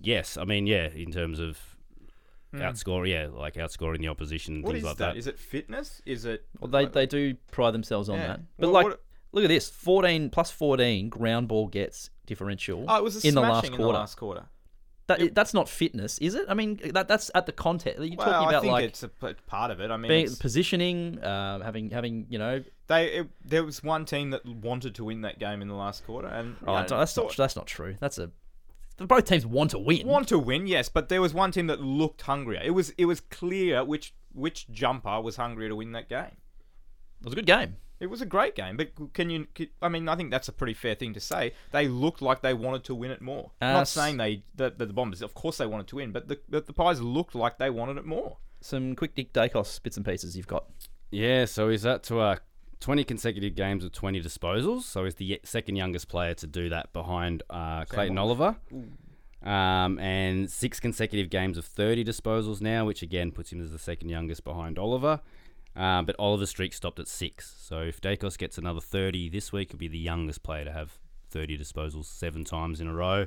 yes, 0.00 0.38
I 0.38 0.44
mean 0.44 0.66
yeah, 0.66 0.88
in 0.88 1.12
terms 1.12 1.38
of 1.38 1.58
hmm. 2.52 2.62
outscore, 2.62 3.06
yeah, 3.06 3.28
like 3.30 3.54
outscoring 3.54 4.00
the 4.00 4.08
opposition 4.08 4.54
and. 4.54 4.64
What 4.64 4.72
things 4.72 4.84
is 4.84 4.88
like 4.88 4.96
that? 4.96 5.12
that. 5.12 5.18
Is 5.18 5.26
it 5.26 5.38
fitness? 5.38 6.00
Is 6.06 6.24
it? 6.24 6.46
Well, 6.58 6.70
they 6.70 6.86
they 6.86 7.04
do 7.04 7.34
pride 7.52 7.72
themselves 7.72 8.08
on 8.08 8.16
Yeah. 8.16 8.26
that. 8.28 8.40
But 8.58 8.66
Well, 8.66 8.72
like, 8.72 8.86
what- 8.86 9.02
look 9.32 9.44
at 9.44 9.48
this: 9.48 9.68
fourteen 9.68 10.30
plus 10.30 10.50
fourteen 10.50 11.08
ground 11.08 11.48
ball 11.48 11.66
gets 11.68 12.10
differential. 12.26 12.84
Oh, 12.88 12.96
it 12.96 13.02
was 13.04 13.24
a 13.24 13.28
in 13.28 13.34
the 13.34 13.40
last 13.40 13.66
in 13.66 13.70
quarter. 13.74 13.92
the 13.92 13.98
last 13.98 14.14
quarter. 14.16 14.44
That, 15.08 15.34
that's 15.34 15.54
not 15.54 15.70
fitness, 15.70 16.18
is 16.18 16.34
it? 16.34 16.44
I 16.50 16.54
mean, 16.54 16.78
that 16.92 17.08
that's 17.08 17.30
at 17.34 17.46
the 17.46 17.52
context. 17.52 17.98
You're 17.98 18.14
Well, 18.18 18.26
talking 18.26 18.46
I 18.46 18.50
about 18.50 18.60
think 18.62 18.72
like 18.72 18.84
it's 18.84 19.02
a 19.02 19.08
part 19.08 19.70
of 19.70 19.80
it. 19.80 19.90
I 19.90 19.96
mean, 19.96 20.10
being, 20.10 20.36
positioning, 20.36 21.18
uh, 21.20 21.62
having 21.62 21.88
having 21.88 22.26
you 22.28 22.38
know. 22.38 22.62
they 22.88 23.06
it, 23.20 23.28
there 23.42 23.64
was 23.64 23.82
one 23.82 24.04
team 24.04 24.28
that 24.30 24.44
wanted 24.44 24.94
to 24.96 25.04
win 25.04 25.22
that 25.22 25.38
game 25.38 25.62
in 25.62 25.68
the 25.68 25.74
last 25.74 26.04
quarter, 26.04 26.28
and 26.28 26.56
Oh, 26.66 26.74
know, 26.82 26.86
that's 26.86 27.16
not 27.16 27.34
that's 27.34 27.56
not 27.56 27.66
true. 27.66 27.96
That's 27.98 28.18
a 28.18 28.30
both 28.98 29.24
teams 29.24 29.46
want 29.46 29.70
to 29.70 29.78
win. 29.78 30.06
want 30.06 30.28
to 30.28 30.38
win, 30.38 30.66
yes, 30.66 30.90
but 30.90 31.08
there 31.08 31.22
was 31.22 31.32
one 31.32 31.52
team 31.52 31.68
that 31.68 31.80
looked 31.80 32.20
hungrier. 32.22 32.60
It 32.62 32.72
was 32.72 32.90
it 32.98 33.06
was 33.06 33.20
clear 33.20 33.82
which 33.84 34.12
which 34.34 34.70
jumper 34.70 35.22
was 35.22 35.36
hungrier 35.36 35.70
to 35.70 35.76
win 35.76 35.92
that 35.92 36.10
game. 36.10 36.36
It 37.20 37.24
was 37.24 37.32
a 37.32 37.36
good 37.36 37.46
game. 37.46 37.76
It 38.00 38.06
was 38.06 38.20
a 38.20 38.26
great 38.26 38.54
game, 38.54 38.76
but 38.76 38.90
can 39.12 39.28
you? 39.28 39.46
I 39.82 39.88
mean, 39.88 40.08
I 40.08 40.14
think 40.14 40.30
that's 40.30 40.48
a 40.48 40.52
pretty 40.52 40.74
fair 40.74 40.94
thing 40.94 41.14
to 41.14 41.20
say. 41.20 41.52
They 41.72 41.88
looked 41.88 42.22
like 42.22 42.42
they 42.42 42.54
wanted 42.54 42.84
to 42.84 42.94
win 42.94 43.10
it 43.10 43.20
more. 43.20 43.50
Uh, 43.60 43.72
Not 43.72 43.88
saying 43.88 44.18
they 44.18 44.44
that 44.54 44.78
the, 44.78 44.86
the 44.86 44.92
Bombers, 44.92 45.20
of 45.20 45.34
course, 45.34 45.58
they 45.58 45.66
wanted 45.66 45.88
to 45.88 45.96
win, 45.96 46.12
but 46.12 46.28
the 46.28 46.38
but 46.48 46.66
the 46.66 46.72
Pies 46.72 47.00
looked 47.00 47.34
like 47.34 47.58
they 47.58 47.70
wanted 47.70 47.96
it 47.96 48.06
more. 48.06 48.38
Some 48.60 48.94
quick 48.94 49.16
Nick 49.16 49.32
Daicos 49.32 49.82
bits 49.82 49.96
and 49.96 50.06
pieces 50.06 50.36
you've 50.36 50.46
got. 50.46 50.66
Yeah, 51.10 51.44
so 51.44 51.68
is 51.68 51.82
that 51.82 52.02
to 52.04 52.20
uh, 52.20 52.36
20 52.80 53.04
consecutive 53.04 53.54
games 53.54 53.82
with 53.84 53.92
20 53.92 54.22
disposals. 54.22 54.82
So 54.82 55.04
he's 55.04 55.14
the 55.16 55.40
second 55.44 55.76
youngest 55.76 56.08
player 56.08 56.34
to 56.34 56.46
do 56.46 56.68
that 56.68 56.92
behind 56.92 57.42
uh, 57.50 57.84
Clayton 57.84 58.18
Oliver. 58.18 58.56
Um, 59.42 59.98
and 60.00 60.50
six 60.50 60.80
consecutive 60.80 61.30
games 61.30 61.58
of 61.58 61.64
30 61.64 62.04
disposals 62.04 62.60
now, 62.60 62.84
which 62.84 63.02
again 63.02 63.30
puts 63.30 63.52
him 63.52 63.62
as 63.62 63.70
the 63.70 63.78
second 63.78 64.08
youngest 64.08 64.44
behind 64.44 64.78
Oliver. 64.78 65.20
Um, 65.76 66.06
but 66.06 66.16
Oliver's 66.18 66.50
streak 66.50 66.72
stopped 66.72 66.98
at 66.98 67.06
six. 67.06 67.54
So 67.60 67.80
if 67.80 68.00
Daicos 68.00 68.36
gets 68.36 68.58
another 68.58 68.80
30 68.80 69.28
this 69.28 69.52
week, 69.52 69.70
he'll 69.70 69.78
be 69.78 69.88
the 69.88 69.98
youngest 69.98 70.42
player 70.42 70.64
to 70.64 70.72
have 70.72 70.98
30 71.30 71.56
disposals 71.56 72.06
seven 72.06 72.44
times 72.44 72.80
in 72.80 72.88
a 72.88 72.94
row. 72.94 73.26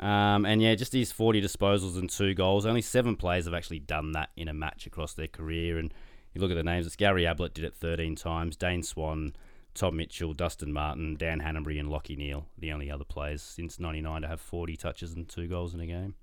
Um, 0.00 0.44
and 0.44 0.60
yeah, 0.60 0.74
just 0.74 0.92
these 0.92 1.12
40 1.12 1.40
disposals 1.40 1.98
and 1.98 2.08
two 2.08 2.34
goals. 2.34 2.66
Only 2.66 2.82
seven 2.82 3.16
players 3.16 3.44
have 3.44 3.54
actually 3.54 3.80
done 3.80 4.12
that 4.12 4.30
in 4.36 4.48
a 4.48 4.54
match 4.54 4.86
across 4.86 5.14
their 5.14 5.28
career. 5.28 5.78
And 5.78 5.92
you 6.32 6.40
look 6.40 6.50
at 6.50 6.56
the 6.56 6.64
names, 6.64 6.86
it's 6.86 6.96
Gary 6.96 7.26
Ablett 7.26 7.54
did 7.54 7.64
it 7.64 7.74
13 7.74 8.16
times, 8.16 8.56
Dane 8.56 8.82
Swan, 8.82 9.34
Tom 9.74 9.96
Mitchell, 9.96 10.32
Dustin 10.32 10.72
Martin, 10.72 11.16
Dan 11.16 11.40
Hannebery, 11.40 11.78
and 11.78 11.88
Lachie 11.88 12.16
Neale, 12.16 12.46
the 12.58 12.72
only 12.72 12.90
other 12.90 13.04
players 13.04 13.42
since 13.42 13.78
99 13.78 14.22
to 14.22 14.28
have 14.28 14.40
40 14.40 14.76
touches 14.76 15.12
and 15.12 15.28
two 15.28 15.46
goals 15.46 15.74
in 15.74 15.80
a 15.80 15.86
game. 15.86 16.14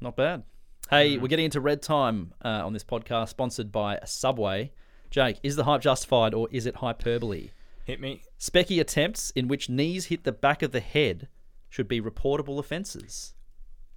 Not 0.00 0.16
bad. 0.16 0.42
Hey, 0.90 1.16
we're 1.16 1.28
getting 1.28 1.46
into 1.46 1.62
red 1.62 1.80
time 1.80 2.34
uh, 2.44 2.62
on 2.64 2.74
this 2.74 2.84
podcast, 2.84 3.30
sponsored 3.30 3.72
by 3.72 4.00
Subway. 4.04 4.72
Jake, 5.14 5.38
is 5.44 5.54
the 5.54 5.62
hype 5.62 5.80
justified 5.80 6.34
or 6.34 6.48
is 6.50 6.66
it 6.66 6.74
hyperbole? 6.74 7.50
Hit 7.84 8.00
me. 8.00 8.22
Specky 8.40 8.80
attempts 8.80 9.30
in 9.36 9.46
which 9.46 9.68
knees 9.68 10.06
hit 10.06 10.24
the 10.24 10.32
back 10.32 10.60
of 10.60 10.72
the 10.72 10.80
head 10.80 11.28
should 11.68 11.86
be 11.86 12.00
reportable 12.00 12.58
offences. 12.58 13.32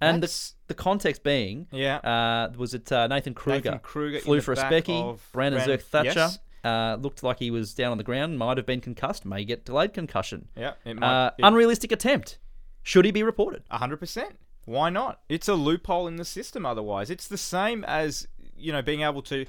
And 0.00 0.22
the, 0.22 0.50
the 0.68 0.74
context 0.74 1.24
being, 1.24 1.66
Yeah. 1.72 1.96
uh, 1.96 2.52
was 2.56 2.72
it 2.72 2.92
uh, 2.92 3.08
Nathan 3.08 3.34
Kreuger? 3.34 3.64
Nathan 3.64 3.78
Kreuger 3.80 4.20
flew 4.20 4.40
for 4.40 4.52
a 4.52 4.56
specky. 4.56 5.18
Brandon 5.32 5.60
Zerk 5.60 5.82
Thatcher 5.82 6.12
yes. 6.14 6.38
uh, 6.62 6.96
looked 7.00 7.24
like 7.24 7.40
he 7.40 7.50
was 7.50 7.74
down 7.74 7.90
on 7.90 7.98
the 7.98 8.04
ground, 8.04 8.38
might 8.38 8.56
have 8.56 8.66
been 8.66 8.80
concussed, 8.80 9.24
may 9.24 9.44
get 9.44 9.64
delayed 9.64 9.92
concussion. 9.92 10.46
Yeah, 10.56 10.74
it 10.84 10.90
Uh, 10.98 11.00
might. 11.00 11.26
it- 11.36 11.42
unrealistic 11.42 11.90
attempt. 11.90 12.38
Should 12.84 13.06
he 13.06 13.10
be 13.10 13.24
reported? 13.24 13.64
A 13.72 13.78
hundred 13.78 13.96
percent. 13.96 14.38
Why 14.66 14.88
not? 14.88 15.20
It's 15.28 15.48
a 15.48 15.54
loophole 15.54 16.06
in 16.06 16.14
the 16.14 16.24
system. 16.24 16.64
Otherwise, 16.64 17.10
it's 17.10 17.26
the 17.26 17.36
same 17.38 17.82
as 17.84 18.28
you 18.56 18.70
know 18.72 18.82
being 18.82 19.00
able 19.00 19.22
to 19.22 19.46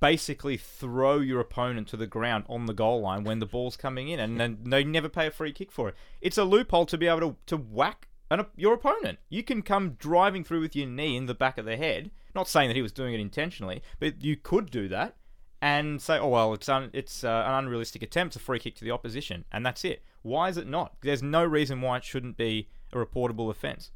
basically 0.00 0.56
throw 0.56 1.18
your 1.18 1.40
opponent 1.40 1.88
to 1.88 1.96
the 1.96 2.06
ground 2.06 2.44
on 2.48 2.66
the 2.66 2.74
goal 2.74 3.00
line 3.00 3.24
when 3.24 3.38
the 3.38 3.46
ball's 3.46 3.76
coming 3.76 4.08
in, 4.08 4.20
and 4.20 4.38
then 4.38 4.58
they 4.64 4.84
never 4.84 5.08
pay 5.08 5.26
a 5.26 5.30
free 5.30 5.52
kick 5.52 5.72
for 5.72 5.88
it. 5.88 5.94
It's 6.20 6.38
a 6.38 6.44
loophole 6.44 6.86
to 6.86 6.98
be 6.98 7.06
able 7.06 7.20
to 7.20 7.36
to 7.46 7.56
whack 7.56 8.08
an, 8.30 8.46
your 8.56 8.74
opponent. 8.74 9.18
You 9.28 9.42
can 9.42 9.62
come 9.62 9.96
driving 9.98 10.44
through 10.44 10.60
with 10.60 10.76
your 10.76 10.86
knee 10.86 11.16
in 11.16 11.26
the 11.26 11.34
back 11.34 11.58
of 11.58 11.64
the 11.64 11.76
head. 11.76 12.10
Not 12.34 12.48
saying 12.48 12.68
that 12.68 12.76
he 12.76 12.82
was 12.82 12.92
doing 12.92 13.14
it 13.14 13.20
intentionally, 13.20 13.82
but 13.98 14.22
you 14.22 14.36
could 14.36 14.70
do 14.70 14.88
that 14.88 15.16
and 15.60 16.00
say, 16.00 16.18
"Oh 16.18 16.28
well, 16.28 16.54
it's 16.54 16.68
un- 16.68 16.90
it's 16.92 17.24
uh, 17.24 17.44
an 17.46 17.64
unrealistic 17.64 18.02
attempt, 18.02 18.36
a 18.36 18.38
free 18.38 18.58
kick 18.58 18.76
to 18.76 18.84
the 18.84 18.90
opposition," 18.90 19.44
and 19.50 19.64
that's 19.64 19.84
it. 19.84 20.04
Why 20.22 20.48
is 20.48 20.56
it 20.56 20.66
not? 20.66 20.96
There's 21.02 21.22
no 21.22 21.44
reason 21.44 21.80
why 21.80 21.98
it 21.98 22.04
shouldn't 22.04 22.36
be 22.36 22.68
a 22.92 22.96
reportable 22.96 23.50
offence. 23.50 23.90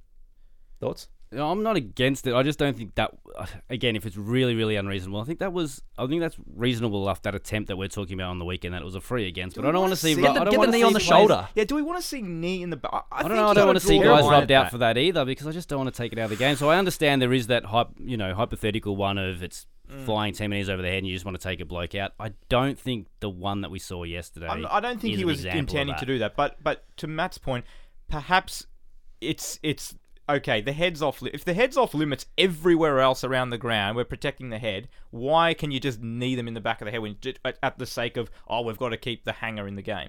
Thoughts? 0.80 1.08
I'm 1.36 1.62
not 1.62 1.76
against 1.76 2.26
it. 2.26 2.34
I 2.34 2.42
just 2.42 2.58
don't 2.58 2.76
think 2.76 2.94
that. 2.96 3.12
Again, 3.70 3.96
if 3.96 4.06
it's 4.06 4.16
really, 4.16 4.54
really 4.54 4.76
unreasonable, 4.76 5.20
I 5.20 5.24
think 5.24 5.38
that 5.40 5.52
was. 5.52 5.82
I 5.98 6.06
think 6.06 6.20
that's 6.20 6.36
reasonable 6.54 7.02
enough. 7.04 7.22
That 7.22 7.34
attempt 7.34 7.68
that 7.68 7.76
we're 7.76 7.88
talking 7.88 8.14
about 8.14 8.30
on 8.30 8.38
the 8.38 8.44
weekend, 8.44 8.74
that 8.74 8.82
it 8.82 8.84
was 8.84 8.94
a 8.94 9.00
free 9.00 9.26
against. 9.26 9.56
But 9.56 9.64
I 9.66 9.72
don't 9.72 9.80
want 9.80 9.92
to 9.92 9.96
see. 9.96 10.14
Get 10.14 10.34
the- 10.34 10.40
I 10.40 10.44
don't 10.44 10.50
get 10.54 10.60
the 10.60 10.66
knee 10.72 10.82
on 10.82 10.92
the 10.92 10.98
players- 11.00 11.08
shoulder. 11.08 11.48
Yeah, 11.54 11.64
do 11.64 11.74
we 11.74 11.82
want 11.82 12.00
to 12.00 12.06
see 12.06 12.22
knee 12.22 12.62
in 12.62 12.70
the 12.70 12.76
back? 12.76 12.92
I, 12.92 13.18
I 13.18 13.22
don't 13.22 13.30
think 13.30 13.40
know. 13.40 13.48
I 13.48 13.54
don't 13.54 13.66
want 13.66 13.80
to 13.80 13.86
see 13.86 13.98
guys 13.98 14.24
rubbed 14.24 14.50
out 14.52 14.64
that. 14.64 14.70
for 14.70 14.78
that 14.78 14.96
either 14.98 15.24
because 15.24 15.46
I 15.46 15.52
just 15.52 15.68
don't 15.68 15.78
want 15.84 15.94
to 15.94 15.96
take 16.02 16.12
it 16.12 16.18
out 16.18 16.24
of 16.24 16.30
the 16.30 16.36
game. 16.36 16.56
So 16.56 16.68
I 16.70 16.78
understand 16.78 17.20
there 17.22 17.32
is 17.32 17.48
that 17.48 17.64
hype, 17.66 17.88
you 17.98 18.16
know, 18.16 18.34
hypothetical 18.34 18.96
one 18.96 19.18
of 19.18 19.42
it's 19.42 19.66
Mm. 19.92 20.06
flying 20.06 20.32
ten 20.32 20.48
meters 20.48 20.70
over 20.70 20.80
the 20.80 20.88
head 20.88 20.96
and 20.98 21.06
you 21.06 21.12
just 21.12 21.26
want 21.26 21.38
to 21.38 21.46
take 21.46 21.60
a 21.60 21.66
bloke 21.66 21.94
out. 21.94 22.12
I 22.18 22.32
don't 22.48 22.78
think 22.78 23.06
the 23.20 23.28
one 23.28 23.60
that 23.60 23.70
we 23.70 23.78
saw 23.78 24.02
yesterday. 24.04 24.46
I'm- 24.46 24.66
I 24.70 24.80
don't 24.80 24.98
think 24.98 25.12
is 25.12 25.18
he 25.18 25.26
was 25.26 25.44
intending 25.44 25.94
to 25.96 26.06
do 26.06 26.18
that. 26.20 26.36
But 26.36 26.56
but 26.64 26.84
to 26.96 27.06
Matt's 27.06 27.36
point, 27.36 27.66
perhaps 28.08 28.66
it's 29.20 29.58
it's 29.62 29.94
okay. 30.28 30.60
The 30.60 30.72
head's 30.72 31.02
off. 31.02 31.22
li- 31.22 31.30
If 31.34 31.44
the 31.44 31.54
head's 31.54 31.76
off 31.76 31.94
limits 31.94 32.26
everywhere 32.38 33.00
else 33.00 33.24
around 33.24 33.50
the 33.50 33.58
ground, 33.58 33.96
we're 33.96 34.04
protecting 34.04 34.50
the 34.50 34.58
head. 34.58 34.88
Why 35.10 35.54
can 35.54 35.70
you 35.70 35.80
just 35.80 36.00
knee 36.02 36.34
them 36.34 36.48
in 36.48 36.54
the 36.54 36.60
back 36.60 36.80
of 36.80 36.86
the 36.86 36.90
head 36.92 37.00
when 37.00 37.16
at, 37.44 37.58
at 37.62 37.78
the 37.78 37.86
sake 37.86 38.16
of 38.16 38.30
oh 38.48 38.62
we've 38.62 38.78
got 38.78 38.90
to 38.90 38.96
keep 38.96 39.24
the 39.24 39.32
hanger 39.32 39.66
in 39.66 39.76
the 39.76 39.82
game? 39.82 40.08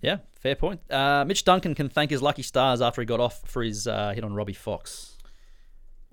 Yeah, 0.00 0.18
fair 0.34 0.54
point. 0.54 0.80
Uh, 0.92 1.24
Mitch 1.26 1.44
Duncan 1.44 1.74
can 1.74 1.88
thank 1.88 2.10
his 2.10 2.20
lucky 2.20 2.42
stars 2.42 2.82
after 2.82 3.00
he 3.00 3.06
got 3.06 3.20
off 3.20 3.40
for 3.46 3.62
his 3.62 3.86
uh, 3.86 4.12
hit 4.14 4.22
on 4.24 4.34
Robbie 4.34 4.52
Fox. 4.52 5.16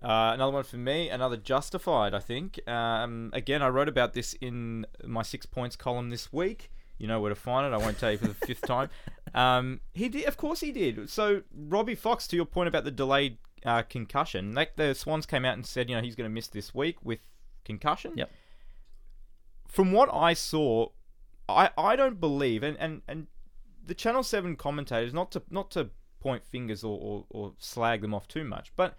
Uh, 0.01 0.31
another 0.33 0.51
one 0.51 0.63
for 0.63 0.77
me, 0.77 1.09
another 1.09 1.37
justified, 1.37 2.13
I 2.13 2.19
think. 2.19 2.59
Um, 2.67 3.29
again, 3.33 3.61
I 3.61 3.67
wrote 3.67 3.87
about 3.89 4.13
this 4.13 4.33
in 4.41 4.85
my 5.05 5.21
six 5.21 5.45
points 5.45 5.75
column 5.75 6.09
this 6.09 6.31
week. 6.33 6.71
You 7.01 7.07
know 7.07 7.19
where 7.19 7.29
to 7.29 7.35
find 7.35 7.65
it. 7.65 7.75
I 7.75 7.79
won't 7.79 7.97
tell 7.97 8.11
you 8.11 8.19
for 8.19 8.27
the 8.27 8.35
fifth 8.35 8.61
time. 8.61 8.89
Um, 9.33 9.79
he 9.91 10.07
did, 10.07 10.25
of 10.25 10.37
course, 10.37 10.59
he 10.59 10.71
did. 10.71 11.09
So 11.09 11.41
Robbie 11.51 11.95
Fox, 11.95 12.27
to 12.27 12.35
your 12.35 12.45
point 12.45 12.67
about 12.67 12.83
the 12.83 12.91
delayed 12.91 13.39
uh, 13.65 13.81
concussion, 13.81 14.53
like 14.53 14.75
the 14.75 14.93
Swans 14.93 15.25
came 15.25 15.43
out 15.43 15.55
and 15.55 15.65
said, 15.65 15.89
you 15.89 15.95
know, 15.95 16.03
he's 16.03 16.15
going 16.15 16.29
to 16.29 16.33
miss 16.33 16.47
this 16.47 16.75
week 16.75 16.97
with 17.03 17.17
concussion. 17.65 18.13
Yep. 18.15 18.29
From 19.67 19.91
what 19.93 20.13
I 20.13 20.33
saw, 20.33 20.89
I, 21.49 21.71
I 21.75 21.95
don't 21.95 22.19
believe, 22.19 22.61
and, 22.61 22.77
and, 22.79 23.01
and 23.07 23.25
the 23.83 23.95
Channel 23.95 24.21
Seven 24.21 24.55
commentators, 24.55 25.11
not 25.11 25.31
to 25.31 25.41
not 25.49 25.71
to 25.71 25.89
point 26.19 26.45
fingers 26.45 26.83
or, 26.83 26.99
or, 27.01 27.25
or 27.31 27.53
slag 27.57 28.01
them 28.01 28.13
off 28.13 28.27
too 28.27 28.43
much, 28.43 28.71
but 28.75 28.95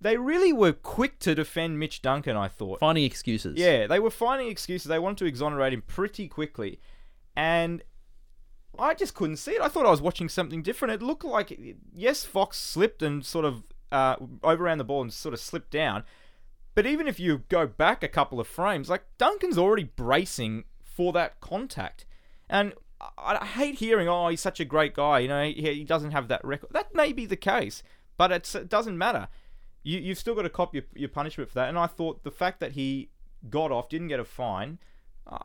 they 0.00 0.16
really 0.16 0.52
were 0.52 0.72
quick 0.72 1.20
to 1.20 1.34
defend 1.36 1.78
Mitch 1.78 2.02
Duncan, 2.02 2.36
I 2.36 2.48
thought. 2.48 2.80
Finding 2.80 3.04
excuses. 3.04 3.56
Yeah, 3.56 3.86
they 3.86 4.00
were 4.00 4.10
finding 4.10 4.48
excuses. 4.48 4.88
They 4.88 4.98
wanted 4.98 5.18
to 5.18 5.26
exonerate 5.26 5.72
him 5.72 5.82
pretty 5.82 6.26
quickly. 6.26 6.80
And 7.40 7.82
I 8.78 8.92
just 8.92 9.14
couldn't 9.14 9.38
see 9.38 9.52
it. 9.52 9.62
I 9.62 9.68
thought 9.68 9.86
I 9.86 9.90
was 9.90 10.02
watching 10.02 10.28
something 10.28 10.62
different. 10.62 10.92
It 10.92 11.02
looked 11.02 11.24
like, 11.24 11.58
yes, 11.94 12.22
Fox 12.22 12.58
slipped 12.58 13.02
and 13.02 13.24
sort 13.24 13.46
of 13.46 13.62
uh, 13.90 14.16
overran 14.42 14.76
the 14.76 14.84
ball 14.84 15.00
and 15.00 15.10
sort 15.10 15.32
of 15.32 15.40
slipped 15.40 15.70
down. 15.70 16.04
But 16.74 16.84
even 16.84 17.08
if 17.08 17.18
you 17.18 17.44
go 17.48 17.66
back 17.66 18.02
a 18.02 18.08
couple 18.08 18.40
of 18.40 18.46
frames, 18.46 18.90
like 18.90 19.04
Duncan's 19.16 19.56
already 19.56 19.84
bracing 19.84 20.64
for 20.84 21.14
that 21.14 21.40
contact. 21.40 22.04
And 22.46 22.74
I, 23.16 23.46
hate 23.46 23.76
hearing, 23.76 24.06
oh, 24.06 24.28
he's 24.28 24.42
such 24.42 24.60
a 24.60 24.66
great 24.66 24.92
guy. 24.92 25.20
You 25.20 25.28
know, 25.28 25.44
he, 25.44 25.82
doesn't 25.84 26.10
have 26.10 26.28
that 26.28 26.44
record. 26.44 26.68
That 26.72 26.94
may 26.94 27.14
be 27.14 27.24
the 27.24 27.36
case, 27.36 27.82
but 28.18 28.30
it 28.30 28.68
doesn't 28.68 28.98
matter. 28.98 29.28
You, 29.82 29.98
you've 29.98 30.18
still 30.18 30.34
got 30.34 30.42
to 30.42 30.50
cop 30.50 30.74
your, 30.74 30.84
your 30.94 31.08
punishment 31.08 31.48
for 31.48 31.54
that. 31.54 31.70
And 31.70 31.78
I 31.78 31.86
thought 31.86 32.22
the 32.22 32.30
fact 32.30 32.60
that 32.60 32.72
he 32.72 33.08
got 33.48 33.72
off, 33.72 33.88
didn't 33.88 34.08
get 34.08 34.20
a 34.20 34.26
fine, 34.26 34.78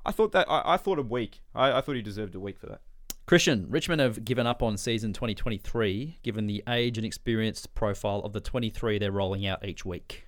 I 0.05 0.11
thought 0.11 0.31
that 0.31 0.49
I, 0.49 0.73
I 0.73 0.77
thought 0.77 0.99
a 0.99 1.03
week. 1.03 1.41
I, 1.53 1.73
I 1.73 1.81
thought 1.81 1.95
he 1.95 2.01
deserved 2.01 2.35
a 2.35 2.39
week 2.39 2.57
for 2.57 2.67
that. 2.67 2.81
Christian, 3.25 3.65
Richmond 3.69 4.01
have 4.01 4.23
given 4.23 4.45
up 4.45 4.61
on 4.61 4.77
season 4.77 5.11
2023, 5.11 6.19
given 6.21 6.45
the 6.45 6.63
age 6.69 6.97
and 6.97 7.05
experience 7.05 7.65
profile 7.65 8.19
of 8.19 8.33
the 8.33 8.39
23 8.39 8.99
they're 8.99 9.11
rolling 9.11 9.47
out 9.47 9.65
each 9.65 9.83
week. 9.83 10.25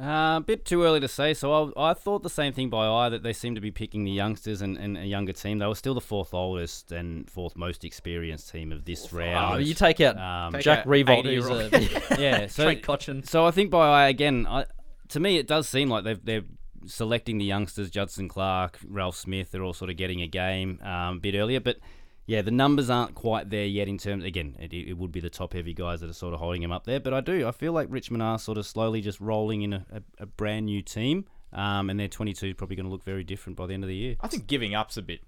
Uh, 0.00 0.36
a 0.36 0.42
bit 0.44 0.64
too 0.64 0.84
early 0.84 1.00
to 1.00 1.08
say. 1.08 1.34
So 1.34 1.72
I, 1.76 1.90
I 1.90 1.94
thought 1.94 2.22
the 2.22 2.30
same 2.30 2.52
thing 2.52 2.70
by 2.70 2.86
eye 2.86 3.08
that 3.08 3.24
they 3.24 3.32
seem 3.32 3.56
to 3.56 3.60
be 3.60 3.72
picking 3.72 4.04
the 4.04 4.12
youngsters 4.12 4.62
and, 4.62 4.76
and 4.76 4.96
a 4.96 5.06
younger 5.06 5.32
team. 5.32 5.58
They 5.58 5.66
were 5.66 5.74
still 5.74 5.94
the 5.94 6.00
fourth 6.00 6.32
oldest 6.34 6.92
and 6.92 7.28
fourth 7.28 7.56
most 7.56 7.84
experienced 7.84 8.50
team 8.50 8.70
of 8.70 8.84
this 8.84 9.12
round. 9.12 9.56
Oh, 9.56 9.58
you 9.58 9.74
take 9.74 10.00
out 10.00 10.16
Um, 10.16 10.52
Take 10.52 10.62
Jack 10.62 10.78
out 10.80 10.86
Riewoldt, 10.86 11.24
who's 11.24 11.48
a 11.48 12.16
yeah, 12.20 12.46
so 12.46 12.64
Trent 12.64 12.82
Cotchin. 12.82 13.26
So 13.26 13.44
I 13.44 13.50
think 13.50 13.70
by 13.70 13.88
eye 13.88 14.08
again, 14.08 14.46
I, 14.48 14.66
to 15.08 15.18
me 15.18 15.36
it 15.36 15.48
does 15.48 15.68
seem 15.68 15.88
like 15.88 16.04
they've 16.04 16.24
they're 16.24 16.44
selecting 16.86 17.38
the 17.38 17.44
youngsters, 17.44 17.90
Judson 17.90 18.28
Clark, 18.28 18.78
Ralph 18.86 19.16
Smith. 19.16 19.50
They're 19.50 19.62
all 19.64 19.72
sort 19.72 19.90
of 19.90 19.96
getting 19.96 20.22
a 20.22 20.26
game 20.26 20.80
um, 20.82 21.16
a 21.16 21.20
bit 21.20 21.34
earlier, 21.34 21.60
but 21.60 21.78
yeah, 22.26 22.42
the 22.42 22.50
numbers 22.50 22.90
aren't 22.90 23.14
quite 23.14 23.48
there 23.50 23.64
yet 23.64 23.88
in 23.88 23.96
terms. 23.98 24.24
Again, 24.24 24.56
it, 24.60 24.72
it 24.74 24.92
would 24.98 25.12
be 25.12 25.20
the 25.20 25.30
top 25.30 25.54
heavy 25.54 25.72
guys 25.74 26.00
that 26.00 26.10
are 26.10 26.14
sort 26.14 26.34
of 26.34 26.40
holding 26.40 26.60
them 26.62 26.72
up 26.72 26.84
there, 26.84 27.00
but 27.00 27.14
I 27.14 27.20
do. 27.20 27.46
I 27.48 27.52
feel 27.52 27.72
like 27.72 27.88
Richmond 27.90 28.22
are 28.22 28.38
sort 28.38 28.58
of 28.58 28.66
slowly 28.66 29.00
just 29.00 29.18
rolling 29.20 29.62
in 29.62 29.72
a, 29.72 29.86
a, 29.92 30.02
a 30.24 30.26
brand 30.26 30.66
new 30.66 30.82
team, 30.82 31.24
um, 31.52 31.88
and 31.90 31.98
their 31.98 32.08
22 32.08 32.46
is 32.48 32.54
probably 32.54 32.76
going 32.76 32.86
to 32.86 32.92
look 32.92 33.04
very 33.04 33.24
different 33.24 33.56
by 33.56 33.66
the 33.66 33.74
end 33.74 33.82
of 33.84 33.88
the 33.88 33.96
year. 33.96 34.16
I 34.20 34.28
think 34.28 34.46
giving 34.46 34.74
up's 34.74 34.96
a 34.98 35.02
bit. 35.02 35.20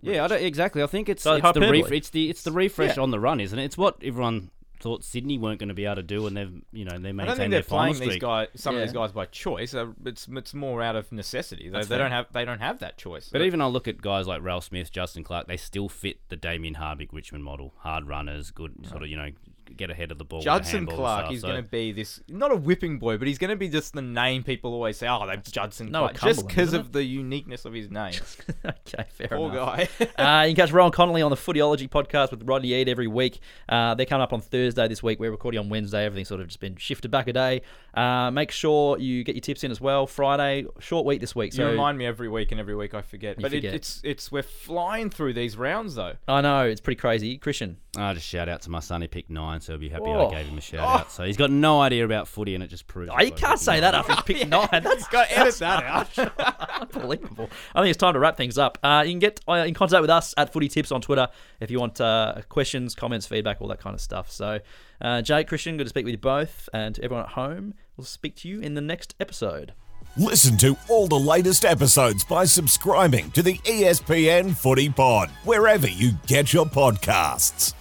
Yeah, 0.00 0.24
I 0.24 0.28
don't, 0.28 0.42
exactly. 0.42 0.82
I 0.82 0.86
think 0.86 1.08
it's 1.08 1.22
So 1.22 1.34
it's 1.34 1.52
the 1.52 1.60
ref- 1.60 1.90
it's 1.92 2.10
the 2.10 2.30
it's 2.30 2.42
the 2.42 2.52
refresh 2.52 2.96
Yeah. 2.96 3.02
on 3.02 3.10
the 3.10 3.18
run, 3.20 3.40
isn't 3.40 3.58
it? 3.58 3.64
It's 3.64 3.76
what 3.78 3.96
everyone 4.02 4.50
thought 4.80 5.04
Sydney 5.04 5.38
weren't 5.38 5.58
going 5.58 5.68
to 5.68 5.74
be 5.74 5.84
able 5.84 5.96
to 5.96 6.02
do, 6.02 6.26
and 6.26 6.36
they've 6.36 6.52
you 6.72 6.84
know 6.84 6.98
they 6.98 7.12
maintain 7.12 7.20
I 7.20 7.24
maintained 7.24 7.26
don't 7.28 7.36
think 7.36 7.50
their 7.50 7.60
they're 7.60 7.62
playing 7.68 7.94
final 7.94 8.08
these 8.08 8.20
guys, 8.20 8.48
some 8.54 8.74
of 8.76 8.80
these 8.82 8.92
guys 8.92 9.12
by 9.12 9.26
choice. 9.26 9.74
Uh, 9.74 9.92
It's 10.04 10.28
it's 10.30 10.54
more 10.54 10.82
out 10.82 10.96
of 10.96 11.10
necessity. 11.12 11.68
They, 11.68 11.82
they 11.84 11.98
don't 11.98 12.10
have 12.10 12.26
they 12.32 12.44
don't 12.44 12.60
have 12.60 12.78
that 12.80 12.96
choice. 12.98 13.28
But 13.30 13.42
even 13.42 13.60
I 13.60 13.66
look 13.66 13.88
at 13.88 14.00
guys 14.00 14.26
like 14.26 14.42
Ralph 14.42 14.64
Smith, 14.64 14.90
Judson 14.90 15.24
Clark, 15.24 15.46
they 15.46 15.56
still 15.56 15.88
fit 15.88 16.18
the 16.28 16.36
Damien 16.36 16.74
Hardwick 16.74 17.12
Richmond 17.12 17.44
model. 17.44 17.74
Hard 17.78 18.06
runners, 18.08 18.50
good 18.50 18.86
sort 18.86 19.02
of 19.02 19.08
you 19.08 19.16
know 19.16 19.30
get 19.76 19.90
ahead 19.90 20.10
of 20.10 20.18
the 20.18 20.24
ball. 20.24 20.38
with 20.38 20.44
the 20.44 20.50
Judson 20.50 20.86
Clark 20.86 21.26
stuff, 21.26 21.34
is 21.34 21.40
so- 21.42 21.48
going 21.48 21.62
to 21.62 21.68
be 21.68 21.92
this 21.92 22.20
not 22.28 22.50
a 22.50 22.56
whipping 22.56 22.98
boy, 22.98 23.18
but 23.18 23.28
he's 23.28 23.38
going 23.38 23.50
to 23.50 23.56
be 23.56 23.68
just 23.68 23.94
the 23.94 24.02
name 24.02 24.42
people 24.42 24.72
always 24.72 24.96
say. 24.96 25.08
Oh, 25.08 25.26
that's 25.26 25.50
Judson 25.50 25.90
Noah 25.90 26.12
Clark, 26.14 26.34
just 26.34 26.46
because 26.46 26.72
of 26.72 26.92
the 26.92 27.02
uniqueness 27.04 27.64
of 27.64 27.72
his 27.72 27.90
name. 27.90 28.14
okay, 28.64 29.04
fair 29.10 29.26
enough. 29.26 29.38
Poor 29.38 29.50
enough. 29.50 29.98
guy. 29.98 30.22
uh, 30.40 30.42
you 30.44 30.54
can 30.54 30.66
catch 30.66 30.72
Rohan 30.72 30.92
Connolly 30.92 31.22
on 31.22 31.30
the 31.30 31.36
Footyology 31.36 31.88
podcast 31.88 32.30
with 32.30 32.42
Rodney 32.44 32.72
Eade 32.72 32.88
every 32.88 33.06
week. 33.06 33.40
Uh, 33.68 33.94
they're 33.94 34.06
coming 34.06 34.22
up 34.22 34.32
on 34.32 34.40
Thursday 34.40 34.88
this 34.88 35.02
week. 35.02 35.20
We're 35.20 35.30
recording 35.30 35.60
on 35.60 35.68
Wednesday. 35.68 36.04
Everything's 36.04 36.28
sort 36.28 36.40
of 36.40 36.48
just 36.48 36.60
been 36.60 36.76
shifted 36.76 37.10
back 37.10 37.28
a 37.28 37.32
day. 37.32 37.62
Uh, 37.94 38.30
make 38.30 38.50
sure 38.50 38.98
you 38.98 39.24
get 39.24 39.34
your 39.34 39.40
tips 39.40 39.64
in 39.64 39.70
as 39.70 39.80
well. 39.80 40.06
Friday, 40.06 40.66
short 40.78 41.04
week 41.04 41.20
this 41.20 41.34
week. 41.34 41.52
you 41.52 41.58
So 41.58 41.70
remind 41.70 41.98
me 41.98 42.06
every 42.06 42.28
week, 42.28 42.52
and 42.52 42.60
every 42.60 42.74
week 42.74 42.94
I 42.94 43.02
forget. 43.02 43.36
But 43.36 43.50
forget. 43.50 43.72
It, 43.72 43.74
it's 43.74 44.00
it's 44.04 44.32
we're 44.32 44.42
flying 44.42 45.10
through 45.10 45.34
these 45.34 45.56
rounds 45.56 45.94
though. 45.94 46.14
I 46.26 46.40
know 46.40 46.64
it's 46.66 46.80
pretty 46.80 47.00
crazy. 47.00 47.38
Christian, 47.38 47.78
I 48.00 48.14
just 48.14 48.26
shout 48.26 48.48
out 48.48 48.62
to 48.62 48.70
my 48.70 48.80
son. 48.80 49.02
He 49.02 49.08
picked 49.08 49.30
nine, 49.30 49.60
so 49.60 49.72
he'll 49.72 49.80
be 49.80 49.88
happy 49.88 50.04
Oh. 50.06 50.28
I 50.28 50.34
gave 50.34 50.46
him 50.46 50.58
a 50.58 50.60
shout 50.60 51.00
out. 51.00 51.12
So 51.12 51.24
he's 51.24 51.36
got 51.36 51.50
no 51.50 51.80
idea 51.80 52.04
about 52.04 52.28
footy, 52.28 52.54
and 52.54 52.62
it 52.64 52.68
just 52.68 52.86
proves. 52.86 53.10
oh, 53.12 53.20
you 53.22 53.32
can't 53.32 53.58
say 53.58 53.72
nine. 53.74 53.80
that 53.82 53.94
after 53.94 54.12
he's 54.14 54.22
picked 54.22 54.48
nine. 54.48 54.68
That's 54.72 55.06
Got 55.08 55.28
to 55.28 55.38
edit 55.38 55.54
that 55.56 55.84
out. 55.84 56.80
Unbelievable. 56.94 57.50
I 57.74 57.82
think 57.82 57.90
it's 57.90 57.98
time 57.98 58.14
to 58.14 58.18
wrap 58.20 58.36
things 58.36 58.58
up. 58.58 58.78
Uh, 58.82 59.02
you 59.06 59.12
can 59.12 59.18
get 59.18 59.40
uh, 59.48 59.52
in 59.66 59.74
contact 59.74 60.00
with 60.00 60.10
us 60.10 60.34
at 60.36 60.52
Footy 60.52 60.68
Tips 60.68 60.92
on 60.92 61.00
Twitter 61.00 61.28
if 61.60 61.70
you 61.70 61.80
want 61.80 62.00
uh, 62.00 62.40
questions, 62.48 62.94
comments, 62.94 63.26
feedback, 63.26 63.60
all 63.60 63.68
that 63.68 63.80
kind 63.80 63.94
of 63.94 64.00
stuff. 64.00 64.30
So, 64.30 64.60
uh, 65.00 65.22
Jake, 65.22 65.48
Christian, 65.48 65.76
good 65.76 65.84
to 65.84 65.90
speak 65.90 66.04
with 66.04 66.12
you 66.12 66.18
both. 66.18 66.68
And 66.72 66.94
to 66.94 67.04
everyone 67.04 67.24
at 67.24 67.32
home, 67.32 67.74
we'll 67.96 68.04
speak 68.04 68.36
to 68.36 68.48
you 68.48 68.60
in 68.60 68.74
the 68.74 68.80
next 68.80 69.14
episode. 69.20 69.72
Listen 70.16 70.56
to 70.58 70.76
all 70.88 71.06
the 71.06 71.18
latest 71.18 71.64
episodes 71.64 72.24
by 72.24 72.44
subscribing 72.44 73.30
to 73.32 73.42
the 73.42 73.54
ESPN 73.58 74.56
Footy 74.56 74.88
Pod, 74.88 75.28
wherever 75.44 75.86
you 75.86 76.12
get 76.26 76.52
your 76.52 76.66
podcasts. 76.66 77.74